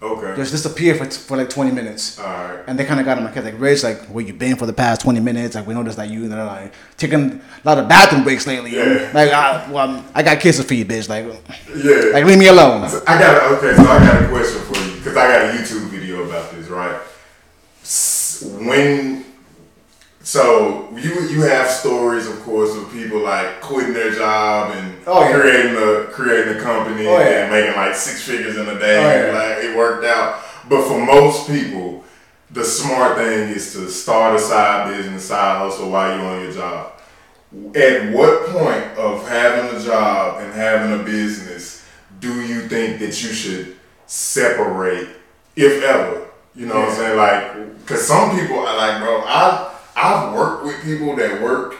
okay. 0.03 0.35
just 0.37 0.53
disappear 0.53 0.95
for, 0.95 1.07
for 1.07 1.37
like 1.39 1.49
20 1.49 1.70
minutes. 1.70 2.18
All 2.20 2.27
right. 2.27 2.64
And 2.66 2.79
they 2.79 2.85
kind 2.85 3.01
of 3.01 3.07
got 3.07 3.16
in 3.18 3.25
my 3.25 3.31
head, 3.31 3.45
like, 3.45 3.59
Rich, 3.59 3.83
like, 3.83 3.99
where 4.07 4.23
you 4.25 4.35
been 4.35 4.57
for 4.57 4.66
the 4.66 4.73
past 4.75 5.01
20 5.01 5.20
minutes? 5.20 5.55
Like, 5.55 5.66
we 5.66 5.73
noticed 5.75 5.97
that 5.97 6.11
you, 6.11 6.25
and 6.25 6.33
they're 6.33 6.45
like, 6.45 6.75
taking 6.99 7.41
a 7.41 7.41
lot 7.64 7.79
of 7.79 7.89
bathroom 7.89 8.23
breaks 8.25 8.47
lately. 8.47 8.77
Yeah. 8.77 9.11
Like, 9.14 9.33
I, 9.33 9.70
well, 9.70 10.05
I 10.14 10.23
got 10.23 10.39
kids 10.41 10.59
to 10.59 10.64
feed, 10.64 10.87
bitch. 10.89 11.09
Like, 11.09 11.25
Yeah. 11.75 12.12
like 12.12 12.25
leave 12.27 12.39
me 12.39 12.49
alone. 12.49 12.85
I 13.07 13.18
got 13.18 13.53
okay. 13.55 13.75
So 13.75 13.83
I 13.83 13.99
got 13.99 14.23
a 14.23 14.29
question 14.29 14.61
for 14.62 14.79
you 14.79 14.97
because 14.97 15.16
I 15.16 15.27
got 15.29 15.55
a 15.55 15.59
YouTube 15.59 15.89
video 15.89 16.25
about 16.25 16.51
this. 16.53 16.68
Right? 16.68 17.01
When 18.66 19.25
so 20.23 20.89
you 20.97 21.29
you 21.29 21.43
have 21.43 21.68
stories, 21.68 22.29
of 22.29 22.41
course, 22.43 22.75
of 22.77 22.91
people 22.93 23.20
like 23.20 23.61
quitting 23.61 23.93
their 23.93 24.12
job 24.12 24.75
and 24.77 24.95
Oh, 25.07 25.20
yeah. 25.23 25.33
creating 25.41 25.77
a 25.77 26.05
creating 26.12 26.57
a 26.57 26.61
company 26.61 27.07
Oh, 27.07 27.18
yeah. 27.18 27.43
and 27.45 27.51
making 27.53 27.75
like 27.77 27.95
six 27.95 28.23
figures 28.23 28.57
in 28.57 28.68
a 28.68 28.79
day. 28.79 28.99
Oh, 28.99 29.33
yeah. 29.33 29.39
Like 29.39 29.64
it 29.64 29.77
worked 29.77 30.05
out. 30.05 30.43
But 30.68 30.87
for 30.87 31.05
most 31.05 31.49
people, 31.49 32.05
the 32.51 32.64
smart 32.64 33.16
thing 33.16 33.49
is 33.49 33.73
to 33.73 33.91
start 33.91 34.37
a 34.37 34.39
side 34.39 34.95
business, 34.97 35.25
side 35.25 35.59
hustle 35.59 35.91
while 35.91 36.16
you're 36.16 36.27
on 36.27 36.43
your 36.45 36.53
job. 36.53 36.93
At 37.75 38.12
what 38.12 38.47
point 38.47 38.97
of 38.99 39.27
having 39.29 39.77
a 39.77 39.83
job 39.85 40.41
and 40.43 40.53
having 40.55 41.01
a 41.01 41.03
business 41.03 41.85
do 42.20 42.41
you 42.43 42.68
think 42.68 43.01
that 43.01 43.20
you 43.23 43.33
should 43.33 43.77
separate, 44.07 45.09
if 45.57 45.83
ever? 45.83 46.29
You 46.55 46.66
know 46.66 46.77
what 46.81 46.91
I'm 46.91 46.95
saying? 46.95 47.16
Like, 47.16 47.79
because 47.79 48.07
some 48.07 48.39
people 48.39 48.59
are 48.61 48.77
like, 48.77 49.03
bro, 49.03 49.23
I 49.27 49.72
I've 49.97 50.32
worked 50.34 50.64
with 50.64 50.82
people 50.82 51.14
that 51.16 51.43
work 51.43 51.74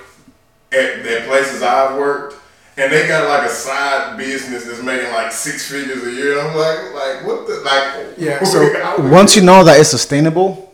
at 0.72 1.02
that 1.04 1.26
places 1.28 1.62
I've 1.62 1.96
worked, 1.98 2.36
and 2.76 2.92
they 2.92 3.06
got 3.08 3.28
like 3.28 3.48
a 3.50 3.52
side 3.52 4.16
business 4.16 4.64
that's 4.66 4.82
making 4.82 5.10
like 5.12 5.32
six 5.32 5.70
figures 5.70 6.02
a 6.04 6.10
year. 6.12 6.40
I'm 6.40 6.56
like, 6.56 6.94
like 6.94 7.26
what 7.26 7.46
the 7.46 7.60
like? 7.64 8.14
Yeah. 8.18 8.42
So 8.44 9.10
once 9.10 9.36
you 9.36 9.42
know 9.42 9.64
that 9.64 9.78
it's 9.80 9.90
sustainable, 9.90 10.72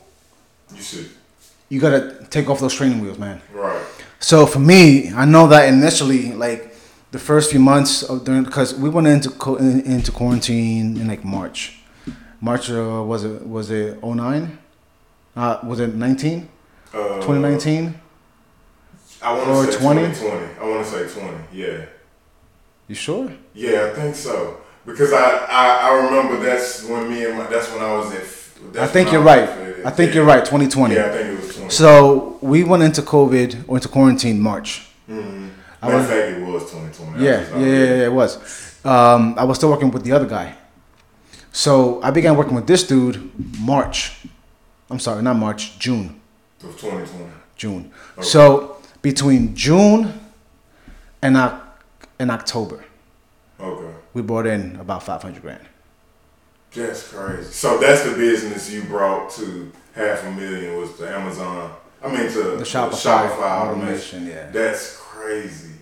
you 0.75 0.83
should 0.83 1.11
you 1.69 1.81
gotta 1.81 2.27
take 2.31 2.49
off 2.49 2.61
those 2.61 2.75
training 2.75 3.01
wheels, 3.01 3.19
man. 3.19 3.41
right. 3.53 3.85
So 4.21 4.47
for 4.47 4.59
me, 4.59 5.13
I 5.13 5.25
know 5.25 5.47
that 5.49 5.69
initially, 5.69 6.33
like 6.33 6.75
the 7.13 7.19
first 7.19 7.51
few 7.53 7.61
months 7.61 8.03
of 8.03 8.25
during, 8.25 8.43
because 8.45 8.75
we 8.75 8.89
went 8.89 9.07
into 9.07 9.31
co- 9.31 9.57
in, 9.57 9.81
into 9.83 10.11
quarantine 10.11 10.97
in 11.01 11.07
like 11.09 11.25
March. 11.25 11.79
March 12.41 12.71
uh, 12.71 13.03
was 13.05 13.25
it 13.25 13.47
was 13.47 13.71
it 13.71 14.03
09? 14.03 14.59
Uh, 15.37 15.59
was 15.65 15.79
it 15.81 15.95
19? 15.95 16.49
Uh, 16.93 17.21
2019? 17.21 17.95
I 19.21 19.33
want 19.33 19.67
to 19.67 19.73
say 19.73 19.79
20? 19.81 20.01
2020. 20.01 20.61
I 20.61 20.69
want 20.69 20.87
to 20.87 20.91
say 21.09 21.21
20. 21.21 21.37
Yeah. 21.53 21.85
You 22.87 22.95
sure? 22.95 23.31
Yeah, 23.55 23.91
I 23.93 23.95
think 23.95 24.15
so. 24.15 24.59
Because 24.87 25.13
I, 25.13 25.45
I, 25.51 25.89
I 25.91 26.05
remember 26.07 26.43
that's 26.43 26.85
when 26.85 27.11
me 27.11 27.27
and 27.27 27.37
my 27.37 27.47
that's 27.47 27.71
when 27.71 27.83
I 27.83 27.95
was 27.97 28.13
at. 28.13 28.81
I 28.81 28.87
think 28.87 29.13
you're 29.13 29.21
was 29.21 29.27
right. 29.27 29.87
I 29.87 29.91
think 29.91 30.11
yeah. 30.11 30.17
you're 30.17 30.25
right. 30.25 30.45
2020. 30.45 30.95
Yeah, 30.95 31.07
I 31.07 31.09
think 31.11 31.39
it 31.39 31.45
was 31.45 31.55
20. 31.57 31.71
So 31.71 32.39
we 32.41 32.65
went 32.65 32.83
into 32.83 33.03
COVID 33.03 33.65
or 33.69 33.77
into 33.77 33.89
quarantine 33.89 34.41
March. 34.41 34.89
mm 35.09 35.51
I 35.81 35.95
was- 35.95 36.07
fact, 36.07 36.39
it 36.39 36.45
was 36.45 36.63
2020. 36.73 37.19
I 37.19 37.23
Yeah, 37.23 37.39
was 37.41 37.51
yeah, 37.51 37.59
yeah, 37.59 37.85
yeah, 37.97 38.05
it 38.07 38.13
was. 38.13 38.85
Um, 38.85 39.35
I 39.37 39.45
was 39.45 39.59
still 39.59 39.71
working 39.71 39.91
with 39.91 40.05
the 40.05 40.13
other 40.13 40.27
guy. 40.27 40.57
So 41.53 42.01
I 42.03 42.11
began 42.11 42.37
working 42.37 42.55
with 42.55 42.67
this 42.67 42.83
dude 42.87 43.31
March. 43.61 44.25
I'm 44.91 44.99
sorry, 44.99 45.23
not 45.23 45.37
March, 45.37 45.79
June. 45.79 46.18
Of 46.65 46.79
2020. 46.81 47.25
June. 47.57 47.91
Okay. 48.17 48.27
So 48.27 48.77
between 49.03 49.55
June 49.55 50.13
and 51.23 51.37
and 52.19 52.31
October, 52.31 52.85
Okay. 53.61 53.95
we 54.15 54.23
brought 54.23 54.47
in 54.47 54.77
about 54.77 55.03
500 55.05 55.41
grand. 55.43 55.65
That's 56.75 57.09
crazy. 57.09 57.51
So 57.53 57.79
that's 57.79 58.03
the 58.03 58.13
business 58.17 58.71
you 58.71 58.83
brought 58.83 59.31
to 59.33 59.71
half 59.95 60.25
a 60.25 60.31
million 60.33 60.77
was 60.79 60.97
the 60.99 61.09
Amazon. 61.11 61.73
I 62.03 62.09
mean 62.09 62.31
to 62.33 62.43
The 62.57 62.65
Shopify, 62.65 63.07
automation. 63.39 63.79
automation, 63.79 64.27
yeah. 64.27 64.51
That's 64.51 64.97
crazy. 64.97 65.73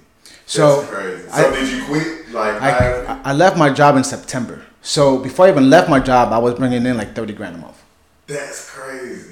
So 0.46 0.80
that's 0.80 0.90
crazy. 0.90 1.28
I- 1.32 1.42
So 1.42 1.50
did 1.54 1.68
you 1.72 1.84
quit? 1.86 2.32
Like 2.32 2.60
I, 2.62 3.20
I 3.24 3.32
left 3.32 3.56
my 3.56 3.70
job 3.70 3.96
in 3.96 4.04
September. 4.04 4.62
So 4.82 5.18
before 5.18 5.46
I 5.46 5.50
even 5.50 5.68
left 5.68 5.88
my 5.90 6.00
job, 6.00 6.32
I 6.32 6.38
was 6.38 6.54
bringing 6.54 6.84
in 6.86 6.96
like 6.96 7.14
30 7.14 7.32
grand 7.32 7.56
a 7.56 7.58
month. 7.58 7.82
That's 8.26 8.70
crazy. 8.70 9.25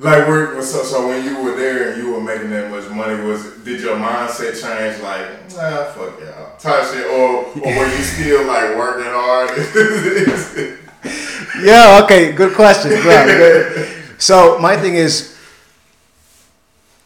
Like, 0.00 0.28
were, 0.28 0.62
so, 0.62 0.84
so 0.84 1.08
when 1.08 1.24
you 1.24 1.42
were 1.42 1.56
there 1.56 1.90
and 1.90 2.00
you 2.00 2.12
were 2.12 2.20
making 2.20 2.50
that 2.50 2.70
much 2.70 2.88
money, 2.88 3.20
was 3.24 3.44
it, 3.44 3.64
did 3.64 3.80
your 3.80 3.96
mindset 3.96 4.52
change? 4.52 5.02
Like, 5.02 5.50
nah, 5.56 5.90
fuck 5.90 6.20
y'all, 6.20 6.56
type 6.56 6.84
shit, 6.92 7.04
or 7.06 7.46
or 7.46 7.76
were 7.76 7.86
you 7.86 8.02
still 8.04 8.46
like 8.46 8.76
working 8.76 9.10
hard? 9.10 9.50
yeah. 11.64 12.00
Okay. 12.04 12.30
Good 12.30 12.54
question. 12.54 12.90
Good. 12.90 13.88
So 14.18 14.60
my 14.60 14.76
thing 14.76 14.94
is, 14.94 15.36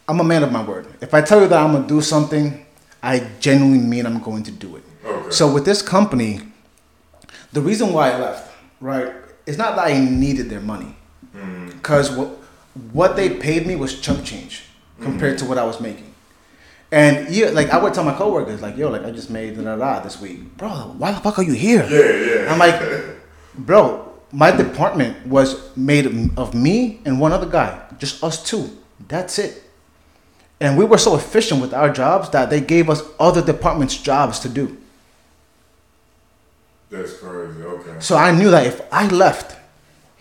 I'm 0.07 0.19
a 0.19 0.23
man 0.23 0.43
of 0.43 0.51
my 0.51 0.63
word. 0.63 0.85
If 1.01 1.15
I 1.15 1.21
tell 1.21 1.41
you 1.41 1.47
that 1.47 1.59
I'm 1.59 1.73
gonna 1.73 1.87
do 1.87 1.99
something, 1.99 2.63
I 3.01 3.27
genuinely 3.39 3.79
mean 3.79 4.05
I'm 4.05 4.21
going 4.21 4.43
to 4.43 4.51
do 4.51 4.75
it. 4.75 4.83
Okay. 5.03 5.31
So 5.31 5.51
with 5.51 5.65
this 5.65 5.81
company, 5.81 6.41
the 7.53 7.61
reason 7.61 7.91
why 7.91 8.11
I 8.11 8.19
left, 8.19 8.51
right, 8.79 9.13
it's 9.47 9.57
not 9.57 9.77
that 9.77 9.87
I 9.87 9.99
needed 9.99 10.49
their 10.49 10.61
money, 10.61 10.95
mm-hmm. 11.35 11.69
because 11.69 12.11
what 12.11 12.42
what 12.91 13.15
they 13.15 13.29
paid 13.29 13.67
me 13.67 13.75
was 13.75 13.99
chump 13.99 14.25
change 14.25 14.63
compared 14.99 15.37
to 15.39 15.45
what 15.45 15.57
I 15.57 15.63
was 15.63 15.79
making. 15.79 16.13
And 16.91 17.29
yeah, 17.29 17.49
like 17.49 17.69
I 17.71 17.81
would 17.81 17.93
tell 17.93 18.03
my 18.03 18.13
coworkers, 18.13 18.61
like, 18.61 18.77
yo, 18.77 18.89
like 18.89 19.03
I 19.03 19.11
just 19.11 19.29
made 19.29 19.57
da 19.57 19.75
da 19.75 19.99
this 19.99 20.21
week, 20.21 20.57
bro. 20.57 20.69
Why 20.97 21.11
the 21.11 21.19
fuck 21.19 21.39
are 21.39 21.43
you 21.43 21.53
here? 21.53 21.87
Yeah, 21.89 22.43
yeah. 22.43 22.53
I'm 22.53 22.59
like, 22.59 22.79
bro, 23.57 24.13
my 24.31 24.51
department 24.51 25.25
was 25.25 25.75
made 25.75 26.05
of 26.37 26.53
me 26.53 27.01
and 27.05 27.19
one 27.19 27.31
other 27.31 27.47
guy, 27.47 27.81
just 27.97 28.23
us 28.23 28.43
two. 28.43 28.69
That's 29.07 29.39
it. 29.39 29.63
And 30.59 30.77
we 30.77 30.85
were 30.85 30.97
so 30.97 31.15
efficient 31.15 31.61
with 31.61 31.73
our 31.73 31.91
jobs 31.91 32.29
that 32.29 32.49
they 32.49 32.61
gave 32.61 32.89
us 32.89 33.01
other 33.19 33.43
departments' 33.43 33.97
jobs 33.97 34.39
to 34.39 34.49
do. 34.49 34.77
That's 36.89 37.17
crazy. 37.17 37.61
Okay. 37.63 37.99
So 37.99 38.15
I 38.15 38.31
knew 38.31 38.51
that 38.51 38.67
if 38.67 38.81
I 38.93 39.07
left, 39.07 39.57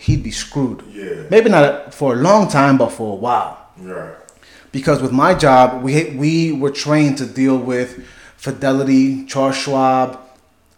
he'd 0.04 0.22
be 0.22 0.30
screwed. 0.30 0.80
Yeah. 0.92 1.26
Maybe 1.30 1.48
not 1.50 1.94
for 1.94 2.08
a 2.14 2.16
long 2.16 2.48
time, 2.48 2.76
but 2.78 2.90
for 2.90 3.12
a 3.12 3.20
while. 3.26 3.54
Right. 3.78 4.14
Because 4.72 4.98
with 5.02 5.12
my 5.24 5.32
job, 5.46 5.82
we 5.82 5.92
we 6.22 6.52
were 6.62 6.70
trained 6.84 7.18
to 7.18 7.26
deal 7.26 7.56
with 7.72 7.88
Fidelity, 8.36 9.24
Charles 9.26 9.56
Schwab, 9.56 10.18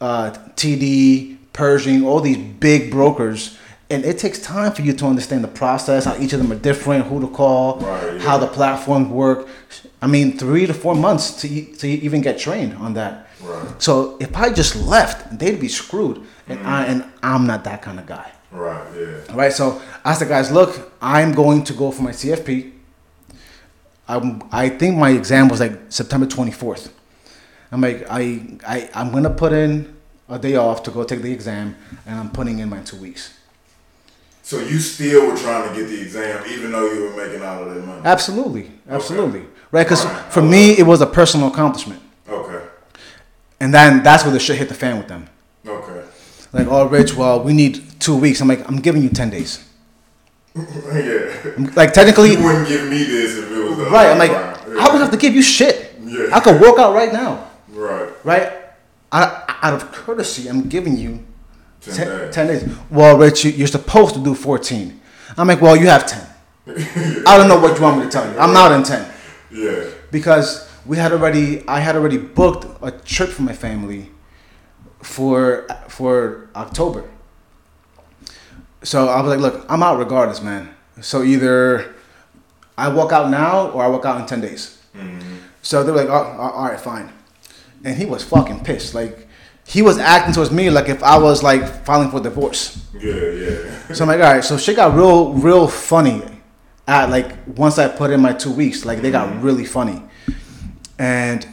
uh, 0.01 0.31
TD, 0.57 1.37
Pershing, 1.53 2.05
all 2.07 2.21
these 2.21 2.37
big 2.39 2.91
brokers. 2.91 3.57
And 3.91 4.05
it 4.05 4.19
takes 4.19 4.39
time 4.41 4.73
for 4.73 4.83
you 4.83 4.93
to 4.95 5.07
understand 5.07 5.45
the 5.45 5.49
process, 5.63 6.05
how 6.07 6.17
each 6.19 6.33
of 6.33 6.41
them 6.41 6.51
are 6.51 6.59
different, 6.71 7.07
who 7.07 7.21
to 7.21 7.29
call, 7.29 7.79
Right, 7.81 8.21
how 8.21 8.37
the 8.39 8.47
platforms 8.47 9.09
work. 9.09 9.47
I 10.03 10.07
mean, 10.07 10.37
three 10.39 10.67
to 10.67 10.75
four 10.75 10.95
months 10.95 11.41
to, 11.43 11.49
to 11.81 11.87
even 11.89 12.21
get 12.23 12.39
trained 12.39 12.75
on 12.85 12.95
that. 12.95 13.29
Right. 13.43 13.83
So 13.83 14.17
if 14.21 14.35
I 14.37 14.51
just 14.53 14.75
left, 14.77 15.39
they'd 15.39 15.61
be 15.61 15.69
screwed. 15.69 16.17
And, 16.49 16.59
Mm-hmm. 16.59 16.69
I, 16.69 16.85
and 16.91 17.05
I'm 17.23 17.47
not 17.47 17.65
that 17.65 17.81
kind 17.83 17.99
of 18.01 18.07
guy. 18.07 18.31
Right. 18.55 18.87
Yeah. 18.97 19.37
Right. 19.37 19.53
so 19.53 19.83
I 20.05 20.11
asked 20.11 20.21
the 20.21 20.27
guys, 20.27 20.53
look, 20.53 20.93
I'm 21.03 21.33
going 21.33 21.65
to 21.65 21.73
go 21.73 21.91
for 21.91 22.03
my 22.03 22.13
CFP. 22.13 22.73
I'm, 24.07 24.43
I 24.53 24.69
think 24.69 24.97
my 24.97 25.11
exam 25.11 25.49
was 25.49 25.61
like 25.61 25.73
September 25.89 26.27
24th. 26.27 26.91
I'm 27.73 27.81
like, 27.81 28.07
I, 28.09 28.41
I, 28.67 28.91
I'm 28.95 29.11
going 29.11 29.25
to 29.25 29.31
put 29.31 29.53
in 29.53 29.97
a 30.29 30.39
day 30.39 30.57
off 30.57 30.83
to 30.85 30.91
go 30.91 31.05
take 31.05 31.23
the 31.23 31.33
exam, 31.33 31.77
and 32.07 32.19
I'm 32.19 32.31
putting 32.31 32.61
in 32.61 32.69
my 32.69 32.81
two 32.83 32.97
weeks. 32.97 33.37
So 34.43 34.59
you 34.61 34.79
still 34.79 35.27
were 35.31 35.37
trying 35.37 35.69
to 35.69 35.75
get 35.75 35.89
the 35.89 36.01
exam, 36.01 36.45
even 36.51 36.71
though 36.71 36.93
you 36.93 37.05
were 37.05 37.17
making 37.17 37.43
all 37.43 37.65
of 37.67 37.75
that 37.75 37.81
money. 37.85 38.03
Absolutely, 38.05 38.71
absolutely. 38.89 39.47
Right, 39.73 39.85
because 39.85 40.05
Alright, 40.05 40.33
for 40.33 40.41
I 40.41 40.45
me, 40.45 40.79
it 40.79 40.87
was 40.87 41.01
a 41.01 41.07
personal 41.07 41.49
accomplishment. 41.49 42.03
Okay. 42.29 42.65
And 43.59 43.73
then 43.73 44.03
that's 44.03 44.23
where 44.23 44.33
the 44.33 44.39
shit 44.39 44.59
hit 44.59 44.69
the 44.69 44.75
fan 44.75 44.99
with 44.99 45.09
them. 45.09 45.29
Like, 46.55 46.69
oh, 46.69 46.87
Rich, 46.87 47.15
well, 47.17 47.43
we 47.43 47.53
need 47.53 47.83
two 48.01 48.17
weeks. 48.17 48.41
I'm 48.41 48.47
like, 48.47 48.67
I'm 48.69 48.77
giving 48.77 49.03
you 49.03 49.09
10 49.09 49.31
days. 49.31 49.69
yeah. 50.55 51.33
Like, 51.75 51.93
technically, 51.93 52.31
You 52.33 52.45
wouldn't 52.45 52.69
give 52.69 52.89
me 52.89 53.03
this 53.03 53.37
if 53.39 53.51
it 53.51 53.59
was 53.59 53.77
the 53.77 53.87
right, 53.87 54.07
I'm 54.13 54.19
like, 54.19 54.31
around. 54.31 54.79
I 54.81 54.87
don't 54.87 55.01
have 55.01 55.11
to 55.11 55.17
give 55.17 55.35
you 55.35 55.43
shit. 55.43 55.97
Yeah. 56.01 56.29
I 56.33 56.39
could 56.39 56.61
work 56.61 56.79
out 56.79 56.95
right 56.95 57.13
now. 57.13 57.51
Right. 57.71 58.09
right? 58.25 58.53
I, 59.11 59.43
out 59.63 59.75
of 59.75 59.91
courtesy, 59.91 60.49
I'm 60.49 60.69
giving 60.69 60.97
you 60.97 61.25
10 61.81 61.95
ten, 61.97 62.07
days. 62.09 62.35
10 62.35 62.47
days. 62.47 62.77
Well, 62.89 63.19
Rich, 63.19 63.45
you- 63.45 63.51
you're 63.51 63.67
supposed 63.67 64.15
to 64.15 64.23
do 64.23 64.35
14. 64.37 65.01
I'm 65.37 65.49
like, 65.49 65.61
well, 65.61 65.77
you 65.77 65.89
have 65.89 66.07
10. 66.07 66.25
I 67.27 67.37
don't 67.37 67.49
know 67.49 67.59
what 67.59 67.77
you 67.77 67.83
want 67.83 67.99
me 67.99 68.05
to 68.05 68.11
tell 68.11 68.31
you. 68.33 68.39
I'm 68.39 68.53
not 68.55 68.71
in 68.71 68.85
10 68.85 69.11
Yeah. 69.51 69.87
because 70.13 70.71
we 70.87 70.99
had 70.99 71.11
already, 71.13 71.67
I 71.67 71.81
had 71.81 71.97
already 71.97 72.17
booked 72.19 72.65
a 72.81 72.93
trip 72.93 73.31
for 73.31 73.43
my 73.43 73.53
family 73.55 74.11
for 75.05 75.67
for 75.89 76.49
October. 76.57 77.09
So 78.83 79.09
I 79.09 79.21
was 79.21 79.31
like, 79.31 79.41
look, 79.41 79.65
I'm 79.69 79.83
out 79.83 79.99
regardless, 79.99 80.43
man. 80.43 80.75
So 81.01 81.23
either 81.23 81.95
I 82.77 82.89
walk 82.89 83.13
out 83.13 83.31
now 83.31 83.71
or 83.71 83.83
I 83.83 83.87
walk 83.87 84.05
out 84.05 84.21
in 84.21 84.27
10 84.27 84.41
days. 84.41 84.83
Mm-hmm. 84.95 85.37
So 85.63 85.83
they 85.83 85.91
were 85.91 85.99
like, 85.99 86.09
oh, 86.09 86.13
all 86.13 86.65
right, 86.65 86.79
fine. 86.79 87.11
And 87.83 87.97
he 87.97 88.05
was 88.05 88.23
fucking 88.23 88.63
pissed. 88.65 88.95
Like, 88.95 89.27
he 89.67 89.81
was 89.81 89.97
acting 89.99 90.35
towards 90.35 90.51
me 90.51 90.69
like 90.69 90.89
if 90.89 91.03
I 91.03 91.17
was 91.17 91.43
like 91.43 91.85
filing 91.87 92.11
for 92.11 92.21
divorce. 92.21 92.87
Yeah. 92.93 93.15
Yeah. 93.15 93.93
So 93.95 94.05
I'm 94.05 94.09
like, 94.09 94.21
all 94.21 94.35
right. 94.35 94.45
So 94.45 94.59
shit 94.59 94.77
got 94.77 94.95
real, 94.95 95.33
real 95.33 95.67
funny. 95.67 96.23
At 96.87 97.09
like 97.09 97.33
once 97.57 97.79
I 97.79 97.89
put 97.89 98.11
in 98.11 98.21
my 98.21 98.35
two 98.35 98.53
weeks, 98.53 98.85
like 98.85 99.01
they 99.01 99.11
got 99.11 99.29
mm-hmm. 99.29 99.41
really 99.41 99.65
funny. 99.65 100.03
And 100.99 101.47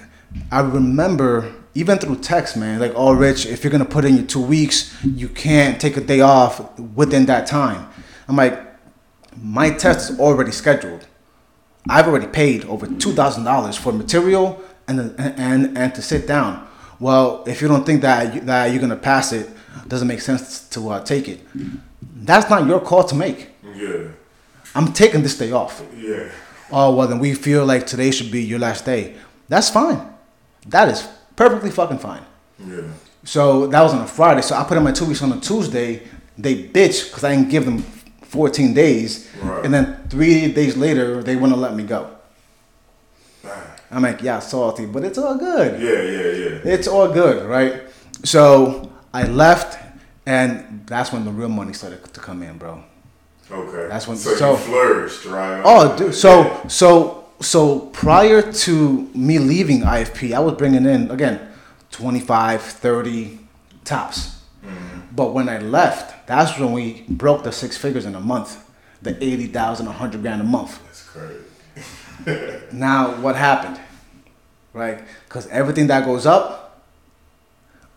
I 0.52 0.60
remember 0.60 1.54
even 1.74 1.97
through 1.97 2.17
text, 2.17 2.57
man, 2.57 2.80
like, 2.80 2.93
oh, 2.95 3.13
Rich, 3.13 3.45
if 3.45 3.63
you're 3.63 3.72
gonna 3.72 3.86
put 3.86 4.05
in 4.05 4.15
your 4.15 4.26
two 4.26 4.41
weeks, 4.41 4.93
you 5.03 5.30
can't 5.30 5.80
take 5.80 5.97
a 5.97 6.01
day 6.01 6.22
off 6.22 6.78
within 6.80 7.26
that 7.28 7.47
time. 7.47 7.88
I'm 8.28 8.36
like, 8.36 8.59
my 9.41 9.69
test 9.72 10.11
is 10.11 10.19
already 10.19 10.51
scheduled. 10.51 11.07
I've 11.89 12.07
already 12.07 12.28
paid 12.28 12.65
over 12.65 12.86
two 12.88 13.13
thousand 13.13 13.45
dollars 13.45 13.78
for 13.78 13.91
material 13.91 14.61
and, 14.88 15.15
and 15.17 15.78
and 15.78 15.95
to 15.95 16.01
sit 16.01 16.28
down. 16.28 16.67
Well, 16.99 17.43
if 17.47 17.61
you 17.61 17.67
don't 17.67 17.86
think 17.86 18.01
that 18.01 18.36
you, 18.36 18.41
that 18.41 18.72
you're 18.72 18.82
gonna 18.82 18.95
pass 18.95 19.32
it, 19.32 19.49
doesn't 19.88 20.07
make 20.07 20.22
sense 20.22 20.67
to 20.69 20.89
uh, 20.89 21.03
take 21.03 21.28
it. 21.28 21.39
That's 22.15 22.49
not 22.49 22.67
your 22.67 22.82
call 22.82 23.03
to 23.05 23.15
make. 23.15 23.49
Yeah. 23.76 24.09
I'm 24.76 24.93
taking 24.93 25.24
this 25.24 25.38
day 25.38 25.51
off. 25.51 25.82
Yeah. 25.97 26.30
Oh 26.72 26.93
well, 26.95 27.07
then 27.07 27.19
we 27.19 27.34
feel 27.34 27.65
like 27.65 27.88
today 27.88 28.11
should 28.11 28.32
be 28.32 28.43
your 28.43 28.59
last 28.59 28.86
day. 28.86 29.15
That's 29.49 29.69
fine. 29.69 30.07
That 30.67 30.89
is 30.89 31.07
perfectly 31.41 31.71
fucking 31.71 31.97
fine. 31.97 32.21
Yeah. 32.59 32.81
So 33.23 33.67
that 33.67 33.81
was 33.81 33.93
on 33.93 34.01
a 34.01 34.07
Friday. 34.07 34.41
So 34.41 34.55
I 34.55 34.63
put 34.63 34.77
in 34.77 34.83
my 34.83 34.91
two 34.91 35.05
weeks 35.05 35.21
on 35.23 35.31
a 35.31 35.39
Tuesday. 35.39 36.01
They 36.37 36.55
bitch 36.63 37.07
because 37.07 37.23
I 37.23 37.35
didn't 37.35 37.49
give 37.49 37.65
them 37.65 37.79
14 38.23 38.73
days, 38.73 39.27
Right. 39.41 39.65
and 39.65 39.73
then 39.73 40.07
three 40.09 40.51
days 40.53 40.77
later 40.77 41.21
they 41.23 41.35
to 41.35 41.55
let 41.55 41.75
me 41.75 41.83
go. 41.83 42.01
I'm 43.93 44.03
like, 44.03 44.21
yeah, 44.21 44.39
salty, 44.39 44.85
but 44.85 45.03
it's 45.03 45.17
all 45.17 45.35
good. 45.37 45.81
Yeah. 45.81 46.01
Yeah. 46.17 46.31
Yeah. 46.63 46.73
It's 46.73 46.87
all 46.87 47.09
good, 47.11 47.45
right? 47.49 47.73
So 48.23 48.89
I 49.13 49.23
left, 49.27 49.77
and 50.25 50.83
that's 50.85 51.11
when 51.11 51.25
the 51.25 51.31
real 51.31 51.49
money 51.49 51.73
started 51.73 52.01
to 52.13 52.19
come 52.21 52.41
in, 52.43 52.57
bro. 52.57 52.81
Okay. 53.51 53.87
That's 53.89 54.07
when- 54.07 54.15
So, 54.17 54.33
so- 54.35 54.55
flourished, 54.55 55.25
right? 55.25 55.61
Oh, 55.65 55.97
dude. 55.97 56.15
So, 56.15 56.61
so, 56.69 57.20
so 57.41 57.79
prior 57.79 58.41
to 58.51 59.09
me 59.13 59.39
leaving 59.39 59.81
IFP, 59.81 60.33
I 60.33 60.39
was 60.39 60.53
bringing 60.55 60.85
in 60.85 61.09
again 61.11 61.39
25, 61.91 62.61
30 62.61 63.39
tops. 63.83 64.41
Mm-hmm. 64.65 64.99
But 65.15 65.33
when 65.33 65.49
I 65.49 65.59
left, 65.59 66.27
that's 66.27 66.57
when 66.57 66.71
we 66.71 67.03
broke 67.09 67.43
the 67.43 67.51
six 67.51 67.77
figures 67.77 68.05
in 68.05 68.15
a 68.15 68.19
month, 68.19 68.63
the 69.01 69.21
80,000, 69.23 69.85
100 69.85 70.21
grand 70.21 70.41
a 70.41 70.43
month. 70.45 70.79
That's 70.85 71.03
crazy. 71.03 72.61
Now, 72.71 73.19
what 73.19 73.35
happened? 73.35 73.79
Right? 74.73 75.03
Because 75.27 75.47
everything 75.47 75.87
that 75.87 76.05
goes 76.05 76.25
up 76.25 76.81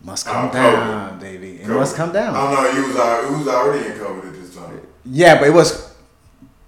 must 0.01 0.27
uh, 0.27 0.31
come 0.31 0.49
Oh, 0.49 0.53
down, 0.53 1.13
oh. 1.15 1.21
baby. 1.21 1.61
It 1.61 1.67
must 1.67 1.95
come 1.95 2.11
down. 2.11 2.35
Oh 2.35 2.51
no, 2.53 2.71
you 2.71 2.87
was 2.87 3.29
you 3.31 3.37
was 3.37 3.47
already 3.47 3.85
in 3.85 3.91
COVID 3.93 4.27
at 4.27 4.33
this 4.33 4.55
time. 4.55 4.81
Yeah, 5.05 5.39
but 5.39 5.47
it 5.47 5.53
was 5.53 5.94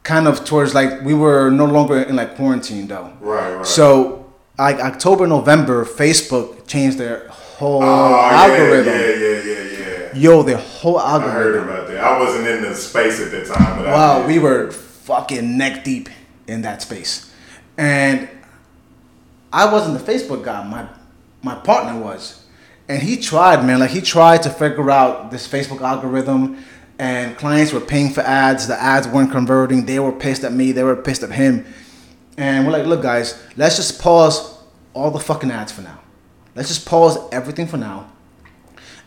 kind 0.08 0.26
of 0.28 0.36
towards 0.45 0.74
like 0.74 0.91
we 1.03 1.14
were 1.14 1.49
no 1.51 1.66
longer 1.66 1.97
in 2.10 2.16
like 2.16 2.36
quarantine 2.39 2.88
though. 2.88 3.12
Right. 3.20 3.55
Right. 3.58 3.66
So 3.66 4.26
like 4.58 4.78
October, 4.80 5.28
November, 5.28 5.86
Facebook 5.86 6.66
changed 6.66 6.97
their 6.97 7.28
whole 7.28 7.84
Oh 7.84 8.16
algorithm. 8.43 8.93
yeah, 8.93 9.16
yeah, 9.26 9.41
yeah, 9.43 9.64
yeah. 9.80 10.16
Yo, 10.16 10.41
their 10.43 10.58
whole 10.58 10.99
algorithm. 10.99 11.30
I 11.38 11.43
heard 11.43 11.55
about 11.68 11.88
that. 11.89 11.97
I 12.03 12.20
wasn't 12.20 12.47
in 12.47 12.62
the 12.64 12.74
space 12.74 13.20
at 13.22 13.30
that 13.32 13.45
time, 13.53 13.78
but 13.78 13.86
Wow, 13.88 14.26
we 14.26 14.39
were 14.39 14.72
fucking 14.72 15.58
neck 15.58 15.84
deep 15.84 16.08
in 16.47 16.62
that 16.62 16.82
space, 16.82 17.32
and 17.78 18.28
I 19.51 19.72
wasn't 19.72 19.93
the 19.99 20.05
Facebook 20.12 20.41
guy. 20.43 20.64
My 20.68 20.88
my 21.43 21.55
partner 21.55 21.99
was, 21.99 22.45
and 22.89 23.01
he 23.03 23.18
tried, 23.18 23.66
man. 23.66 23.80
Like 23.80 23.91
he 23.91 24.01
tried 24.01 24.41
to 24.43 24.49
figure 24.49 24.89
out 24.89 25.30
this 25.32 25.47
Facebook 25.47 25.82
algorithm, 25.82 26.64
and 27.00 27.38
clients 27.38 27.74
were 27.74 27.80
paying 27.80 28.12
for 28.12 28.22
ads. 28.22 28.68
The 28.68 28.80
ads 28.80 29.08
weren't 29.08 29.32
converting. 29.32 29.86
They 29.86 30.00
were 30.00 30.12
pissed 30.12 30.43
at 30.43 30.54
me. 30.54 30.72
They 30.72 30.84
were 30.84 30.95
pissed 30.95 31.24
at 31.24 31.32
him, 31.32 31.66
and 32.38 32.66
we're 32.66 32.74
like, 32.74 32.86
look, 32.86 33.02
guys, 33.02 33.41
let's 33.56 33.76
just 33.76 34.02
pause 34.02 34.58
all 34.93 35.12
the 35.12 35.20
fucking 35.20 35.52
ads 35.52 35.72
for 35.72 35.82
now. 35.82 36.00
Let's 36.56 36.70
just 36.70 36.86
pause 36.86 37.18
everything 37.32 37.68
for 37.68 37.78
now, 37.78 38.12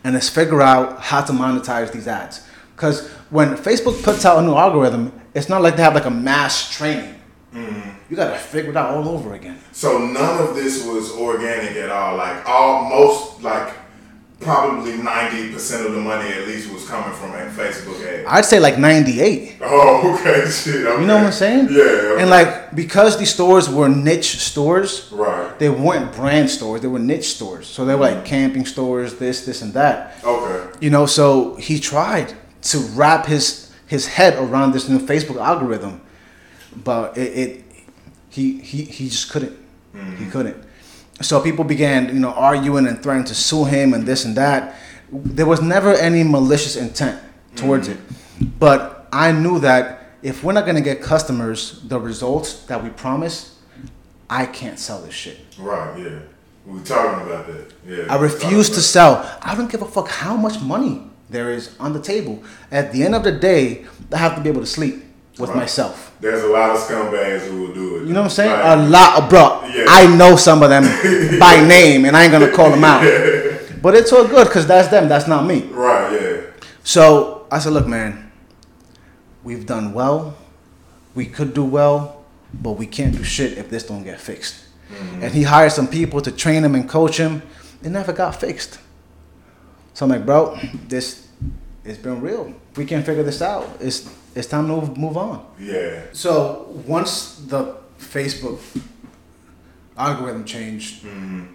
and 0.03 0.13
let's 0.13 0.29
figure 0.29 0.61
out 0.61 1.01
how 1.01 1.21
to 1.21 1.33
monetize 1.33 1.91
these 1.91 2.07
ads. 2.07 2.47
Because 2.75 3.09
when 3.29 3.55
Facebook 3.55 4.01
puts 4.03 4.25
out 4.25 4.39
a 4.39 4.41
new 4.41 4.55
algorithm, 4.55 5.13
it's 5.33 5.49
not 5.49 5.61
like 5.61 5.75
they 5.75 5.83
have 5.83 5.93
like 5.93 6.05
a 6.05 6.11
mass 6.11 6.75
training. 6.75 7.15
Mm-hmm. 7.53 7.89
You 8.09 8.15
gotta 8.15 8.37
figure 8.37 8.71
it 8.71 8.77
out 8.77 8.95
all 8.95 9.07
over 9.09 9.33
again. 9.33 9.59
So 9.71 9.97
none 9.97 10.47
of 10.47 10.55
this 10.55 10.85
was 10.85 11.11
organic 11.11 11.75
at 11.75 11.89
all. 11.89 12.17
Like 12.17 12.47
all 12.47 12.89
most 12.89 13.41
like 13.41 13.73
probably 14.41 14.97
ninety 14.97 15.51
percent 15.53 15.85
of 15.85 15.93
the 15.93 16.01
money 16.01 16.29
at 16.33 16.47
least 16.47 16.71
was 16.73 16.87
coming 16.87 17.13
from 17.13 17.31
a 17.31 17.49
Facebook 17.49 18.03
ad. 18.05 18.25
I'd 18.25 18.45
say 18.45 18.59
like 18.59 18.77
98. 18.77 19.57
Oh, 19.61 20.17
okay, 20.19 20.49
shit. 20.49 20.85
Okay. 20.85 21.01
You 21.01 21.07
know 21.07 21.17
what 21.17 21.27
I'm 21.27 21.31
saying? 21.31 21.67
Yeah. 21.69 21.81
okay. 21.81 22.21
And 22.21 22.29
like 22.29 22.75
because 22.75 23.17
these 23.17 23.33
stores 23.33 23.69
were 23.69 23.89
niche 23.89 24.39
stores, 24.39 25.09
right. 25.11 25.57
they 25.59 25.69
weren't 25.69 26.13
brand 26.13 26.49
stores. 26.49 26.81
They 26.81 26.87
were 26.87 26.99
niche 26.99 27.35
stores. 27.35 27.67
So 27.67 27.85
they 27.85 27.95
were 27.95 28.11
like 28.11 28.25
camping 28.25 28.65
stores, 28.65 29.15
this, 29.15 29.45
this, 29.45 29.61
and 29.61 29.73
that. 29.73 30.23
Okay. 30.23 30.77
You 30.81 30.89
know, 30.89 31.05
so 31.05 31.55
he 31.55 31.79
tried 31.79 32.33
to 32.63 32.77
wrap 32.95 33.25
his 33.25 33.71
his 33.87 34.07
head 34.07 34.35
around 34.37 34.71
this 34.71 34.87
new 34.87 34.99
Facebook 34.99 35.39
algorithm, 35.39 36.01
but 36.75 37.17
it, 37.17 37.37
it 37.37 37.65
he 38.29 38.59
he 38.59 38.83
he 38.83 39.09
just 39.09 39.29
couldn't. 39.31 39.57
He 39.93 39.99
mm-hmm. 39.99 40.29
couldn't. 40.29 40.70
So 41.21 41.41
people 41.41 41.63
began, 41.63 42.07
you 42.07 42.19
know, 42.19 42.33
arguing 42.33 42.87
and 42.87 43.01
threatening 43.01 43.27
to 43.27 43.35
sue 43.35 43.65
him 43.65 43.93
and 43.93 44.05
this 44.05 44.25
and 44.25 44.35
that. 44.37 44.75
There 45.11 45.45
was 45.45 45.61
never 45.61 45.93
any 45.93 46.23
malicious 46.23 46.75
intent 46.75 47.21
towards 47.55 47.89
mm. 47.89 47.93
it, 47.93 48.59
but 48.59 49.07
I 49.11 49.31
knew 49.31 49.59
that 49.59 50.05
if 50.23 50.43
we're 50.43 50.53
not 50.53 50.65
gonna 50.65 50.81
get 50.81 51.01
customers 51.01 51.81
the 51.83 51.99
results 51.99 52.63
that 52.65 52.81
we 52.81 52.89
promise, 52.89 53.59
I 54.29 54.45
can't 54.45 54.79
sell 54.79 55.01
this 55.01 55.13
shit. 55.13 55.37
Right. 55.59 55.99
Yeah. 55.99 56.19
We 56.65 56.79
were 56.79 56.85
talking 56.85 57.27
about 57.27 57.47
that. 57.47 57.73
Yeah. 57.85 58.05
I 58.09 58.17
refuse 58.17 58.69
to 58.69 58.81
sell. 58.81 59.29
I 59.41 59.55
don't 59.55 59.69
give 59.69 59.81
a 59.81 59.87
fuck 59.87 60.07
how 60.07 60.37
much 60.37 60.61
money 60.61 61.03
there 61.29 61.49
is 61.49 61.75
on 61.79 61.93
the 61.93 62.01
table. 62.01 62.43
At 62.71 62.91
the 62.91 63.03
end 63.03 63.15
of 63.15 63.23
the 63.23 63.31
day, 63.31 63.85
I 64.11 64.17
have 64.17 64.35
to 64.35 64.41
be 64.41 64.49
able 64.49 64.61
to 64.61 64.67
sleep 64.67 65.03
with 65.37 65.49
Right. 65.49 65.59
myself. 65.59 66.11
There's 66.19 66.43
a 66.43 66.47
lot 66.47 66.71
of 66.71 66.77
scumbags 66.77 67.41
who 67.47 67.61
will 67.61 67.73
do 67.73 67.97
it. 67.97 68.07
You 68.07 68.13
know 68.13 68.21
what 68.21 68.25
I'm 68.25 68.29
saying? 68.31 68.51
Like, 68.51 68.77
a 68.77 68.81
lot 68.89 69.23
of 69.23 69.29
bro. 69.29 69.61
Yeah. 69.73 69.85
I 69.87 70.15
know 70.15 70.35
some 70.35 70.61
of 70.63 70.69
them 70.69 70.83
by 71.39 71.65
name, 71.65 72.05
and 72.05 72.15
I 72.17 72.23
ain't 72.23 72.31
gonna 72.31 72.51
call 72.51 72.69
them 72.69 72.83
out. 72.83 73.01
But 73.81 73.95
it's 73.95 74.11
all 74.13 74.27
good 74.27 74.47
because 74.47 74.67
that's 74.67 74.89
them. 74.89 75.07
That's 75.09 75.27
not 75.27 75.45
me. 75.45 75.63
right. 75.71 76.11
Yeah. 76.11 76.41
So 76.83 77.45
I 77.51 77.59
said, 77.59 77.73
look, 77.73 77.87
man, 77.87 78.31
we've 79.43 79.65
done 79.65 79.93
well. 79.93 80.35
We 81.15 81.25
could 81.25 81.53
do 81.53 81.63
well, 81.65 82.23
but 82.53 82.71
we 82.73 82.85
can't 82.85 83.15
do 83.15 83.23
shit 83.23 83.57
if 83.57 83.69
this 83.69 83.83
don't 83.83 84.03
get 84.03 84.19
fixed. 84.19 84.55
Mm-hmm. 84.93 85.23
And 85.23 85.33
he 85.33 85.43
hired 85.43 85.71
some 85.71 85.87
people 85.87 86.21
to 86.21 86.31
train 86.31 86.63
him 86.63 86.75
and 86.75 86.87
coach 86.87 87.17
him. 87.17 87.41
It 87.83 87.89
never 87.89 88.13
got 88.13 88.35
fixed. 88.39 88.79
So 89.93 90.05
I'm 90.05 90.11
like, 90.11 90.25
bro, 90.25 90.57
this 90.87 91.27
it's 91.83 91.97
been 91.97 92.21
real. 92.21 92.53
If 92.71 92.77
we 92.77 92.85
can't 92.85 93.05
figure 93.05 93.23
this 93.23 93.41
out, 93.41 93.67
it's 93.79 94.09
it's 94.35 94.47
time 94.47 94.67
to 94.67 94.73
move, 94.73 94.97
move 94.97 95.17
on. 95.17 95.45
Yeah. 95.59 96.03
So 96.13 96.67
once 96.87 97.35
the 97.47 97.75
Facebook 97.99 98.59
algorithm 99.97 100.45
changed, 100.45 101.03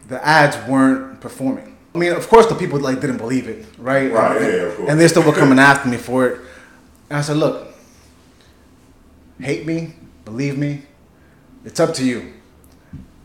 the 0.08 0.24
ads 0.26 0.56
weren't 0.68 1.20
performing. 1.20 1.76
I 1.94 1.98
mean, 1.98 2.12
of 2.12 2.28
course, 2.28 2.46
the 2.46 2.54
people 2.54 2.78
like 2.78 3.00
didn't 3.00 3.16
believe 3.16 3.48
it, 3.48 3.64
right? 3.78 4.12
Right, 4.12 4.36
And, 4.36 4.44
yeah, 4.52 4.62
of 4.64 4.76
course. 4.76 4.90
and 4.90 5.00
they 5.00 5.08
still 5.08 5.22
were 5.22 5.32
coming 5.32 5.58
after 5.58 5.88
me 5.88 5.96
for 5.96 6.26
it. 6.26 6.40
And 7.08 7.18
I 7.18 7.22
said, 7.22 7.38
look, 7.38 7.68
hate 9.40 9.66
me, 9.66 9.94
believe 10.26 10.58
me, 10.58 10.82
it's 11.64 11.80
up 11.80 11.94
to 11.94 12.04
you. 12.04 12.32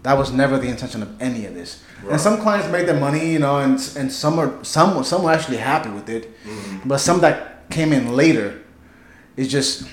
That 0.04 0.18
was 0.18 0.32
never 0.32 0.58
the 0.58 0.68
intention 0.68 1.04
of 1.04 1.22
any 1.22 1.46
of 1.46 1.54
this. 1.54 1.84
Right. 2.02 2.14
And 2.14 2.22
some 2.22 2.42
clients 2.42 2.70
made 2.72 2.88
their 2.88 3.00
money, 3.00 3.34
you 3.34 3.40
know, 3.40 3.58
and 3.60 3.74
and 3.98 4.12
some 4.12 4.40
are 4.40 4.64
some 4.64 5.04
some 5.04 5.24
were 5.24 5.32
actually 5.32 5.58
happy 5.58 5.90
with 5.90 6.10
it, 6.10 6.32
Mm-hmm. 6.46 6.88
but 6.90 6.98
some 7.00 7.20
that 7.22 7.51
came 7.72 7.94
in 7.94 8.16
later, 8.16 8.62
it's 9.38 9.50
just. 9.52 9.88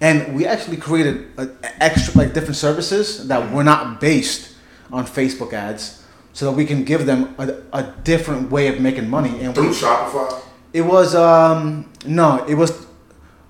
And 0.00 0.34
we 0.34 0.46
actually 0.46 0.78
created 0.78 1.28
a, 1.36 1.42
a 1.42 1.82
extra 1.82 2.18
like 2.22 2.34
different 2.34 2.56
services 2.56 3.28
that 3.28 3.52
were 3.52 3.62
not 3.64 4.00
based 4.00 4.54
on 4.90 5.06
Facebook 5.06 5.52
ads, 5.52 6.02
so 6.32 6.46
that 6.46 6.52
we 6.52 6.64
can 6.64 6.82
give 6.84 7.06
them 7.06 7.34
a, 7.38 7.54
a 7.72 7.82
different 8.04 8.50
way 8.50 8.66
of 8.68 8.80
making 8.80 9.08
money. 9.08 9.40
And 9.44 9.54
Through 9.54 9.68
we, 9.68 9.74
Shopify. 9.74 10.42
it 10.72 10.82
was 10.82 11.14
um 11.14 11.90
no, 12.06 12.44
it 12.46 12.54
was 12.54 12.86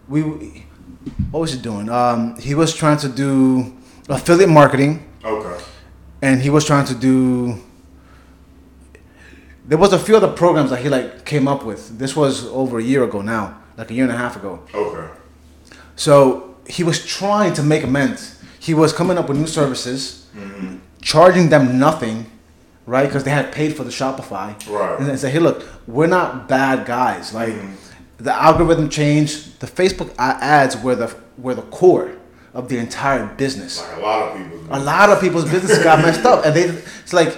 we. 0.08 0.22
What 1.30 1.40
was 1.40 1.52
he 1.52 1.58
doing? 1.60 1.88
Um, 1.88 2.38
he 2.38 2.54
was 2.54 2.74
trying 2.74 2.98
to 2.98 3.08
do 3.08 3.72
affiliate 4.08 4.48
marketing 4.50 5.02
Okay. 5.24 5.64
and 6.20 6.40
he 6.42 6.48
was 6.50 6.64
trying 6.64 6.84
to 6.86 6.94
do 6.94 7.58
there 9.64 9.78
was 9.78 9.92
a 9.92 9.98
few 9.98 10.16
other 10.16 10.28
programs 10.28 10.70
that 10.70 10.82
he 10.82 10.88
like 10.88 11.24
came 11.24 11.46
up 11.46 11.64
with. 11.64 11.98
This 11.98 12.16
was 12.16 12.46
over 12.46 12.78
a 12.78 12.82
year 12.82 13.04
ago 13.04 13.22
now 13.22 13.62
like 13.76 13.90
a 13.90 13.94
year 13.94 14.04
and 14.04 14.12
a 14.12 14.16
half 14.16 14.36
ago. 14.36 14.62
Okay. 14.74 15.08
so 15.96 16.56
he 16.66 16.84
was 16.84 17.04
trying 17.04 17.52
to 17.54 17.62
make 17.62 17.82
amends. 17.82 18.40
He 18.58 18.74
was 18.74 18.92
coming 18.92 19.18
up 19.18 19.28
with 19.28 19.38
new 19.38 19.46
services 19.46 20.26
mm-hmm. 20.36 20.76
charging 21.00 21.48
them 21.48 21.78
nothing 21.78 22.30
right 22.86 23.06
because 23.06 23.24
they 23.24 23.30
had 23.30 23.52
paid 23.52 23.76
for 23.76 23.84
the 23.84 23.90
shopify. 23.90 24.48
Right. 24.68 24.98
and 24.98 25.08
they 25.08 25.16
said 25.16 25.32
hey 25.32 25.38
look 25.38 25.66
we're 25.86 26.06
not 26.06 26.48
bad 26.48 26.86
guys. 26.86 27.34
Like 27.34 27.54
mm-hmm. 27.54 27.74
the 28.18 28.32
algorithm 28.32 28.88
changed. 28.88 29.60
The 29.60 29.66
facebook 29.66 30.14
ads 30.18 30.76
were 30.76 30.94
the 30.94 31.14
were 31.38 31.54
the 31.54 31.62
core 31.62 32.16
of 32.54 32.68
the 32.68 32.78
entire 32.78 33.26
business. 33.36 33.80
Like 33.80 33.96
a 33.96 34.00
lot 34.00 34.22
of 34.22 34.36
people. 34.36 34.58
a 34.70 34.80
lot 34.80 35.10
of 35.10 35.20
people's 35.20 35.50
business 35.50 35.82
got 35.82 35.98
messed 36.04 36.24
up 36.24 36.44
and 36.44 36.54
they 36.54 36.64
it's 36.64 37.12
like 37.12 37.36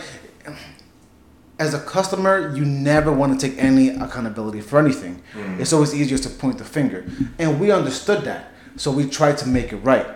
as 1.65 1.75
a 1.75 1.81
customer 1.81 2.55
you 2.55 2.65
never 2.65 3.13
want 3.13 3.39
to 3.39 3.49
take 3.49 3.59
any 3.59 3.89
accountability 3.89 4.61
for 4.61 4.79
anything. 4.79 5.23
Mm. 5.33 5.61
It's 5.61 5.73
always 5.73 5.95
easier 5.95 6.19
to 6.19 6.29
point 6.29 6.59
the 6.59 6.65
finger. 6.65 7.05
And 7.39 7.59
we 7.61 7.71
understood 7.71 8.25
that. 8.25 8.53
So 8.77 8.91
we 8.91 9.09
tried 9.09 9.39
to 9.39 9.49
make 9.49 9.73
it 9.73 9.77
right. 9.77 10.07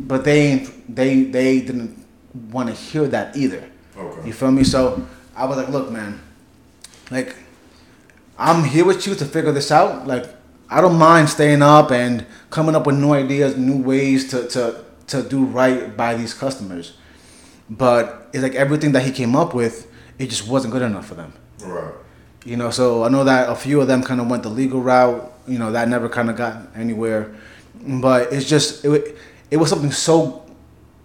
But 0.00 0.24
they 0.24 0.66
they 0.88 1.24
they 1.24 1.60
didn't 1.60 2.04
want 2.50 2.68
to 2.68 2.74
hear 2.74 3.06
that 3.08 3.36
either. 3.36 3.68
Okay. 3.96 4.26
you 4.28 4.32
feel 4.32 4.50
me? 4.50 4.64
So 4.64 5.06
i 5.34 5.46
was 5.46 5.56
like 5.56 5.68
look 5.70 5.90
man 5.90 6.20
like 7.10 7.34
i'm 8.38 8.64
here 8.64 8.84
with 8.84 9.06
you 9.06 9.14
to 9.14 9.24
figure 9.24 9.52
this 9.52 9.70
out. 9.70 10.06
Like 10.06 10.26
i 10.70 10.80
don't 10.80 10.98
mind 10.98 11.28
staying 11.28 11.62
up 11.62 11.90
and 11.90 12.24
coming 12.50 12.74
up 12.74 12.86
with 12.86 12.96
new 12.96 13.12
ideas 13.12 13.56
new 13.56 13.82
ways 13.82 14.30
to 14.30 14.48
to 14.48 14.84
to 15.08 15.22
do 15.22 15.44
right 15.44 15.96
by 15.96 16.14
these 16.14 16.32
customers. 16.34 16.96
But 17.68 18.28
it's 18.32 18.42
like 18.42 18.54
everything 18.54 18.92
that 18.92 19.02
he 19.02 19.12
came 19.12 19.36
up 19.36 19.54
with 19.54 19.91
it 20.18 20.28
just 20.30 20.46
wasn't 20.48 20.72
good 20.72 20.82
enough 20.82 21.06
for 21.06 21.14
them 21.14 21.32
Right. 21.64 21.94
you 22.44 22.56
know 22.56 22.70
so 22.70 23.04
i 23.04 23.08
know 23.08 23.24
that 23.24 23.48
a 23.48 23.54
few 23.54 23.80
of 23.80 23.86
them 23.88 24.02
kind 24.02 24.20
of 24.20 24.28
went 24.28 24.42
the 24.42 24.48
legal 24.50 24.80
route 24.80 25.32
you 25.46 25.58
know 25.58 25.70
that 25.72 25.88
never 25.88 26.08
kind 26.08 26.28
of 26.30 26.36
got 26.36 26.66
anywhere 26.74 27.34
but 27.74 28.32
it's 28.32 28.48
just 28.48 28.84
it, 28.84 29.16
it 29.50 29.56
was 29.56 29.68
something 29.70 29.92
so 29.92 30.44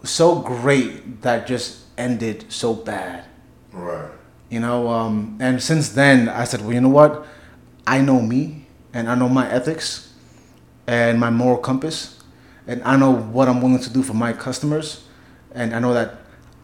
so 0.04 0.40
great 0.40 1.22
that 1.22 1.48
just 1.48 1.80
ended 1.98 2.46
so 2.50 2.74
bad 2.74 3.26
Right. 3.74 4.10
you 4.50 4.60
know 4.60 4.88
um, 4.88 5.38
and 5.40 5.62
since 5.62 5.90
then 5.90 6.30
i 6.30 6.44
said 6.44 6.62
well 6.62 6.74
you 6.74 6.82
know 6.82 6.90
what 6.90 7.26
i 7.86 8.02
know 8.02 8.22
me 8.22 8.66
and 8.94 9.10
i 9.10 9.16
know 9.16 9.30
my 9.30 9.50
ethics 9.52 10.14
and 10.88 11.20
my 11.20 11.30
moral 11.30 11.58
compass 11.58 12.20
and 12.68 12.82
i 12.84 12.96
know 12.96 13.12
what 13.12 13.48
i'm 13.48 13.62
willing 13.62 13.80
to 13.80 13.90
do 13.90 14.02
for 14.04 14.14
my 14.14 14.34
customers 14.34 15.04
and 15.54 15.76
i 15.76 15.80
know 15.80 15.94
that 15.94 16.16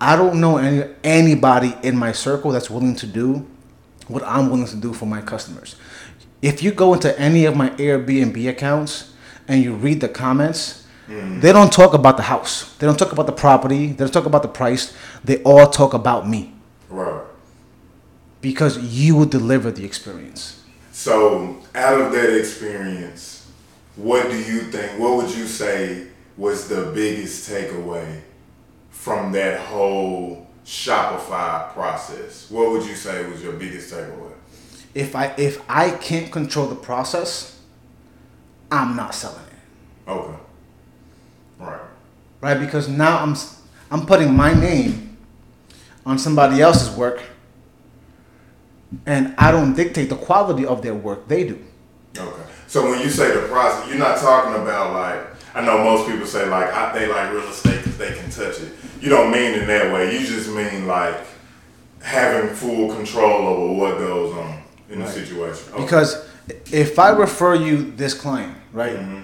i 0.04 0.16
don't 0.16 0.40
know 0.40 0.58
any, 0.58 0.84
anybody 1.04 1.76
in 1.84 1.96
my 1.98 2.12
circle 2.12 2.52
that's 2.52 2.70
willing 2.70 2.96
to 2.96 3.08
do 3.08 3.46
what 4.08 4.24
i'm 4.24 4.50
willing 4.50 4.68
to 4.68 4.76
do 4.78 4.94
for 4.94 5.06
my 5.06 5.22
customers 5.22 5.76
if 6.42 6.62
you 6.64 6.72
go 6.72 6.94
into 6.94 7.18
any 7.20 7.46
of 7.46 7.56
my 7.56 7.70
airbnb 7.72 8.50
accounts 8.50 9.14
and 9.48 9.64
you 9.64 9.74
read 9.74 10.00
the 10.02 10.10
comments 10.10 10.86
mm. 11.08 11.42
they 11.42 11.52
don't 11.52 11.72
talk 11.72 11.94
about 11.94 12.18
the 12.18 12.24
house 12.24 12.76
they 12.78 12.88
don't 12.88 13.00
talk 13.00 13.12
about 13.12 13.26
the 13.26 13.38
property 13.46 13.88
they 13.88 14.04
don't 14.06 14.14
talk 14.14 14.26
about 14.26 14.42
the 14.42 14.56
price 14.62 14.94
they 15.24 15.42
all 15.44 15.68
talk 15.70 15.94
about 15.94 16.28
me 16.28 16.54
Right. 16.94 17.26
because 18.42 18.78
you 18.78 19.16
will 19.16 19.26
deliver 19.26 19.72
the 19.72 19.84
experience. 19.84 20.62
So, 20.92 21.58
out 21.74 22.00
of 22.00 22.12
that 22.12 22.38
experience, 22.38 23.50
what 23.96 24.30
do 24.30 24.38
you 24.38 24.60
think? 24.72 25.00
What 25.00 25.18
would 25.18 25.32
you 25.36 25.48
say 25.48 26.08
was 26.38 26.68
the 26.70 26.92
biggest 26.94 27.50
takeaway 27.50 28.22
from 28.94 29.32
that 29.34 29.60
whole 29.60 30.48
Shopify 30.66 31.74
process? 31.74 32.50
What 32.50 32.72
would 32.72 32.86
you 32.86 32.96
say 32.96 33.30
was 33.30 33.44
your 33.44 33.54
biggest 33.54 33.94
takeaway? 33.94 34.32
If 34.94 35.16
I 35.16 35.34
if 35.38 35.62
I 35.68 35.90
can't 35.92 36.32
control 36.32 36.68
the 36.68 36.76
process, 36.76 37.60
I'm 38.72 38.96
not 38.96 39.14
selling 39.14 39.44
it, 39.48 40.10
Okay. 40.10 40.38
Right. 41.60 41.80
right? 42.42 42.60
Because 42.60 42.88
now 42.88 43.20
I'm 43.20 43.36
I'm 43.92 44.06
putting 44.06 44.34
my 44.36 44.54
name 44.54 45.18
on 46.06 46.18
somebody 46.18 46.62
else's 46.62 46.96
work, 46.96 47.22
and 49.06 49.34
I 49.38 49.52
don't 49.52 49.74
dictate 49.76 50.10
the 50.10 50.16
quality 50.16 50.66
of 50.66 50.82
their 50.82 50.96
work. 50.96 51.28
They 51.28 51.44
do. 51.48 51.60
Okay. 52.18 52.44
So 52.68 52.90
when 52.90 53.00
you 53.02 53.10
say 53.10 53.34
the 53.36 53.48
process, 53.48 53.90
you're 53.90 53.98
not 54.00 54.18
talking 54.20 54.62
about 54.62 54.94
like 54.94 55.26
I 55.56 55.66
know 55.66 55.84
most 55.84 56.08
people 56.10 56.26
say 56.28 56.48
like 56.48 56.72
I, 56.72 56.94
they 56.98 57.08
like 57.08 57.32
real 57.32 57.48
estate 57.50 57.84
because 57.84 57.98
they 57.98 58.14
can 58.14 58.30
touch 58.30 58.62
it. 58.62 58.72
You 59.04 59.10
don't 59.10 59.32
mean 59.32 59.52
in 59.60 59.68
that 59.68 59.92
way. 59.94 60.18
You 60.18 60.26
just 60.26 60.50
mean 60.50 60.88
like 60.88 61.16
having 62.02 62.56
full 62.56 62.94
control 62.96 63.48
over 63.48 63.74
what 63.80 63.98
goes 63.98 64.34
on 64.34 64.62
in 64.90 65.00
the 65.00 65.08
situation. 65.08 65.74
Okay. 65.74 65.84
Because 65.84 66.26
if 66.72 66.98
I 66.98 67.10
refer 67.10 67.56
you 67.56 67.92
this 67.92 68.14
client, 68.14 68.56
right, 68.72 68.96
Mm-hmm. 68.96 69.22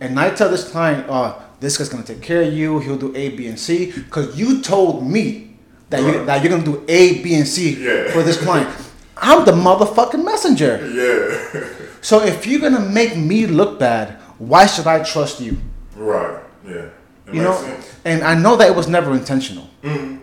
and 0.00 0.20
I 0.20 0.30
tell 0.30 0.48
this 0.50 0.70
client, 0.70 1.08
uh, 1.10 1.34
this 1.60 1.76
guy's 1.76 1.88
gonna 1.88 2.04
take 2.04 2.22
care 2.22 2.42
of 2.42 2.52
you. 2.52 2.78
He'll 2.78 2.96
do 2.96 3.12
A, 3.16 3.30
B, 3.30 3.48
and 3.48 3.58
C, 3.58 3.90
because 3.90 4.38
you 4.38 4.62
told 4.62 5.04
me 5.04 5.56
that 5.90 6.00
you 6.02 6.24
that 6.26 6.42
you're 6.42 6.52
gonna 6.52 6.64
do 6.72 6.84
A, 6.88 7.20
B, 7.22 7.34
and 7.34 7.46
C 7.48 7.74
Yeah. 7.84 8.12
for 8.12 8.22
this 8.22 8.36
client. 8.40 8.68
I'm 9.16 9.44
the 9.44 9.52
motherfucking 9.52 10.24
messenger. 10.24 10.74
Yeah. 11.00 11.64
So 12.00 12.22
if 12.22 12.46
you're 12.46 12.60
gonna 12.60 12.86
make 13.00 13.16
me 13.16 13.46
look 13.48 13.80
bad, 13.80 14.20
why 14.38 14.66
should 14.66 14.86
I 14.86 15.02
trust 15.02 15.40
you? 15.40 15.56
right. 15.96 16.38
Yeah. 16.64 16.90
You 17.32 17.42
know, 17.42 17.54
sense. 17.54 17.94
and 18.04 18.22
I 18.22 18.34
know 18.34 18.56
that 18.56 18.68
it 18.68 18.74
was 18.74 18.88
never 18.88 19.12
intentional, 19.12 19.68
mm-hmm. 19.82 20.16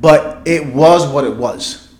but 0.00 0.42
it 0.46 0.66
was 0.74 1.06
what 1.06 1.24
it 1.24 1.36
was, 1.36 1.92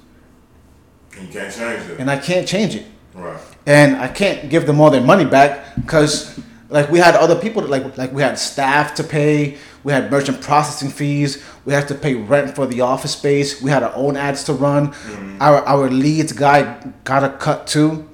And 1.17 1.27
you 1.27 1.33
can't 1.33 1.55
change 1.55 1.91
it. 1.91 2.01
and 2.01 2.11
I 2.11 2.17
can't 2.17 2.49
change 2.49 2.75
it. 2.75 2.87
right. 3.15 3.39
and 3.67 3.97
I 3.97 4.09
can't 4.09 4.49
give 4.49 4.67
them 4.67 4.81
all 4.81 4.91
their 4.91 5.03
money 5.03 5.25
back 5.27 5.75
because 5.77 6.41
like 6.71 6.91
we 6.91 6.99
had 6.99 7.15
other 7.15 7.37
people 7.37 7.61
that, 7.63 7.71
like 7.71 7.99
like 7.99 8.13
we 8.13 8.23
had 8.23 8.39
staff 8.39 8.95
to 8.95 9.05
pay, 9.05 9.59
we 9.85 9.93
had 9.93 10.11
merchant 10.11 10.41
processing 10.41 10.89
fees, 10.89 11.45
we 11.67 11.75
had 11.75 11.87
to 11.89 11.95
pay 11.95 12.15
rent 12.15 12.55
for 12.57 12.67
the 12.67 12.81
office 12.81 13.13
space, 13.13 13.61
we 13.61 13.71
had 13.71 13.83
our 13.83 13.95
own 13.95 14.17
ads 14.17 14.45
to 14.45 14.55
run, 14.55 14.89
mm-hmm. 14.89 15.43
our 15.43 15.59
our 15.67 15.91
leads 15.91 16.33
guy 16.33 16.83
got 17.05 17.23
a 17.23 17.29
cut 17.37 17.67
too, 17.67 18.09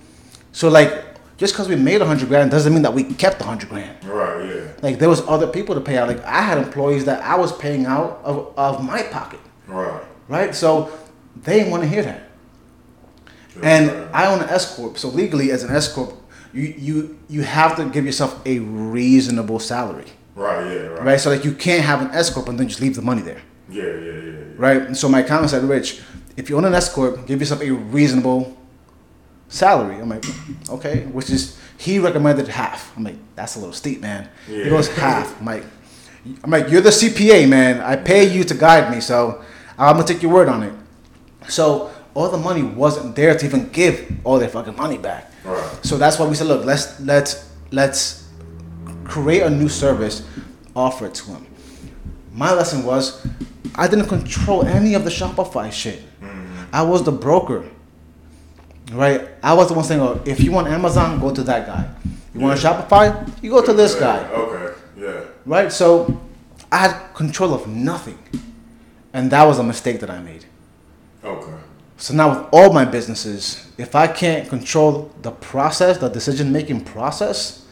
so 0.50 0.68
like 0.68 1.07
just 1.38 1.54
because 1.54 1.68
we 1.68 1.76
made 1.76 2.02
a 2.02 2.04
hundred 2.06 2.28
grand 2.28 2.50
doesn't 2.50 2.72
mean 2.74 2.82
that 2.82 2.92
we 2.92 3.04
kept 3.04 3.40
a 3.40 3.44
hundred 3.44 3.70
grand. 3.70 4.04
Right. 4.04 4.44
Yeah. 4.54 4.60
Like 4.82 4.98
there 4.98 5.08
was 5.08 5.22
other 5.26 5.46
people 5.46 5.74
to 5.74 5.80
pay 5.80 5.96
out. 5.96 6.08
Like 6.08 6.22
I 6.24 6.42
had 6.42 6.58
employees 6.58 7.06
that 7.06 7.22
I 7.24 7.36
was 7.36 7.56
paying 7.56 7.86
out 7.86 8.20
of, 8.24 8.52
of 8.58 8.84
my 8.84 9.02
pocket, 9.04 9.40
Right. 9.66 10.02
right? 10.28 10.54
So 10.54 10.90
they 11.36 11.54
didn't 11.58 11.70
want 11.70 11.84
to 11.84 11.88
hear 11.88 12.02
that. 12.02 12.22
And 13.62 13.90
I 14.14 14.26
own 14.32 14.40
an 14.42 14.48
S 14.50 14.76
corp, 14.76 14.98
so 14.98 15.08
legally 15.08 15.50
as 15.50 15.64
an 15.64 15.74
S 15.74 15.92
corp, 15.92 16.12
you 16.52 16.62
you 16.78 17.18
you 17.28 17.42
have 17.42 17.76
to 17.76 17.84
give 17.86 18.04
yourself 18.04 18.40
a 18.46 18.58
reasonable 18.60 19.58
salary, 19.58 20.06
Right. 20.34 20.64
Yeah. 20.72 20.78
Right. 20.86 21.02
right? 21.04 21.20
So 21.20 21.30
like 21.30 21.44
you 21.44 21.52
can't 21.52 21.84
have 21.84 22.00
an 22.02 22.10
S 22.12 22.30
corp 22.30 22.48
and 22.48 22.58
then 22.58 22.68
just 22.68 22.80
leave 22.80 22.94
the 22.94 23.02
money 23.02 23.22
there, 23.22 23.42
Yeah. 23.68 23.82
Yeah. 23.84 23.92
Yeah. 23.92 24.12
yeah. 24.12 24.44
right? 24.56 24.82
And 24.82 24.96
so 24.96 25.08
my 25.08 25.20
accountant 25.20 25.50
said, 25.50 25.64
"Rich, 25.64 26.00
if 26.36 26.48
you 26.50 26.56
own 26.56 26.64
an 26.64 26.74
S 26.74 26.92
corp, 26.92 27.26
give 27.26 27.40
yourself 27.40 27.60
a 27.62 27.70
reasonable 27.70 28.56
salary." 29.48 29.96
I'm 30.00 30.08
like, 30.08 30.24
"Okay," 30.70 31.06
which 31.12 31.30
is 31.30 31.56
he 31.76 31.98
recommended 31.98 32.48
half. 32.48 32.92
I'm 32.96 33.04
like, 33.04 33.16
"That's 33.36 33.56
a 33.56 33.58
little 33.58 33.74
steep, 33.74 34.00
man." 34.00 34.28
He 34.46 34.62
Yeah. 34.62 34.68
goes 34.70 34.88
half. 34.88 35.38
I'm 35.40 35.46
like, 35.46 35.64
"I'm 36.44 36.50
like, 36.50 36.70
you're 36.70 36.80
the 36.82 36.90
CPA, 36.92 37.46
man. 37.46 37.80
I 37.80 37.96
pay 37.96 38.24
you 38.28 38.44
to 38.44 38.54
guide 38.54 38.90
me, 38.90 39.00
so 39.00 39.40
I'm 39.78 39.96
gonna 39.96 40.06
take 40.06 40.22
your 40.22 40.32
word 40.32 40.48
on 40.48 40.62
it." 40.62 40.72
So 41.48 41.90
all 42.14 42.28
the 42.30 42.36
money 42.38 42.62
wasn't 42.62 43.14
there 43.14 43.36
to 43.36 43.46
even 43.46 43.68
give 43.70 44.10
all 44.24 44.38
their 44.38 44.48
fucking 44.48 44.76
money 44.76 44.98
back. 44.98 45.30
Right. 45.44 45.62
So 45.82 45.96
that's 45.96 46.18
why 46.18 46.26
we 46.26 46.34
said, 46.34 46.48
look, 46.48 46.64
let's 46.64 47.00
let's 47.00 47.44
let's 47.70 48.24
create 49.04 49.42
a 49.42 49.50
new 49.50 49.68
service, 49.68 50.22
offer 50.74 51.06
it 51.06 51.14
to 51.14 51.24
him. 51.30 51.46
My 52.34 52.52
lesson 52.52 52.84
was, 52.84 53.26
I 53.74 53.88
didn't 53.88 54.06
control 54.08 54.64
any 54.64 54.94
of 54.94 55.04
the 55.04 55.10
Shopify 55.10 55.72
shit. 55.72 56.00
Mm-hmm. 56.20 56.64
I 56.72 56.82
was 56.82 57.02
the 57.04 57.12
broker, 57.12 57.64
right? 58.92 59.28
I 59.42 59.54
was 59.54 59.68
the 59.68 59.74
one 59.74 59.84
saying, 59.84 60.00
oh, 60.00 60.20
if 60.24 60.40
you 60.40 60.52
want 60.52 60.68
Amazon, 60.68 61.20
go 61.20 61.34
to 61.34 61.42
that 61.44 61.66
guy. 61.66 61.88
You 62.34 62.40
want 62.40 62.60
Shopify, 62.60 63.28
you 63.42 63.50
go 63.50 63.64
to 63.64 63.72
this 63.72 63.94
guy, 63.94 64.28
Okay. 64.30 64.74
Yeah. 64.96 65.24
right? 65.46 65.72
So 65.72 66.20
I 66.70 66.78
had 66.88 67.14
control 67.14 67.54
of 67.54 67.66
nothing, 67.66 68.18
and 69.12 69.30
that 69.30 69.44
was 69.44 69.58
a 69.58 69.64
mistake 69.64 70.00
that 70.00 70.10
I 70.10 70.20
made. 70.20 70.44
Okay. 71.24 71.54
So 71.96 72.14
now 72.14 72.28
with 72.28 72.48
all 72.52 72.72
my 72.72 72.84
businesses, 72.84 73.66
if 73.76 73.96
I 73.96 74.06
can't 74.06 74.48
control 74.48 75.10
the 75.22 75.32
process, 75.32 75.98
the 75.98 76.08
decision 76.08 76.52
making 76.52 76.84
process, 76.84 77.66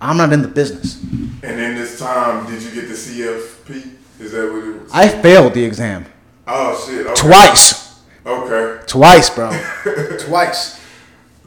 I'm 0.00 0.18
not 0.18 0.32
in 0.32 0.42
the 0.42 0.48
business. 0.48 1.02
And 1.02 1.58
in 1.60 1.74
this 1.74 1.98
time, 1.98 2.46
did 2.50 2.62
you 2.62 2.70
get 2.72 2.88
the 2.88 2.94
CFP? 2.94 3.92
Is 4.20 4.32
that 4.32 4.52
what 4.52 4.62
it 4.64 4.82
was? 4.82 4.92
I 4.92 5.08
failed 5.08 5.54
the 5.54 5.64
exam 5.64 6.04
oh 6.46 6.86
shit. 6.86 7.06
Okay. 7.06 7.14
twice. 7.14 7.85
Okay. 8.26 8.82
Twice, 8.86 9.30
bro. 9.30 9.50
twice. 10.20 10.80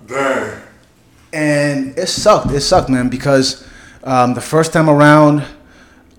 Dang. 0.07 0.61
And 1.33 1.97
it 1.97 2.07
sucked. 2.07 2.51
It 2.51 2.61
sucked, 2.61 2.89
man, 2.89 3.09
because 3.09 3.67
um, 4.03 4.33
the 4.33 4.41
first 4.41 4.71
time 4.71 4.89
around, 4.89 5.43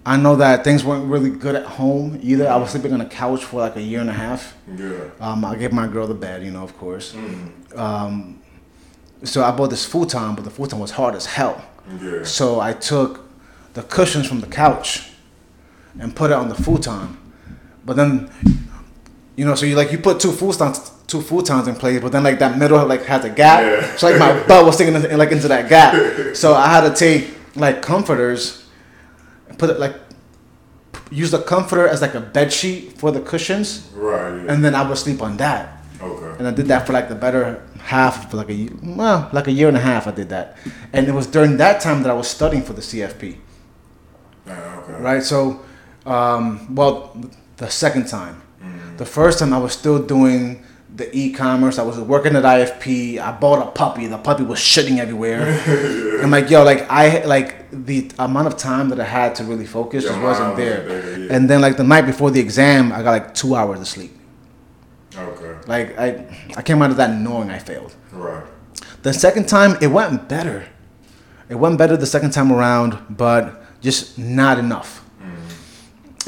I 0.05 0.17
know 0.17 0.37
that 0.37 0.63
things 0.65 0.85
weren't 0.85 1.11
really 1.11 1.31
good 1.31 1.55
at 1.55 1.65
home 1.65 2.19
either. 2.23 2.49
I 2.49 2.57
was 2.57 2.71
sleeping 2.71 2.93
on 2.93 3.01
a 3.01 3.09
couch 3.09 3.45
for 3.45 3.61
like 3.61 3.77
a 3.77 3.83
year 3.83 4.01
and 4.01 4.11
a 4.11 4.15
half. 4.15 4.57
Yeah. 4.77 5.11
Um, 5.21 5.45
I 5.45 5.57
gave 5.57 5.73
my 5.73 5.87
girl 5.87 6.07
the 6.07 6.15
bed, 6.15 6.43
you 6.43 6.51
know, 6.51 6.63
of 6.63 6.77
course. 6.79 7.15
Um, 7.75 8.41
so 9.23 9.43
I 9.43 9.51
bought 9.51 9.71
this 9.71 9.85
futon, 9.85 10.35
but 10.35 10.45
the 10.45 10.51
futon 10.51 10.79
was 10.79 10.93
hard 10.93 11.15
as 11.15 11.27
hell. 11.27 11.65
Yeah. 12.01 12.23
So 12.25 12.61
I 12.61 12.73
took 12.73 13.29
the 13.75 13.83
cushions 13.83 14.27
from 14.27 14.41
the 14.41 14.47
couch 14.47 15.11
and 15.99 16.15
put 16.15 16.31
it 16.31 16.35
on 16.35 16.49
the 16.49 16.55
futon. 16.55 17.17
But 17.85 17.97
then, 17.97 18.31
you 19.41 19.47
know, 19.47 19.55
so 19.55 19.64
you 19.64 19.74
like 19.74 19.91
you 19.95 19.99
put 19.99 20.20
two 20.24 20.32
futons, 20.41 20.76
two 21.07 21.20
futons 21.30 21.66
in 21.66 21.74
place, 21.82 21.99
but 22.05 22.12
then 22.12 22.22
like 22.28 22.38
that 22.45 22.59
middle 22.59 22.84
like 22.86 23.05
has 23.12 23.24
a 23.24 23.30
gap. 23.30 23.61
Yeah. 23.62 23.97
So 23.97 24.11
like 24.11 24.18
my 24.24 24.32
butt 24.47 24.66
was 24.66 24.74
sticking 24.74 24.95
in, 24.95 25.18
like 25.22 25.32
into 25.36 25.49
that 25.55 25.64
gap. 25.74 25.91
So 26.43 26.49
I 26.55 26.68
had 26.74 26.82
to 26.88 26.93
take 27.05 27.20
like 27.64 27.76
comforters 27.93 28.41
and 29.49 29.59
put 29.59 29.68
it 29.70 29.78
like 29.80 29.95
use 31.11 31.30
the 31.36 31.43
comforter 31.55 31.86
as 31.88 31.99
like 32.07 32.14
a 32.14 32.20
bed 32.36 32.53
sheet 32.53 32.99
for 33.01 33.11
the 33.16 33.20
cushions, 33.32 33.68
Right. 33.95 34.45
Yeah. 34.45 34.53
and 34.53 34.59
then 34.64 34.74
I 34.74 34.82
would 34.86 34.99
sleep 34.99 35.20
on 35.28 35.32
that. 35.38 35.62
okay. 36.03 36.32
And 36.38 36.45
I 36.47 36.53
did 36.59 36.66
that 36.72 36.86
for 36.86 36.93
like 36.99 37.09
the 37.09 37.14
better 37.26 37.62
half, 37.95 38.30
for 38.30 38.36
like 38.36 38.51
a 38.51 38.68
well, 38.82 39.28
like 39.32 39.49
a 39.49 39.53
year 39.59 39.68
and 39.72 39.76
a 39.76 39.84
half. 39.91 40.03
I 40.07 40.12
did 40.20 40.28
that, 40.36 40.47
and 40.93 41.09
it 41.11 41.14
was 41.20 41.26
during 41.36 41.57
that 41.64 41.80
time 41.86 41.99
that 42.03 42.11
I 42.14 42.16
was 42.22 42.28
studying 42.28 42.62
for 42.68 42.74
the 42.78 42.82
CFP. 42.91 43.22
Yeah, 44.47 44.80
okay. 44.84 45.03
Right. 45.09 45.22
So, 45.32 45.38
um, 46.07 46.74
well, 46.78 46.93
the 47.57 47.68
second 47.70 48.07
time, 48.07 48.36
the 49.01 49.07
first 49.07 49.38
time 49.38 49.55
I 49.55 49.59
was 49.59 49.72
still 49.72 49.98
doing 49.98 50.62
the 50.94 51.09
e-commerce. 51.16 51.78
I 51.78 51.82
was 51.82 51.98
working 51.98 52.36
at 52.36 52.42
IFP. 52.42 53.18
I 53.18 53.32
bought 53.32 53.66
a 53.66 53.70
puppy. 53.70 54.07
The 54.07 54.18
puppy 54.18 54.42
was 54.42 54.59
shitting 54.59 54.98
everywhere. 54.98 55.40
I'm 56.22 56.30
like, 56.30 56.51
yo, 56.51 56.64
like 56.64 56.82
I 56.90 57.24
like 57.24 57.70
the 57.70 58.11
amount 58.18 58.48
of 58.48 58.59
time 58.59 58.90
that 58.90 59.01
I 59.01 59.05
had 59.05 59.34
to 59.36 59.44
really 59.44 59.64
focus 59.64 60.05
Your 60.05 60.12
just 60.12 60.22
wasn't 60.22 60.57
there. 60.59 60.86
there, 60.86 61.18
yeah. 61.18 61.34
And 61.34 61.48
then 61.48 61.62
like 61.62 61.78
the 61.78 61.82
night 61.94 62.05
before 62.05 62.30
the 62.30 62.40
exam, 62.40 62.92
I 62.92 63.03
got 63.03 63.12
like 63.12 63.32
two 63.32 63.55
hours 63.55 63.80
of 63.80 63.88
sleep. 63.88 64.12
Okay. 65.16 65.55
Like 65.66 65.98
I, 65.98 66.07
I 66.59 66.61
came 66.61 66.82
out 66.82 66.90
of 66.90 66.98
that 66.98 67.16
knowing 67.18 67.48
I 67.48 67.59
failed. 67.59 67.94
Right. 68.12 68.44
The 69.01 69.14
second 69.14 69.48
time, 69.48 69.78
it 69.80 69.86
went 69.86 70.28
better. 70.28 70.68
It 71.48 71.55
went 71.55 71.78
better 71.78 71.96
the 71.96 72.07
second 72.16 72.32
time 72.32 72.53
around, 72.53 72.98
but 73.09 73.64
just 73.80 74.18
not 74.18 74.59
enough. 74.59 74.99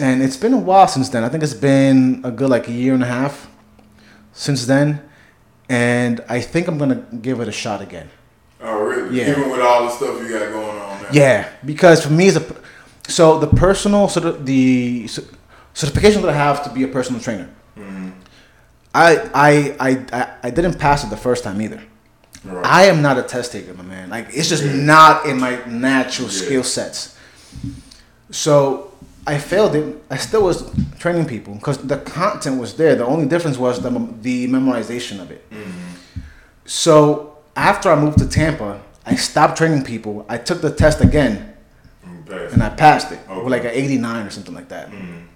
And 0.02 0.20
it's 0.20 0.36
been 0.36 0.52
a 0.52 0.58
while 0.58 0.88
since 0.88 1.08
then. 1.10 1.22
I 1.22 1.28
think 1.28 1.44
it's 1.44 1.54
been 1.54 2.22
a 2.24 2.30
good 2.32 2.50
like 2.50 2.66
a 2.66 2.72
year 2.72 2.92
and 2.92 3.04
a 3.04 3.06
half 3.06 3.48
since 4.32 4.66
then. 4.66 5.00
And 5.68 6.20
I 6.28 6.40
think 6.40 6.66
I'm 6.66 6.76
gonna 6.76 7.06
give 7.22 7.40
it 7.40 7.46
a 7.46 7.52
shot 7.52 7.80
again. 7.80 8.10
Oh, 8.60 8.82
really? 8.82 9.16
Yeah. 9.18 9.30
Even 9.30 9.50
with 9.50 9.60
all 9.60 9.84
the 9.84 9.90
stuff 9.90 10.20
you 10.20 10.28
got 10.28 10.50
going 10.52 10.76
on 10.78 11.02
now. 11.02 11.08
Yeah, 11.12 11.48
because 11.64 12.04
for 12.04 12.12
me, 12.12 12.26
it's 12.28 12.36
a, 12.36 12.56
so 13.08 13.38
the 13.38 13.46
personal 13.46 14.08
sort 14.08 14.26
of 14.26 14.44
the 14.44 15.06
certification 15.72 16.20
that 16.22 16.30
I 16.30 16.34
have 16.34 16.64
to 16.64 16.70
be 16.70 16.82
a 16.82 16.88
personal 16.88 17.20
trainer. 17.20 17.48
Mm-hmm. 17.76 18.10
I, 18.94 19.16
I 19.32 19.76
I 19.88 19.90
I 20.12 20.34
I 20.42 20.50
didn't 20.50 20.78
pass 20.80 21.04
it 21.04 21.10
the 21.10 21.16
first 21.16 21.44
time 21.44 21.62
either. 21.62 21.80
Right. 22.44 22.66
I 22.66 22.82
am 22.86 23.02
not 23.02 23.18
a 23.18 23.22
test 23.22 23.52
taker, 23.52 23.72
my 23.74 23.84
man. 23.84 24.10
Like 24.10 24.26
it's 24.30 24.48
just 24.48 24.64
not 24.64 25.26
in 25.26 25.38
my 25.38 25.64
natural 25.66 26.28
Yeah. 26.28 26.34
skill 26.42 26.64
sets. 26.64 27.16
So 28.30 28.91
I 29.26 29.38
failed 29.38 29.74
it. 29.76 30.02
I 30.10 30.16
still 30.16 30.42
was 30.42 30.64
training 30.98 31.26
people 31.26 31.54
because 31.54 31.78
the 31.78 31.98
content 31.98 32.60
was 32.60 32.74
there. 32.74 32.96
The 32.96 33.06
only 33.06 33.26
difference 33.26 33.56
was 33.58 33.80
the 33.80 33.90
the 34.20 34.48
memorization 34.48 35.20
of 35.20 35.30
it. 35.30 35.48
Mm-hmm. 35.50 36.20
So 36.64 37.36
after 37.56 37.90
I 37.90 37.96
moved 38.00 38.18
to 38.18 38.28
Tampa, 38.28 38.80
I 39.06 39.14
stopped 39.16 39.56
training 39.58 39.84
people. 39.84 40.24
I 40.28 40.38
took 40.38 40.60
the 40.60 40.70
test 40.72 41.00
again 41.00 41.54
pass. 42.26 42.52
and 42.52 42.62
I 42.62 42.70
passed 42.70 43.12
it 43.12 43.18
Okay. 43.28 43.42
with 43.42 43.52
like 43.52 43.64
an 43.64 43.70
89 43.72 44.26
or 44.26 44.30
something 44.30 44.54
like 44.54 44.68
that. 44.68 44.90
Mm-hmm. 44.90 45.26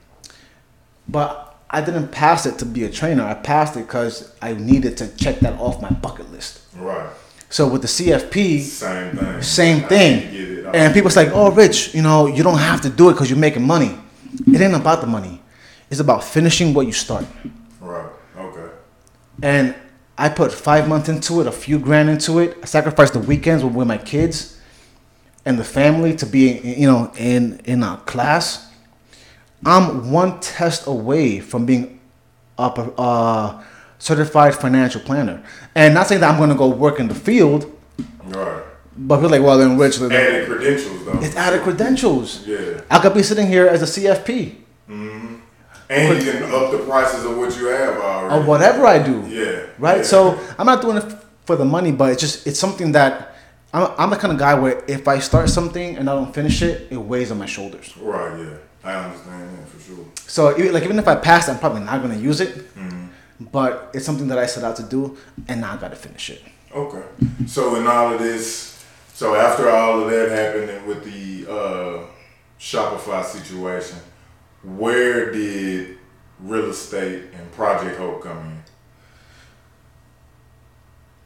But 1.08 1.56
I 1.70 1.80
didn't 1.80 2.08
pass 2.08 2.46
it 2.46 2.58
to 2.58 2.64
be 2.66 2.84
a 2.84 2.90
trainer. 2.90 3.24
I 3.24 3.34
passed 3.34 3.76
it 3.76 3.86
because 3.86 4.32
I 4.40 4.54
needed 4.54 4.96
to 4.98 5.14
check 5.16 5.40
that 5.40 5.58
off 5.60 5.80
my 5.82 5.90
bucket 5.90 6.30
list. 6.32 6.60
Right. 6.76 7.08
So 7.50 7.68
with 7.68 7.82
the 7.82 7.88
CFP, 7.88 8.60
Same 8.60 9.16
thing. 9.16 9.42
same 9.42 9.82
thing. 9.88 10.55
And 10.76 10.92
people's 10.92 11.16
like, 11.16 11.30
"Oh, 11.32 11.50
Rich, 11.50 11.94
you 11.94 12.02
know, 12.02 12.26
you 12.26 12.42
don't 12.42 12.58
have 12.58 12.80
to 12.82 12.90
do 12.90 13.08
it 13.08 13.12
because 13.14 13.30
you're 13.30 13.38
making 13.38 13.66
money." 13.66 13.98
It 14.52 14.60
ain't 14.60 14.74
about 14.74 15.00
the 15.00 15.06
money. 15.06 15.40
It's 15.90 16.00
about 16.00 16.22
finishing 16.22 16.74
what 16.74 16.86
you 16.86 16.92
start. 16.92 17.24
Right. 17.80 18.10
Okay. 18.36 18.68
And 19.42 19.74
I 20.18 20.28
put 20.28 20.52
five 20.52 20.88
months 20.88 21.08
into 21.08 21.40
it, 21.40 21.46
a 21.46 21.52
few 21.52 21.78
grand 21.78 22.10
into 22.10 22.40
it. 22.40 22.58
I 22.62 22.66
sacrificed 22.66 23.14
the 23.14 23.20
weekends 23.20 23.64
with, 23.64 23.86
my 23.86 23.98
kids 23.98 24.60
and 25.46 25.58
the 25.58 25.64
family 25.64 26.14
to 26.16 26.26
be, 26.26 26.58
you 26.58 26.86
know, 26.86 27.10
in 27.16 27.60
in 27.64 27.82
a 27.82 27.96
class. 28.04 28.70
I'm 29.64 30.10
one 30.10 30.40
test 30.40 30.86
away 30.86 31.40
from 31.40 31.64
being 31.64 32.00
up 32.58 32.94
uh, 32.98 33.62
certified 33.98 34.54
financial 34.54 35.00
planner. 35.00 35.42
And 35.74 35.94
not 35.94 36.06
saying 36.06 36.20
that 36.20 36.30
I'm 36.30 36.36
going 36.36 36.50
to 36.50 36.56
go 36.56 36.68
work 36.68 37.00
in 37.00 37.08
the 37.08 37.14
field, 37.14 37.72
Right. 38.24 38.62
But 38.96 39.16
people 39.16 39.30
like, 39.30 39.42
well, 39.42 39.58
then 39.58 39.78
like, 39.78 39.92
Added 39.94 40.46
credentials 40.48 41.04
though. 41.04 41.20
it's 41.20 41.36
added 41.36 41.62
credentials. 41.62 42.46
Yeah. 42.46 42.80
I 42.90 42.98
could 42.98 43.14
be 43.14 43.22
sitting 43.22 43.46
here 43.46 43.66
as 43.66 43.82
a 43.82 44.00
CFP 44.00 44.56
mm-hmm. 44.88 45.36
And 45.88 46.22
you 46.22 46.32
can 46.32 46.42
up 46.52 46.72
the 46.72 46.78
prices 46.78 47.24
of 47.24 47.36
what 47.36 47.56
you 47.56 47.66
have 47.66 47.96
already. 47.96 48.34
or 48.34 48.46
whatever 48.46 48.86
I 48.86 49.00
do. 49.00 49.24
Yeah. 49.28 49.66
Right. 49.78 49.98
Yeah. 49.98 50.02
So 50.02 50.40
I'm 50.58 50.66
not 50.66 50.82
doing 50.82 50.96
it 50.96 51.04
for 51.44 51.54
the 51.56 51.64
money, 51.64 51.92
but 51.92 52.12
it's 52.12 52.20
just 52.20 52.46
it's 52.46 52.58
something 52.58 52.92
that 52.92 53.36
I'm, 53.72 53.92
I'm 53.98 54.10
the 54.10 54.16
kind 54.16 54.32
of 54.32 54.38
guy 54.38 54.54
where 54.54 54.82
if 54.88 55.06
I 55.06 55.20
start 55.20 55.48
something 55.48 55.96
and 55.96 56.10
I 56.10 56.14
don't 56.14 56.34
finish 56.34 56.62
it, 56.62 56.88
it 56.90 56.96
weighs 56.96 57.30
on 57.30 57.38
my 57.38 57.46
shoulders. 57.46 57.96
Right. 57.98 58.38
Yeah. 58.38 58.56
I 58.82 59.04
understand 59.04 59.58
that 59.58 59.68
for 59.68 59.80
sure. 59.80 60.04
So 60.26 60.58
even, 60.58 60.72
like 60.72 60.82
even 60.84 60.98
if 60.98 61.06
I 61.06 61.14
pass, 61.14 61.48
I'm 61.48 61.58
probably 61.58 61.82
not 61.82 62.02
gonna 62.02 62.16
use 62.16 62.40
it. 62.40 62.74
Mm-hmm. 62.74 63.06
But 63.52 63.90
it's 63.92 64.06
something 64.06 64.28
that 64.28 64.38
I 64.38 64.46
set 64.46 64.64
out 64.64 64.76
to 64.76 64.82
do, 64.82 65.16
and 65.46 65.60
now 65.60 65.74
I 65.74 65.76
gotta 65.76 65.96
finish 65.96 66.30
it. 66.30 66.42
Okay. 66.74 67.02
So 67.46 67.76
in 67.76 67.86
all 67.86 68.14
of 68.14 68.18
this, 68.18 68.75
so 69.16 69.34
after 69.34 69.70
all 69.70 70.02
of 70.02 70.10
that 70.10 70.28
happened 70.28 70.68
and 70.68 70.86
with 70.86 71.02
the 71.02 71.50
uh, 71.50 72.04
Shopify 72.60 73.24
situation, 73.24 73.98
where 74.62 75.32
did 75.32 75.96
real 76.38 76.66
estate 76.66 77.22
and 77.32 77.50
Project 77.52 77.96
Hope 77.96 78.22
come 78.22 78.36
in? 78.36 78.62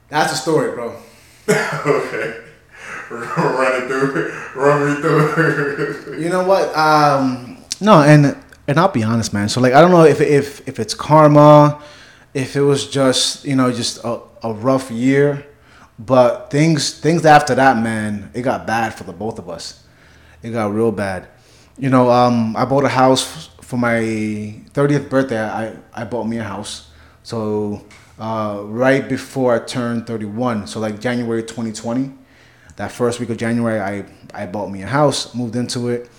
That's 0.08 0.30
the 0.30 0.36
story, 0.36 0.70
bro. 0.70 0.90
okay. 1.48 2.44
Run 3.10 3.82
it 3.82 3.88
through. 3.88 4.34
Run 4.54 4.94
me 4.94 5.00
through. 5.00 6.16
You 6.20 6.28
know 6.28 6.44
what? 6.44 6.72
Um, 6.76 7.58
no, 7.80 8.02
and 8.02 8.36
and 8.68 8.78
I'll 8.78 8.86
be 8.86 9.02
honest, 9.02 9.32
man. 9.32 9.48
So 9.48 9.60
like, 9.60 9.72
I 9.72 9.80
don't 9.80 9.90
know 9.90 10.04
if 10.04 10.20
if 10.20 10.68
if 10.68 10.78
it's 10.78 10.94
karma, 10.94 11.82
if 12.34 12.54
it 12.54 12.60
was 12.60 12.88
just 12.88 13.44
you 13.44 13.56
know 13.56 13.72
just 13.72 14.04
a, 14.04 14.20
a 14.44 14.52
rough 14.52 14.92
year, 14.92 15.44
but 16.06 16.50
things 16.50 16.98
things 16.98 17.24
after 17.26 17.54
that, 17.54 17.76
man, 17.82 18.30
it 18.34 18.42
got 18.42 18.66
bad 18.66 18.94
for 18.94 19.04
the 19.04 19.12
both 19.12 19.38
of 19.38 19.48
us. 19.48 19.84
It 20.42 20.50
got 20.50 20.72
real 20.72 20.92
bad. 20.92 21.28
You 21.78 21.90
know, 21.90 22.10
um, 22.10 22.56
I 22.56 22.64
bought 22.64 22.84
a 22.84 22.88
house 22.88 23.48
for 23.60 23.76
my 23.76 24.00
30th 24.72 25.08
birthday. 25.10 25.40
I 25.40 25.76
I 25.92 26.04
bought 26.04 26.24
me 26.24 26.38
a 26.38 26.44
house. 26.44 26.90
So 27.22 27.84
uh, 28.18 28.62
right 28.64 29.06
before 29.08 29.54
I 29.54 29.58
turned 29.58 30.06
31, 30.06 30.66
so 30.66 30.80
like 30.80 31.00
January 31.00 31.42
2020, 31.42 32.12
that 32.76 32.90
first 32.90 33.20
week 33.20 33.30
of 33.30 33.36
January, 33.36 33.80
I 33.80 34.04
I 34.32 34.46
bought 34.46 34.70
me 34.70 34.82
a 34.82 34.86
house, 34.86 35.34
moved 35.34 35.56
into 35.56 35.88
it 35.88 36.10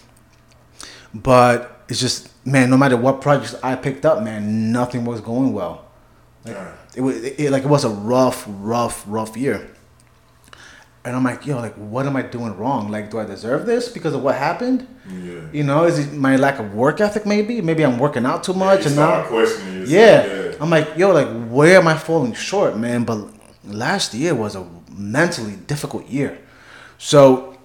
but 1.13 1.83
it's 1.89 1.99
just 1.99 2.29
man 2.45 2.69
no 2.69 2.77
matter 2.77 2.95
what 2.95 3.21
projects 3.21 3.55
i 3.63 3.75
picked 3.75 4.05
up 4.05 4.23
man 4.23 4.71
nothing 4.71 5.05
was 5.05 5.21
going 5.21 5.53
well 5.53 5.85
like. 6.45 6.55
It 6.95 7.01
was 7.01 7.15
it, 7.23 7.39
it- 7.39 7.51
like 7.51 7.63
it 7.63 7.69
was 7.69 7.83
a 7.83 7.89
rough 7.89 8.45
rough 8.47 9.03
rough 9.07 9.35
year 9.37 9.69
and 11.03 11.15
i'm 11.15 11.23
like 11.23 11.45
yo 11.45 11.57
like 11.57 11.73
what 11.75 12.05
am 12.05 12.15
i 12.15 12.21
doing 12.21 12.55
wrong 12.57 12.89
like 12.89 13.09
do 13.09 13.17
i 13.19 13.25
deserve 13.25 13.65
this 13.65 13.89
because 13.89 14.13
of 14.13 14.21
what 14.21 14.35
happened 14.35 14.87
Yeah. 15.09 15.41
you 15.51 15.63
know 15.63 15.85
is 15.85 15.97
it 15.99 16.13
my 16.13 16.35
lack 16.35 16.59
of 16.59 16.73
work 16.75 17.01
ethic 17.01 17.25
maybe 17.25 17.61
maybe 17.61 17.83
i'm 17.83 17.97
working 17.97 18.25
out 18.25 18.43
too 18.43 18.53
much 18.53 18.81
you 18.81 18.87
and 18.87 18.95
now 18.97 19.23
questioning 19.23 19.85
yeah. 19.87 20.25
Yeah. 20.25 20.51
I'm 20.61 20.69
like, 20.69 20.95
yo, 20.95 21.11
like, 21.11 21.27
where 21.49 21.79
am 21.79 21.87
I 21.87 21.97
falling 21.97 22.33
short, 22.33 22.77
man? 22.77 23.03
But 23.03 23.17
last 23.65 24.13
year 24.13 24.35
was 24.35 24.55
a 24.55 24.63
mentally 24.95 25.55
difficult 25.55 26.07
year. 26.07 26.37
So 26.99 27.57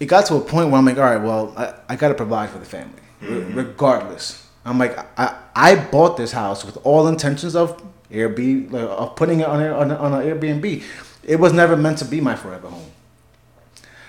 it 0.00 0.06
got 0.06 0.24
to 0.26 0.36
a 0.36 0.40
point 0.40 0.70
where 0.70 0.78
I'm 0.78 0.86
like, 0.86 0.96
all 0.96 1.04
right, 1.04 1.22
well, 1.22 1.52
I, 1.58 1.74
I 1.90 1.96
got 1.96 2.08
to 2.08 2.14
provide 2.14 2.48
for 2.48 2.58
the 2.58 2.64
family, 2.64 3.02
re- 3.20 3.28
mm-hmm. 3.28 3.54
regardless. 3.58 4.48
I'm 4.64 4.78
like, 4.78 4.96
I, 5.18 5.38
I 5.54 5.74
bought 5.76 6.16
this 6.16 6.32
house 6.32 6.64
with 6.64 6.78
all 6.84 7.06
intentions 7.06 7.54
of 7.54 7.82
Airbnb, 8.10 8.72
like, 8.72 8.82
of 8.82 9.16
putting 9.16 9.40
it 9.40 9.46
on, 9.46 9.62
on, 9.62 9.90
on 9.92 10.12
an 10.14 10.26
Airbnb. 10.26 10.82
It 11.24 11.36
was 11.36 11.52
never 11.52 11.76
meant 11.76 11.98
to 11.98 12.04
be 12.04 12.20
my 12.20 12.36
forever 12.36 12.68
home. 12.68 12.90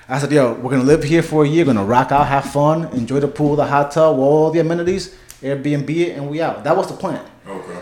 I 0.09 0.19
said, 0.19 0.31
yo, 0.31 0.53
we're 0.53 0.71
gonna 0.71 0.83
live 0.83 1.03
here 1.03 1.21
for 1.21 1.43
a 1.43 1.47
year, 1.47 1.65
gonna 1.65 1.83
rock 1.83 2.11
out, 2.11 2.27
have 2.27 2.45
fun, 2.45 2.85
enjoy 2.93 3.19
the 3.19 3.27
pool, 3.27 3.55
the 3.55 3.65
hot 3.65 3.91
tub, 3.91 4.17
all 4.17 4.51
the 4.51 4.59
amenities, 4.59 5.15
Airbnb 5.41 5.89
it, 5.89 6.11
and 6.17 6.29
we 6.29 6.41
out. 6.41 6.63
That 6.63 6.77
was 6.77 6.87
the 6.87 6.95
plan. 6.95 7.25
Okay. 7.45 7.79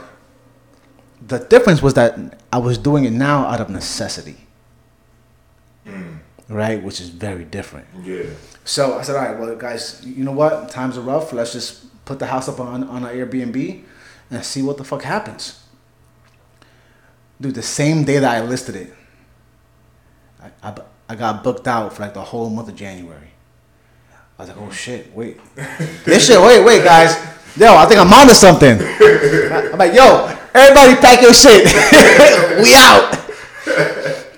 The 1.28 1.40
difference 1.40 1.82
was 1.82 1.94
that 1.96 2.42
I 2.52 2.58
was 2.58 2.78
doing 2.78 3.06
it 3.06 3.12
now 3.12 3.46
out 3.46 3.62
of 3.62 3.70
necessity, 3.70 4.38
hmm. 5.86 6.16
right? 6.50 6.82
Which 6.82 7.00
is 7.00 7.10
very 7.10 7.44
different. 7.44 7.88
Yeah. 8.04 8.24
So 8.64 8.98
I 8.98 9.04
said, 9.04 9.16
all 9.16 9.24
right, 9.24 9.40
well, 9.40 9.56
guys, 9.56 10.04
you 10.04 10.24
know 10.24 10.32
what? 10.32 10.70
Times 10.70 10.98
are 10.98 11.02
rough. 11.02 11.32
Let's 11.32 11.54
just 11.54 12.06
put 12.06 12.18
the 12.20 12.28
house 12.28 12.50
up 12.50 12.60
on 12.60 12.84
on 12.86 13.06
an 13.06 13.16
Airbnb 13.16 13.84
and 14.32 14.46
see 14.46 14.64
what 14.64 14.78
the 14.78 14.84
fuck 14.84 15.04
happens. 15.04 15.62
Dude, 17.40 17.56
the 17.56 17.62
same 17.62 18.04
day 18.04 18.20
that 18.20 18.44
I 18.44 18.46
listed 18.46 18.76
it, 18.76 18.94
I, 20.42 20.70
I, 20.70 20.76
I 21.10 21.16
got 21.16 21.44
booked 21.44 21.68
out 21.68 21.94
for 21.94 22.02
like 22.02 22.14
the 22.14 22.22
whole 22.22 22.50
month 22.50 22.70
of 22.70 22.76
January. 22.76 23.30
I 24.38 24.42
was 24.42 24.50
like, 24.50 24.58
oh 24.60 24.72
shit, 24.72 25.16
wait. 25.16 25.38
this 26.06 26.28
shit, 26.28 26.40
wait, 26.40 26.64
wait, 26.64 26.84
guys. 26.84 27.16
Yo, 27.58 27.74
I 27.74 27.86
think 27.86 28.02
I'm 28.02 28.12
onto 28.12 28.34
something. 28.34 28.78
I'm 28.80 29.78
like, 29.78 29.94
yo, 29.94 30.28
everybody 30.54 30.96
pack 30.96 31.22
your 31.22 31.34
shit. 31.34 31.66
we 32.62 32.74
out. 32.76 33.22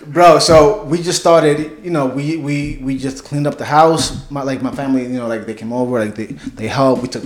Bro, 0.06 0.40
so 0.40 0.84
we 0.86 1.02
just 1.02 1.20
started, 1.20 1.84
you 1.84 1.90
know, 1.90 2.06
we, 2.06 2.38
we, 2.38 2.80
we 2.82 2.98
just 2.98 3.24
cleaned 3.24 3.48
up 3.48 3.58
the 3.58 3.66
house. 3.66 4.30
My 4.30 4.44
like 4.44 4.62
my 4.62 4.72
family, 4.72 5.04
you 5.04 5.20
know, 5.20 5.28
like 5.28 5.46
they 5.46 5.54
came 5.54 5.74
over, 5.74 6.00
like 6.00 6.16
they, 6.16 6.26
they 6.26 6.68
helped. 6.68 7.02
We 7.02 7.08
took 7.08 7.24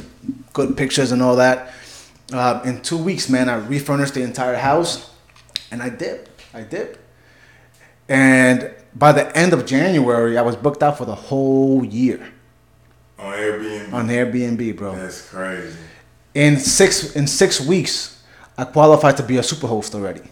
good 0.53 0.77
pictures 0.77 1.11
and 1.11 1.21
all 1.21 1.35
that. 1.35 1.73
Uh, 2.31 2.61
in 2.63 2.81
two 2.81 2.97
weeks, 2.97 3.29
man, 3.29 3.49
I 3.49 3.55
refurnished 3.55 4.13
the 4.13 4.23
entire 4.23 4.55
house, 4.55 5.10
and 5.71 5.81
I 5.81 5.89
dipped. 5.89 6.29
I 6.53 6.61
dipped. 6.61 6.99
And 8.09 8.71
by 8.93 9.11
the 9.13 9.35
end 9.37 9.53
of 9.53 9.65
January, 9.65 10.37
I 10.37 10.41
was 10.41 10.55
booked 10.55 10.83
out 10.83 10.97
for 10.97 11.05
the 11.05 11.15
whole 11.15 11.85
year 11.85 12.33
On 13.17 13.31
Airbnb. 13.33 13.93
on 13.93 14.07
Airbnb, 14.07 14.75
bro. 14.77 14.95
That's 14.95 15.29
crazy. 15.29 15.77
In 16.33 16.57
six 16.59 17.15
in 17.15 17.27
six 17.27 17.59
weeks, 17.61 18.21
I 18.57 18.65
qualified 18.65 19.17
to 19.17 19.23
be 19.23 19.37
a 19.37 19.41
superhost 19.41 19.95
already. 19.95 20.23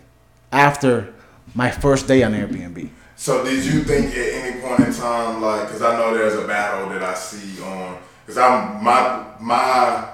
After 0.52 1.14
my 1.56 1.72
first 1.72 2.08
day 2.08 2.24
on 2.24 2.34
Airbnb. 2.34 2.90
So 3.16 3.44
did 3.44 3.64
you 3.66 3.84
think 3.84 4.12
at 4.16 4.34
any 4.34 4.62
point 4.62 4.80
in 4.80 4.94
time, 4.94 5.42
like, 5.42 5.68
because 5.68 5.82
I 5.82 5.98
know 5.98 6.14
there's 6.14 6.36
a 6.36 6.48
battle 6.48 6.90
that 6.90 7.04
I 7.04 7.14
see 7.14 7.62
on, 7.62 7.98
because 8.26 8.38
I'm 8.38 8.84
my 8.84 9.26
my, 9.40 10.10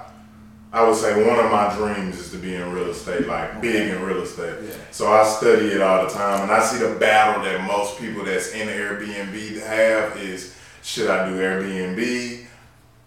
I 0.76 0.86
would 0.86 0.94
say 0.94 1.26
one 1.26 1.38
of 1.38 1.50
my 1.50 1.74
dreams 1.74 2.18
is 2.18 2.30
to 2.32 2.36
be 2.36 2.54
in 2.54 2.70
real 2.70 2.90
estate, 2.90 3.26
like 3.26 3.62
big 3.62 3.92
in 3.92 4.02
real 4.02 4.20
estate. 4.22 4.56
Yeah. 4.62 4.74
So 4.90 5.10
I 5.10 5.24
study 5.26 5.68
it 5.68 5.80
all 5.80 6.04
the 6.04 6.10
time, 6.10 6.42
and 6.42 6.52
I 6.52 6.62
see 6.62 6.78
the 6.78 6.94
battle 6.96 7.42
that 7.44 7.66
most 7.66 7.98
people 7.98 8.24
that's 8.24 8.52
in 8.52 8.68
Airbnb 8.68 9.62
have 9.62 10.18
is 10.18 10.54
should 10.82 11.08
I 11.08 11.28
do 11.30 11.36
Airbnb 11.36 12.44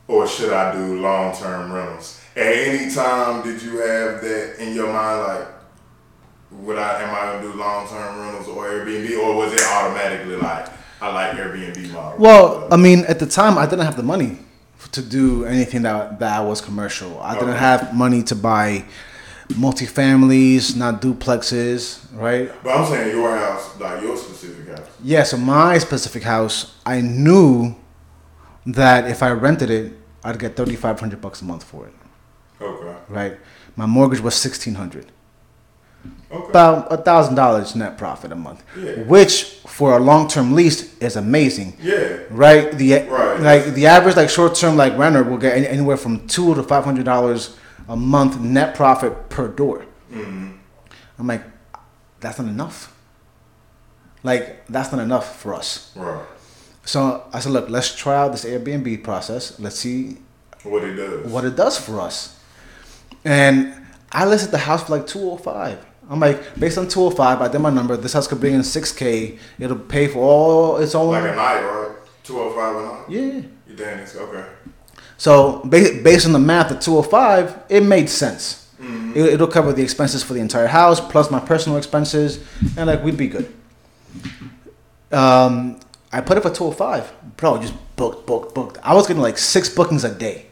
or 0.08 0.28
should 0.28 0.52
I 0.52 0.74
do 0.74 1.00
long 1.00 1.36
term 1.36 1.72
rentals? 1.72 2.20
At 2.36 2.48
any 2.48 2.92
time 2.92 3.44
did 3.44 3.62
you 3.62 3.78
have 3.78 4.22
that 4.22 4.56
in 4.60 4.74
your 4.74 4.92
mind, 4.92 5.22
like? 5.28 5.48
would 6.52 6.78
I 6.80 7.04
am 7.04 7.14
I 7.14 7.34
gonna 7.34 7.54
do 7.54 7.60
long 7.60 7.88
term 7.88 8.20
rentals 8.20 8.48
or 8.48 8.66
Airbnb 8.66 9.20
or 9.20 9.36
was 9.36 9.54
it 9.54 9.62
automatically 9.64 10.36
like 10.36 10.68
I 11.02 11.14
like 11.14 11.38
Airbnb 11.38 11.92
model? 11.94 12.20
Well, 12.20 12.68
I 12.72 12.78
mean, 12.78 13.06
at 13.06 13.20
the 13.20 13.28
time, 13.28 13.58
I 13.58 13.66
didn't 13.66 13.86
have 13.86 13.96
the 13.96 14.04
money 14.04 14.40
f- 14.40 14.49
to 14.92 15.02
do 15.02 15.46
anything 15.46 15.84
that 15.84 16.20
that 16.20 16.40
was 16.40 16.62
commercial. 16.62 17.20
I 17.22 17.34
didn't 17.40 17.56
have 17.56 17.94
money 17.96 18.24
to 18.24 18.36
buy 18.36 18.86
multifamilies, 19.50 20.76
not 20.76 21.02
duplexes, 21.02 22.00
right? 22.14 22.52
but 22.64 22.72
I'm 22.78 22.86
saying 22.86 23.16
your 23.16 23.36
house, 23.38 23.80
like 23.80 24.02
your 24.02 24.16
specific 24.18 24.68
house. 24.76 24.88
Yeah, 25.04 25.24
so 25.24 25.38
my 25.38 25.78
specific 25.78 26.24
house, 26.24 26.76
I 26.86 27.02
knew 27.02 27.76
that 28.66 29.10
if 29.10 29.22
I 29.24 29.32
rented 29.32 29.70
it, 29.70 29.94
I'd 30.24 30.40
get 30.40 30.56
thirty 30.56 30.76
five 30.76 31.00
hundred 31.00 31.22
bucks 31.22 31.42
a 31.42 31.46
month 31.46 31.64
for 31.64 31.88
it, 31.88 31.94
Okay. 32.62 32.96
right? 33.10 33.38
My 33.76 33.86
mortgage 33.86 34.20
was 34.22 34.36
sixteen 34.36 34.76
hundred. 34.76 35.08
Okay. 36.32 36.50
about 36.50 36.92
a 36.94 36.98
thousand 36.98 37.34
dollars 37.36 37.76
net 37.76 37.98
profit 37.98 38.32
a 38.32 38.36
month, 38.36 38.64
Yeah. 38.78 39.02
which 39.08 39.62
for 39.66 39.98
a 39.98 40.00
long 40.00 40.28
term 40.28 40.54
lease 40.54 40.96
is 41.00 41.16
amazing. 41.16 41.76
yeah. 41.82 42.18
Right, 42.30 42.72
the 42.78 42.94
Right. 43.10 43.40
like 43.40 43.74
the 43.74 43.88
average 43.88 44.16
like 44.16 44.30
short 44.30 44.54
term 44.56 44.78
like 44.78 44.96
renter 44.98 45.24
will 45.24 45.38
get 45.40 45.58
anywhere 45.58 45.98
from 45.98 46.28
two 46.28 46.54
to 46.56 46.62
five 46.64 46.84
hundred 46.86 47.06
dollars 47.06 47.56
a 47.88 47.96
month 47.96 48.40
net 48.40 48.76
profit 48.76 49.30
per 49.30 49.48
door. 49.48 49.86
Mm-hmm. 50.14 50.52
I'm 51.18 51.28
like, 51.28 51.44
that's 52.20 52.38
not 52.38 52.48
enough. 52.48 52.94
Like 54.24 54.66
that's 54.68 54.92
not 54.92 55.02
enough 55.02 55.40
for 55.42 55.54
us. 55.56 55.92
Right. 55.96 56.22
So 56.86 57.24
I 57.34 57.40
said, 57.40 57.52
look, 57.54 57.70
let's 57.70 57.96
try 57.96 58.16
out 58.18 58.32
this 58.32 58.46
Airbnb 58.46 59.04
process. 59.04 59.60
Let's 59.60 59.78
see 59.80 60.18
What 60.64 60.84
it 60.84 60.96
does. 60.96 61.32
what 61.32 61.44
it 61.46 61.56
does 61.56 61.78
for 61.80 62.00
us. 62.02 62.38
And 63.26 63.74
I 64.12 64.26
listed 64.26 64.52
the 64.52 64.58
house 64.60 64.84
for 64.84 64.98
like 64.98 65.08
205. 65.08 65.86
I'm 66.10 66.20
like, 66.20 66.60
based 66.60 66.78
on 66.78 66.88
205, 66.88 67.42
I 67.42 67.48
did 67.48 67.60
my 67.60 67.70
number. 67.70 67.96
This 67.96 68.14
house 68.14 68.28
could 68.28 68.40
bring 68.40 68.56
in 68.56 68.62
6K. 68.62 69.38
It'll 69.60 69.78
pay 69.78 70.08
for 70.08 70.20
all 70.20 70.78
its 70.78 70.96
own. 70.96 71.12
Like 71.12 71.24
a 71.32 71.36
night, 71.36 71.62
right? 71.62 71.96
Two 72.24 72.40
oh 72.40 72.52
five 72.54 72.76
a 72.76 72.82
night? 72.82 73.06
yeah. 73.10 73.42
You 73.68 73.76
damn 73.76 74.00
this 74.00 74.16
okay. 74.16 74.46
So 75.18 75.62
ba- 75.66 76.00
based 76.04 76.26
on 76.26 76.32
the 76.34 76.40
math 76.40 76.72
of 76.72 76.80
205, 76.80 77.64
it 77.70 77.84
made 77.84 78.10
sense. 78.10 78.68
Mm-hmm. 78.82 79.12
It, 79.16 79.34
it'll 79.34 79.48
cover 79.48 79.74
the 79.74 79.84
expenses 79.84 80.24
for 80.24 80.34
the 80.34 80.40
entire 80.40 80.68
house 80.68 81.00
plus 81.02 81.30
my 81.30 81.40
personal 81.40 81.78
expenses, 81.78 82.40
and 82.78 82.88
like 82.88 83.04
we'd 83.04 83.18
be 83.18 83.28
good. 83.28 83.54
Um, 85.12 85.80
I 86.12 86.22
put 86.22 86.38
it 86.38 86.42
for 86.42 86.50
two 86.50 86.64
hundred 86.66 86.78
five, 86.78 87.14
bro. 87.38 87.60
Just 87.62 87.74
booked, 87.96 88.26
booked, 88.26 88.56
booked. 88.56 88.78
I 88.84 88.94
was 88.94 89.08
getting 89.08 89.22
like 89.22 89.38
six 89.38 89.68
bookings 89.70 90.04
a 90.04 90.14
day, 90.14 90.46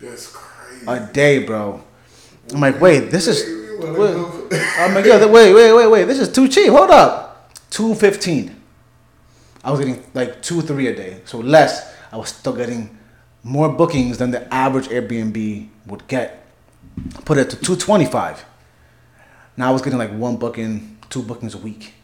That's 0.00 0.26
crazy. 0.32 0.84
a 0.86 1.08
day, 1.12 1.38
bro. 1.44 1.82
I'm 2.52 2.60
like, 2.60 2.80
wait, 2.80 3.10
this 3.10 3.26
is. 3.26 3.63
We 3.78 3.90
Wait, 3.90 4.16
I'm 4.78 4.94
like, 4.94 5.04
yo, 5.04 5.26
wait, 5.28 5.54
wait, 5.54 5.72
wait, 5.72 5.86
wait. 5.86 6.04
This 6.04 6.18
is 6.18 6.32
too 6.32 6.48
cheap. 6.48 6.70
Hold 6.70 6.90
up, 6.90 7.52
two 7.70 7.94
fifteen. 7.94 8.60
I 9.62 9.70
was 9.70 9.80
getting 9.80 10.04
like 10.14 10.42
two, 10.42 10.60
three 10.60 10.86
a 10.88 10.94
day, 10.94 11.22
so 11.24 11.38
less. 11.38 11.92
I 12.12 12.16
was 12.16 12.28
still 12.28 12.52
getting 12.54 12.96
more 13.42 13.68
bookings 13.68 14.18
than 14.18 14.30
the 14.30 14.52
average 14.52 14.88
Airbnb 14.88 15.68
would 15.86 16.06
get. 16.06 16.46
Put 17.24 17.38
it 17.38 17.50
to 17.50 17.56
two 17.56 17.76
twenty 17.76 18.04
five. 18.04 18.44
Now 19.56 19.70
I 19.70 19.72
was 19.72 19.82
getting 19.82 19.98
like 19.98 20.12
one 20.12 20.36
booking, 20.36 20.98
two 21.10 21.22
bookings 21.22 21.54
a 21.54 21.58
week, 21.58 21.94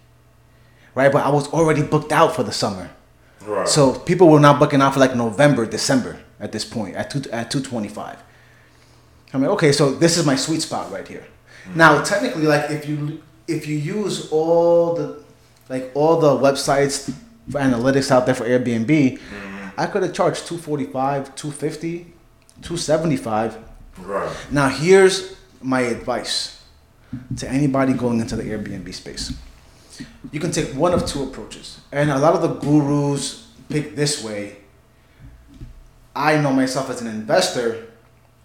right? 0.94 1.12
But 1.12 1.24
I 1.24 1.30
was 1.30 1.48
already 1.52 1.82
booked 1.82 2.12
out 2.12 2.34
for 2.34 2.42
the 2.42 2.52
summer. 2.52 2.90
Right. 3.42 3.68
So 3.68 3.98
people 3.98 4.28
were 4.28 4.40
not 4.40 4.58
booking 4.58 4.80
out 4.80 4.94
for 4.94 5.00
like 5.00 5.14
November, 5.14 5.66
December 5.66 6.20
at 6.38 6.52
this 6.52 6.64
point 6.64 6.96
at 6.96 7.10
two 7.10 7.30
at 7.30 7.50
two 7.50 7.60
twenty 7.60 7.88
five. 7.88 8.22
I'm 9.32 9.42
like, 9.42 9.50
okay, 9.52 9.72
so 9.72 9.92
this 9.92 10.16
is 10.16 10.26
my 10.26 10.34
sweet 10.34 10.62
spot 10.62 10.90
right 10.90 11.06
here. 11.06 11.24
Now, 11.74 12.02
technically, 12.02 12.46
like 12.46 12.70
if 12.70 12.88
you 12.88 13.22
if 13.46 13.66
you 13.66 13.76
use 13.76 14.30
all 14.30 14.94
the 14.94 15.22
like 15.68 15.90
all 15.94 16.20
the 16.20 16.36
websites 16.36 17.12
for 17.50 17.60
analytics 17.60 18.10
out 18.10 18.26
there 18.26 18.34
for 18.34 18.44
Airbnb, 18.44 18.86
mm-hmm. 18.86 19.68
I 19.80 19.86
could 19.86 20.02
have 20.02 20.12
charged 20.12 20.46
245, 20.46 21.34
250, 21.34 21.98
275. 22.62 23.58
right. 23.98 24.36
Now, 24.50 24.68
here's 24.68 25.36
my 25.62 25.80
advice 25.80 26.62
to 27.36 27.48
anybody 27.48 27.92
going 27.92 28.20
into 28.20 28.36
the 28.36 28.42
Airbnb 28.42 28.92
space. 28.94 29.32
You 30.32 30.40
can 30.40 30.50
take 30.50 30.74
one 30.74 30.92
of 30.94 31.06
two 31.06 31.22
approaches. 31.22 31.80
And 31.92 32.10
a 32.10 32.18
lot 32.18 32.34
of 32.34 32.42
the 32.42 32.54
gurus 32.54 33.48
pick 33.68 33.96
this 33.96 34.22
way. 34.22 34.56
I 36.14 36.38
know 36.40 36.52
myself 36.52 36.90
as 36.90 37.00
an 37.00 37.06
investor. 37.06 37.86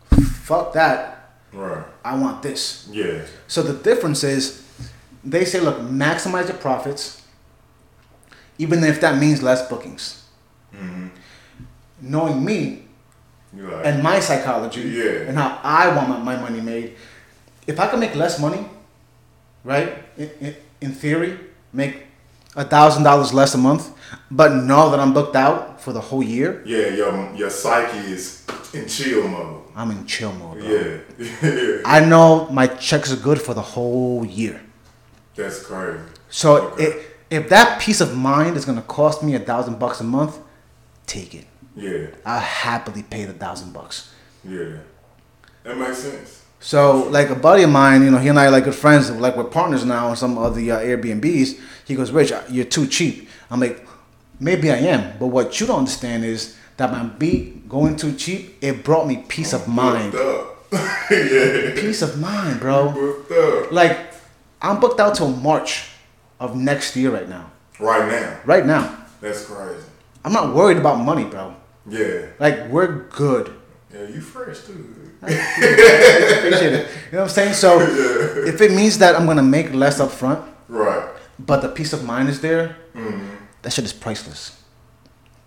Fuck 0.09 0.73
that. 0.73 1.14
Right. 1.55 1.85
I 2.03 2.15
want 2.17 2.43
this. 2.43 2.87
Yeah. 2.91 3.21
So 3.47 3.63
the 3.63 3.73
difference 3.73 4.23
is 4.23 4.63
they 5.23 5.45
say, 5.45 5.59
look, 5.61 5.79
maximize 5.79 6.47
your 6.49 6.57
profits, 6.57 7.21
even 8.57 8.83
if 8.83 8.99
that 9.01 9.17
means 9.17 9.41
less 9.41 9.67
bookings. 9.69 10.23
Mm-hmm. 10.75 11.07
Knowing 12.01 12.43
me, 12.43 12.83
like. 13.55 13.85
and 13.85 14.03
my 14.03 14.19
psychology 14.19 14.81
Yeah. 14.81 15.27
and 15.29 15.37
how 15.37 15.59
I 15.63 15.95
want 15.95 16.09
my, 16.09 16.19
my 16.19 16.35
money 16.41 16.59
made. 16.61 16.95
If 17.67 17.79
I 17.79 17.87
can 17.87 17.99
make 17.99 18.15
less 18.15 18.37
money, 18.39 18.65
right? 19.63 20.03
In, 20.17 20.29
in, 20.41 20.55
in 20.81 20.91
theory, 20.91 21.39
make 21.73 22.03
a 22.55 22.65
thousand 22.65 23.03
dollars 23.03 23.33
less 23.33 23.55
a 23.55 23.57
month, 23.57 23.89
but 24.29 24.51
know 24.53 24.91
that 24.91 24.99
I'm 24.99 25.13
booked 25.13 25.35
out 25.35 25.81
for 25.81 25.93
the 25.93 26.01
whole 26.01 26.21
year. 26.23 26.61
yeah. 26.65 26.87
Your 26.89 27.33
your 27.35 27.49
psyche 27.49 27.97
is 28.11 28.45
in 28.73 28.87
chill 28.87 29.27
mode. 29.27 29.61
I'm 29.75 29.91
in 29.91 30.05
chill 30.05 30.31
mode. 30.33 30.59
Bro. 30.59 30.67
Yeah. 30.69 30.97
yeah. 31.43 31.81
I 31.85 31.99
know 32.05 32.47
my 32.49 32.67
checks 32.67 33.11
are 33.11 33.17
good 33.17 33.41
for 33.41 33.53
the 33.53 33.61
whole 33.61 34.25
year. 34.25 34.61
That's 35.35 35.61
crazy. 35.65 35.99
So 36.29 36.69
Okay. 36.69 36.83
if, 36.85 37.07
if 37.29 37.49
that 37.49 37.81
peace 37.81 37.99
of 38.01 38.15
mind 38.15 38.55
is 38.57 38.63
gonna 38.65 38.81
cost 38.83 39.21
me 39.23 39.35
a 39.35 39.39
thousand 39.39 39.79
bucks 39.79 39.99
a 39.99 40.03
month, 40.03 40.37
take 41.05 41.35
it. 41.35 41.45
Yeah. 41.75 42.07
I'll 42.25 42.39
happily 42.39 43.03
pay 43.03 43.25
the 43.25 43.33
thousand 43.33 43.73
bucks. 43.73 44.13
Yeah. 44.47 44.77
That 45.63 45.77
makes 45.77 45.97
sense. 45.99 46.41
So, 46.59 47.03
like 47.09 47.29
a 47.29 47.35
buddy 47.35 47.63
of 47.63 47.69
mine, 47.69 48.03
you 48.03 48.09
know, 48.11 48.17
he 48.17 48.29
and 48.29 48.39
I 48.39 48.45
are 48.45 48.51
like 48.51 48.63
good 48.63 48.73
friends. 48.75 49.11
Like 49.11 49.35
we're 49.35 49.43
partners 49.43 49.83
now 49.85 50.07
on 50.07 50.15
some 50.15 50.37
of 50.37 50.55
the 50.55 50.71
uh, 50.71 50.79
Airbnbs. 50.79 51.59
He 51.85 51.95
goes, 51.95 52.11
"Rich, 52.11 52.31
you're 52.49 52.65
too 52.65 52.87
cheap." 52.87 53.27
I'm 53.51 53.59
like, 53.59 53.85
"Maybe 54.39 54.71
I 54.71 54.77
am, 54.77 55.17
but 55.19 55.27
what 55.27 55.59
you 55.59 55.67
don't 55.67 55.79
understand 55.79 56.23
is 56.25 56.55
that 56.77 56.91
my 56.91 57.03
beat 57.03 57.67
going 57.69 57.95
too 57.95 58.13
cheap, 58.15 58.57
it 58.61 58.83
brought 58.83 59.07
me 59.07 59.23
peace 59.27 59.53
of 59.53 59.67
mind. 59.67 60.15
Up. 60.15 60.65
yeah. 61.11 61.71
Peace 61.75 62.01
of 62.01 62.19
mind, 62.19 62.59
bro. 62.59 62.93
Like, 63.71 63.97
I'm 64.61 64.79
booked 64.79 64.99
out 64.99 65.15
till 65.15 65.29
March 65.31 65.89
of 66.39 66.55
next 66.55 66.95
year 66.95 67.11
right 67.11 67.29
now. 67.29 67.51
Right 67.79 68.09
now. 68.09 68.39
Right 68.45 68.65
now, 68.65 68.97
That's 69.21 69.45
crazy. 69.45 69.85
I'm 70.23 70.33
not 70.33 70.53
worried 70.55 70.77
about 70.77 70.99
money, 70.99 71.23
bro. 71.25 71.55
Yeah. 71.87 72.27
Like, 72.39 72.67
we're 72.69 73.07
good. 73.09 73.53
Yeah, 73.93 74.07
you 74.07 74.19
fresh 74.21 74.61
too. 74.65 75.11
Appreciate 75.21 76.73
it. 76.73 76.87
You 77.11 77.17
know 77.17 77.19
what 77.19 77.21
I'm 77.23 77.29
saying? 77.29 77.53
So, 77.53 77.79
if 78.47 78.59
it 78.61 78.71
means 78.71 78.97
that 78.99 79.15
I'm 79.15 79.25
gonna 79.25 79.43
make 79.43 79.73
less 79.73 79.99
up 79.99 80.11
front, 80.11 80.43
Right. 80.67 81.07
but 81.39 81.61
the 81.61 81.69
peace 81.69 81.93
of 81.93 82.03
mind 82.03 82.29
is 82.29 82.41
there, 82.41 82.75
Mm-hmm. 82.95 83.27
that 83.61 83.73
shit 83.73 83.85
is 83.85 83.93
priceless. 83.93 84.61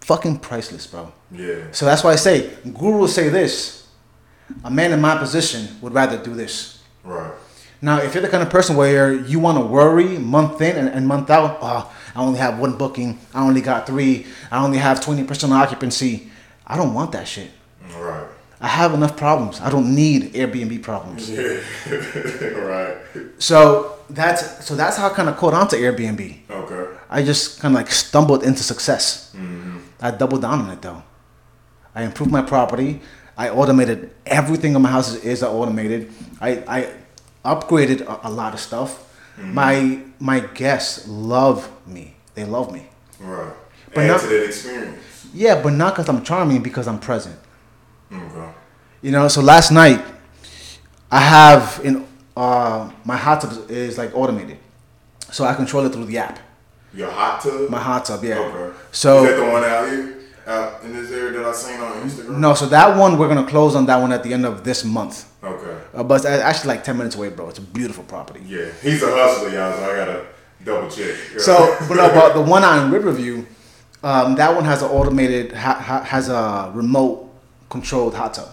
Fucking 0.08 0.38
priceless, 0.38 0.86
bro. 0.86 1.12
Yeah. 1.30 1.64
So 1.70 1.84
that's 1.84 2.02
why 2.02 2.12
I 2.12 2.16
say, 2.16 2.56
gurus 2.72 3.14
say 3.14 3.28
this. 3.28 3.88
A 4.64 4.70
man 4.70 4.92
in 4.92 5.02
my 5.02 5.18
position 5.18 5.68
would 5.82 5.92
rather 5.92 6.16
do 6.16 6.32
this. 6.32 6.82
Right. 7.04 7.30
Now, 7.82 7.98
if 7.98 8.14
you're 8.14 8.22
the 8.22 8.30
kind 8.30 8.42
of 8.42 8.48
person 8.48 8.74
where 8.74 9.12
you 9.12 9.38
want 9.38 9.58
to 9.58 9.66
worry 9.66 10.16
month 10.16 10.62
in 10.62 10.78
and, 10.78 10.88
and 10.88 11.06
month 11.06 11.28
out, 11.28 11.58
oh, 11.60 11.94
I 12.16 12.22
only 12.22 12.38
have 12.38 12.58
one 12.58 12.78
booking, 12.78 13.18
I 13.34 13.46
only 13.46 13.60
got 13.60 13.86
three, 13.86 14.26
I 14.50 14.64
only 14.64 14.78
have 14.78 15.00
20% 15.00 15.50
occupancy, 15.50 16.30
I 16.66 16.78
don't 16.78 16.94
want 16.94 17.12
that 17.12 17.28
shit. 17.28 17.50
Right. 17.94 18.28
I 18.62 18.66
have 18.66 18.94
enough 18.94 19.14
problems. 19.14 19.60
I 19.60 19.68
don't 19.68 19.94
need 19.94 20.32
Airbnb 20.32 20.82
problems. 20.82 21.30
Yeah. 21.30 21.60
right. 22.56 22.96
So 23.38 23.98
that's 24.08 24.66
so 24.66 24.74
that's 24.74 24.96
how 24.96 25.10
I 25.10 25.14
kind 25.14 25.28
of 25.28 25.36
caught 25.36 25.54
on 25.54 25.68
to 25.68 25.76
Airbnb. 25.76 26.38
Okay. 26.50 26.98
I 27.10 27.22
just 27.22 27.60
kind 27.60 27.74
of 27.74 27.80
like 27.80 27.92
stumbled 27.92 28.42
into 28.42 28.62
success. 28.62 29.32
Mm-hmm. 29.36 29.67
I 30.00 30.10
doubled 30.10 30.42
down 30.42 30.60
on 30.60 30.70
it 30.70 30.82
though. 30.82 31.02
I 31.94 32.02
improved 32.04 32.30
my 32.30 32.42
property. 32.42 33.00
I 33.36 33.50
automated 33.50 34.14
everything 34.26 34.74
in 34.74 34.82
my 34.82 34.90
house 34.90 35.14
is, 35.14 35.42
automated. 35.42 36.12
I, 36.40 36.50
I 36.66 36.94
upgraded 37.44 38.00
a, 38.02 38.28
a 38.28 38.30
lot 38.30 38.54
of 38.54 38.60
stuff. 38.60 39.04
My 39.36 40.00
my 40.18 40.40
guests 40.40 41.06
love 41.06 41.70
me. 41.86 42.16
They 42.34 42.44
love 42.44 42.72
me. 42.72 42.88
Right. 43.20 43.52
But 43.94 44.04
Add 44.04 44.08
not- 44.08 44.20
to 44.22 44.26
that 44.26 44.44
experience. 44.46 44.98
Yeah, 45.32 45.62
but 45.62 45.72
not 45.74 45.94
because 45.94 46.08
I'm 46.08 46.24
charming, 46.24 46.62
because 46.62 46.88
I'm 46.88 46.98
present. 46.98 47.38
Okay. 48.12 48.50
You 49.02 49.12
know. 49.12 49.28
So 49.28 49.40
last 49.40 49.70
night, 49.70 50.02
I 51.10 51.20
have 51.20 51.80
in 51.84 52.06
uh, 52.36 52.90
my 53.04 53.16
hot 53.16 53.42
tub 53.42 53.70
is 53.70 53.98
like 53.98 54.14
automated, 54.16 54.58
so 55.30 55.44
I 55.44 55.54
control 55.54 55.84
it 55.86 55.92
through 55.92 56.06
the 56.06 56.18
app. 56.18 56.38
Your 56.94 57.10
hot 57.10 57.42
tub. 57.42 57.70
My 57.70 57.78
hot 57.78 58.04
tub, 58.04 58.24
yeah. 58.24 58.38
Okay. 58.38 58.76
So 58.92 59.24
is 59.24 59.30
that 59.30 59.36
the 59.36 59.50
one 59.52 59.64
out 59.64 59.88
here, 59.88 60.16
out 60.46 60.82
in 60.82 60.92
this 60.94 61.10
area 61.12 61.38
that 61.38 61.44
I 61.46 61.52
seen 61.52 61.80
on 61.80 62.08
Instagram? 62.08 62.38
No, 62.38 62.54
so 62.54 62.66
that 62.66 62.96
one 62.96 63.18
we're 63.18 63.28
gonna 63.28 63.46
close 63.46 63.74
on 63.74 63.86
that 63.86 63.96
one 64.00 64.12
at 64.12 64.22
the 64.22 64.32
end 64.32 64.46
of 64.46 64.64
this 64.64 64.84
month. 64.84 65.30
Okay. 65.42 65.78
Uh, 65.94 66.02
but 66.02 66.14
it's 66.16 66.24
actually 66.24 66.68
like 66.68 66.84
ten 66.84 66.96
minutes 66.96 67.14
away, 67.16 67.28
bro. 67.28 67.48
It's 67.48 67.58
a 67.58 67.62
beautiful 67.62 68.04
property. 68.04 68.40
Yeah, 68.46 68.70
he's 68.82 69.02
a 69.02 69.10
hustler, 69.10 69.50
y'all. 69.50 69.76
So 69.76 69.84
I 69.84 69.96
gotta 69.96 70.26
double 70.64 70.90
check. 70.90 71.14
So, 71.38 71.76
but, 71.88 71.94
no, 71.94 72.08
but 72.08 72.32
the 72.32 72.42
one 72.42 72.64
on 72.64 72.90
Riverview, 72.90 73.44
um, 74.02 74.34
that 74.36 74.54
one 74.54 74.64
has 74.64 74.82
an 74.82 74.88
automated, 74.88 75.52
ha, 75.52 75.74
ha, 75.74 76.02
has 76.02 76.28
a 76.28 76.72
remote 76.74 77.30
controlled 77.68 78.14
hot 78.14 78.34
tub. 78.34 78.48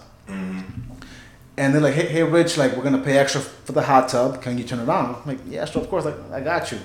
And 1.58 1.72
they're 1.74 1.80
like, 1.80 1.94
hey, 1.94 2.06
hey, 2.06 2.22
Rich, 2.22 2.58
like 2.58 2.76
we're 2.76 2.82
gonna 2.82 3.02
pay 3.02 3.16
extra 3.16 3.40
for 3.40 3.72
the 3.72 3.80
hot 3.80 4.10
tub. 4.10 4.42
Can 4.42 4.58
you 4.58 4.64
turn 4.64 4.78
it 4.80 4.88
on? 4.90 5.14
I'm 5.14 5.26
like, 5.26 5.38
yeah, 5.48 5.64
sure, 5.64 5.80
of 5.80 5.88
course, 5.88 6.04
like 6.04 6.14
I 6.30 6.40
got 6.42 6.70
you. 6.70 6.78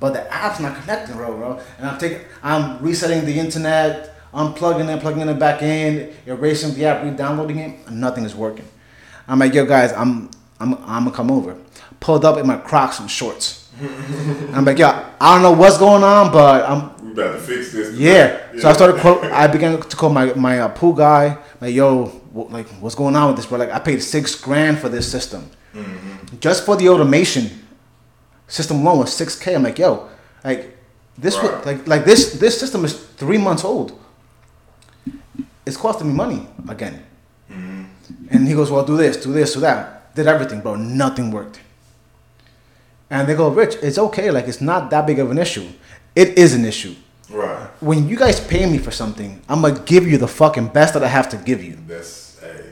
But 0.00 0.12
the 0.12 0.32
app's 0.32 0.60
not 0.60 0.80
connecting, 0.80 1.16
bro, 1.16 1.36
bro. 1.36 1.60
And 1.78 1.86
I'm 1.88 1.98
taking, 1.98 2.20
I'm 2.42 2.80
resetting 2.80 3.24
the 3.24 3.38
internet, 3.38 4.14
unplugging 4.32 4.94
it, 4.94 5.00
plugging 5.00 5.28
it 5.28 5.38
back 5.38 5.62
in, 5.62 6.14
erasing 6.26 6.74
the 6.74 6.84
app, 6.84 7.02
re-downloading 7.02 7.58
it, 7.58 7.86
and 7.86 8.00
nothing 8.00 8.24
is 8.24 8.34
working. 8.34 8.64
I'm 9.26 9.38
like, 9.40 9.54
yo, 9.54 9.66
guys, 9.66 9.92
I'm, 9.92 10.30
I'm, 10.60 10.74
I'm 10.84 11.04
gonna 11.04 11.12
come 11.12 11.30
over. 11.30 11.56
Pulled 12.00 12.24
up 12.24 12.38
in 12.38 12.46
my 12.46 12.56
Crocs 12.56 13.00
and 13.00 13.10
shorts. 13.10 13.70
I'm 14.52 14.64
like, 14.64 14.78
yo, 14.78 14.88
I 15.20 15.34
don't 15.34 15.42
know 15.42 15.52
what's 15.52 15.78
going 15.78 16.02
on, 16.02 16.32
but 16.32 16.68
I'm 16.68 16.96
we 17.04 17.12
about 17.12 17.32
to 17.32 17.38
fix 17.38 17.72
this. 17.72 17.96
yeah. 17.96 18.40
So 18.58 18.68
I 18.68 18.72
started. 18.72 19.00
Quote, 19.00 19.24
I 19.32 19.46
began 19.46 19.80
to 19.80 19.96
call 19.96 20.10
my 20.10 20.32
my 20.34 20.60
uh, 20.60 20.68
pool 20.68 20.92
guy. 20.92 21.38
Like, 21.60 21.74
yo, 21.74 22.06
wh- 22.06 22.50
like, 22.52 22.68
what's 22.80 22.94
going 22.94 23.14
on 23.14 23.28
with 23.28 23.36
this, 23.36 23.46
bro? 23.46 23.58
Like, 23.58 23.70
I 23.70 23.78
paid 23.78 24.02
six 24.02 24.34
grand 24.34 24.78
for 24.78 24.88
this 24.88 25.10
system, 25.10 25.48
mm-hmm. 25.74 26.38
just 26.40 26.64
for 26.64 26.76
the 26.76 26.88
automation. 26.88 27.67
System 28.48 28.82
one 28.82 28.98
was 28.98 29.12
six 29.12 29.38
k. 29.38 29.54
I'm 29.54 29.62
like, 29.62 29.78
yo, 29.78 30.08
like, 30.44 30.76
this 31.16 31.36
Right. 31.38 31.64
like 31.66 31.86
like 31.86 32.04
this 32.04 32.32
this 32.40 32.58
system 32.58 32.84
is 32.84 32.94
three 33.16 33.38
months 33.38 33.64
old. 33.64 33.92
It's 35.66 35.76
costing 35.76 36.08
me 36.08 36.14
money 36.14 36.46
again. 36.68 37.04
Mm-hmm. 37.50 37.84
And 38.30 38.48
he 38.48 38.54
goes, 38.54 38.70
well, 38.70 38.84
do 38.84 38.96
this, 38.96 39.16
do 39.18 39.32
this, 39.32 39.52
do 39.54 39.60
that. 39.60 40.14
Did 40.14 40.26
everything, 40.26 40.60
bro. 40.60 40.76
Nothing 40.76 41.30
worked. 41.30 41.60
And 43.10 43.28
they 43.28 43.34
go, 43.34 43.48
Rich, 43.50 43.76
it's 43.82 43.98
okay. 43.98 44.30
Like, 44.30 44.48
it's 44.48 44.60
not 44.60 44.90
that 44.90 45.06
big 45.06 45.18
of 45.18 45.30
an 45.30 45.38
issue. 45.38 45.66
It 46.14 46.36
is 46.38 46.54
an 46.54 46.64
issue 46.64 46.94
Right. 47.30 47.68
when 47.80 48.08
you 48.08 48.16
guys 48.16 48.40
pay 48.40 48.64
me 48.66 48.78
for 48.78 48.90
something, 48.90 49.40
I'm 49.48 49.60
gonna 49.62 49.78
give 49.80 50.06
you 50.06 50.16
the 50.18 50.28
fucking 50.28 50.68
best 50.68 50.94
that 50.94 51.02
I 51.04 51.08
have 51.08 51.28
to 51.30 51.36
give 51.36 51.62
you. 51.62 51.78
That's 51.86 52.36
a 52.42 52.64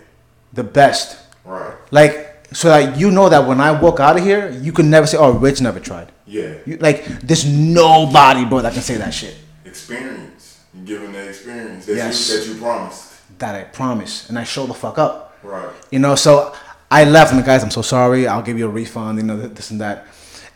The 0.55 0.65
best. 0.65 1.19
right. 1.45 1.75
Like 1.91 2.26
so 2.53 2.69
that 2.69 2.99
you 2.99 3.11
know 3.11 3.29
that 3.29 3.47
when 3.47 3.61
I 3.61 3.73
walk 3.81 4.01
out 4.01 4.17
of 4.19 4.25
here, 4.25 4.51
you 4.51 4.73
can 4.73 4.89
never 4.91 5.07
say, 5.07 5.19
"Oh, 5.19 5.33
Rich 5.33 5.61
never 5.61 5.81
tried." 5.81 6.13
Yeah. 6.27 6.55
You, 6.67 6.77
like, 6.79 7.05
there's 7.21 7.45
nobody, 7.47 8.45
bro, 8.45 8.61
that 8.63 8.73
can 8.73 8.83
say 8.83 8.97
that 8.97 9.13
shit. 9.15 9.37
Experience. 9.65 10.61
You 10.75 10.83
give 10.85 11.03
them 11.03 11.13
the 11.13 11.29
experience 11.29 11.87
that 11.87 11.95
Yes. 11.97 12.29
you 12.31 12.39
that 12.39 12.47
you 12.49 12.55
promised. 12.61 13.05
That 13.39 13.55
I 13.55 13.63
promise, 13.65 14.29
and 14.29 14.39
I 14.39 14.45
show 14.45 14.67
the 14.67 14.75
fuck 14.75 14.99
up. 14.99 15.37
Right. 15.43 15.69
You 15.91 15.99
know, 15.99 16.15
so 16.15 16.53
I 16.91 17.05
left 17.05 17.31
and 17.33 17.41
the 17.41 17.45
guys, 17.47 17.63
I'm 17.63 17.71
so 17.71 17.83
sorry. 17.83 18.27
I'll 18.27 18.43
give 18.43 18.59
you 18.59 18.67
a 18.67 18.71
refund. 18.71 19.19
You 19.19 19.25
know, 19.25 19.37
this 19.37 19.71
and 19.71 19.81
that. 19.81 20.07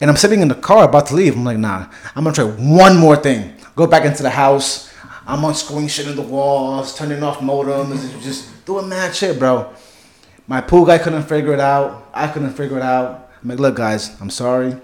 And 0.01 0.09
I'm 0.11 0.16
sitting 0.16 0.41
in 0.41 0.49
the 0.49 0.55
car 0.55 0.84
about 0.84 1.07
to 1.09 1.14
leave. 1.14 1.36
I'm 1.36 1.45
like, 1.45 1.59
nah, 1.59 1.86
I'm 2.16 2.24
gonna 2.24 2.34
try 2.34 2.45
one 2.45 2.97
more 2.97 3.16
thing. 3.16 3.55
Go 3.76 3.86
back 3.86 4.05
into 4.05 4.22
the 4.22 4.30
house. 4.30 4.91
I'm 5.26 5.45
unscrewing 5.45 5.88
shit 5.88 6.09
in 6.09 6.16
the 6.16 6.22
walls, 6.22 6.97
turning 6.97 7.22
off 7.22 7.38
modems, 7.38 8.20
just 8.22 8.64
doing 8.64 8.88
mad 8.88 9.14
shit, 9.14 9.38
bro. 9.38 9.70
My 10.51 10.61
pool 10.61 10.84
guy 10.84 10.98
couldn't 10.98 11.22
figure 11.22 11.53
it 11.55 11.61
out. 11.61 12.09
I 12.12 12.26
couldn't 12.26 12.55
figure 12.55 12.76
it 12.76 12.82
out. 12.82 13.30
I'm 13.40 13.51
like, 13.51 13.61
look, 13.61 13.76
guys, 13.76 14.20
I'm 14.20 14.30
sorry. 14.30 14.74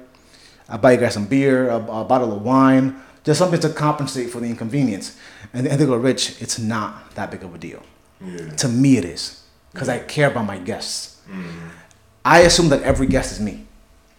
I'll 0.69 0.79
buy 0.79 0.93
you 0.93 0.99
guys 1.01 1.15
some 1.15 1.27
beer, 1.27 1.69
a, 1.69 1.75
a 1.75 2.05
bottle 2.05 2.33
of 2.33 2.43
wine, 2.43 3.03
just 3.25 3.41
something 3.41 3.59
to 3.59 3.71
compensate 3.71 4.31
for 4.31 4.39
the 4.39 4.47
inconvenience. 4.47 5.19
And, 5.53 5.67
and 5.67 5.81
they 5.81 5.85
go, 5.85 5.97
Rich, 5.97 6.41
it's 6.41 6.61
not 6.61 7.11
that 7.17 7.33
big 7.33 7.43
of 7.43 7.53
a 7.53 7.59
deal. 7.59 7.83
Yeah. 8.25 8.51
To 8.51 8.69
me, 8.69 8.97
it 8.97 9.05
is 9.05 9.43
because 9.73 9.89
I 9.89 9.99
care 9.99 10.31
about 10.31 10.47
my 10.47 10.59
guests. 10.59 11.21
Mm-hmm. 11.29 11.69
I 12.25 12.43
assume 12.43 12.69
that 12.69 12.85
every 12.85 13.09
guest 13.09 13.33
is 13.33 13.41
me, 13.41 13.67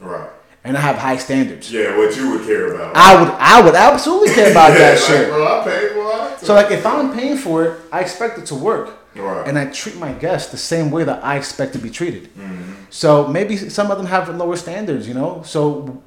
Right. 0.02 0.30
and 0.66 0.76
I 0.76 0.82
have 0.82 0.98
high 0.98 1.16
standards. 1.16 1.72
Yeah, 1.72 1.98
what 1.98 2.14
you 2.18 2.30
would 2.32 2.46
care 2.46 2.74
about. 2.74 2.94
I 2.94 3.22
would, 3.22 3.32
I 3.32 3.62
would 3.62 3.76
absolutely 3.76 4.34
care 4.34 4.52
about 4.52 4.72
yeah, 4.74 4.80
that 4.80 5.00
like, 5.00 5.08
shit. 5.08 5.30
Bro, 5.30 5.48
I 5.48 5.64
paid 5.64 5.92
for 5.94 6.34
it. 6.34 6.40
So 6.46 6.54
like, 6.56 6.72
if 6.72 6.86
I'm 6.86 7.14
paying 7.14 7.38
for 7.38 7.64
it, 7.64 7.80
I 7.90 8.02
expect 8.02 8.38
it 8.38 8.46
to 8.48 8.56
work, 8.56 8.97
Right. 9.18 9.48
and 9.48 9.58
I 9.58 9.66
treat 9.66 9.98
my 9.98 10.14
guests 10.14 10.52
the 10.52 10.58
same 10.58 10.92
way 10.92 11.04
that 11.04 11.24
I 11.24 11.38
expect 11.38 11.74
to 11.74 11.80
be 11.80 11.90
treated. 11.90 12.24
Mm-hmm. 12.36 12.74
So 12.90 13.28
maybe 13.28 13.58
some 13.58 13.92
of 13.92 13.98
them 13.98 14.08
have 14.08 14.30
lower 14.36 14.56
standards, 14.56 15.08
you 15.08 15.14
know. 15.14 15.42
So 15.46 16.02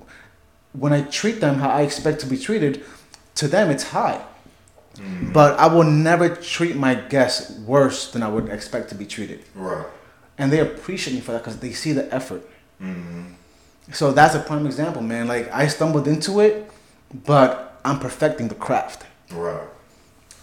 when 0.72 0.92
I 0.92 1.02
treat 1.02 1.40
them 1.40 1.56
how 1.56 1.68
I 1.70 1.82
expect 1.82 2.20
to 2.20 2.26
be 2.26 2.38
treated, 2.38 2.84
to 3.36 3.48
them 3.48 3.70
it's 3.70 3.84
high. 3.84 4.20
Mm-hmm. 4.96 5.32
But 5.32 5.58
I 5.58 5.66
will 5.66 5.84
never 5.84 6.28
treat 6.28 6.76
my 6.76 6.94
guests 6.94 7.58
worse 7.60 8.10
than 8.12 8.22
I 8.22 8.28
would 8.28 8.48
expect 8.48 8.88
to 8.90 8.94
be 8.94 9.06
treated. 9.06 9.40
Right. 9.54 9.86
and 10.38 10.50
they 10.52 10.60
appreciate 10.60 11.14
me 11.14 11.20
for 11.20 11.32
that 11.32 11.38
because 11.44 11.58
they 11.58 11.72
see 11.72 11.92
the 11.92 12.12
effort. 12.14 12.42
Mm-hmm. 12.82 13.34
So 13.92 14.12
that's 14.12 14.34
a 14.34 14.40
prime 14.40 14.66
example, 14.66 15.02
man. 15.02 15.26
Like 15.28 15.50
I 15.52 15.66
stumbled 15.68 16.06
into 16.08 16.40
it, 16.40 16.70
but 17.26 17.78
I'm 17.84 17.98
perfecting 17.98 18.48
the 18.48 18.54
craft. 18.54 19.04
Right. 19.32 19.66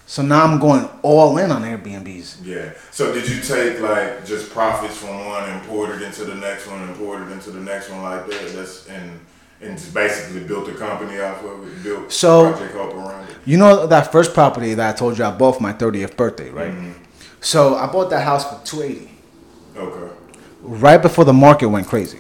So 0.10 0.22
now 0.24 0.46
I'm 0.46 0.58
going 0.58 0.88
all 1.02 1.38
in 1.38 1.52
on 1.52 1.64
Airbnbs. 1.64 2.38
Yeah. 2.44 2.72
So 2.92 3.14
did 3.14 3.30
you 3.30 3.42
take 3.42 3.82
like 3.82 4.26
just 4.26 4.50
profits 4.52 4.98
from 4.98 5.26
one 5.26 5.50
and 5.50 5.62
poured 5.68 5.90
it 5.90 6.02
into 6.02 6.24
the 6.24 6.34
next 6.36 6.66
one 6.66 6.82
and 6.82 6.96
poured 6.96 7.28
it 7.28 7.32
into 7.32 7.52
the 7.52 7.60
next 7.60 7.90
one 7.92 8.02
like 8.02 8.26
that? 8.28 8.54
That's 8.56 8.88
and 8.88 9.20
and 9.60 9.78
just 9.78 9.94
basically 9.94 10.46
built 10.46 10.70
a 10.70 10.74
company 10.76 11.20
off 11.20 11.44
of 11.44 11.68
it, 11.68 11.84
built 11.84 12.12
So- 12.12 12.52
Project 12.54 12.74
Hope 12.74 12.94
around 12.96 13.28
it. 13.30 13.36
You 13.46 13.58
know 13.58 13.86
that 13.88 14.12
first 14.14 14.34
property 14.34 14.74
that 14.76 14.96
I 14.96 14.98
told 14.98 15.18
you 15.18 15.26
I 15.26 15.32
bought 15.32 15.56
for 15.58 15.62
my 15.64 15.74
30th 15.74 16.16
birthday, 16.16 16.52
right? 16.52 16.72
Mm-hmm. 16.72 16.92
So 17.42 17.76
I 17.76 17.88
bought 17.92 18.10
that 18.12 18.24
house 18.24 18.46
for 18.46 18.60
280 18.66 19.10
Okay. 19.78 20.14
right 20.62 21.02
before 21.02 21.26
the 21.26 21.34
market 21.34 21.68
went 21.68 21.86
crazy. 21.88 22.20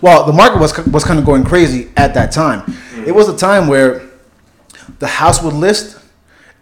Well, 0.00 0.26
the 0.26 0.32
market 0.32 0.60
was 0.60 0.78
was 0.86 1.02
kind 1.04 1.18
of 1.18 1.24
going 1.24 1.42
crazy 1.44 1.90
at 1.96 2.14
that 2.14 2.30
time. 2.30 2.60
Mm. 2.62 3.08
It 3.08 3.14
was 3.16 3.28
a 3.28 3.36
time 3.36 3.66
where 3.66 4.02
the 5.00 5.08
house 5.08 5.42
would 5.42 5.54
list 5.54 5.98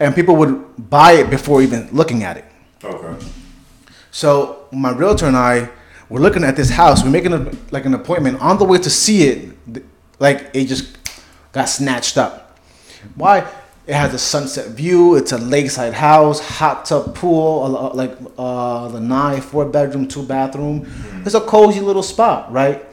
and 0.00 0.14
people 0.14 0.36
would 0.36 0.90
buy 0.90 1.12
it 1.12 1.30
before 1.30 1.62
even 1.62 1.88
looking 1.92 2.22
at 2.22 2.36
it. 2.36 2.44
Okay. 2.82 3.26
So 4.10 4.66
my 4.70 4.90
realtor 4.90 5.26
and 5.26 5.36
I 5.36 5.70
were 6.08 6.20
looking 6.20 6.44
at 6.44 6.56
this 6.56 6.70
house. 6.70 7.02
We're 7.02 7.10
making 7.10 7.32
a, 7.32 7.50
like 7.70 7.84
an 7.84 7.94
appointment 7.94 8.40
on 8.40 8.58
the 8.58 8.64
way 8.64 8.78
to 8.78 8.90
see 8.90 9.24
it. 9.24 9.84
Like 10.18 10.50
it 10.54 10.66
just 10.66 10.96
got 11.52 11.68
snatched 11.68 12.18
up. 12.18 12.58
Why? 13.14 13.46
It 13.86 13.94
has 13.94 14.14
a 14.14 14.18
sunset 14.18 14.68
view. 14.68 15.16
It's 15.16 15.32
a 15.32 15.38
lakeside 15.38 15.92
house, 15.92 16.40
hot 16.40 16.86
tub 16.86 17.14
pool, 17.14 17.92
like 17.94 18.16
uh, 18.38 18.88
the 18.88 19.00
nine 19.00 19.42
four 19.42 19.66
bedroom, 19.66 20.08
two 20.08 20.22
bathroom. 20.22 20.90
It's 21.26 21.34
a 21.34 21.40
cozy 21.40 21.80
little 21.80 22.02
spot, 22.02 22.50
right? 22.50 22.84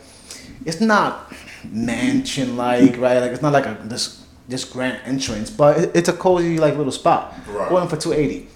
It's 0.65 0.81
not 0.81 1.31
mansion 1.63 2.57
like, 2.57 2.97
right? 2.97 3.19
Like 3.19 3.31
it's 3.31 3.41
not 3.41 3.53
like 3.53 3.65
a 3.65 3.77
this 3.83 4.20
this 4.51 4.65
grand 4.65 4.99
entrance, 5.05 5.49
but 5.49 5.77
it, 5.79 5.91
it's 5.95 6.09
a 6.09 6.13
cozy 6.13 6.57
like 6.57 6.75
little 6.75 6.91
spot. 6.91 7.33
Right. 7.47 7.69
Going 7.69 7.87
for 7.87 7.97
two 7.97 8.13
eighty. 8.13 8.47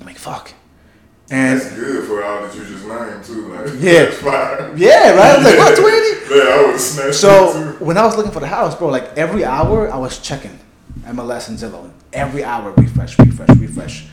I'm 0.00 0.06
like 0.06 0.18
fuck. 0.18 0.52
And 1.32 1.60
That's 1.60 1.74
good 1.76 2.08
for 2.08 2.24
all 2.24 2.42
that 2.42 2.54
you 2.56 2.64
just 2.64 2.84
named 2.86 3.24
too. 3.24 3.52
Like, 3.54 3.66
Yeah. 3.78 4.72
Yeah, 4.76 5.10
right. 5.14 5.18
I 5.18 5.36
was 5.36 5.44
like, 5.46 5.58
what, 5.58 5.76
280? 5.76 6.34
Yeah, 6.34 6.42
I 6.42 6.66
would 6.70 6.80
snatch 6.80 7.14
So 7.14 7.76
when 7.78 7.96
I 7.96 8.04
was 8.04 8.16
looking 8.16 8.32
for 8.32 8.40
the 8.40 8.48
house, 8.48 8.74
bro, 8.76 8.88
like 8.88 9.16
every 9.16 9.44
hour 9.44 9.90
I 9.92 9.96
was 9.96 10.18
checking 10.18 10.58
MLS 11.04 11.48
and 11.48 11.56
Zillow. 11.58 11.90
Every 12.12 12.42
hour, 12.42 12.72
refresh, 12.72 13.16
refresh, 13.18 13.48
refresh. 13.58 14.06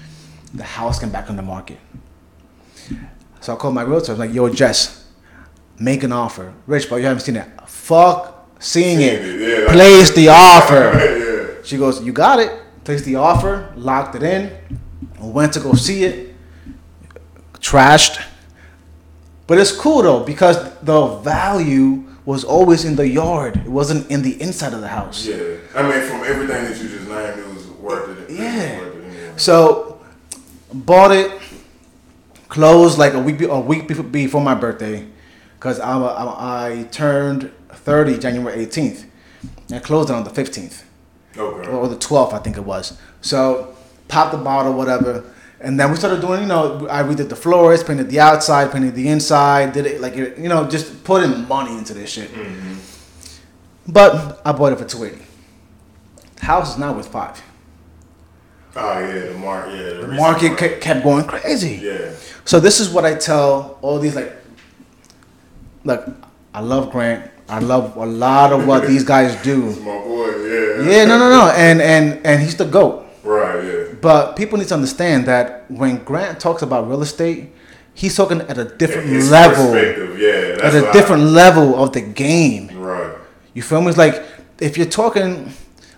The 0.54 0.64
house 0.64 1.00
came 1.00 1.10
back 1.12 1.30
on 1.32 1.36
the 1.36 1.42
market. 1.42 1.80
So 3.42 3.54
I 3.54 3.56
called 3.56 3.74
my 3.74 3.82
realtor. 3.84 4.12
I 4.12 4.14
was 4.14 4.20
like, 4.20 4.34
yo, 4.34 4.50
Jess, 4.50 5.08
make 5.80 6.04
an 6.04 6.12
offer. 6.12 6.54
Rich, 6.68 6.88
but 6.90 6.98
you 6.98 7.04
haven't 7.06 7.22
seen 7.22 7.36
it. 7.36 7.48
Fuck 7.68 8.48
seeing 8.60 9.02
it. 9.02 9.24
It, 9.26 9.42
yeah, 9.42 9.66
like- 9.66 9.74
Place 9.76 10.12
the 10.16 10.30
offer. 10.30 11.17
She 11.68 11.78
goes, 11.78 12.02
You 12.02 12.14
got 12.14 12.40
it. 12.40 12.52
Placed 12.86 13.04
the 13.04 13.16
offer, 13.18 13.74
locked 13.76 14.16
it 14.16 14.24
in, 14.24 14.58
went 15.20 15.52
to 15.54 15.60
go 15.60 15.74
see 15.74 16.06
it, 16.06 16.34
trashed. 17.56 18.24
But 19.46 19.58
it's 19.58 19.74
cool 19.74 20.04
though, 20.04 20.24
because 20.24 20.58
the 20.80 21.08
value 21.18 22.06
was 22.24 22.46
always 22.46 22.86
in 22.86 22.96
the 22.96 23.06
yard. 23.06 23.58
It 23.58 23.68
wasn't 23.68 24.10
in 24.10 24.22
the 24.22 24.42
inside 24.42 24.72
of 24.74 24.80
the 24.80 24.88
house. 24.88 25.26
Yeah. 25.26 25.36
I 25.76 25.82
mean, 25.82 26.02
from 26.08 26.24
everything 26.24 26.64
that 26.64 26.78
you 26.82 26.88
just 26.88 27.10
named, 27.10 27.40
it 27.40 27.48
was 27.54 27.68
worth 27.68 28.18
it. 28.18 28.32
It 28.32 28.40
Yeah. 28.40 28.80
worth 28.80 28.96
it. 29.36 29.40
So 29.42 30.00
bought 30.74 31.12
it, 31.12 31.30
closed 32.48 32.98
like 32.98 33.14
a 33.16 33.20
week 33.20 33.42
a 33.42 33.60
week 33.60 33.90
before, 34.14 34.40
my 34.42 34.56
birthday, 34.56 35.06
because 35.60 35.82
I, 35.82 35.98
I 35.98 36.70
I 36.80 36.84
turned 36.92 37.52
30 37.70 38.18
January 38.18 38.66
18th, 38.66 39.04
and 39.70 39.84
closed 39.84 40.10
it 40.10 40.14
on 40.14 40.24
the 40.24 40.30
15th. 40.30 40.84
Okay. 41.38 41.70
or 41.70 41.88
the 41.88 41.96
12th, 41.96 42.34
I 42.34 42.40
think 42.40 42.58
it 42.58 42.64
was. 42.64 42.98
So, 43.22 43.76
popped 44.08 44.32
the 44.32 44.38
bottle, 44.38 44.74
whatever. 44.74 45.24
And 45.60 45.80
then 45.80 45.90
we 45.90 45.98
started 45.98 46.22
doing, 46.22 46.42
you 46.42 46.48
know, 46.48 46.88
I 46.90 47.02
redid 47.02 47.30
the 47.30 47.36
floors, 47.36 47.84
painted 47.84 48.10
the 48.10 48.20
outside, 48.20 48.72
painted 48.72 48.94
the 48.96 49.08
inside, 49.08 49.74
did 49.74 49.86
it 49.88 50.02
like, 50.02 50.16
you 50.16 50.48
know, 50.50 50.68
just 50.68 51.04
putting 51.04 51.48
money 51.48 51.76
into 51.78 51.94
this 51.96 52.12
shit. 52.12 52.30
Mm-hmm. 52.32 52.74
But 53.92 54.42
I 54.46 54.52
bought 54.52 54.74
it 54.74 54.80
for 54.80 54.86
280. 54.86 55.26
The 56.36 56.46
house 56.46 56.74
is 56.74 56.78
now 56.78 56.94
worth 56.94 57.08
five. 57.12 57.42
Oh 58.76 59.00
yeah, 59.00 59.32
the 59.32 59.38
market. 59.40 59.72
Yeah, 59.76 59.84
the, 60.02 60.02
The 60.02 60.08
market 60.10 60.50
market. 60.50 60.82
kept 60.82 61.04
going 61.04 61.26
crazy. 61.26 61.80
Yeah. 61.82 62.12
So 62.46 62.60
this 62.60 62.80
is 62.80 62.90
what 62.90 63.06
I 63.06 63.16
tell 63.16 63.80
all 63.82 63.98
these 63.98 64.16
like, 64.16 64.34
look, 65.84 66.08
I 66.54 66.60
love 66.60 66.92
Grant. 66.92 67.32
I 67.50 67.60
love 67.60 67.96
a 67.96 68.06
lot 68.06 68.52
of 68.54 68.68
what 68.68 68.88
these 68.88 69.04
guys 69.04 69.36
do. 69.44 69.68
It's 69.70 69.80
my 69.80 69.98
boy. 70.00 70.28
Yeah. 70.48 70.90
Yeah, 70.90 71.06
no, 71.06 71.18
no, 71.18 71.30
no, 71.30 71.50
and 71.52 71.82
and 71.82 72.26
and 72.26 72.42
he's 72.42 72.56
the 72.56 72.66
goat. 72.66 73.06
Right. 73.24 73.64
Yeah. 73.64 73.84
But 74.02 74.36
people 74.36 74.58
need 74.58 74.68
to 74.68 74.74
understand 74.76 75.26
that 75.26 75.70
when 75.70 76.04
Grant 76.04 76.40
talks 76.40 76.62
about 76.62 76.88
real 76.88 77.02
estate, 77.02 77.50
he's 77.94 78.16
talking 78.16 78.42
at 78.42 78.58
a 78.58 78.66
different 78.66 79.08
His 79.08 79.32
level, 79.32 79.76
Yeah. 80.18 80.60
at 80.64 80.74
a 80.76 80.92
different 80.94 81.24
level 81.24 81.76
of 81.82 81.94
the 81.94 82.02
game. 82.02 82.70
Right. 82.78 83.14
You 83.54 83.62
feel 83.64 83.82
me? 83.82 83.90
It's 83.90 83.98
like 83.98 84.24
if 84.60 84.78
you're 84.78 84.86
talking, 85.02 85.52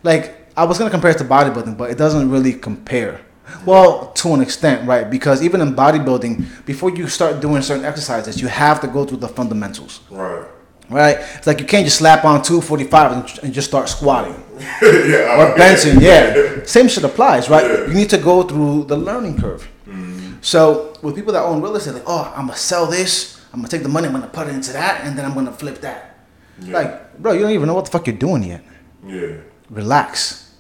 like 0.04 0.36
I 0.56 0.64
was 0.64 0.78
gonna 0.78 0.90
compare 0.92 1.12
it 1.12 1.18
to 1.20 1.26
bodybuilding, 1.26 1.78
but 1.78 1.90
it 1.92 1.98
doesn't 1.98 2.30
really 2.32 2.54
compare. 2.54 3.22
Well, 3.66 4.12
to 4.22 4.34
an 4.36 4.42
extent, 4.42 4.88
right? 4.88 5.10
Because 5.10 5.42
even 5.42 5.60
in 5.62 5.74
bodybuilding, 5.76 6.66
before 6.66 6.92
you 6.92 7.08
start 7.08 7.42
doing 7.42 7.62
certain 7.64 7.84
exercises, 7.86 8.40
you 8.42 8.48
have 8.48 8.80
to 8.82 8.88
go 8.88 9.06
through 9.06 9.18
the 9.18 9.28
fundamentals, 9.28 10.02
Right. 10.10 10.46
Right? 10.90 11.18
It's 11.36 11.48
like 11.48 11.60
you 11.60 11.66
can't 11.66 11.86
just 11.86 11.98
slap 11.98 12.26
on 12.26 12.42
245 12.42 13.12
and, 13.12 13.40
and 13.44 13.54
just 13.54 13.68
start 13.68 13.90
squatting 13.90 14.34
yeah. 14.82 15.40
or 15.40 15.56
benching. 15.58 16.02
Yeah, 16.02 16.64
same 16.66 16.88
shit 16.88 17.04
applies, 17.04 17.50
right? 17.50 17.66
Yeah. 17.66 17.88
You 17.88 17.94
need 17.94 18.10
to 18.10 18.18
go 18.18 18.44
through 18.44 18.86
the 18.86 18.98
learning 18.98 19.40
curve. 19.40 19.68
Mm-hmm. 19.88 20.38
So 20.42 20.98
with 21.02 21.16
people 21.16 21.34
that 21.34 21.44
own 21.44 21.62
real 21.62 21.76
estate, 21.76 21.94
like, 21.94 22.04
oh, 22.08 22.32
I'm 22.36 22.48
gonna 22.48 22.58
sell 22.58 22.86
this, 22.86 23.42
I'm 23.54 23.60
gonna 23.60 23.70
take 23.70 23.84
the 23.84 23.90
money, 23.90 24.08
I'm 24.08 24.14
gonna 24.14 24.28
put 24.28 24.48
it 24.48 24.56
into 24.56 24.74
that, 24.74 25.06
and 25.06 25.18
then 25.18 25.26
I'm 25.26 25.34
gonna 25.34 25.52
flip 25.52 25.82
that. 25.82 26.18
Yeah. 26.62 26.74
Like, 26.74 27.18
bro, 27.20 27.34
you 27.34 27.42
don't 27.42 27.52
even 27.52 27.68
know 27.68 27.74
what 27.74 27.86
the 27.86 27.92
fuck 27.92 28.08
you're 28.08 28.16
doing 28.16 28.44
yet. 28.44 28.64
Yeah. 29.06 29.38
Relax. 29.70 30.54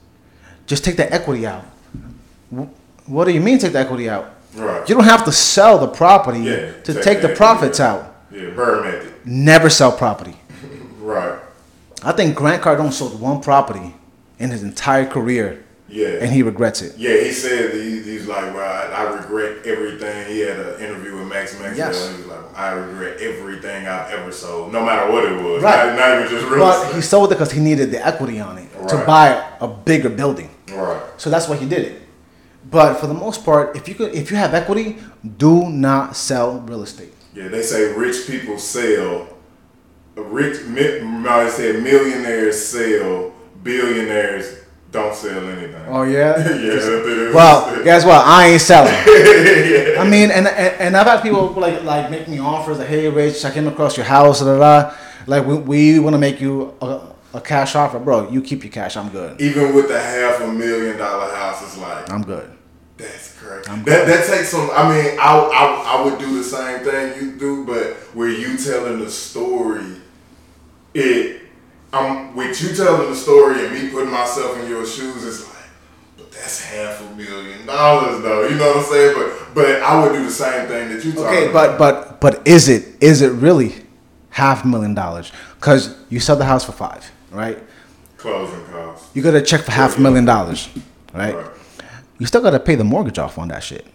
Just 0.65 0.83
take 0.83 0.97
the 0.97 1.11
equity 1.11 1.47
out. 1.47 1.65
What 3.05 3.25
do 3.25 3.31
you 3.31 3.41
mean 3.41 3.57
take 3.57 3.73
the 3.73 3.79
equity 3.79 4.09
out? 4.09 4.35
Right. 4.55 4.87
You 4.87 4.95
don't 4.95 5.03
have 5.03 5.25
to 5.25 5.31
sell 5.31 5.77
the 5.79 5.87
property 5.87 6.39
Yeah, 6.39 6.71
to 6.83 6.93
take 6.93 7.03
take 7.03 7.21
the 7.21 7.29
profits 7.29 7.79
out. 7.79 8.15
Yeah. 8.31 8.41
BRRRR 8.51 8.83
method. 8.83 9.13
Never 9.25 9.69
sell 9.69 9.91
property. 9.91 10.35
Right. 10.99 11.39
I 12.03 12.11
think 12.13 12.35
Grant 12.35 12.61
Cardone 12.61 12.91
sold 12.93 13.19
one 13.19 13.41
property 13.41 13.93
in 14.37 14.51
his 14.51 14.63
entire 14.63 15.05
career 15.05 15.63
Yeah. 15.89 16.19
and 16.21 16.31
he 16.31 16.43
regrets 16.43 16.81
it. 16.81 16.97
Yeah, 16.97 17.17
he 17.21 17.31
said 17.31 17.73
he, 17.73 18.01
he's 18.01 18.27
like, 18.27 18.53
well, 18.53 18.59
I, 18.93 19.03
I 19.05 19.13
regret 19.15 19.65
everything. 19.65 20.27
He 20.27 20.39
had 20.41 20.59
an 20.59 20.79
interview 20.81 21.17
with 21.17 21.27
Max 21.27 21.53
Maxwell, 21.59 21.75
Yes. 21.75 22.07
and 22.07 22.15
he 22.15 22.21
was 22.21 22.31
like, 22.31 22.57
I 22.57 22.71
regret 22.71 23.19
everything 23.19 23.87
I've 23.87 24.11
ever 24.11 24.31
sold, 24.31 24.71
no 24.71 24.85
matter 24.85 25.11
what 25.11 25.25
it 25.25 25.41
was. 25.43 25.63
Right. 25.63 25.87
Not, 25.87 25.97
not 25.97 26.19
even 26.19 26.29
just 26.29 26.45
real 26.49 26.59
But 26.59 26.81
estate. 26.83 26.95
he 26.95 27.01
sold 27.01 27.31
it 27.31 27.35
because 27.35 27.51
he 27.51 27.59
needed 27.59 27.91
the 27.91 28.05
equity 28.05 28.39
on 28.39 28.57
it 28.59 28.69
to 28.89 29.03
buy 29.05 29.45
a 29.59 29.67
bigger 29.67 30.09
building. 30.09 30.49
Right. 30.71 31.01
So 31.17 31.29
that's 31.29 31.49
why 31.49 31.55
he 31.57 31.67
did 31.67 31.79
it. 31.85 32.01
But 32.69 32.95
for 32.95 33.07
the 33.07 33.13
most 33.13 33.43
part, 33.43 33.75
if 33.75 33.89
you 33.89 33.95
could, 33.95 34.13
if 34.13 34.29
you 34.31 34.37
have 34.37 34.53
equity, 34.53 34.97
do 35.37 35.67
not 35.69 36.15
sell 36.15 36.59
real 36.61 36.83
estate. 36.83 37.13
Yeah, 37.33 37.47
they 37.47 37.61
say 37.61 37.93
rich 37.93 38.27
people 38.27 38.57
sell. 38.57 39.27
Rich, 40.15 40.65
no, 40.67 41.49
said 41.49 41.81
millionaires 41.81 42.65
sell, 42.65 43.31
billionaires 43.63 44.59
don't 44.91 45.13
sell 45.15 45.47
anything. 45.47 45.85
Oh 45.87 46.03
yeah. 46.03 46.37
yeah. 46.57 47.33
Well, 47.33 47.83
guess 47.83 48.03
what? 48.03 48.25
I 48.25 48.47
ain't 48.47 48.61
selling. 48.61 48.93
I 49.99 50.03
mean, 50.03 50.31
and, 50.31 50.47
and 50.47 50.81
and 50.81 50.97
I've 50.97 51.05
had 51.05 51.21
people 51.21 51.49
like 51.51 51.83
like 51.83 52.09
make 52.09 52.27
me 52.27 52.39
offers 52.39 52.79
like, 52.79 52.87
"Hey, 52.87 53.07
Rich, 53.07 53.45
I 53.45 53.51
came 53.51 53.67
across 53.67 53.97
your 53.97 54.05
house, 54.05 54.39
da 54.39 54.45
da 54.45 54.57
da. 54.57 54.95
Like 55.27 55.45
we, 55.45 55.57
we 55.57 55.99
want 55.99 56.15
to 56.15 56.17
make 56.17 56.41
you 56.41 56.73
a, 56.81 57.13
a 57.35 57.41
cash 57.41 57.75
offer, 57.75 57.99
bro. 57.99 58.29
You 58.31 58.41
keep 58.41 58.63
your 58.63 58.71
cash. 58.71 58.97
I'm 58.97 59.09
good. 59.09 59.39
Even 59.39 59.75
with 59.75 59.89
the 59.89 59.99
half 59.99 60.41
a 60.41 60.51
million 60.51 60.97
dollar 60.97 61.33
house, 61.35 61.61
it's 61.61 61.77
like 61.77 62.11
I'm 62.11 62.23
good. 62.23 62.49
That's 63.49 63.67
crazy. 63.67 63.83
That 63.85 64.07
that 64.07 64.25
takes 64.27 64.49
some. 64.49 64.69
I 64.73 64.83
mean, 64.89 65.19
I, 65.19 65.37
I 65.37 65.97
I 65.97 66.05
would 66.05 66.19
do 66.19 66.37
the 66.37 66.43
same 66.43 66.83
thing 66.83 67.21
you 67.21 67.31
do, 67.37 67.65
but 67.65 67.93
where 68.15 68.29
you 68.29 68.57
telling 68.57 68.99
the 68.99 69.09
story, 69.11 69.85
it 70.93 71.41
I'm 71.91 72.35
with 72.35 72.61
you 72.61 72.75
telling 72.75 73.09
the 73.09 73.15
story 73.15 73.65
and 73.65 73.73
me 73.73 73.89
putting 73.89 74.11
myself 74.11 74.57
in 74.59 74.69
your 74.69 74.85
shoes. 74.85 75.25
It's 75.25 75.47
like, 75.47 75.65
but 76.17 76.31
that's 76.31 76.63
half 76.63 77.01
a 77.01 77.15
million 77.15 77.65
dollars, 77.65 78.21
though. 78.21 78.47
You 78.47 78.55
know 78.55 78.67
what 78.67 78.77
I'm 78.77 78.83
saying? 78.83 79.15
But 79.15 79.55
but 79.55 79.81
I 79.81 80.01
would 80.03 80.13
do 80.13 80.23
the 80.23 80.31
same 80.31 80.67
thing 80.67 80.89
that 80.89 81.03
you 81.03 81.13
talking 81.13 81.25
Okay, 81.25 81.49
about. 81.49 81.77
but 81.79 82.19
but 82.19 82.21
but 82.21 82.47
is 82.47 82.69
it 82.69 83.01
is 83.01 83.21
it 83.21 83.31
really 83.31 83.73
half 84.29 84.63
a 84.63 84.67
million 84.67 84.93
dollars? 84.93 85.31
Because 85.59 85.95
you 86.09 86.19
sell 86.19 86.35
the 86.35 86.45
house 86.45 86.63
for 86.65 86.71
five, 86.71 87.09
right? 87.31 87.57
closing 88.17 88.63
costs. 88.65 89.15
You 89.15 89.21
got 89.21 89.33
a 89.33 89.41
check 89.41 89.61
for 89.61 89.71
half 89.71 89.97
a 89.97 90.01
million 90.01 90.25
dollars, 90.25 90.67
right? 91.13 91.33
Right. 91.35 91.45
You 92.19 92.25
still 92.25 92.41
got 92.41 92.51
to 92.51 92.59
pay 92.59 92.75
the 92.75 92.83
mortgage 92.83 93.17
off 93.17 93.37
on 93.37 93.47
that 93.47 93.63
shit. 93.63 93.85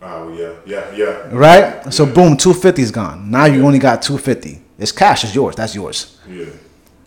Oh 0.00 0.32
yeah, 0.32 0.54
yeah, 0.66 0.90
yeah. 0.96 1.28
Right? 1.30 1.92
So 1.92 2.04
boom, 2.04 2.36
250 2.36 2.82
is 2.82 2.90
gone. 2.90 3.30
Now 3.30 3.44
you 3.44 3.64
only 3.64 3.78
got 3.78 4.02
250. 4.02 4.60
It's 4.78 4.90
cash, 4.90 5.22
it's 5.22 5.34
yours. 5.34 5.54
That's 5.54 5.74
yours. 5.76 6.18
Yeah. 6.28 6.46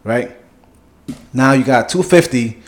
Right? 0.03 0.31
Now 1.33 1.51
you 1.51 1.65
got 1.65 1.89
250. 1.89 2.61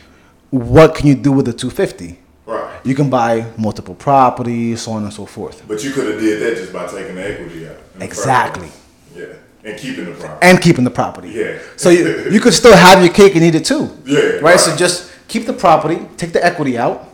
What 0.49 0.95
can 0.95 1.07
you 1.07 1.15
do 1.15 1.31
with 1.31 1.45
the 1.45 1.53
250? 1.53 2.19
Right. 2.45 2.85
You 2.85 2.93
can 2.95 3.09
buy 3.09 3.45
multiple 3.57 3.95
properties, 3.95 4.81
so 4.81 4.91
on 4.93 5.03
and 5.03 5.13
so 5.13 5.25
forth. 5.25 5.65
But 5.67 5.83
you 5.83 5.91
could 5.91 6.11
have 6.11 6.19
did 6.19 6.41
that 6.41 6.57
just 6.59 6.73
by 6.73 6.87
taking 6.87 7.15
the 7.15 7.23
equity 7.33 7.67
out. 7.69 7.77
Exactly. 8.01 8.69
Yeah. 9.15 9.25
And 9.63 9.77
keeping 9.79 10.05
the 10.05 10.11
property. 10.11 10.47
And 10.47 10.61
keeping 10.61 10.83
the 10.83 10.91
property. 10.91 11.29
Yeah. 11.29 11.59
So 11.77 11.89
you, 11.89 12.29
you 12.31 12.39
could 12.39 12.53
still 12.53 12.75
have 12.75 13.03
your 13.03 13.13
cake 13.13 13.35
and 13.35 13.43
eat 13.43 13.55
it 13.55 13.65
too. 13.65 13.97
Yeah, 14.05 14.19
Right? 14.19 14.41
right. 14.41 14.59
So 14.59 14.75
just 14.75 15.11
keep 15.27 15.45
the 15.45 15.53
property, 15.53 16.05
take 16.17 16.31
the 16.33 16.43
equity 16.45 16.77
out, 16.77 17.06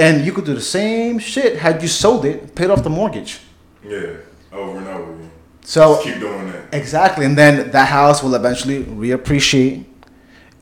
and 0.00 0.24
you 0.24 0.32
could 0.32 0.44
do 0.46 0.54
the 0.54 0.60
same 0.80 1.18
shit 1.18 1.56
had 1.58 1.82
you 1.82 1.88
sold 1.88 2.24
it, 2.24 2.54
paid 2.54 2.70
off 2.70 2.82
the 2.82 2.90
mortgage. 2.90 3.40
Yeah. 3.84 4.14
Over 4.52 4.78
and 4.78 4.88
over 4.88 5.12
again. 5.14 5.30
So 5.62 5.94
Just 5.94 6.04
keep 6.04 6.18
doing 6.20 6.50
that. 6.52 6.74
Exactly, 6.74 7.24
and 7.26 7.36
then 7.36 7.70
that 7.70 7.88
house 7.88 8.22
will 8.22 8.34
eventually 8.34 8.82
reappreciate, 8.84 9.84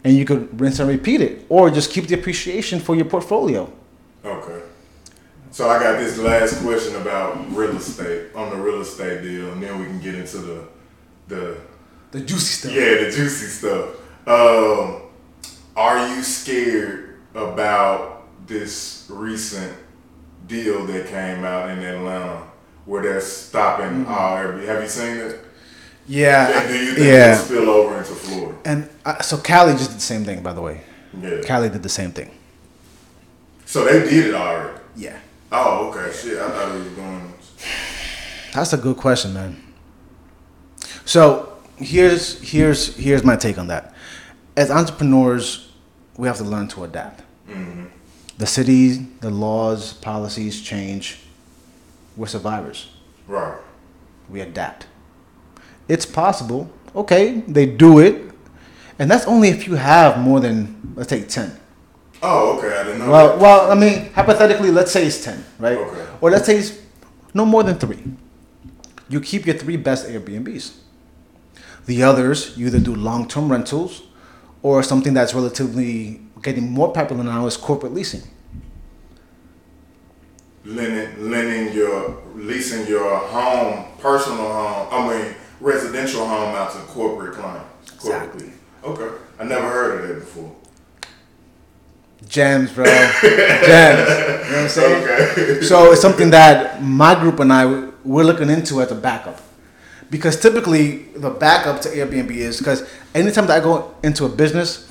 and 0.04 0.16
you 0.16 0.24
could 0.24 0.60
rinse 0.60 0.78
and 0.80 0.88
repeat 0.88 1.20
it, 1.20 1.46
or 1.48 1.70
just 1.70 1.90
keep 1.90 2.06
the 2.08 2.14
appreciation 2.14 2.80
for 2.80 2.94
your 2.96 3.04
portfolio. 3.06 3.70
Okay. 4.24 4.60
So 5.50 5.68
I 5.70 5.78
got 5.80 5.98
this 5.98 6.18
last 6.18 6.60
question 6.62 6.94
about 7.00 7.50
real 7.56 7.76
estate 7.76 8.34
on 8.34 8.50
the 8.50 8.56
real 8.56 8.80
estate 8.82 9.22
deal, 9.22 9.52
and 9.52 9.62
then 9.62 9.78
we 9.78 9.86
can 9.86 10.00
get 10.00 10.14
into 10.14 10.38
the 10.38 10.58
the 11.28 11.56
The 12.10 12.20
juicy 12.20 12.68
stuff. 12.68 12.72
yeah 12.72 12.94
the 13.04 13.10
juicy 13.10 13.46
stuff. 13.46 13.88
Um, 14.26 15.02
are 15.76 16.08
you 16.14 16.22
scared 16.22 17.18
about 17.34 18.17
this 18.48 19.06
recent 19.08 19.76
deal 20.46 20.84
that 20.86 21.06
came 21.08 21.44
out 21.44 21.70
in 21.70 21.78
Atlanta 21.80 22.44
where 22.86 23.02
they're 23.02 23.20
stopping 23.20 24.06
all 24.06 24.36
Airbnb? 24.36 24.66
Have 24.66 24.82
you 24.82 24.88
seen 24.88 25.16
it? 25.18 25.44
Yeah, 26.06 26.60
And 26.60 26.68
do 26.68 26.78
you 26.78 26.94
think 26.94 27.06
yeah. 27.06 27.36
spill 27.36 27.68
over 27.68 27.98
into 27.98 28.14
Florida? 28.14 28.58
And 28.64 28.88
uh, 29.04 29.20
so 29.20 29.36
Cali 29.36 29.72
just 29.74 29.90
did 29.90 29.98
the 29.98 30.02
same 30.02 30.24
thing, 30.24 30.42
by 30.42 30.54
the 30.54 30.62
way. 30.62 30.80
Yeah. 31.20 31.42
Cali 31.42 31.68
did 31.68 31.82
the 31.82 31.88
same 31.90 32.12
thing. 32.12 32.30
So 33.66 33.84
they 33.84 34.08
did 34.08 34.26
it 34.28 34.34
already. 34.34 34.78
Yeah, 34.96 35.18
Oh, 35.52 35.88
okay. 35.90 36.10
Shit, 36.16 36.38
I 36.38 36.48
thought 36.50 36.74
it 36.74 36.78
was 36.78 36.88
going. 36.94 37.32
that's 38.54 38.72
a 38.72 38.78
good 38.78 38.96
question, 38.96 39.34
man. 39.34 39.62
So 41.04 41.52
here's 41.76 42.40
here's 42.40 42.96
here's 42.96 43.22
my 43.22 43.36
take 43.36 43.58
on 43.58 43.66
that. 43.68 43.94
As 44.56 44.70
entrepreneurs, 44.70 45.70
we 46.16 46.26
have 46.26 46.38
to 46.38 46.44
learn 46.44 46.68
to 46.68 46.84
adapt. 46.84 47.22
The 48.38 48.46
cities, 48.46 49.00
the 49.20 49.30
laws, 49.30 49.92
policies 49.94 50.62
change. 50.62 51.20
We're 52.16 52.26
survivors. 52.26 52.88
Right. 53.26 53.58
we 54.30 54.40
adapt. 54.40 54.86
It's 55.88 56.06
possible. 56.06 56.70
Okay, 56.94 57.40
they 57.46 57.66
do 57.66 57.98
it. 57.98 58.30
And 58.98 59.10
that's 59.10 59.26
only 59.26 59.48
if 59.48 59.66
you 59.66 59.74
have 59.74 60.18
more 60.18 60.40
than, 60.40 60.94
let's 60.96 61.10
say, 61.10 61.22
10. 61.22 61.58
Oh, 62.22 62.58
okay. 62.58 62.76
I 62.76 62.82
didn't 62.84 63.00
know. 63.00 63.10
Well, 63.10 63.28
that. 63.28 63.38
well, 63.38 63.70
I 63.70 63.74
mean, 63.74 64.12
hypothetically, 64.12 64.70
let's 64.70 64.90
say 64.90 65.06
it's 65.06 65.22
10, 65.24 65.44
right? 65.58 65.78
Okay. 65.78 66.06
Or 66.20 66.30
let's 66.30 66.46
say 66.46 66.58
it's 66.58 66.80
no 67.34 67.44
more 67.44 67.62
than 67.62 67.78
three. 67.78 68.02
You 69.08 69.20
keep 69.20 69.46
your 69.46 69.56
three 69.56 69.76
best 69.76 70.06
Airbnbs. 70.08 70.76
The 71.86 72.02
others, 72.02 72.56
you 72.56 72.66
either 72.66 72.80
do 72.80 72.94
long 72.94 73.28
term 73.28 73.50
rentals 73.50 74.02
or 74.62 74.82
something 74.82 75.14
that's 75.14 75.32
relatively 75.32 76.20
getting 76.42 76.70
more 76.70 76.92
popular 76.92 77.24
now 77.24 77.46
is 77.46 77.56
corporate 77.56 77.92
leasing. 77.94 78.22
lending, 80.68 81.30
lending 81.30 81.74
your, 81.74 82.22
leasing 82.34 82.86
your 82.86 83.18
home, 83.18 83.86
personal 83.98 84.52
home, 84.52 84.88
I 84.90 85.22
mean, 85.22 85.34
residential 85.60 86.26
home 86.26 86.54
out 86.54 86.72
to 86.72 86.78
corporate 86.80 87.34
clients. 87.34 87.90
Corporate. 87.92 88.34
Exactly. 88.34 88.52
Okay. 88.84 89.16
I 89.40 89.44
never 89.44 89.68
heard 89.68 90.00
of 90.00 90.08
that 90.08 90.14
before. 90.16 90.54
Gems, 92.28 92.72
bro. 92.72 92.84
Gems. 93.22 93.22
You 93.22 93.30
know 93.30 94.38
what 94.38 94.56
I'm 94.56 94.68
saying? 94.68 95.04
Okay. 95.04 95.62
So 95.62 95.92
it's 95.92 96.02
something 96.02 96.30
that 96.30 96.82
my 96.82 97.18
group 97.18 97.40
and 97.40 97.52
I 97.52 97.88
we're 98.04 98.24
looking 98.24 98.50
into 98.50 98.80
as 98.80 98.90
a 98.90 98.94
backup, 98.94 99.40
because 100.10 100.40
typically 100.40 101.04
the 101.16 101.30
backup 101.30 101.80
to 101.82 101.88
Airbnb 101.90 102.30
is 102.30 102.58
because 102.58 102.88
anytime 103.14 103.46
that 103.46 103.60
I 103.60 103.60
go 103.62 103.94
into 104.02 104.24
a 104.24 104.28
business, 104.28 104.88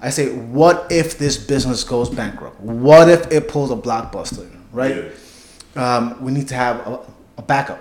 I 0.00 0.10
say, 0.10 0.32
what 0.34 0.90
if 0.90 1.16
this 1.18 1.36
business 1.38 1.84
goes 1.84 2.10
bankrupt? 2.10 2.60
What 2.60 3.08
if 3.08 3.30
it 3.32 3.48
pulls 3.48 3.70
a 3.70 3.76
blockbuster? 3.76 4.50
Right? 4.72 5.12
Um, 5.76 6.22
we 6.22 6.32
need 6.32 6.48
to 6.48 6.54
have 6.54 6.86
a, 6.86 7.00
a 7.38 7.42
backup. 7.42 7.80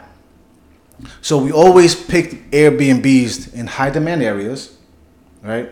So 1.22 1.38
we 1.39 1.52
always 1.52 1.95
picked 1.95 2.52
Airbnbs 2.52 3.53
in 3.53 3.68
high 3.68 3.89
demand 3.89 4.22
areas, 4.22 4.77
right? 5.41 5.69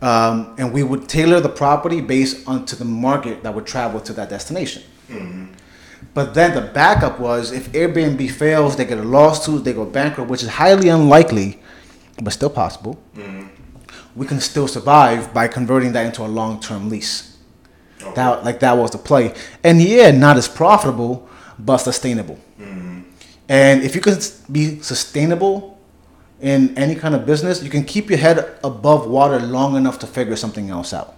Um, 0.00 0.54
and 0.58 0.72
we 0.72 0.82
would 0.82 1.08
tailor 1.08 1.40
the 1.40 1.50
property 1.50 2.00
based 2.00 2.48
onto 2.48 2.74
the 2.74 2.84
market 2.86 3.42
that 3.42 3.54
would 3.54 3.66
travel 3.66 4.00
to 4.00 4.12
that 4.14 4.30
destination. 4.30 4.82
But 6.14 6.34
then 6.34 6.54
the 6.54 6.62
backup 6.62 7.20
was 7.20 7.52
if 7.52 7.70
Airbnb 7.72 8.30
fails, 8.30 8.76
they 8.76 8.84
get 8.84 8.98
a 8.98 9.02
lawsuit, 9.02 9.64
they 9.64 9.72
go 9.72 9.84
bankrupt, 9.84 10.30
which 10.30 10.42
is 10.42 10.48
highly 10.48 10.88
unlikely, 10.88 11.60
but 12.22 12.32
still 12.32 12.50
possible. 12.50 12.98
Mm-hmm. 13.14 13.48
We 14.14 14.26
can 14.26 14.40
still 14.40 14.66
survive 14.66 15.34
by 15.34 15.48
converting 15.48 15.92
that 15.92 16.06
into 16.06 16.22
a 16.22 16.26
long-term 16.26 16.88
lease. 16.88 17.36
Oh. 18.02 18.12
That 18.14 18.44
like 18.44 18.60
that 18.60 18.76
was 18.76 18.90
the 18.90 18.98
play, 18.98 19.34
and 19.62 19.80
yeah, 19.80 20.10
not 20.10 20.36
as 20.36 20.48
profitable, 20.48 21.28
but 21.58 21.78
sustainable. 21.78 22.38
Mm-hmm. 22.58 23.00
And 23.48 23.82
if 23.82 23.94
you 23.94 24.00
can 24.00 24.18
be 24.50 24.80
sustainable 24.80 25.78
in 26.40 26.76
any 26.76 26.94
kind 26.94 27.14
of 27.14 27.26
business, 27.26 27.62
you 27.62 27.70
can 27.70 27.84
keep 27.84 28.10
your 28.10 28.18
head 28.18 28.58
above 28.64 29.06
water 29.06 29.38
long 29.38 29.76
enough 29.76 29.98
to 30.00 30.06
figure 30.06 30.36
something 30.36 30.70
else 30.70 30.92
out. 30.92 31.14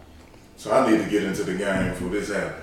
So 0.56 0.73
I 0.73 0.90
need 0.90 1.02
to 1.05 1.09
get 1.09 1.23
into 1.23 1.44
the 1.44 1.55
game 1.55 1.94
for 1.94 2.09
this 2.09 2.28
happen. 2.28 2.62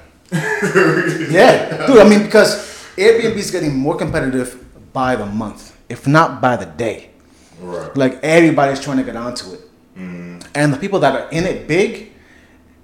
Yeah, 1.32 1.88
dude. 1.88 1.98
I 1.98 2.08
mean, 2.08 2.24
because 2.24 2.56
Airbnb 2.96 3.36
is 3.36 3.52
getting 3.52 3.76
more 3.76 3.96
competitive 3.96 4.64
by 4.94 5.16
the 5.16 5.26
month, 5.26 5.76
if 5.90 6.08
not 6.08 6.42
by 6.42 6.56
the 6.58 6.66
day. 6.66 7.10
Right. 7.62 7.96
Like 7.96 8.20
everybody's 8.24 8.80
trying 8.80 8.98
to 8.98 9.04
get 9.04 9.16
onto 9.16 9.54
it, 9.54 9.62
mm-hmm. 9.98 10.40
and 10.54 10.74
the 10.74 10.78
people 10.78 11.00
that 11.00 11.16
are 11.16 11.30
in 11.30 11.46
it 11.46 11.68
big, 11.68 12.12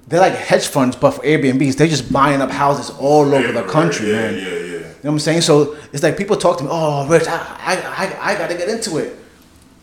they're 0.08 0.20
like 0.20 0.34
hedge 0.34 0.68
funds, 0.68 0.96
but 0.96 1.12
for 1.12 1.22
Airbnbs, 1.24 1.76
they're 1.76 1.88
just 1.88 2.12
buying 2.12 2.42
up 2.42 2.52
houses 2.52 2.90
all 2.98 3.34
over 3.34 3.52
the 3.52 3.64
country, 3.64 4.12
yeah, 4.12 4.14
man. 4.14 4.34
Yeah, 4.36 4.42
yeah. 4.42 4.72
You 5.02 5.08
know 5.08 5.12
what 5.12 5.12
I'm 5.14 5.20
saying? 5.20 5.42
So 5.42 5.78
it's 5.92 6.04
like 6.04 6.16
people 6.18 6.38
talk 6.38 6.58
to 6.60 6.64
me, 6.64 6.70
oh, 6.72 7.08
Rich, 7.08 7.28
I, 7.28 7.38
I, 7.38 7.74
I, 8.06 8.32
I 8.32 8.36
got 8.38 8.50
to 8.50 8.56
get 8.56 8.70
into 8.70 8.98
it. 8.98 9.18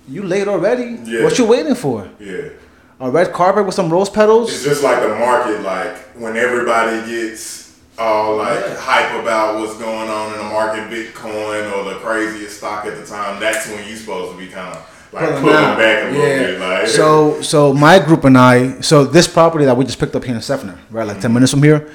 You 0.06 0.22
late 0.22 0.48
already? 0.48 0.98
Yeah. 1.04 1.24
What 1.24 1.38
you 1.38 1.44
waiting 1.44 1.74
for? 1.74 2.08
Yeah. 2.20 2.50
A 3.00 3.10
red 3.10 3.32
carpet 3.32 3.64
with 3.64 3.74
some 3.74 3.90
rose 3.90 4.10
petals. 4.10 4.52
It's 4.52 4.64
just 4.64 4.82
like 4.82 5.00
the 5.00 5.14
market, 5.16 5.62
like 5.62 5.96
when 6.16 6.36
everybody 6.36 7.06
gets 7.08 7.78
all 7.96 8.36
like 8.36 8.58
Yeah. 8.60 8.76
hype 8.76 9.22
about 9.22 9.58
what's 9.60 9.76
going 9.76 10.08
on 10.10 10.32
in 10.32 10.38
the 10.38 10.44
market, 10.44 10.90
Bitcoin 10.90 11.72
or 11.76 11.84
the 11.92 11.98
craziest 12.00 12.58
stock 12.58 12.86
at 12.86 12.96
the 12.96 13.06
time. 13.06 13.38
That's 13.40 13.68
when 13.68 13.86
you're 13.86 13.96
supposed 13.96 14.32
to 14.32 14.38
be 14.38 14.48
kind 14.48 14.74
of 14.74 14.84
like 15.12 15.24
Pulling 15.24 15.42
pulling 15.42 15.76
back 15.78 16.04
a 16.04 16.10
little 16.10 16.20
bit. 16.26 16.60
Like 16.60 16.86
So 16.88 17.40
so 17.40 17.72
my 17.72 17.98
group 18.00 18.24
and 18.24 18.36
I, 18.36 18.80
so 18.80 19.04
this 19.04 19.28
property 19.28 19.64
that 19.64 19.76
we 19.76 19.84
just 19.84 19.98
picked 20.00 20.14
up 20.16 20.24
here 20.24 20.34
in 20.34 20.40
Seffner, 20.40 20.78
right, 20.90 21.06
like 21.06 21.16
ten 21.16 21.28
mm-hmm. 21.28 21.34
minutes 21.34 21.52
from 21.52 21.62
here, 21.62 21.88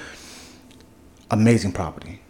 amazing 1.31 1.73
property. 1.73 2.21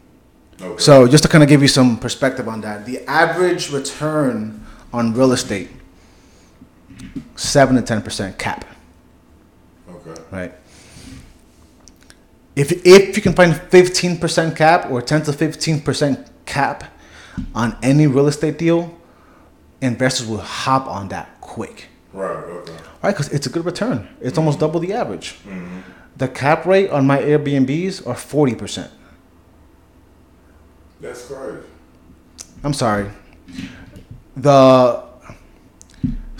okay. 0.62 0.82
So 0.82 1.08
just 1.08 1.24
to 1.24 1.30
kind 1.30 1.44
of 1.44 1.50
give 1.50 1.62
you 1.62 1.68
some 1.68 1.98
perspective 1.98 2.48
on 2.48 2.62
that, 2.62 2.86
the 2.86 3.06
average 3.08 3.72
return 3.72 4.66
on 4.92 5.14
real 5.14 5.32
estate, 5.32 5.70
seven 7.36 7.76
to 7.76 7.82
ten 7.82 8.02
percent 8.02 8.38
cap, 8.38 8.66
okay, 9.90 10.22
right? 10.32 10.54
If 12.56 12.86
if 12.86 13.16
you 13.16 13.22
can 13.24 13.34
find 13.34 13.56
fifteen 13.56 14.18
percent 14.18 14.56
cap 14.56 14.90
or 14.92 15.02
ten 15.02 15.24
to 15.24 15.34
fifteen 15.34 15.82
percent 15.82 16.28
cap 16.46 16.84
on 17.56 17.76
any 17.82 18.08
real 18.08 18.28
estate 18.28 18.58
deal, 18.58 18.96
investors 19.82 20.28
will 20.28 20.38
hop 20.38 20.88
on 20.88 21.08
that 21.10 21.42
quick. 21.42 21.88
right, 22.14 22.30
okay, 22.30 22.74
Right, 23.02 23.12
because 23.12 23.30
it's 23.34 23.48
a 23.48 23.50
good 23.50 23.66
return. 23.66 24.08
It's 24.22 24.38
almost 24.38 24.60
mm-hmm. 24.60 24.66
double 24.68 24.80
the 24.80 24.94
average. 24.94 25.34
Mm-hmm. 25.46 25.80
The 26.16 26.28
cap 26.28 26.66
rate 26.66 26.90
on 26.92 27.08
my 27.08 27.18
Airbnbs 27.18 28.06
are 28.08 28.16
forty 28.16 28.56
percent. 28.56 28.92
that's 31.02 31.26
crazy. 31.26 31.68
I'm 32.64 32.74
sorry. 32.74 33.10
The 34.38 35.04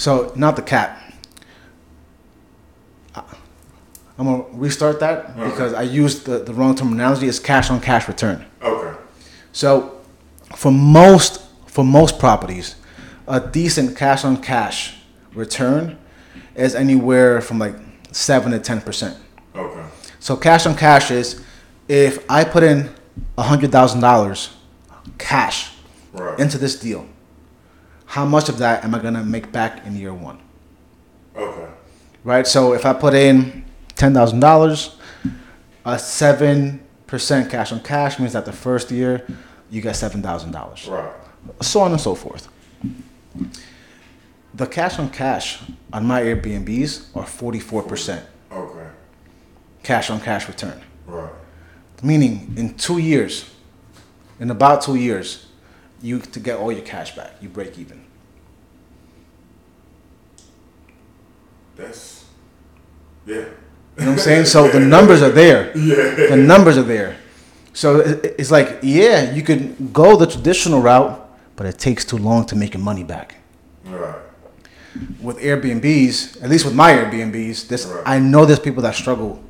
so 0.04 0.34
not 0.36 0.58
the 0.58 0.62
cap. 0.62 1.00
I'm 3.16 4.28
gonna 4.28 4.44
restart 4.52 5.00
that 5.00 5.36
because 5.38 5.74
I 5.74 5.84
used 5.84 6.26
the, 6.26 6.40
the 6.40 6.54
wrong 6.54 6.76
terminology. 6.76 7.28
It's 7.28 7.40
cash 7.40 7.72
on 7.72 7.80
cash 7.80 8.08
return. 8.08 8.46
Okay, 8.62 8.98
So 9.54 10.02
for 10.56 10.72
most 10.72 11.42
for 11.68 11.84
most 11.84 12.20
properties, 12.20 12.76
a 13.28 13.40
decent 13.40 13.98
cash 13.98 14.24
on 14.26 14.38
cash 14.38 14.98
return 15.34 15.98
is 16.56 16.76
anywhere 16.76 17.42
from 17.42 17.58
like 17.58 17.76
seven 18.12 18.52
to 18.52 18.60
ten 18.60 18.82
percent. 18.82 19.18
okay, 19.56 19.86
So 20.20 20.36
cash 20.36 20.66
on 20.66 20.76
cash 20.76 21.12
is 21.12 21.44
if 21.88 22.24
I 22.30 22.44
put 22.44 22.64
in 22.64 22.90
hundred 23.38 23.72
thousand 23.72 24.02
dollars 24.02 24.50
cash 25.18 25.72
right, 26.12 26.38
into 26.40 26.58
this 26.58 26.80
deal, 26.80 27.08
how 28.14 28.26
much 28.26 28.48
of 28.48 28.60
that 28.60 28.84
am 28.84 28.94
I 28.94 29.00
gonna 29.00 29.24
make 29.24 29.52
back 29.52 29.86
in 29.88 29.96
year 29.96 30.14
one? 30.14 30.38
okay, 31.36 31.68
Right. 32.24 32.46
So 32.48 32.74
if 32.74 32.86
I 32.86 32.94
put 32.94 33.14
in 33.16 33.66
ten 33.96 34.14
thousand 34.14 34.40
dollars, 34.40 34.96
a 35.84 35.98
seven 35.98 36.80
percent 37.08 37.50
cash 37.50 37.72
on 37.72 37.80
cash 37.82 38.20
means 38.20 38.34
that 38.34 38.46
the 38.46 38.54
first 38.54 38.92
year 38.92 39.26
you 39.72 39.82
get 39.82 39.96
seven 39.96 40.22
thousand 40.22 40.52
dollars. 40.52 40.88
right, 40.88 41.12
So 41.62 41.82
on 41.82 41.92
and 41.92 42.00
so 42.00 42.14
forth. 42.16 42.48
The 44.54 44.68
cash 44.68 45.00
on 45.00 45.10
cash 45.10 45.60
on 45.92 46.06
my 46.06 46.22
Airbnbs 46.22 47.16
are 47.16 47.26
forty 47.26 47.60
four 47.60 47.82
percent 47.82 48.24
okay, 48.52 48.88
cash 49.82 50.12
on 50.12 50.22
cash 50.22 50.48
return. 50.48 50.80
right, 51.08 51.32
Meaning 52.04 52.54
in 52.56 52.76
two 52.76 53.00
years, 53.00 53.50
in 54.40 54.52
about 54.52 54.84
two 54.84 54.96
years, 54.96 55.48
you 56.02 56.20
to 56.20 56.40
get 56.40 56.58
all 56.60 56.72
your 56.72 56.86
cash 56.86 57.16
back. 57.16 57.32
You 57.42 57.50
break 57.50 57.80
even. 57.80 58.03
That's 61.84 62.26
yeah, 63.26 63.36
You 63.36 63.42
know 63.42 63.50
what 63.96 64.08
I'm 64.08 64.18
saying? 64.20 64.46
So 64.46 64.68
the 64.68 64.80
numbers 64.80 65.22
are 65.22 65.30
there. 65.32 65.76
yeah, 65.78 66.28
The 66.28 66.36
numbers 66.38 66.78
are 66.78 66.84
there. 66.84 67.18
So 67.74 68.00
it's 68.40 68.52
like, 68.52 68.80
yeah, 68.84 69.32
you 69.32 69.42
could 69.42 69.94
go 69.94 70.16
the 70.16 70.28
traditional 70.28 70.82
route, 70.82 71.20
but 71.56 71.66
it 71.66 71.78
takes 71.80 72.06
too 72.06 72.18
long 72.18 72.46
to 72.48 72.56
make 72.56 72.74
your 72.74 72.84
money 72.84 73.04
back. 73.04 73.36
right, 73.86 74.16
With 75.22 75.38
Airbnbs, 75.40 76.44
at 76.44 76.50
least 76.50 76.66
with 76.66 76.76
my 76.76 76.92
Airbnbs, 76.94 77.68
this 77.68 77.86
Right. 77.86 78.04
I 78.06 78.20
know 78.20 78.46
there's 78.46 78.60
people 78.60 78.84
that 78.84 78.96
struggle 78.96 79.42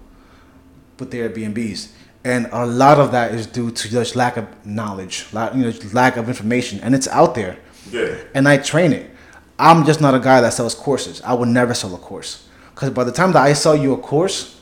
with 0.99 1.11
their 1.11 1.29
Airbnbs, 1.29 1.89
and 2.23 2.47
a 2.53 2.65
lot 2.65 2.99
of 2.99 3.11
that 3.11 3.33
is 3.33 3.45
due 3.47 3.71
to 3.71 3.89
just 3.89 4.15
lack 4.15 4.37
of 4.37 4.45
knowledge, 4.65 5.25
lack, 5.33 5.53
you 5.55 5.63
know, 5.63 5.73
lack 5.91 6.15
of 6.15 6.29
information, 6.29 6.79
and 6.81 6.95
it's 6.95 7.07
out 7.09 7.35
there. 7.35 7.57
yeah, 7.91 8.15
and 8.33 8.47
I 8.47 8.57
train 8.57 8.93
it. 8.93 9.09
I'm 9.59 9.85
just 9.85 10.01
not 10.01 10.15
a 10.15 10.19
guy 10.19 10.41
that 10.41 10.53
sells 10.53 10.75
courses. 10.75 11.21
I 11.21 11.33
would 11.33 11.49
never 11.49 11.73
sell 11.73 11.93
a 11.95 11.97
course 11.97 12.47
because 12.73 12.89
by 12.89 13.03
the 13.03 13.11
time 13.11 13.31
that 13.33 13.43
I 13.43 13.53
sell 13.53 13.75
you 13.75 13.93
a 13.93 13.97
course, 13.97 14.59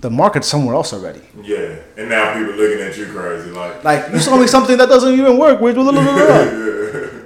the 0.00 0.10
market's 0.10 0.48
somewhere 0.48 0.74
else 0.74 0.92
already. 0.92 1.20
yeah. 1.42 1.76
And 1.96 2.08
now 2.08 2.32
people 2.34 2.54
looking 2.54 2.80
at 2.84 2.96
you 2.96 3.06
crazy, 3.06 3.50
like, 3.50 3.84
Like 3.84 4.10
you 4.12 4.18
sold 4.20 4.40
me 4.40 4.46
something 4.46 4.76
that 4.78 4.88
doesn't 4.88 5.12
even 5.12 5.36
work. 5.38 5.60
Which 5.60 5.74
blah, 5.74 5.84
blah, 5.84 5.92
blah, 5.92 6.02
blah. 6.14 6.42
you 6.42 6.48
know 6.48 7.22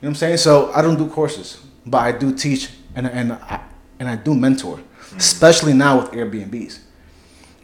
what 0.00 0.08
I'm 0.08 0.14
saying? 0.14 0.36
So 0.38 0.72
I 0.72 0.80
don't 0.82 0.96
do 0.96 1.08
courses, 1.08 1.60
but 1.84 1.98
I 1.98 2.12
do 2.12 2.32
teach 2.34 2.70
and 2.94 3.06
and 3.06 3.32
I, 3.32 3.60
and 3.98 4.08
I 4.08 4.16
do 4.16 4.34
mentor, 4.34 4.80
especially 5.16 5.72
now 5.74 6.00
with 6.00 6.12
Airbnbs. 6.12 6.78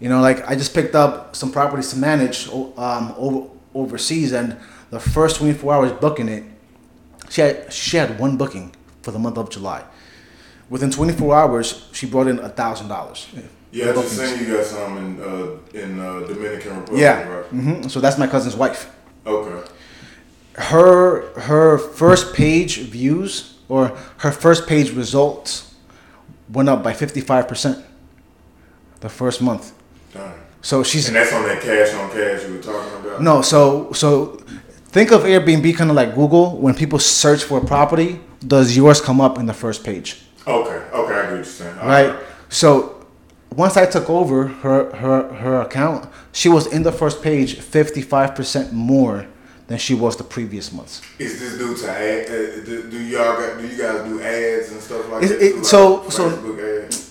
You 0.00 0.08
know, 0.08 0.20
like 0.20 0.46
I 0.48 0.54
just 0.56 0.74
picked 0.74 0.94
up 0.94 1.36
some 1.36 1.52
properties 1.52 1.90
to 1.90 1.96
manage 1.96 2.48
um, 2.48 3.14
over, 3.16 3.48
overseas, 3.74 4.32
and 4.32 4.56
the 4.90 4.98
first 4.98 5.36
24 5.36 5.74
hours 5.74 5.92
booking 5.92 6.28
it, 6.28 6.44
she 7.28 7.40
had 7.42 7.72
she 7.72 7.96
had 7.98 8.18
one 8.18 8.36
booking 8.36 8.74
for 9.02 9.10
the 9.12 9.18
month 9.18 9.38
of 9.38 9.50
July. 9.50 9.82
Within 10.68 10.90
24 10.90 11.34
hours, 11.34 11.88
she 11.92 12.06
brought 12.06 12.28
in 12.28 12.38
a 12.38 12.48
thousand 12.48 12.88
dollars. 12.88 13.26
yeah. 13.72 13.90
I 13.90 13.92
just 13.94 14.16
seen 14.16 14.38
you 14.46 14.54
got 14.56 14.64
some 14.64 14.96
in 14.98 15.20
uh, 15.22 15.78
in 15.84 16.00
uh, 16.00 16.20
Dominican 16.26 16.76
Republic, 16.76 17.00
Yeah. 17.00 17.28
right? 17.28 17.44
hmm 17.46 17.88
So 17.88 18.00
that's 18.00 18.18
my 18.18 18.26
cousin's 18.26 18.56
wife. 18.56 18.88
Okay, 19.26 19.62
Her 20.54 21.32
her 21.40 21.78
first 21.78 22.34
page 22.34 22.78
views 22.90 23.54
or 23.68 23.96
her 24.18 24.32
first 24.32 24.66
page 24.66 24.90
results 24.94 25.74
went 26.52 26.68
up 26.68 26.82
by 26.82 26.92
55 26.92 27.46
percent 27.48 27.78
the 29.00 29.08
first 29.08 29.40
month. 29.40 29.72
dang. 30.12 30.32
So 30.62 30.82
she's 30.82 31.06
And 31.08 31.16
that's 31.16 31.32
on 31.32 31.44
that 31.44 31.62
cash 31.62 31.94
on 31.94 32.10
cash 32.10 32.44
you 32.46 32.54
were 32.56 32.62
talking 32.62 32.94
about. 33.06 33.22
no. 33.22 33.42
So 33.42 33.92
so 33.92 34.36
think 34.92 35.10
of 35.12 35.22
Airbnb 35.22 35.74
kind 35.76 35.90
of 35.90 35.96
like 35.96 36.14
Google. 36.14 36.56
When 36.58 36.74
people 36.74 36.98
search 36.98 37.42
for 37.44 37.58
a 37.58 37.64
property, 37.64 38.20
does 38.46 38.76
yours 38.76 39.00
come 39.00 39.20
up 39.20 39.38
in 39.38 39.46
the 39.46 39.54
first 39.54 39.84
page? 39.84 40.22
Okay, 40.46 40.70
okay, 40.70 41.14
I 41.14 41.22
get 41.22 41.24
what 41.24 41.34
you're 41.36 41.44
saying. 41.44 41.78
All 41.78 41.86
right? 41.88 42.16
So 42.48 43.06
once 43.54 43.76
I 43.76 43.86
took 43.86 44.08
over 44.08 44.46
her 44.48 44.94
her 44.96 45.32
her 45.34 45.60
account, 45.60 46.08
she 46.32 46.48
was 46.48 46.66
in 46.66 46.82
the 46.82 46.92
first 46.92 47.22
page 47.22 47.56
55% 47.56 48.72
more 48.72 49.26
than 49.66 49.78
she 49.78 49.94
was 49.94 50.16
the 50.16 50.24
previous 50.24 50.72
months. 50.72 51.00
Is 51.18 51.38
this 51.38 51.58
due 51.58 51.76
to 51.76 51.90
ad? 51.90 52.26
Uh, 52.26 52.64
do, 52.64 52.90
do 52.90 52.98
y'all 52.98 53.36
got? 53.36 53.58
Do 53.60 53.66
you 53.68 53.76
guys 53.78 54.08
do 54.08 54.20
ads 54.20 54.72
and 54.72 54.80
stuff 54.80 55.08
like 55.10 55.22
It- 55.24 55.28
that? 55.28 55.42
it-? 55.42 55.56
Like 55.56 55.64
so- 55.64 56.08
so- 56.08 56.30
Facebook 56.30 56.84
ads. 56.86 57.06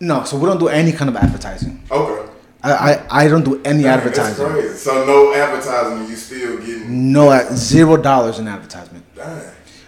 No, 0.00 0.24
so 0.24 0.36
we 0.36 0.46
don't 0.46 0.58
do 0.58 0.68
any 0.68 0.90
kind 0.92 1.08
of 1.08 1.16
advertising. 1.16 1.82
Okay. 1.90 2.30
I 2.64 2.72
I, 2.72 3.06
I 3.24 3.28
don't 3.28 3.44
do 3.44 3.60
any 3.64 3.82
Dang, 3.84 3.92
advertising. 3.98 4.72
So 4.74 5.04
no 5.06 5.32
advertising. 5.34 6.08
You 6.08 6.16
still 6.16 6.58
getting? 6.58 7.12
No, 7.12 7.30
at 7.30 7.52
zero 7.52 7.96
dollars 7.96 8.38
in 8.40 8.48
advertisement. 8.48 9.04
Dang. 9.14 9.40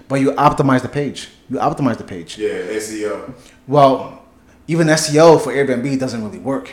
But 0.08 0.16
you 0.20 0.32
optimize 0.32 0.82
the 0.82 0.88
page. 0.88 1.28
You 1.50 1.58
optimize 1.58 1.96
the 1.98 2.04
page. 2.04 2.38
Yeah, 2.38 2.48
SEO. 2.78 3.34
Well, 3.66 4.22
even 4.68 4.86
SEO 4.88 5.40
for 5.40 5.52
Airbnb 5.52 5.98
doesn't 5.98 6.22
really 6.24 6.38
work. 6.38 6.70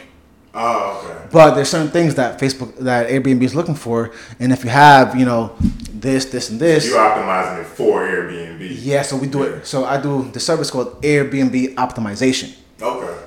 Oh, 0.56 1.02
okay. 1.04 1.28
But 1.32 1.56
there's 1.56 1.70
certain 1.70 1.90
things 1.90 2.14
that 2.16 2.40
Facebook 2.40 2.76
that 2.78 3.10
Airbnb 3.10 3.42
is 3.42 3.56
looking 3.56 3.74
for, 3.74 4.12
and 4.40 4.54
if 4.54 4.64
you 4.64 4.70
have, 4.70 5.16
you 5.16 5.26
know, 5.26 5.56
this, 5.92 6.26
this, 6.26 6.52
and 6.52 6.60
this, 6.60 6.86
you're 6.88 7.00
optimizing 7.00 7.62
it 7.62 7.66
for 7.66 8.02
Airbnb. 8.08 8.60
Yeah, 8.82 9.02
so 9.02 9.18
we 9.18 9.26
do 9.28 9.42
it. 9.44 9.66
So 9.66 9.86
I 9.86 10.00
do 10.00 10.30
the 10.32 10.40
service 10.40 10.70
called 10.70 11.02
Airbnb 11.02 11.74
optimization, 11.76 12.56
Okay. 12.80 13.18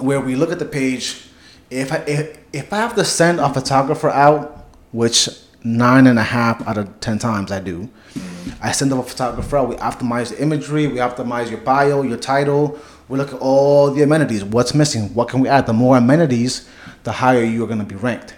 where 0.00 0.20
we 0.20 0.34
look 0.34 0.50
at 0.50 0.58
the 0.58 0.64
page. 0.64 1.22
If 1.70 1.92
I 1.92 1.96
if, 2.06 2.38
if 2.52 2.72
I 2.72 2.78
have 2.78 2.96
to 2.96 3.04
send 3.04 3.38
a 3.38 3.52
photographer 3.52 4.10
out, 4.10 4.66
which 4.90 5.28
nine 5.66 6.06
and 6.06 6.18
a 6.18 6.22
half 6.22 6.66
out 6.68 6.78
of 6.78 7.00
ten 7.00 7.18
times 7.18 7.50
I 7.50 7.60
do, 7.60 7.88
I 8.62 8.72
send 8.72 8.92
up 8.92 9.00
a 9.00 9.02
photographer. 9.02 9.62
We 9.64 9.76
optimize 9.76 10.30
the 10.30 10.40
imagery, 10.40 10.86
we 10.86 10.96
optimize 10.98 11.50
your 11.50 11.60
bio, 11.60 12.02
your 12.02 12.16
title. 12.18 12.78
We 13.08 13.18
look 13.18 13.32
at 13.32 13.40
all 13.40 13.90
the 13.92 14.02
amenities. 14.02 14.42
What's 14.44 14.74
missing? 14.74 15.14
What 15.14 15.28
can 15.28 15.40
we 15.40 15.48
add? 15.48 15.66
The 15.66 15.72
more 15.72 15.96
amenities, 15.96 16.68
the 17.04 17.12
higher 17.12 17.44
you 17.44 17.62
are 17.62 17.66
going 17.68 17.78
to 17.78 17.84
be 17.84 17.94
ranked 17.94 18.34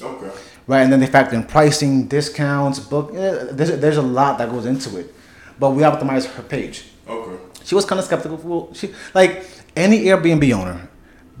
Okay. 0.00 0.30
right? 0.68 0.82
And 0.82 0.92
then 0.92 1.00
they 1.00 1.06
factor 1.06 1.34
in 1.34 1.44
pricing, 1.44 2.06
discounts, 2.06 2.78
book. 2.78 3.10
eh, 3.14 3.46
There's 3.52 3.78
there's 3.80 3.96
a 3.96 4.02
lot 4.02 4.38
that 4.38 4.50
goes 4.50 4.66
into 4.66 4.98
it, 4.98 5.12
but 5.58 5.70
we 5.70 5.82
optimize 5.82 6.26
her 6.26 6.42
page. 6.42 6.84
Okay. 7.08 7.36
She 7.64 7.74
was 7.74 7.84
kind 7.84 7.98
of 7.98 8.04
skeptical. 8.04 8.36
Well, 8.36 8.68
she 8.74 8.92
like 9.14 9.44
any 9.76 10.04
Airbnb 10.04 10.52
owner 10.52 10.88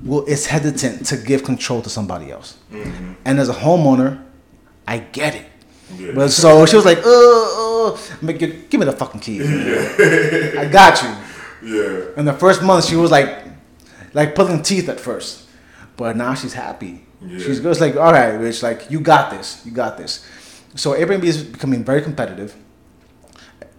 will 0.02 0.24
is 0.24 0.46
hesitant 0.46 1.06
to 1.06 1.16
give 1.16 1.44
control 1.44 1.80
to 1.82 1.90
somebody 1.90 2.30
else, 2.32 2.56
and 3.24 3.38
as 3.38 3.48
a 3.48 3.54
homeowner, 3.54 4.23
I 4.86 4.98
get 4.98 5.34
it. 5.34 5.46
Yeah. 5.96 6.12
But 6.14 6.28
so 6.30 6.66
she 6.66 6.76
was 6.76 6.84
like, 6.84 6.98
uh, 6.98 7.04
uh 7.04 7.98
make 8.22 8.40
you, 8.40 8.64
give 8.68 8.80
me 8.80 8.86
the 8.86 8.92
fucking 8.92 9.20
keys. 9.20 9.46
I 10.56 10.66
got 10.70 11.02
you. 11.02 11.10
Yeah. 11.64 12.06
And 12.16 12.26
the 12.26 12.32
first 12.32 12.62
month, 12.62 12.86
she 12.86 12.96
was 12.96 13.10
like 13.10 13.44
like 14.12 14.34
pulling 14.34 14.62
teeth 14.62 14.88
at 14.88 15.00
first, 15.00 15.48
but 15.96 16.16
now 16.16 16.34
she's 16.34 16.52
happy. 16.54 17.04
Yeah. 17.20 17.38
She's 17.38 17.60
good. 17.60 17.72
It's 17.72 17.80
like, 17.80 17.96
all 17.96 18.12
right, 18.12 18.32
Rich, 18.34 18.62
like 18.62 18.90
you 18.90 19.00
got 19.00 19.30
this, 19.30 19.64
you 19.64 19.72
got 19.72 19.96
this. 19.96 20.24
So 20.74 20.92
Airbnb 20.92 21.24
is 21.24 21.42
becoming 21.42 21.84
very 21.84 22.02
competitive. 22.02 22.54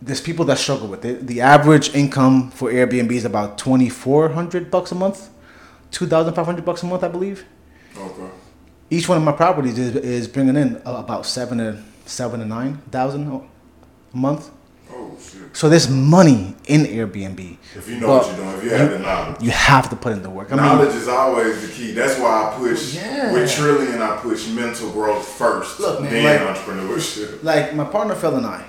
There's 0.01 0.21
people 0.21 0.45
that 0.45 0.57
struggle 0.57 0.87
with 0.87 1.05
it. 1.05 1.27
The 1.27 1.41
average 1.41 1.93
income 1.95 2.51
for 2.51 2.71
Airbnb 2.71 3.11
is 3.11 3.25
about 3.25 3.57
twenty 3.57 3.89
four 3.89 4.29
hundred 4.29 4.69
bucks 4.69 4.91
a 4.91 4.95
month, 4.95 5.29
two 5.91 6.07
thousand 6.07 6.33
five 6.33 6.45
hundred 6.45 6.65
bucks 6.65 6.83
a 6.83 6.85
month, 6.85 7.03
I 7.03 7.07
believe. 7.07 7.45
Okay. 7.97 8.29
Each 8.89 9.09
one 9.09 9.17
of 9.17 9.23
my 9.23 9.31
properties 9.31 9.77
is, 9.79 9.95
is 9.95 10.27
bringing 10.27 10.55
in 10.55 10.81
about 10.85 11.25
seven 11.25 11.57
to 11.57 11.81
seven 12.05 12.39
to 12.39 12.45
nine 12.45 12.77
thousand 12.91 13.27
a 13.31 14.17
month. 14.17 14.51
Oh 14.91 15.17
shit. 15.19 15.55
So 15.57 15.67
there's 15.69 15.89
money 15.89 16.55
in 16.67 16.81
Airbnb. 16.83 17.57
If 17.75 17.89
you 17.89 17.99
know 17.99 18.07
But 18.07 18.27
what 18.27 18.27
you're 18.27 18.45
doing, 18.45 18.57
if 18.57 18.63
you 18.63 18.69
have 18.71 18.91
the 18.91 18.99
knowledge. 18.99 19.41
you 19.41 19.49
have 19.51 19.89
to 19.89 19.95
put 19.95 20.13
in 20.13 20.21
the 20.21 20.29
work. 20.29 20.51
I 20.51 20.55
mean, 20.55 20.65
Knowledge 20.65 20.95
is 20.95 21.07
always 21.07 21.67
the 21.67 21.73
key. 21.73 21.91
That's 21.93 22.19
why 22.19 22.51
I 22.51 22.55
push 22.57 22.95
Yeah. 22.95 23.33
with 23.33 23.51
Trillion. 23.51 24.01
I 24.01 24.17
push 24.17 24.47
mental 24.49 24.91
growth 24.91 25.27
first, 25.27 25.79
Look, 25.79 26.01
man, 26.01 26.11
then 26.13 26.45
like- 26.45 26.55
entrepreneurship. 26.55 27.43
like 27.43 27.73
my 27.75 27.85
partner 27.85 28.13
Phil 28.15 28.35
and 28.35 28.45
I, 28.45 28.63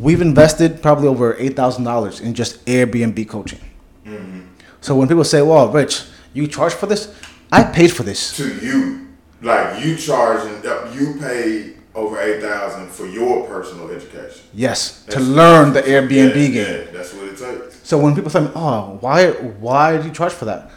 we've 0.00 0.22
invested 0.22 0.80
probably 0.82 1.08
over 1.08 1.36
eight 1.38 1.54
thousand 1.56 1.84
dollars 1.84 2.20
in 2.20 2.32
just 2.34 2.64
Airbnb 2.64 3.28
coaching. 3.28 3.60
Mm-hmm. 4.06 4.40
So 4.80 4.96
when 4.96 5.08
people 5.08 5.24
say, 5.24 5.42
"Well, 5.42 5.68
Rich, 5.70 6.04
you 6.32 6.46
charge 6.46 6.72
for 6.72 6.86
this," 6.86 7.14
I 7.52 7.64
paid 7.64 7.92
for 7.92 8.02
this. 8.02 8.34
To 8.38 8.48
you, 8.64 9.08
like 9.42 9.84
you 9.84 9.96
charging, 9.96 10.54
uh, 10.66 10.92
you 10.96 11.14
paid 11.20 11.76
over 11.94 12.20
eight 12.20 12.40
thousand 12.40 12.88
for 12.88 13.06
your 13.06 13.46
personal 13.46 13.90
education. 13.90 14.42
Yes, 14.54 15.04
to 15.06 15.20
learn 15.20 15.72
the 15.72 15.82
Airbnb 15.82 16.10
Yeah, 16.10 16.48
game. 16.48 16.86
yeah, 16.86 16.90
that's 16.92 17.12
what 17.14 17.24
it 17.28 17.36
takes. 17.38 17.80
So 17.82 17.98
when 17.98 18.14
people 18.14 18.30
say, 18.30 18.48
"Oh, 18.54 18.98
why, 19.00 19.30
why 19.30 19.96
do 19.98 20.06
you 20.06 20.12
charge 20.14 20.32
for 20.32 20.44
that?" 20.46 20.70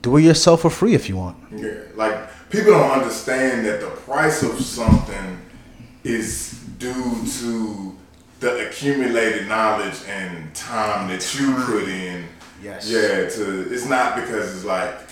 Do 0.00 0.16
it 0.16 0.22
yourself 0.22 0.62
for 0.62 0.70
free 0.70 0.94
if 0.94 1.08
you 1.08 1.16
want. 1.16 1.36
Yeah, 1.54 1.74
like 1.94 2.16
people 2.50 2.72
don't 2.72 2.90
understand 2.90 3.64
that 3.66 3.80
the 3.80 3.86
price 3.88 4.42
of 4.42 4.60
something 4.60 5.38
is 6.02 6.52
due 6.78 7.24
to 7.40 7.94
the 8.40 8.68
accumulated 8.68 9.48
knowledge 9.48 9.94
and 10.08 10.52
time 10.54 11.08
that 11.08 11.38
you 11.38 11.54
put 11.64 11.88
in. 11.88 12.24
Yes. 12.62 12.88
Yeah, 12.90 13.28
to 13.28 13.72
it's 13.72 13.86
not 13.88 14.16
because 14.16 14.54
it's 14.56 14.64
like 14.64 15.05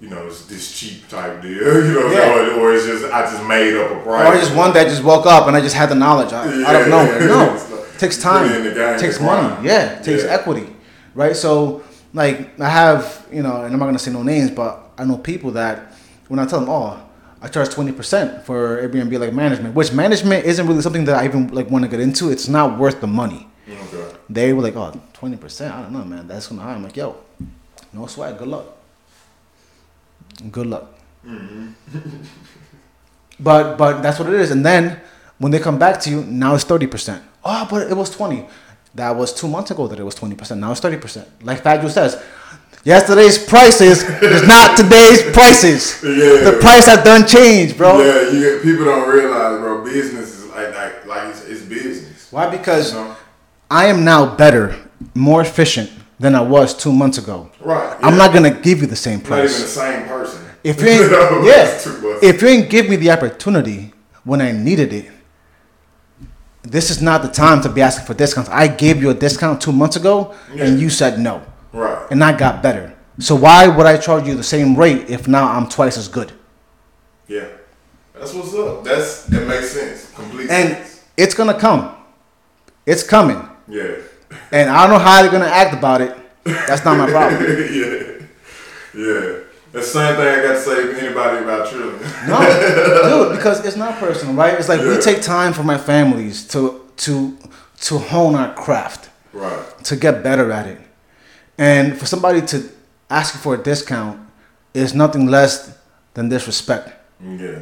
you 0.00 0.08
know 0.08 0.26
it's 0.26 0.46
this 0.46 0.78
cheap 0.78 1.06
type 1.08 1.42
deal, 1.42 1.52
you 1.86 1.94
know, 1.94 2.10
Yeah. 2.10 2.56
or, 2.56 2.60
or 2.60 2.74
it's 2.74 2.86
just 2.86 3.04
I 3.12 3.22
just 3.30 3.44
made 3.44 3.76
up 3.76 3.90
a 3.90 4.02
price. 4.02 4.28
Or 4.28 4.32
I 4.34 4.40
just 4.40 4.54
one 4.54 4.72
day 4.72 4.80
I 4.80 4.84
just 4.84 5.04
woke 5.04 5.26
up 5.26 5.46
and 5.46 5.56
I 5.56 5.60
just 5.60 5.74
had 5.76 5.88
the 5.90 5.94
knowledge 5.94 6.32
out, 6.32 6.46
out 6.46 6.76
of 6.76 6.86
Yeah. 6.86 6.86
nowhere. 6.88 7.20
No, 7.28 7.52
like, 7.52 7.94
it 7.94 7.98
takes 7.98 8.16
time. 8.16 8.50
it 8.50 8.56
in 8.56 8.64
the 8.64 8.72
game, 8.74 8.98
takes 8.98 9.20
money. 9.20 9.66
Yeah, 9.68 9.98
it 9.98 10.04
takes 10.04 10.24
Yeah. 10.24 10.30
equity, 10.30 10.66
right? 11.14 11.36
So 11.36 11.82
like 12.14 12.58
I 12.60 12.68
have, 12.68 13.26
you 13.30 13.42
know, 13.42 13.62
and 13.62 13.72
I'm 13.72 13.78
not 13.78 13.86
gonna 13.86 13.98
say 13.98 14.10
no 14.10 14.22
names, 14.22 14.50
but 14.50 14.80
I 14.98 15.04
know 15.04 15.16
people 15.18 15.50
that 15.52 15.92
when 16.28 16.38
I 16.40 16.46
tell 16.46 16.60
them, 16.60 16.68
oh, 16.70 16.98
I 17.42 17.48
charge 17.48 17.68
twenty 17.70 17.92
percent 17.92 18.44
for 18.46 18.80
Airbnb 18.82 19.18
like 19.18 19.32
management, 19.32 19.74
which 19.74 19.92
management 19.92 20.44
isn't 20.46 20.66
really 20.66 20.82
something 20.82 21.04
that 21.06 21.16
I 21.16 21.24
even 21.26 21.48
like 21.48 21.70
want 21.70 21.84
to 21.84 21.90
get 21.90 22.00
into. 22.00 22.30
It's 22.30 22.48
not 22.48 22.78
worth 22.78 23.00
the 23.00 23.06
money. 23.06 23.48
Okay. 23.68 24.16
They 24.28 24.52
were 24.52 24.62
like, 24.62 24.76
oh, 24.76 24.92
20 25.14 25.36
percent. 25.36 25.74
I 25.74 25.82
don't 25.82 25.92
know, 25.92 26.04
man. 26.04 26.26
That's 26.26 26.48
gonna 26.48 26.62
high. 26.62 26.74
I'm 26.74 26.82
like, 26.82 26.96
yo, 26.96 27.16
no 27.92 28.06
sweat. 28.06 28.36
Good 28.38 28.48
luck. 28.48 28.64
Good 30.50 30.66
luck. 30.66 30.94
but 33.40 33.76
but 33.76 34.00
that's 34.02 34.18
what 34.18 34.28
it 34.28 34.40
is. 34.40 34.50
And 34.50 34.64
then 34.64 35.00
when 35.38 35.52
they 35.52 35.58
come 35.58 35.78
back 35.78 36.00
to 36.02 36.10
you, 36.10 36.24
now 36.24 36.54
it's 36.54 36.64
30 36.64 36.86
percent. 36.86 37.22
Oh, 37.44 37.66
but 37.70 37.90
it 37.90 37.96
was 37.96 38.10
20. 38.10 38.46
That 38.94 39.10
was 39.16 39.32
two 39.32 39.48
months 39.48 39.70
ago 39.70 39.86
that 39.86 39.98
it 39.98 40.02
was 40.04 40.14
20 40.14 40.34
percent. 40.34 40.60
Now 40.60 40.70
it's 40.72 40.80
30 40.80 40.96
percent. 40.98 41.28
Like 41.42 41.62
Fadju 41.62 41.90
says, 41.90 42.22
yesterday's 42.84 43.38
prices 43.38 44.02
is 44.02 44.46
not 44.46 44.76
today's 44.76 45.22
prices. 45.32 46.02
Yeah. 46.10 46.50
The 46.50 46.58
price 46.60 46.86
has 46.86 47.04
done 47.04 47.26
changed, 47.26 47.76
bro. 47.76 48.00
Yeah, 48.00 48.30
you 48.30 48.60
people 48.62 48.84
don't 48.86 49.08
realize, 49.08 49.58
bro. 49.60 49.84
Business 49.84 50.38
is 50.38 50.46
like 50.50 50.74
like 50.74 51.06
like 51.06 51.28
it's, 51.28 51.44
it's 51.44 51.62
business. 51.62 52.32
Why? 52.32 52.50
Because 52.50 52.92
You 52.92 53.00
know? 53.00 53.16
I 53.70 53.86
am 53.86 54.04
now 54.04 54.34
better, 54.34 54.76
more 55.14 55.42
efficient 55.42 55.90
than 56.20 56.34
I 56.34 56.42
was 56.42 56.74
two 56.74 56.92
months 56.92 57.16
ago. 57.18 57.50
Right. 57.60 57.96
I'm 58.02 58.16
not 58.18 58.32
gonna 58.34 58.52
give 58.60 58.80
you 58.82 58.86
the 58.86 58.94
same 58.96 59.20
price. 59.20 59.50
Not 59.50 59.56
even 59.56 59.62
the 59.62 59.68
same 59.68 60.06
person. 60.08 60.44
If 60.62 60.80
you 60.82 60.88
ain't, 60.88 61.10
know, 61.10 61.42
yeah, 61.44 61.66
it's 61.74 61.84
too 61.84 61.98
much. 62.02 62.22
if 62.22 62.42
you 62.42 62.48
ain't 62.48 62.68
give 62.70 62.88
me 62.90 62.96
the 62.96 63.10
opportunity 63.10 63.92
when 64.24 64.42
I 64.42 64.52
needed 64.52 64.92
it, 64.92 65.10
this 66.62 66.90
is 66.90 67.00
not 67.00 67.22
the 67.22 67.28
time 67.28 67.62
to 67.62 67.70
be 67.70 67.80
asking 67.80 68.04
for 68.06 68.12
discounts. 68.12 68.50
I 68.50 68.68
gave 68.68 69.00
you 69.00 69.08
a 69.10 69.14
discount 69.14 69.62
two 69.62 69.72
months 69.72 69.96
ago, 69.96 70.34
Yeah. 70.54 70.64
and 70.66 70.78
you 70.78 70.90
said 70.90 71.18
no, 71.18 71.42
right. 71.72 72.06
and 72.10 72.22
I 72.22 72.36
got 72.36 72.62
better. 72.62 72.94
So 73.18 73.34
why 73.34 73.66
would 73.66 73.86
I 73.86 73.96
charge 73.96 74.26
you 74.28 74.34
the 74.34 74.42
same 74.42 74.76
rate 74.76 75.08
if 75.08 75.26
now 75.26 75.48
I'm 75.50 75.68
twice 75.68 75.96
as 75.96 76.06
good? 76.08 76.32
Yeah. 77.28 77.46
That's 78.14 78.34
what's 78.34 78.54
up. 78.54 78.84
That's 78.84 79.24
that 79.24 79.48
makes 79.48 79.70
sense. 79.70 80.12
Complete 80.14 80.50
And 80.50 80.74
sense. 80.74 81.04
it's 81.16 81.34
gonna 81.34 81.58
come. 81.58 81.94
It's 82.84 83.02
coming, 83.02 83.48
Yeah. 83.68 83.94
And 84.52 84.70
I 84.70 84.86
don't 84.86 84.98
know 84.98 85.04
how 85.04 85.22
they're 85.22 85.30
gonna 85.30 85.46
act 85.46 85.74
about 85.74 86.00
it. 86.00 86.16
That's 86.44 86.84
not 86.84 86.96
my 86.98 87.10
problem. 87.10 87.42
yeah. 87.42 88.10
Yeah. 88.94 89.40
The 89.72 89.82
same 89.82 90.16
thing 90.16 90.26
I 90.26 90.42
got 90.42 90.52
to 90.54 90.60
say 90.60 90.82
to 90.82 91.00
anybody 91.00 91.44
about 91.44 91.68
Trillion. 91.68 92.00
No, 92.26 93.28
dude, 93.28 93.36
because 93.36 93.64
it's 93.64 93.76
not 93.76 93.98
personal, 94.00 94.34
right? 94.34 94.54
It's 94.54 94.68
like 94.68 94.80
we 94.80 94.98
take 94.98 95.22
time 95.22 95.52
for 95.52 95.62
my 95.62 95.78
families 95.78 96.46
to 96.48 96.90
to 96.98 97.38
to 97.82 97.98
hone 97.98 98.34
our 98.34 98.52
craft, 98.54 99.10
right. 99.32 99.64
to 99.84 99.94
get 99.94 100.24
better 100.24 100.50
at 100.50 100.66
it, 100.66 100.80
and 101.56 101.96
for 101.96 102.06
somebody 102.06 102.42
to 102.46 102.68
ask 103.08 103.34
you 103.34 103.40
for 103.40 103.54
a 103.54 103.62
discount 103.62 104.20
is 104.74 104.92
nothing 104.92 105.26
less 105.26 105.78
than 106.14 106.28
disrespect. 106.28 106.90
Yeah. 107.22 107.60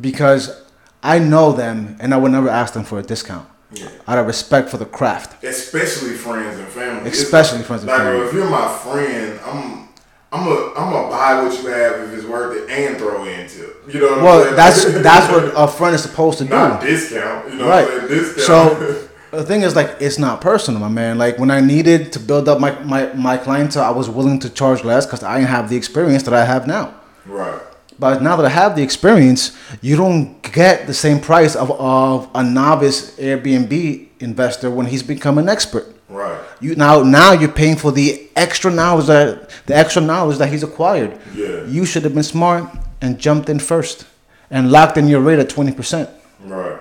Because 0.00 0.60
I 1.04 1.20
know 1.20 1.52
them, 1.52 1.96
and 2.00 2.12
I 2.12 2.16
would 2.16 2.32
never 2.32 2.48
ask 2.48 2.74
them 2.74 2.82
for 2.84 2.98
a 2.98 3.02
discount 3.02 3.48
Yeah. 3.74 3.88
out 4.06 4.18
of 4.18 4.26
respect 4.26 4.68
for 4.70 4.76
the 4.76 4.86
craft. 4.86 5.42
Especially 5.44 6.10
friends 6.14 6.58
and 6.58 6.68
family. 6.68 7.10
Especially 7.10 7.58
like- 7.58 7.66
friends 7.66 7.82
and 7.82 7.90
like, 7.90 7.98
family. 8.00 8.18
bro, 8.18 8.28
if 8.28 8.34
you're 8.34 8.48
my 8.50 8.68
friend, 8.78 9.40
I'm 9.44 9.88
I'm 10.32 10.46
a 10.48 10.54
I'm 10.76 10.92
gonna 10.92 11.08
buy 11.08 11.42
what 11.42 11.52
you 11.62 11.68
have 11.68 12.00
if 12.08 12.18
it's 12.18 12.26
worth 12.26 12.56
it 12.56 12.68
and 12.70 12.96
throw 12.96 13.24
in 13.24 13.48
tip. 13.48 13.82
You 13.92 14.00
know 14.00 14.08
what 14.08 14.18
I'm 14.18 14.24
Well, 14.24 14.56
that's 14.56 14.84
that's 15.02 15.32
what 15.32 15.52
a 15.56 15.68
friend 15.68 15.94
is 15.94 16.02
supposed 16.02 16.38
to 16.38 16.44
do. 16.44 16.50
not 16.50 16.80
discount. 16.80 17.50
You 17.50 17.58
know 17.58 17.68
right. 17.68 17.86
what 17.86 18.02
I'm 18.02 18.08
saying? 18.08 18.20
Discount. 18.34 18.78
So 18.78 19.08
the 19.30 19.44
thing 19.44 19.62
is, 19.62 19.74
like, 19.76 19.96
it's 20.00 20.18
not 20.18 20.40
personal, 20.40 20.80
my 20.80 20.88
man. 20.88 21.18
Like 21.18 21.38
when 21.38 21.50
I 21.50 21.60
needed 21.60 22.12
to 22.14 22.18
build 22.20 22.48
up 22.48 22.58
my 22.60 22.72
my, 22.82 23.12
my 23.14 23.36
clientele, 23.36 23.84
I 23.84 23.90
was 23.90 24.08
willing 24.10 24.38
to 24.40 24.50
charge 24.50 24.82
less 24.84 25.06
because 25.06 25.22
I 25.22 25.36
didn't 25.38 25.50
have 25.50 25.68
the 25.70 25.76
experience 25.76 26.22
that 26.24 26.34
I 26.34 26.44
have 26.44 26.66
now. 26.66 26.94
right. 27.26 27.60
But 27.98 28.22
now 28.22 28.36
that 28.36 28.46
I 28.46 28.48
have 28.48 28.74
the 28.74 28.82
experience, 28.82 29.56
you 29.80 29.96
don't 29.96 30.42
get 30.52 30.86
the 30.86 30.94
same 30.94 31.20
price 31.20 31.54
of, 31.54 31.70
of 31.70 32.28
a 32.34 32.42
novice 32.42 33.16
Airbnb 33.16 34.08
investor 34.20 34.70
when 34.70 34.86
he's 34.86 35.02
become 35.02 35.38
an 35.38 35.48
expert. 35.48 35.86
Right. 36.08 36.40
You 36.60 36.74
now 36.74 37.02
now 37.02 37.32
you're 37.32 37.52
paying 37.52 37.76
for 37.76 37.92
the 37.92 38.28
extra 38.36 38.70
knowledge 38.70 39.06
that 39.06 39.50
the 39.66 39.76
extra 39.76 40.02
knowledge 40.02 40.38
that 40.38 40.48
he's 40.50 40.62
acquired. 40.62 41.18
Yeah. 41.34 41.64
You 41.66 41.84
should 41.84 42.04
have 42.04 42.14
been 42.14 42.22
smart 42.22 42.68
and 43.00 43.18
jumped 43.18 43.48
in 43.48 43.58
first 43.58 44.06
and 44.50 44.70
locked 44.70 44.96
in 44.96 45.08
your 45.08 45.20
rate 45.20 45.38
at 45.38 45.48
twenty 45.48 45.72
percent. 45.72 46.10
Right. 46.40 46.78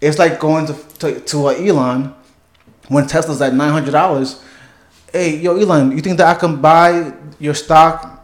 It's 0.00 0.18
like 0.18 0.40
going 0.40 0.66
to 0.66 0.74
to, 0.98 1.20
to 1.20 1.48
a 1.48 1.66
Elon 1.66 2.14
when 2.88 3.06
Tesla's 3.06 3.40
at 3.40 3.54
nine 3.54 3.72
hundred 3.72 3.92
dollars. 3.92 4.42
Hey, 5.12 5.36
yo, 5.36 5.56
Elon, 5.56 5.92
you 5.92 6.00
think 6.00 6.18
that 6.18 6.36
I 6.36 6.38
can 6.38 6.60
buy 6.60 7.12
your 7.38 7.54
stock 7.54 8.15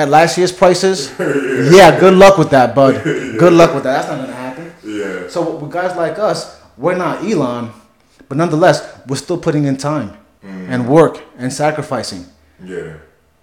at 0.00 0.08
last 0.08 0.38
year's 0.38 0.52
prices? 0.52 1.12
yeah. 1.18 1.98
good 1.98 2.14
luck 2.14 2.38
with 2.38 2.50
that, 2.50 2.74
bud. 2.74 3.02
Good 3.04 3.52
luck 3.52 3.74
with 3.74 3.84
that. 3.84 4.06
That's 4.06 4.08
not 4.08 4.20
gonna 4.20 4.32
happen. 4.34 4.72
Yeah. 4.84 5.28
So 5.28 5.56
with 5.56 5.70
guys 5.70 5.96
like 5.96 6.18
us, 6.18 6.60
we're 6.76 6.96
not 6.96 7.24
Elon, 7.24 7.70
but 8.28 8.36
nonetheless, 8.36 9.00
we're 9.06 9.16
still 9.16 9.38
putting 9.38 9.64
in 9.64 9.76
time 9.76 10.16
and 10.42 10.88
work 10.88 11.22
and 11.36 11.52
sacrificing. 11.52 12.26
Yeah. 12.64 12.96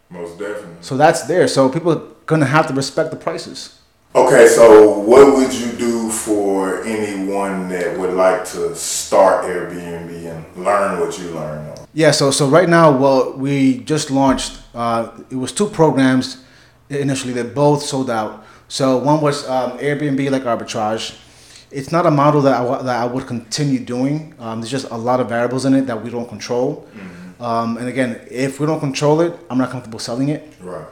Most 0.10 0.40
definitely. 0.40 0.78
So 0.82 0.98
that's 0.98 1.24
there. 1.24 1.48
So 1.48 1.70
people 1.70 1.92
are 1.92 2.02
gonna 2.26 2.46
have 2.46 2.68
to 2.68 2.74
respect 2.74 3.12
the 3.12 3.18
prices. 3.18 3.80
Okay, 4.16 4.48
so 4.48 5.00
what 5.00 5.36
would 5.36 5.54
you 5.54 5.72
do 5.74 6.10
for 6.10 6.84
anyone 6.84 7.70
that 7.70 7.98
would 8.00 8.14
like 8.14 8.46
to 8.46 8.76
start 8.76 9.46
Airbnb 9.46 10.10
and 10.26 10.66
learn 10.66 11.00
what 11.00 11.20
you 11.20 11.30
learned 11.32 11.70
on? 11.78 11.88
Yeah, 11.94 12.12
so 12.12 12.32
so 12.32 12.48
right 12.48 12.70
now, 12.70 12.98
well, 12.98 13.34
we 13.34 13.80
just 13.80 14.10
launched. 14.10 14.60
Uh, 14.74 15.12
it 15.30 15.36
was 15.36 15.52
two 15.52 15.68
programs 15.68 16.44
initially 16.90 17.34
that 17.34 17.54
both 17.54 17.84
sold 17.84 18.10
out. 18.10 18.46
So 18.68 18.98
one 18.98 19.22
was 19.22 19.48
um, 19.48 19.78
Airbnb 19.80 20.30
like 20.32 20.44
arbitrage. 20.44 21.18
It's 21.72 21.92
not 21.92 22.06
a 22.06 22.12
model 22.12 22.42
that 22.42 22.62
I, 22.62 22.82
that 22.84 23.02
I 23.04 23.06
would 23.06 23.28
continue 23.28 23.80
doing. 23.80 24.34
Um, 24.40 24.62
there's 24.62 24.72
just 24.72 24.90
a 24.90 24.98
lot 24.98 25.20
of 25.20 25.30
variables 25.30 25.66
in 25.66 25.74
it 25.74 25.88
that 25.88 26.02
we 26.02 26.10
don't 26.10 26.28
control. 26.28 26.88
Um, 27.40 27.78
and 27.78 27.88
again, 27.88 28.26
if 28.32 28.60
we 28.60 28.66
don't 28.66 28.80
control 28.80 29.22
it, 29.22 29.38
I'm 29.50 29.58
not 29.58 29.70
comfortable 29.70 30.00
selling 30.00 30.30
it. 30.30 30.54
Right. 30.60 30.88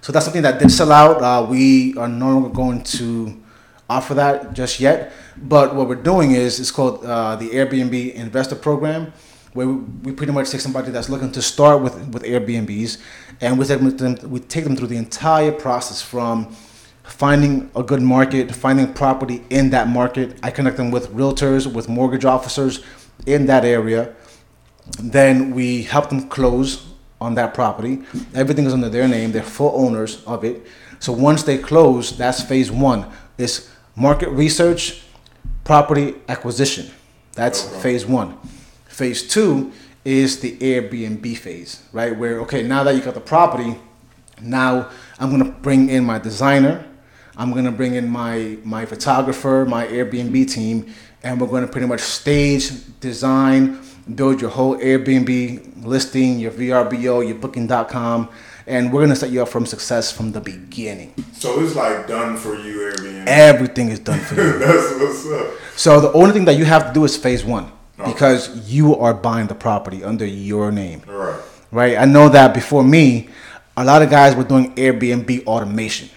So 0.00 0.12
that's 0.12 0.24
something 0.24 0.42
that 0.42 0.58
did 0.58 0.70
sell 0.70 0.92
out. 0.92 1.22
Uh, 1.22 1.46
we 1.48 1.96
are 1.96 2.08
no 2.08 2.26
longer 2.30 2.48
going 2.48 2.82
to 2.98 3.40
offer 3.88 4.14
that 4.14 4.52
just 4.52 4.80
yet. 4.80 5.12
But 5.36 5.74
what 5.74 5.88
we're 5.88 5.94
doing 5.94 6.32
is 6.32 6.58
it's 6.60 6.70
called 6.70 7.04
uh, 7.04 7.36
the 7.36 7.50
Airbnb 7.50 8.14
Investor 8.14 8.56
Program, 8.56 9.12
where 9.52 9.66
we, 9.66 9.74
we 10.02 10.12
pretty 10.12 10.32
much 10.32 10.50
take 10.50 10.60
somebody 10.60 10.90
that's 10.90 11.08
looking 11.08 11.32
to 11.32 11.42
start 11.42 11.80
with 11.80 11.96
with 12.08 12.22
Airbnbs, 12.22 12.98
and 13.40 13.58
we 13.58 13.64
take 13.64 13.80
them 13.80 14.18
we 14.30 14.40
take 14.40 14.64
them 14.64 14.76
through 14.76 14.88
the 14.88 14.96
entire 14.96 15.52
process 15.52 16.02
from 16.02 16.54
finding 17.04 17.70
a 17.76 17.82
good 17.82 18.02
market, 18.02 18.54
finding 18.54 18.92
property 18.92 19.44
in 19.50 19.70
that 19.70 19.88
market. 19.88 20.38
I 20.42 20.50
connect 20.50 20.76
them 20.76 20.90
with 20.90 21.10
realtors, 21.10 21.70
with 21.70 21.88
mortgage 21.88 22.24
officers 22.24 22.82
in 23.26 23.46
that 23.46 23.64
area. 23.64 24.14
Then 25.02 25.54
we 25.54 25.82
help 25.82 26.08
them 26.08 26.28
close 26.28 26.86
on 27.20 27.34
that 27.34 27.54
property. 27.54 28.02
Everything 28.34 28.66
is 28.66 28.72
under 28.72 28.88
their 28.88 29.08
name. 29.08 29.32
They're 29.32 29.42
full 29.42 29.72
owners 29.74 30.24
of 30.24 30.44
it. 30.44 30.66
So 30.98 31.12
once 31.12 31.42
they 31.42 31.58
close, 31.58 32.16
that's 32.16 32.42
phase 32.42 32.70
one. 32.70 33.10
Is 33.36 33.70
market 33.96 34.30
research, 34.30 35.02
property 35.64 36.14
acquisition. 36.28 36.90
That's 37.32 37.62
phase 37.82 38.06
one. 38.06 38.38
Phase 38.86 39.26
two 39.26 39.72
is 40.04 40.40
the 40.40 40.56
Airbnb 40.58 41.36
phase, 41.36 41.82
right? 41.92 42.16
Where 42.16 42.40
okay, 42.40 42.62
now 42.62 42.84
that 42.84 42.94
you 42.94 43.00
got 43.00 43.14
the 43.14 43.20
property, 43.20 43.76
now 44.40 44.90
I'm 45.18 45.30
gonna 45.30 45.50
bring 45.50 45.88
in 45.88 46.04
my 46.04 46.18
designer, 46.18 46.84
I'm 47.36 47.52
gonna 47.52 47.72
bring 47.72 47.94
in 47.94 48.08
my 48.08 48.58
my 48.64 48.84
photographer, 48.86 49.64
my 49.68 49.86
Airbnb 49.86 50.50
team, 50.50 50.92
and 51.22 51.40
we're 51.40 51.48
gonna 51.48 51.66
pretty 51.66 51.86
much 51.86 52.00
stage, 52.00 52.70
design, 53.00 53.80
build 54.14 54.40
your 54.40 54.50
whole 54.50 54.76
Airbnb 54.78 55.84
listing, 55.84 56.38
your 56.38 56.50
VRBO, 56.52 57.26
your 57.26 57.36
Booking.com, 57.36 58.28
and 58.66 58.92
we're 58.92 59.00
gonna 59.00 59.16
set 59.16 59.30
you 59.30 59.42
up 59.42 59.48
from 59.48 59.66
success 59.66 60.12
from 60.12 60.32
the 60.32 60.40
beginning. 60.40 61.14
So 61.32 61.60
it's 61.60 61.74
like 61.74 62.06
done 62.06 62.36
for 62.36 62.54
you, 62.56 62.76
Airbnb. 62.78 63.26
Everything 63.26 63.88
is 63.88 64.00
done 64.00 64.20
for 64.20 64.34
you. 64.34 64.58
That's 64.58 64.94
what's 65.00 65.26
up. 65.30 65.54
So 65.76 66.00
the 66.00 66.12
only 66.12 66.32
thing 66.32 66.44
that 66.44 66.56
you 66.56 66.64
have 66.66 66.88
to 66.88 66.92
do 66.92 67.04
is 67.04 67.16
phase 67.16 67.44
one, 67.44 67.72
Okay. 67.98 68.10
because 68.10 68.68
you 68.68 68.96
are 68.96 69.14
buying 69.14 69.46
the 69.46 69.54
property 69.54 70.02
under 70.02 70.26
your 70.26 70.72
name 70.72 71.02
right. 71.06 71.40
right? 71.70 71.96
I 71.96 72.06
know 72.06 72.28
that 72.28 72.52
before 72.52 72.82
me, 72.82 73.28
a 73.76 73.84
lot 73.84 74.02
of 74.02 74.10
guys 74.10 74.34
were 74.34 74.42
doing 74.42 74.74
Airbnb 74.74 75.46
automation. 75.46 76.08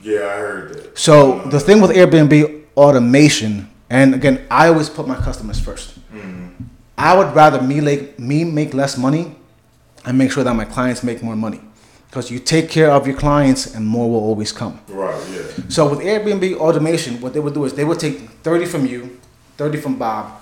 Yeah, 0.00 0.20
I 0.20 0.36
heard 0.38 0.74
that. 0.74 0.98
So 0.98 1.40
the 1.48 1.60
thing 1.60 1.80
with 1.80 1.92
Airbnb 1.92 2.64
automation, 2.76 3.70
and 3.88 4.16
again, 4.16 4.46
I 4.50 4.68
always 4.68 4.88
put 4.88 5.06
my 5.06 5.16
customers 5.16 5.60
1st 5.60 5.98
mm-hmm. 6.12 6.64
I 6.96 7.16
would 7.16 7.34
rather 7.36 7.62
me 7.62 7.80
like 7.80 8.18
me 8.18 8.42
make 8.42 8.74
less 8.74 8.98
money 8.98 9.36
and 10.04 10.18
make 10.18 10.32
sure 10.32 10.42
that 10.42 10.54
my 10.54 10.64
clients 10.64 11.04
make 11.04 11.22
more 11.22 11.36
money. 11.36 11.60
Because 12.10 12.30
you 12.30 12.40
take 12.40 12.70
care 12.70 12.90
of 12.90 13.06
your 13.06 13.16
clients 13.16 13.74
and 13.74 13.86
more 13.86 14.10
will 14.10 14.20
always 14.20 14.50
come. 14.50 14.80
Right. 14.88 15.14
Yeah. 15.30 15.42
So 15.68 15.88
with 15.88 16.00
Airbnb 16.00 16.56
automation, 16.56 17.20
what 17.20 17.34
they 17.34 17.40
would 17.40 17.54
do 17.54 17.64
is 17.66 17.74
they 17.74 17.84
would 17.84 18.00
take 18.00 18.18
30 18.42 18.66
from 18.66 18.86
you, 18.86 19.20
30 19.58 19.78
from 19.78 19.98
Bob, 19.98 20.37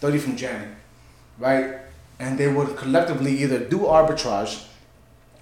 30 0.00 0.18
from 0.18 0.36
Janet, 0.36 0.68
right? 1.38 1.78
And 2.18 2.38
they 2.38 2.48
would 2.48 2.76
collectively 2.76 3.42
either 3.42 3.58
do 3.58 3.80
arbitrage 3.80 4.64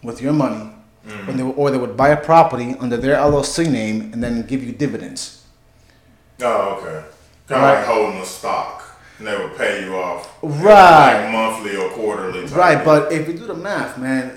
with 0.03 0.20
your 0.20 0.33
money, 0.33 0.70
mm-hmm. 1.07 1.28
or, 1.28 1.33
they 1.33 1.43
would, 1.43 1.53
or 1.57 1.70
they 1.70 1.78
would 1.78 1.97
buy 1.97 2.09
a 2.11 2.16
property 2.16 2.74
under 2.78 2.97
their 2.97 3.16
LLC 3.16 3.70
name 3.70 4.12
and 4.12 4.23
then 4.23 4.43
give 4.47 4.62
you 4.62 4.73
dividends. 4.73 5.45
Oh, 6.43 6.77
okay. 6.78 7.07
Kind 7.49 7.62
of 7.62 7.62
Right. 7.62 7.74
like 7.78 7.87
holding 7.87 8.20
a 8.20 8.27
stock, 8.27 8.85
and 9.19 9.27
they 9.27 9.37
would 9.37 9.57
pay 9.57 9.85
you 9.85 9.97
off. 9.97 10.37
Right. 10.43 11.24
Like 11.24 11.33
monthly 11.33 11.77
or 11.77 11.89
quarterly. 11.91 12.45
Right, 12.47 12.85
but 12.85 13.12
if 13.12 13.27
you 13.27 13.35
do 13.35 13.47
the 13.47 13.55
math, 13.55 13.97
man, 13.99 14.37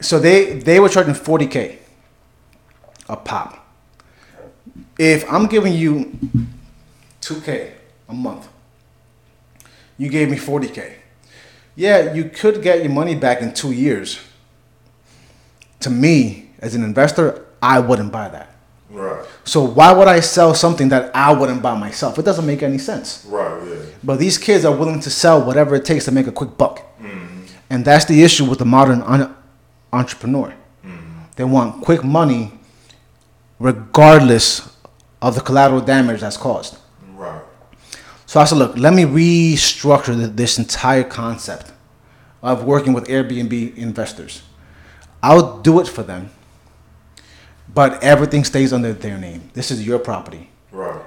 so 0.00 0.18
they 0.18 0.54
they 0.54 0.80
were 0.80 0.88
charging 0.88 1.14
40k 1.14 1.78
a 3.08 3.16
pop. 3.16 3.58
If 4.98 5.30
I'm 5.30 5.46
giving 5.46 5.74
you 5.74 6.18
2k 7.20 7.70
a 8.08 8.12
month, 8.14 8.48
you 10.02 10.08
gave 10.08 10.28
me 10.28 10.36
40k. 10.36 10.94
Yeah, 11.76 12.12
you 12.12 12.24
could 12.24 12.60
get 12.60 12.82
your 12.82 12.90
money 12.90 13.14
back 13.14 13.40
in 13.40 13.54
two 13.54 13.70
years. 13.70 14.18
To 15.78 15.90
me, 15.90 16.50
as 16.58 16.74
an 16.74 16.82
investor, 16.82 17.46
I 17.62 17.78
wouldn't 17.78 18.10
buy 18.10 18.28
that. 18.28 18.48
Right. 18.90 19.24
So 19.44 19.62
why 19.62 19.92
would 19.92 20.08
I 20.08 20.18
sell 20.18 20.54
something 20.54 20.88
that 20.88 21.14
I 21.14 21.32
wouldn't 21.32 21.62
buy 21.62 21.78
myself? 21.78 22.18
It 22.18 22.24
doesn't 22.24 22.44
make 22.44 22.64
any 22.64 22.78
sense. 22.78 23.24
Right. 23.28 23.62
Yeah. 23.64 23.76
But 24.02 24.18
these 24.18 24.38
kids 24.38 24.64
are 24.64 24.74
willing 24.74 24.98
to 25.00 25.08
sell 25.08 25.40
whatever 25.40 25.76
it 25.76 25.84
takes 25.84 26.04
to 26.06 26.10
make 26.12 26.26
a 26.26 26.32
quick 26.32 26.58
buck. 26.58 26.80
Hmm. 26.98 27.44
And 27.70 27.84
that's 27.84 28.04
the 28.04 28.24
issue 28.24 28.44
with 28.44 28.58
the 28.58 28.64
modern 28.64 29.02
un- 29.02 29.34
entrepreneur. 29.92 30.52
They 31.36 31.44
want 31.44 31.82
quick 31.82 32.02
money 32.04 32.52
regardless 33.58 34.76
of 35.22 35.36
the 35.36 35.40
collateral 35.40 35.80
damage 35.80 36.20
that's 36.20 36.36
caused. 36.36 36.76
So 38.32 38.40
I 38.40 38.44
said, 38.44 38.56
look, 38.56 38.78
let 38.78 38.94
me 38.94 39.02
restructure 39.02 40.34
this 40.34 40.58
entire 40.58 41.04
concept 41.04 41.70
of 42.40 42.64
working 42.64 42.94
with 42.94 43.04
Airbnb 43.04 43.76
investors. 43.76 44.40
I'll 45.22 45.60
do 45.60 45.80
it 45.80 45.86
for 45.86 46.02
them, 46.02 46.30
but 47.74 48.02
everything 48.02 48.42
stays 48.44 48.72
under 48.72 48.94
their 48.94 49.18
name. 49.18 49.50
This 49.52 49.70
is 49.70 49.86
your 49.86 49.98
property. 49.98 50.48
Right. 50.70 50.98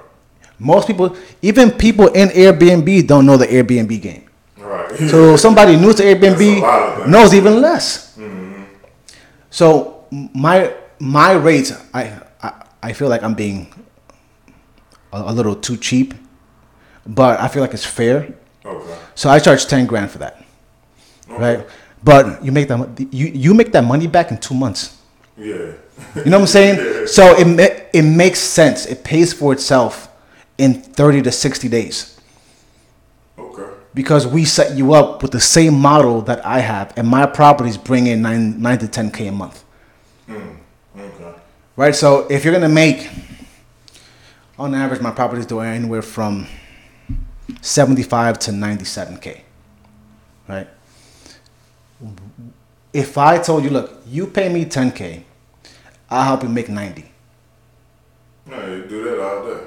Most 0.60 0.86
people, 0.86 1.16
even 1.42 1.72
people 1.72 2.06
in 2.12 2.28
Airbnb, 2.28 3.08
don't 3.08 3.26
know 3.26 3.36
the 3.36 3.48
Airbnb 3.48 4.00
game. 4.00 4.30
Right. 4.56 4.92
So 5.10 5.34
somebody 5.34 5.74
new 5.74 5.92
to 5.94 6.04
That's 6.04 6.40
a 6.40 6.60
lot 6.60 6.92
of 6.92 7.06
Airbnb 7.06 7.08
knows 7.08 7.34
even 7.34 7.60
less. 7.60 8.16
Mm-hmm. 8.16 8.62
So 9.50 10.04
my 10.12 10.72
my 11.00 11.32
rates, 11.32 11.72
I, 11.92 12.20
I 12.40 12.66
I 12.84 12.92
feel 12.92 13.08
like 13.08 13.24
I'm 13.24 13.34
being 13.34 13.66
a, 15.12 15.22
a 15.22 15.32
little 15.32 15.56
too 15.56 15.76
cheap, 15.76 16.14
but 17.06 17.40
I 17.40 17.48
feel 17.48 17.62
like 17.62 17.74
it's 17.74 17.84
fair. 17.86 18.34
Okay. 18.64 18.98
So 19.14 19.30
I 19.30 19.38
charge 19.38 19.66
ten 19.66 19.86
grand 19.86 20.10
for 20.10 20.18
that, 20.18 20.44
right? 21.28 21.66
But 22.02 22.44
you 22.44 22.52
make 22.52 22.68
that 22.68 23.00
you 23.12 23.26
you 23.26 23.54
make 23.54 23.72
that 23.72 23.84
money 23.84 24.06
back 24.06 24.30
in 24.30 24.38
two 24.38 24.54
months. 24.54 25.00
Yeah. 25.36 25.72
You 26.14 26.24
know 26.30 26.38
what 26.38 26.42
I'm 26.42 26.46
saying? 26.46 27.06
So 27.06 27.36
it 27.38 27.88
it 27.92 28.02
makes 28.02 28.40
sense. 28.40 28.84
It 28.86 29.04
pays 29.04 29.32
for 29.32 29.52
itself 29.52 30.08
in 30.58 30.74
thirty 30.82 31.22
to 31.22 31.30
sixty 31.30 31.68
days 31.68 32.18
Okay. 33.38 33.62
because 33.94 34.26
we 34.26 34.44
set 34.44 34.76
you 34.76 34.92
up 34.94 35.22
with 35.22 35.30
the 35.30 35.40
same 35.40 35.74
model 35.74 36.20
that 36.22 36.44
I 36.44 36.58
have, 36.60 36.92
and 36.98 37.06
my 37.06 37.26
properties 37.26 37.78
bring 37.78 38.08
in 38.08 38.22
nine 38.22 38.60
nine 38.60 38.78
to 38.78 38.88
ten 38.88 39.10
k 39.12 39.28
a 39.28 39.32
month. 39.32 39.62
Hmm. 40.26 40.58
Okay. 40.98 41.32
Right. 41.76 41.94
So 41.94 42.26
if 42.28 42.44
you're 42.44 42.52
gonna 42.54 42.68
make, 42.68 43.08
on 44.58 44.74
average, 44.74 45.00
my 45.00 45.12
properties 45.12 45.46
do 45.46 45.60
anywhere 45.60 46.02
from 46.02 46.46
seventy-five 47.60 48.38
to 48.40 48.52
ninety-seven 48.52 49.18
k. 49.18 49.42
Right. 50.48 50.68
If 52.92 53.18
I 53.18 53.38
told 53.38 53.64
you, 53.64 53.70
look, 53.70 54.00
you 54.06 54.26
pay 54.26 54.48
me 54.48 54.64
ten 54.64 54.90
k, 54.92 55.24
I'll 56.10 56.24
help 56.24 56.42
you 56.42 56.48
make 56.48 56.68
ninety. 56.68 57.04
No, 58.46 58.74
you 58.74 58.84
do 58.84 59.04
that 59.04 59.20
all 59.20 59.46
day. 59.46 59.60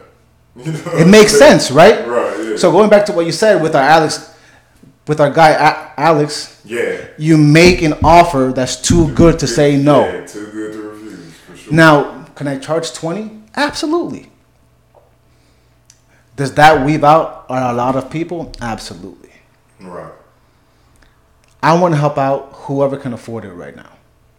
You 0.65 0.72
know? 0.73 0.91
It 0.97 1.07
makes 1.07 1.38
sense, 1.38 1.72
right? 1.72 2.06
Right. 2.07 2.49
Yeah. 2.49 2.57
So 2.57 2.72
going 2.72 2.89
back 2.89 3.06
to 3.06 3.14
what 3.14 3.26
you 3.26 3.31
said 3.31 3.61
with 3.61 3.76
our 3.76 3.81
Alex, 3.84 4.34
with 5.07 5.22
our 5.22 5.30
guy 5.30 5.51
A- 5.51 5.93
Alex, 5.99 6.61
yeah. 6.65 7.07
you 7.18 7.38
make 7.38 7.81
an 7.81 7.93
offer 8.03 8.51
that's 8.53 8.76
too 8.76 9.14
good 9.14 9.39
to 9.39 9.47
say 9.47 9.77
no. 9.77 10.06
Yeah, 10.06 10.26
too 10.26 10.47
good 10.51 10.73
to 10.73 10.81
refuse 10.81 11.34
for 11.35 11.56
sure. 11.56 11.73
Now, 11.73 12.23
can 12.35 12.47
I 12.47 12.57
charge 12.57 12.91
20? 12.93 13.43
Absolutely. 13.56 14.30
Does 16.40 16.53
that 16.53 16.86
weave 16.86 17.03
out 17.03 17.45
on 17.49 17.61
a 17.61 17.74
lot 17.74 17.98
of 17.98 18.10
people? 18.10 18.53
Absolutely. 18.61 19.32
Right. 19.82 20.14
I 21.61 21.78
want 21.78 21.94
to 21.94 21.99
help 21.99 22.18
out 22.18 22.53
whoever 22.53 22.95
can 22.95 23.11
afford 23.11 23.44
it 23.44 23.52
right 23.52 23.76
now. 23.76 23.90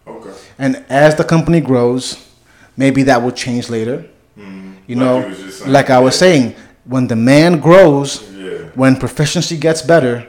Okay. 0.07 0.33
And 0.59 0.83
as 0.89 1.15
the 1.17 1.25
company 1.25 1.61
grows, 1.61 2.27
maybe 2.75 3.03
that 3.03 3.23
will 3.23 3.33
change 3.33 3.69
later. 3.69 4.09
You 4.37 4.43
Mm-hmm. 4.43 4.73
Like 4.89 4.97
know, 4.97 5.19
you 5.21 5.27
was 5.29 5.39
just 5.39 5.59
saying, 5.59 5.73
like 5.73 5.91
I 5.91 5.99
was 5.99 6.19
saying, 6.19 6.55
when 6.85 7.07
demand 7.07 7.61
grows, 7.63 8.09
Yeah. 8.33 8.71
when 8.75 8.97
proficiency 8.97 9.59
gets 9.59 9.83
better, 9.83 10.27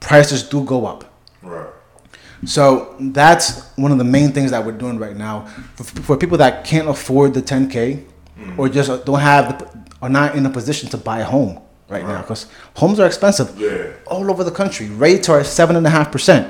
prices 0.00 0.42
do 0.42 0.62
go 0.64 0.84
up. 0.84 1.04
Right. 1.42 1.66
So 2.44 2.94
that's 3.00 3.70
one 3.76 3.90
of 3.90 3.96
the 3.96 4.04
main 4.04 4.32
things 4.32 4.50
that 4.50 4.62
we're 4.66 4.76
doing 4.84 4.98
right 4.98 5.16
now 5.16 5.46
for, 5.76 5.84
for 5.84 6.16
people 6.18 6.36
that 6.38 6.64
can't 6.64 6.88
afford 6.90 7.32
the 7.32 7.40
10k 7.40 8.04
or 8.58 8.68
just 8.68 9.06
don't 9.06 9.20
have 9.20 9.58
the, 9.58 9.79
are 10.02 10.08
not 10.08 10.34
in 10.34 10.46
a 10.46 10.50
position 10.50 10.88
to 10.90 10.96
buy 10.96 11.20
a 11.20 11.24
home 11.24 11.60
right, 11.88 12.02
now 12.02 12.20
because 12.22 12.46
homes 12.76 12.98
are 13.00 13.06
expensive 13.06 13.58
Yeah. 13.58 13.92
all 14.06 14.30
over 14.30 14.44
the 14.44 14.50
country. 14.50 14.88
Rates 14.88 15.28
are 15.28 15.40
at 15.40 15.46
seven 15.46 15.76
and 15.76 15.86
a 15.86 15.90
half 15.90 16.10
percent. 16.10 16.48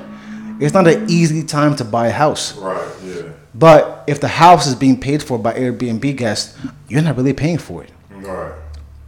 It's 0.59 0.73
not 0.73 0.87
an 0.87 1.09
easy 1.09 1.43
time 1.43 1.75
to 1.77 1.83
buy 1.83 2.07
a 2.07 2.11
house. 2.11 2.55
Right. 2.55 2.87
Yeah. 3.03 3.21
But 3.53 4.03
if 4.07 4.21
the 4.21 4.27
house 4.27 4.67
is 4.67 4.75
being 4.75 4.99
paid 4.99 5.21
for 5.23 5.37
by 5.37 5.53
Airbnb 5.53 6.15
guests, 6.15 6.57
you're 6.87 7.01
not 7.01 7.17
really 7.17 7.33
paying 7.33 7.57
for 7.57 7.83
it. 7.83 7.89
Right. 8.11 8.53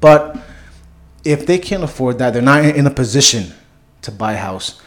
But 0.02 0.36
if 1.24 1.46
they 1.46 1.58
can't 1.60 1.84
afford 1.84 2.18
that, 2.18 2.34
they're 2.34 2.42
not 2.42 2.66
in 2.66 2.86
a 2.88 2.92
position 2.92 3.54
to 4.02 4.12
buy 4.12 4.34
a 4.34 4.38
house. 4.38 4.82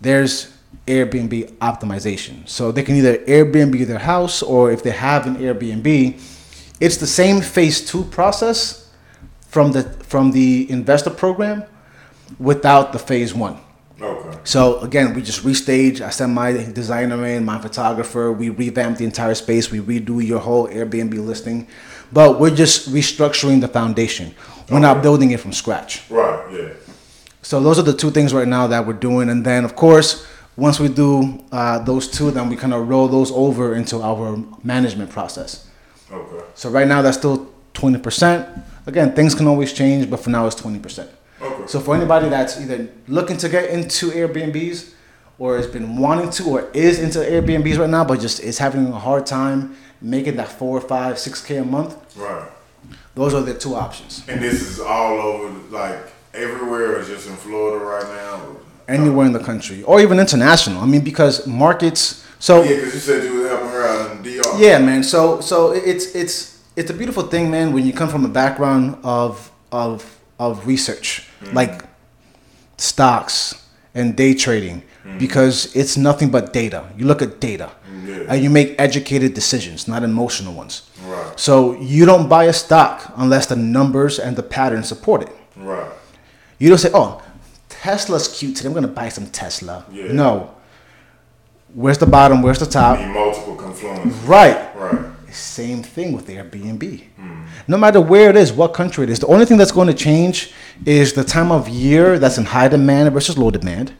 There's 0.00 0.52
Airbnb 0.86 1.52
optimization. 1.58 2.48
So 2.48 2.72
they 2.72 2.82
can 2.82 2.96
either 2.96 3.18
Airbnb 3.18 3.86
their 3.86 3.98
house 3.98 4.42
or 4.42 4.72
if 4.72 4.82
they 4.82 4.90
have 4.90 5.26
an 5.26 5.36
Airbnb, 5.36 6.20
it's 6.80 6.96
the 6.96 7.06
same 7.06 7.40
phase 7.40 7.84
two 7.84 8.04
process 8.04 8.90
from 9.48 9.72
the 9.72 9.82
from 9.82 10.32
the 10.32 10.70
investor 10.70 11.10
program, 11.10 11.64
without 12.38 12.92
the 12.92 12.98
phase 12.98 13.34
one. 13.34 13.58
Okay. 14.00 14.38
So 14.44 14.78
again, 14.80 15.14
we 15.14 15.22
just 15.22 15.44
restage. 15.44 16.00
I 16.00 16.10
send 16.10 16.34
my 16.34 16.52
designer 16.52 17.26
in, 17.26 17.44
my 17.44 17.58
photographer. 17.58 18.32
We 18.32 18.50
revamp 18.50 18.98
the 18.98 19.04
entire 19.04 19.34
space. 19.34 19.70
We 19.70 19.80
redo 19.80 20.24
your 20.24 20.38
whole 20.38 20.68
Airbnb 20.68 21.14
listing, 21.24 21.66
but 22.12 22.38
we're 22.38 22.54
just 22.54 22.92
restructuring 22.92 23.60
the 23.60 23.68
foundation. 23.68 24.34
We're 24.70 24.78
not 24.78 25.02
building 25.02 25.32
it 25.32 25.40
from 25.40 25.52
scratch. 25.52 26.08
Right. 26.10 26.52
Yeah. 26.52 26.74
So 27.42 27.60
those 27.60 27.78
are 27.78 27.82
the 27.82 27.94
two 27.94 28.10
things 28.10 28.32
right 28.34 28.46
now 28.46 28.66
that 28.68 28.86
we're 28.86 28.92
doing, 28.92 29.30
and 29.30 29.44
then 29.44 29.64
of 29.64 29.74
course, 29.74 30.26
once 30.56 30.78
we 30.78 30.88
do 30.88 31.44
uh, 31.50 31.78
those 31.78 32.08
two, 32.08 32.30
then 32.30 32.48
we 32.48 32.56
kind 32.56 32.74
of 32.74 32.88
roll 32.88 33.08
those 33.08 33.32
over 33.32 33.74
into 33.74 34.00
our 34.02 34.36
management 34.62 35.10
process. 35.10 35.67
Okay. 36.10 36.44
So 36.54 36.70
right 36.70 36.86
now, 36.88 37.02
that's 37.02 37.18
still 37.18 37.50
twenty 37.74 37.98
percent. 37.98 38.48
Again, 38.86 39.12
things 39.14 39.34
can 39.34 39.46
always 39.46 39.72
change, 39.72 40.08
but 40.10 40.20
for 40.20 40.30
now, 40.30 40.46
it's 40.46 40.56
twenty 40.56 40.78
percent. 40.78 41.10
Okay. 41.40 41.66
So 41.66 41.80
for 41.80 41.94
anybody 41.94 42.28
that's 42.28 42.60
either 42.60 42.88
looking 43.06 43.36
to 43.38 43.48
get 43.48 43.70
into 43.70 44.10
Airbnbs 44.10 44.92
or 45.38 45.56
has 45.56 45.66
been 45.68 45.96
wanting 45.98 46.30
to 46.30 46.44
or 46.44 46.70
is 46.72 46.98
into 46.98 47.18
Airbnbs 47.20 47.78
right 47.78 47.90
now, 47.90 48.04
but 48.04 48.20
just 48.20 48.40
is 48.40 48.58
having 48.58 48.88
a 48.88 48.98
hard 48.98 49.24
time 49.26 49.76
making 50.00 50.36
that 50.36 50.48
four, 50.48 50.80
five, 50.80 51.18
six 51.18 51.44
K 51.44 51.58
a 51.58 51.64
month, 51.64 51.96
Right. 52.16 52.48
those 53.14 53.34
are 53.34 53.42
the 53.42 53.54
two 53.54 53.74
options. 53.74 54.22
And 54.28 54.40
this 54.42 54.62
is 54.62 54.80
all 54.80 55.18
over, 55.20 55.52
like 55.70 55.98
everywhere, 56.34 56.98
or 56.98 57.04
just 57.04 57.28
in 57.28 57.34
Florida 57.36 57.84
right 57.84 58.06
now? 58.16 58.56
Anywhere 58.88 59.26
in 59.26 59.32
the 59.32 59.38
country 59.44 59.82
or 59.82 60.00
even 60.00 60.18
international. 60.18 60.80
I 60.82 60.86
mean, 60.86 61.02
because 61.04 61.46
markets. 61.46 62.24
So 62.38 62.62
Yeah, 62.62 62.76
because 62.76 62.94
you 62.94 63.00
said 63.00 63.24
you 63.24 63.34
was 63.40 63.48
helping 63.48 63.68
her 63.68 63.86
out 63.86 64.10
in 64.12 64.22
DR. 64.22 64.58
Yeah, 64.58 64.78
man. 64.78 65.02
So 65.02 65.40
so 65.40 65.72
it's 65.72 66.14
it's 66.14 66.58
it's 66.76 66.90
a 66.90 66.94
beautiful 66.94 67.24
thing, 67.24 67.50
man, 67.50 67.72
when 67.72 67.84
you 67.84 67.92
come 67.92 68.08
from 68.08 68.24
a 68.24 68.28
background 68.28 68.98
of 69.02 69.50
of 69.72 70.18
of 70.38 70.66
research, 70.66 71.28
mm-hmm. 71.42 71.56
like 71.56 71.84
stocks 72.76 73.66
and 73.94 74.16
day 74.16 74.34
trading, 74.34 74.82
mm-hmm. 75.04 75.18
because 75.18 75.74
it's 75.74 75.96
nothing 75.96 76.30
but 76.30 76.52
data. 76.52 76.84
You 76.96 77.06
look 77.06 77.20
at 77.22 77.40
data, 77.40 77.70
Yeah. 78.06 78.26
and 78.28 78.42
you 78.42 78.50
make 78.50 78.76
educated 78.78 79.34
decisions, 79.34 79.88
not 79.88 80.02
emotional 80.04 80.54
ones. 80.54 80.88
Right. 81.04 81.32
So 81.38 81.74
you 81.80 82.06
don't 82.06 82.28
buy 82.28 82.44
a 82.44 82.52
stock 82.52 83.12
unless 83.16 83.46
the 83.46 83.56
numbers 83.56 84.18
and 84.20 84.36
the 84.36 84.42
pattern 84.44 84.84
support 84.84 85.22
it. 85.22 85.32
Right. 85.56 85.90
You 86.58 86.68
don't 86.68 86.78
say, 86.78 86.90
"Oh, 86.94 87.20
Tesla's 87.68 88.28
cute 88.28 88.54
today. 88.56 88.68
I'm 88.68 88.74
gonna 88.74 88.88
buy 88.88 89.08
some 89.08 89.26
Tesla." 89.26 89.84
Yeah. 89.90 90.12
No. 90.12 90.54
Where's 91.78 91.98
the 91.98 92.06
bottom? 92.06 92.42
Where's 92.42 92.58
the 92.58 92.66
top? 92.66 92.98
Multiple 92.98 93.54
confluences. 93.54 94.26
Right. 94.26 94.74
Right. 94.74 95.12
Same 95.32 95.84
thing 95.84 96.12
with 96.12 96.26
Airbnb. 96.26 97.04
No 97.68 97.76
matter 97.76 98.00
where 98.00 98.30
it 98.30 98.36
is, 98.36 98.52
what 98.52 98.74
country 98.74 99.04
it 99.04 99.10
is, 99.10 99.20
the 99.20 99.28
only 99.28 99.44
thing 99.44 99.58
that's 99.58 99.70
going 99.70 99.86
to 99.86 99.94
change 99.94 100.52
is 100.84 101.12
the 101.12 101.22
time 101.22 101.52
of 101.52 101.68
year 101.68 102.18
that's 102.18 102.36
in 102.36 102.46
high 102.46 102.66
demand 102.66 103.12
versus 103.12 103.38
low 103.38 103.52
demand, 103.52 103.92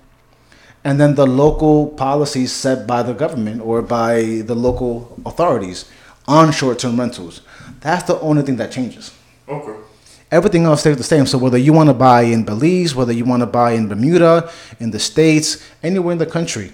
and 0.83 1.01
then 1.01 1.15
the 1.15 1.25
local 1.25 1.87
policies 1.91 2.51
set 2.51 2.85
by 2.85 3.05
the 3.05 3.13
government 3.13 3.63
or 3.63 3.81
by 3.81 4.43
the 4.45 4.57
local 4.57 5.17
authorities 5.25 5.89
on 6.27 6.51
short-term 6.51 6.99
rentals. 6.99 7.43
That's 7.79 8.03
the 8.03 8.19
only 8.19 8.43
thing 8.43 8.57
that 8.57 8.73
changes. 8.73 9.15
Okay. 9.47 9.81
Everything 10.33 10.65
else 10.65 10.81
stays 10.81 10.97
the 10.97 11.05
same. 11.05 11.27
So 11.27 11.39
whether 11.39 11.59
you 11.59 11.73
want 11.73 11.91
to 11.91 11.95
buy 11.95 12.23
in 12.23 12.45
Belize, 12.45 12.97
whether 12.97 13.13
you 13.13 13.25
want 13.25 13.43
to 13.43 13.47
buy 13.47 13.73
in 13.73 13.87
Bermuda, 13.87 14.51
in 14.81 14.91
the 14.91 14.99
States, 14.99 15.65
anywhere 15.81 16.13
in 16.13 16.19
the 16.19 16.27
country, 16.27 16.73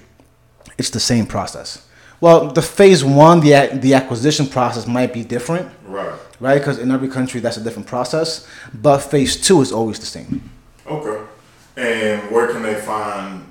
it's 0.79 0.91
the 0.91 1.01
same 1.01 1.27
process. 1.27 1.83
Well, 2.21 2.53
the 2.53 2.63
phase 2.63 3.05
one, 3.05 3.41
the 3.41 3.71
the 3.81 3.95
acquisition 3.95 4.47
process 4.47 4.87
might 4.87 5.13
be 5.13 5.25
different, 5.25 5.69
Right. 5.87 6.13
right? 6.41 6.59
Because 6.59 6.79
in 6.79 6.91
every 6.91 7.09
country 7.09 7.41
that's 7.41 7.57
a 7.57 7.61
different 7.61 7.87
process. 7.89 8.47
But 8.73 8.99
phase 8.99 9.37
two 9.37 9.61
is 9.61 9.73
always 9.73 9.99
the 9.99 10.07
same. 10.07 10.51
Okay. 10.87 11.19
And 11.77 12.31
where 12.31 12.47
can 12.53 12.63
they 12.63 12.75
find 12.75 13.45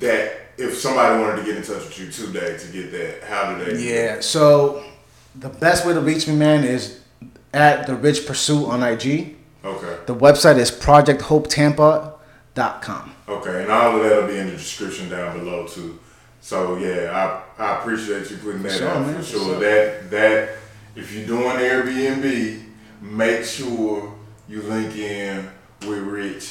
that? 0.00 0.36
If 0.58 0.76
somebody 0.76 1.22
wanted 1.22 1.36
to 1.36 1.42
get 1.44 1.56
in 1.56 1.62
touch 1.62 1.84
with 1.86 1.98
you 1.98 2.10
today 2.10 2.58
to 2.58 2.66
get 2.72 2.92
that, 2.92 3.22
how 3.24 3.54
do 3.54 3.64
they? 3.64 3.80
Yeah. 3.82 4.20
So 4.20 4.82
the 5.34 5.48
best 5.48 5.86
way 5.86 5.94
to 5.94 6.00
reach 6.00 6.26
me, 6.28 6.34
man, 6.36 6.64
is 6.64 6.98
at 7.54 7.86
the 7.86 7.94
Rich 7.94 8.26
Pursuit 8.26 8.66
on 8.66 8.82
IG. 8.82 9.36
Okay. 9.64 9.96
The 10.04 10.14
website 10.14 10.58
is 10.58 10.70
projecthopetampa.com. 10.70 13.14
Okay. 13.28 13.62
And 13.62 13.70
all 13.72 13.96
of 13.96 14.02
that'll 14.02 14.26
be 14.28 14.36
in 14.38 14.46
the 14.48 14.52
description 14.56 15.08
down 15.08 15.38
below 15.38 15.66
too. 15.66 15.98
So 16.40 16.76
yeah, 16.76 17.42
I, 17.58 17.62
I 17.62 17.78
appreciate 17.80 18.30
you 18.30 18.38
putting 18.38 18.62
that 18.62 18.78
Sure, 18.78 18.88
out 18.88 19.06
man, 19.06 19.16
for 19.16 19.22
sure. 19.22 19.44
sure. 19.44 19.60
That 19.60 20.10
that 20.10 20.48
if 20.96 21.12
you're 21.12 21.26
doing 21.26 21.56
Airbnb, 21.56 22.64
make 23.02 23.44
sure 23.44 24.12
you 24.48 24.62
link 24.62 24.96
in 24.96 25.48
with 25.86 25.98
Rich 25.98 26.42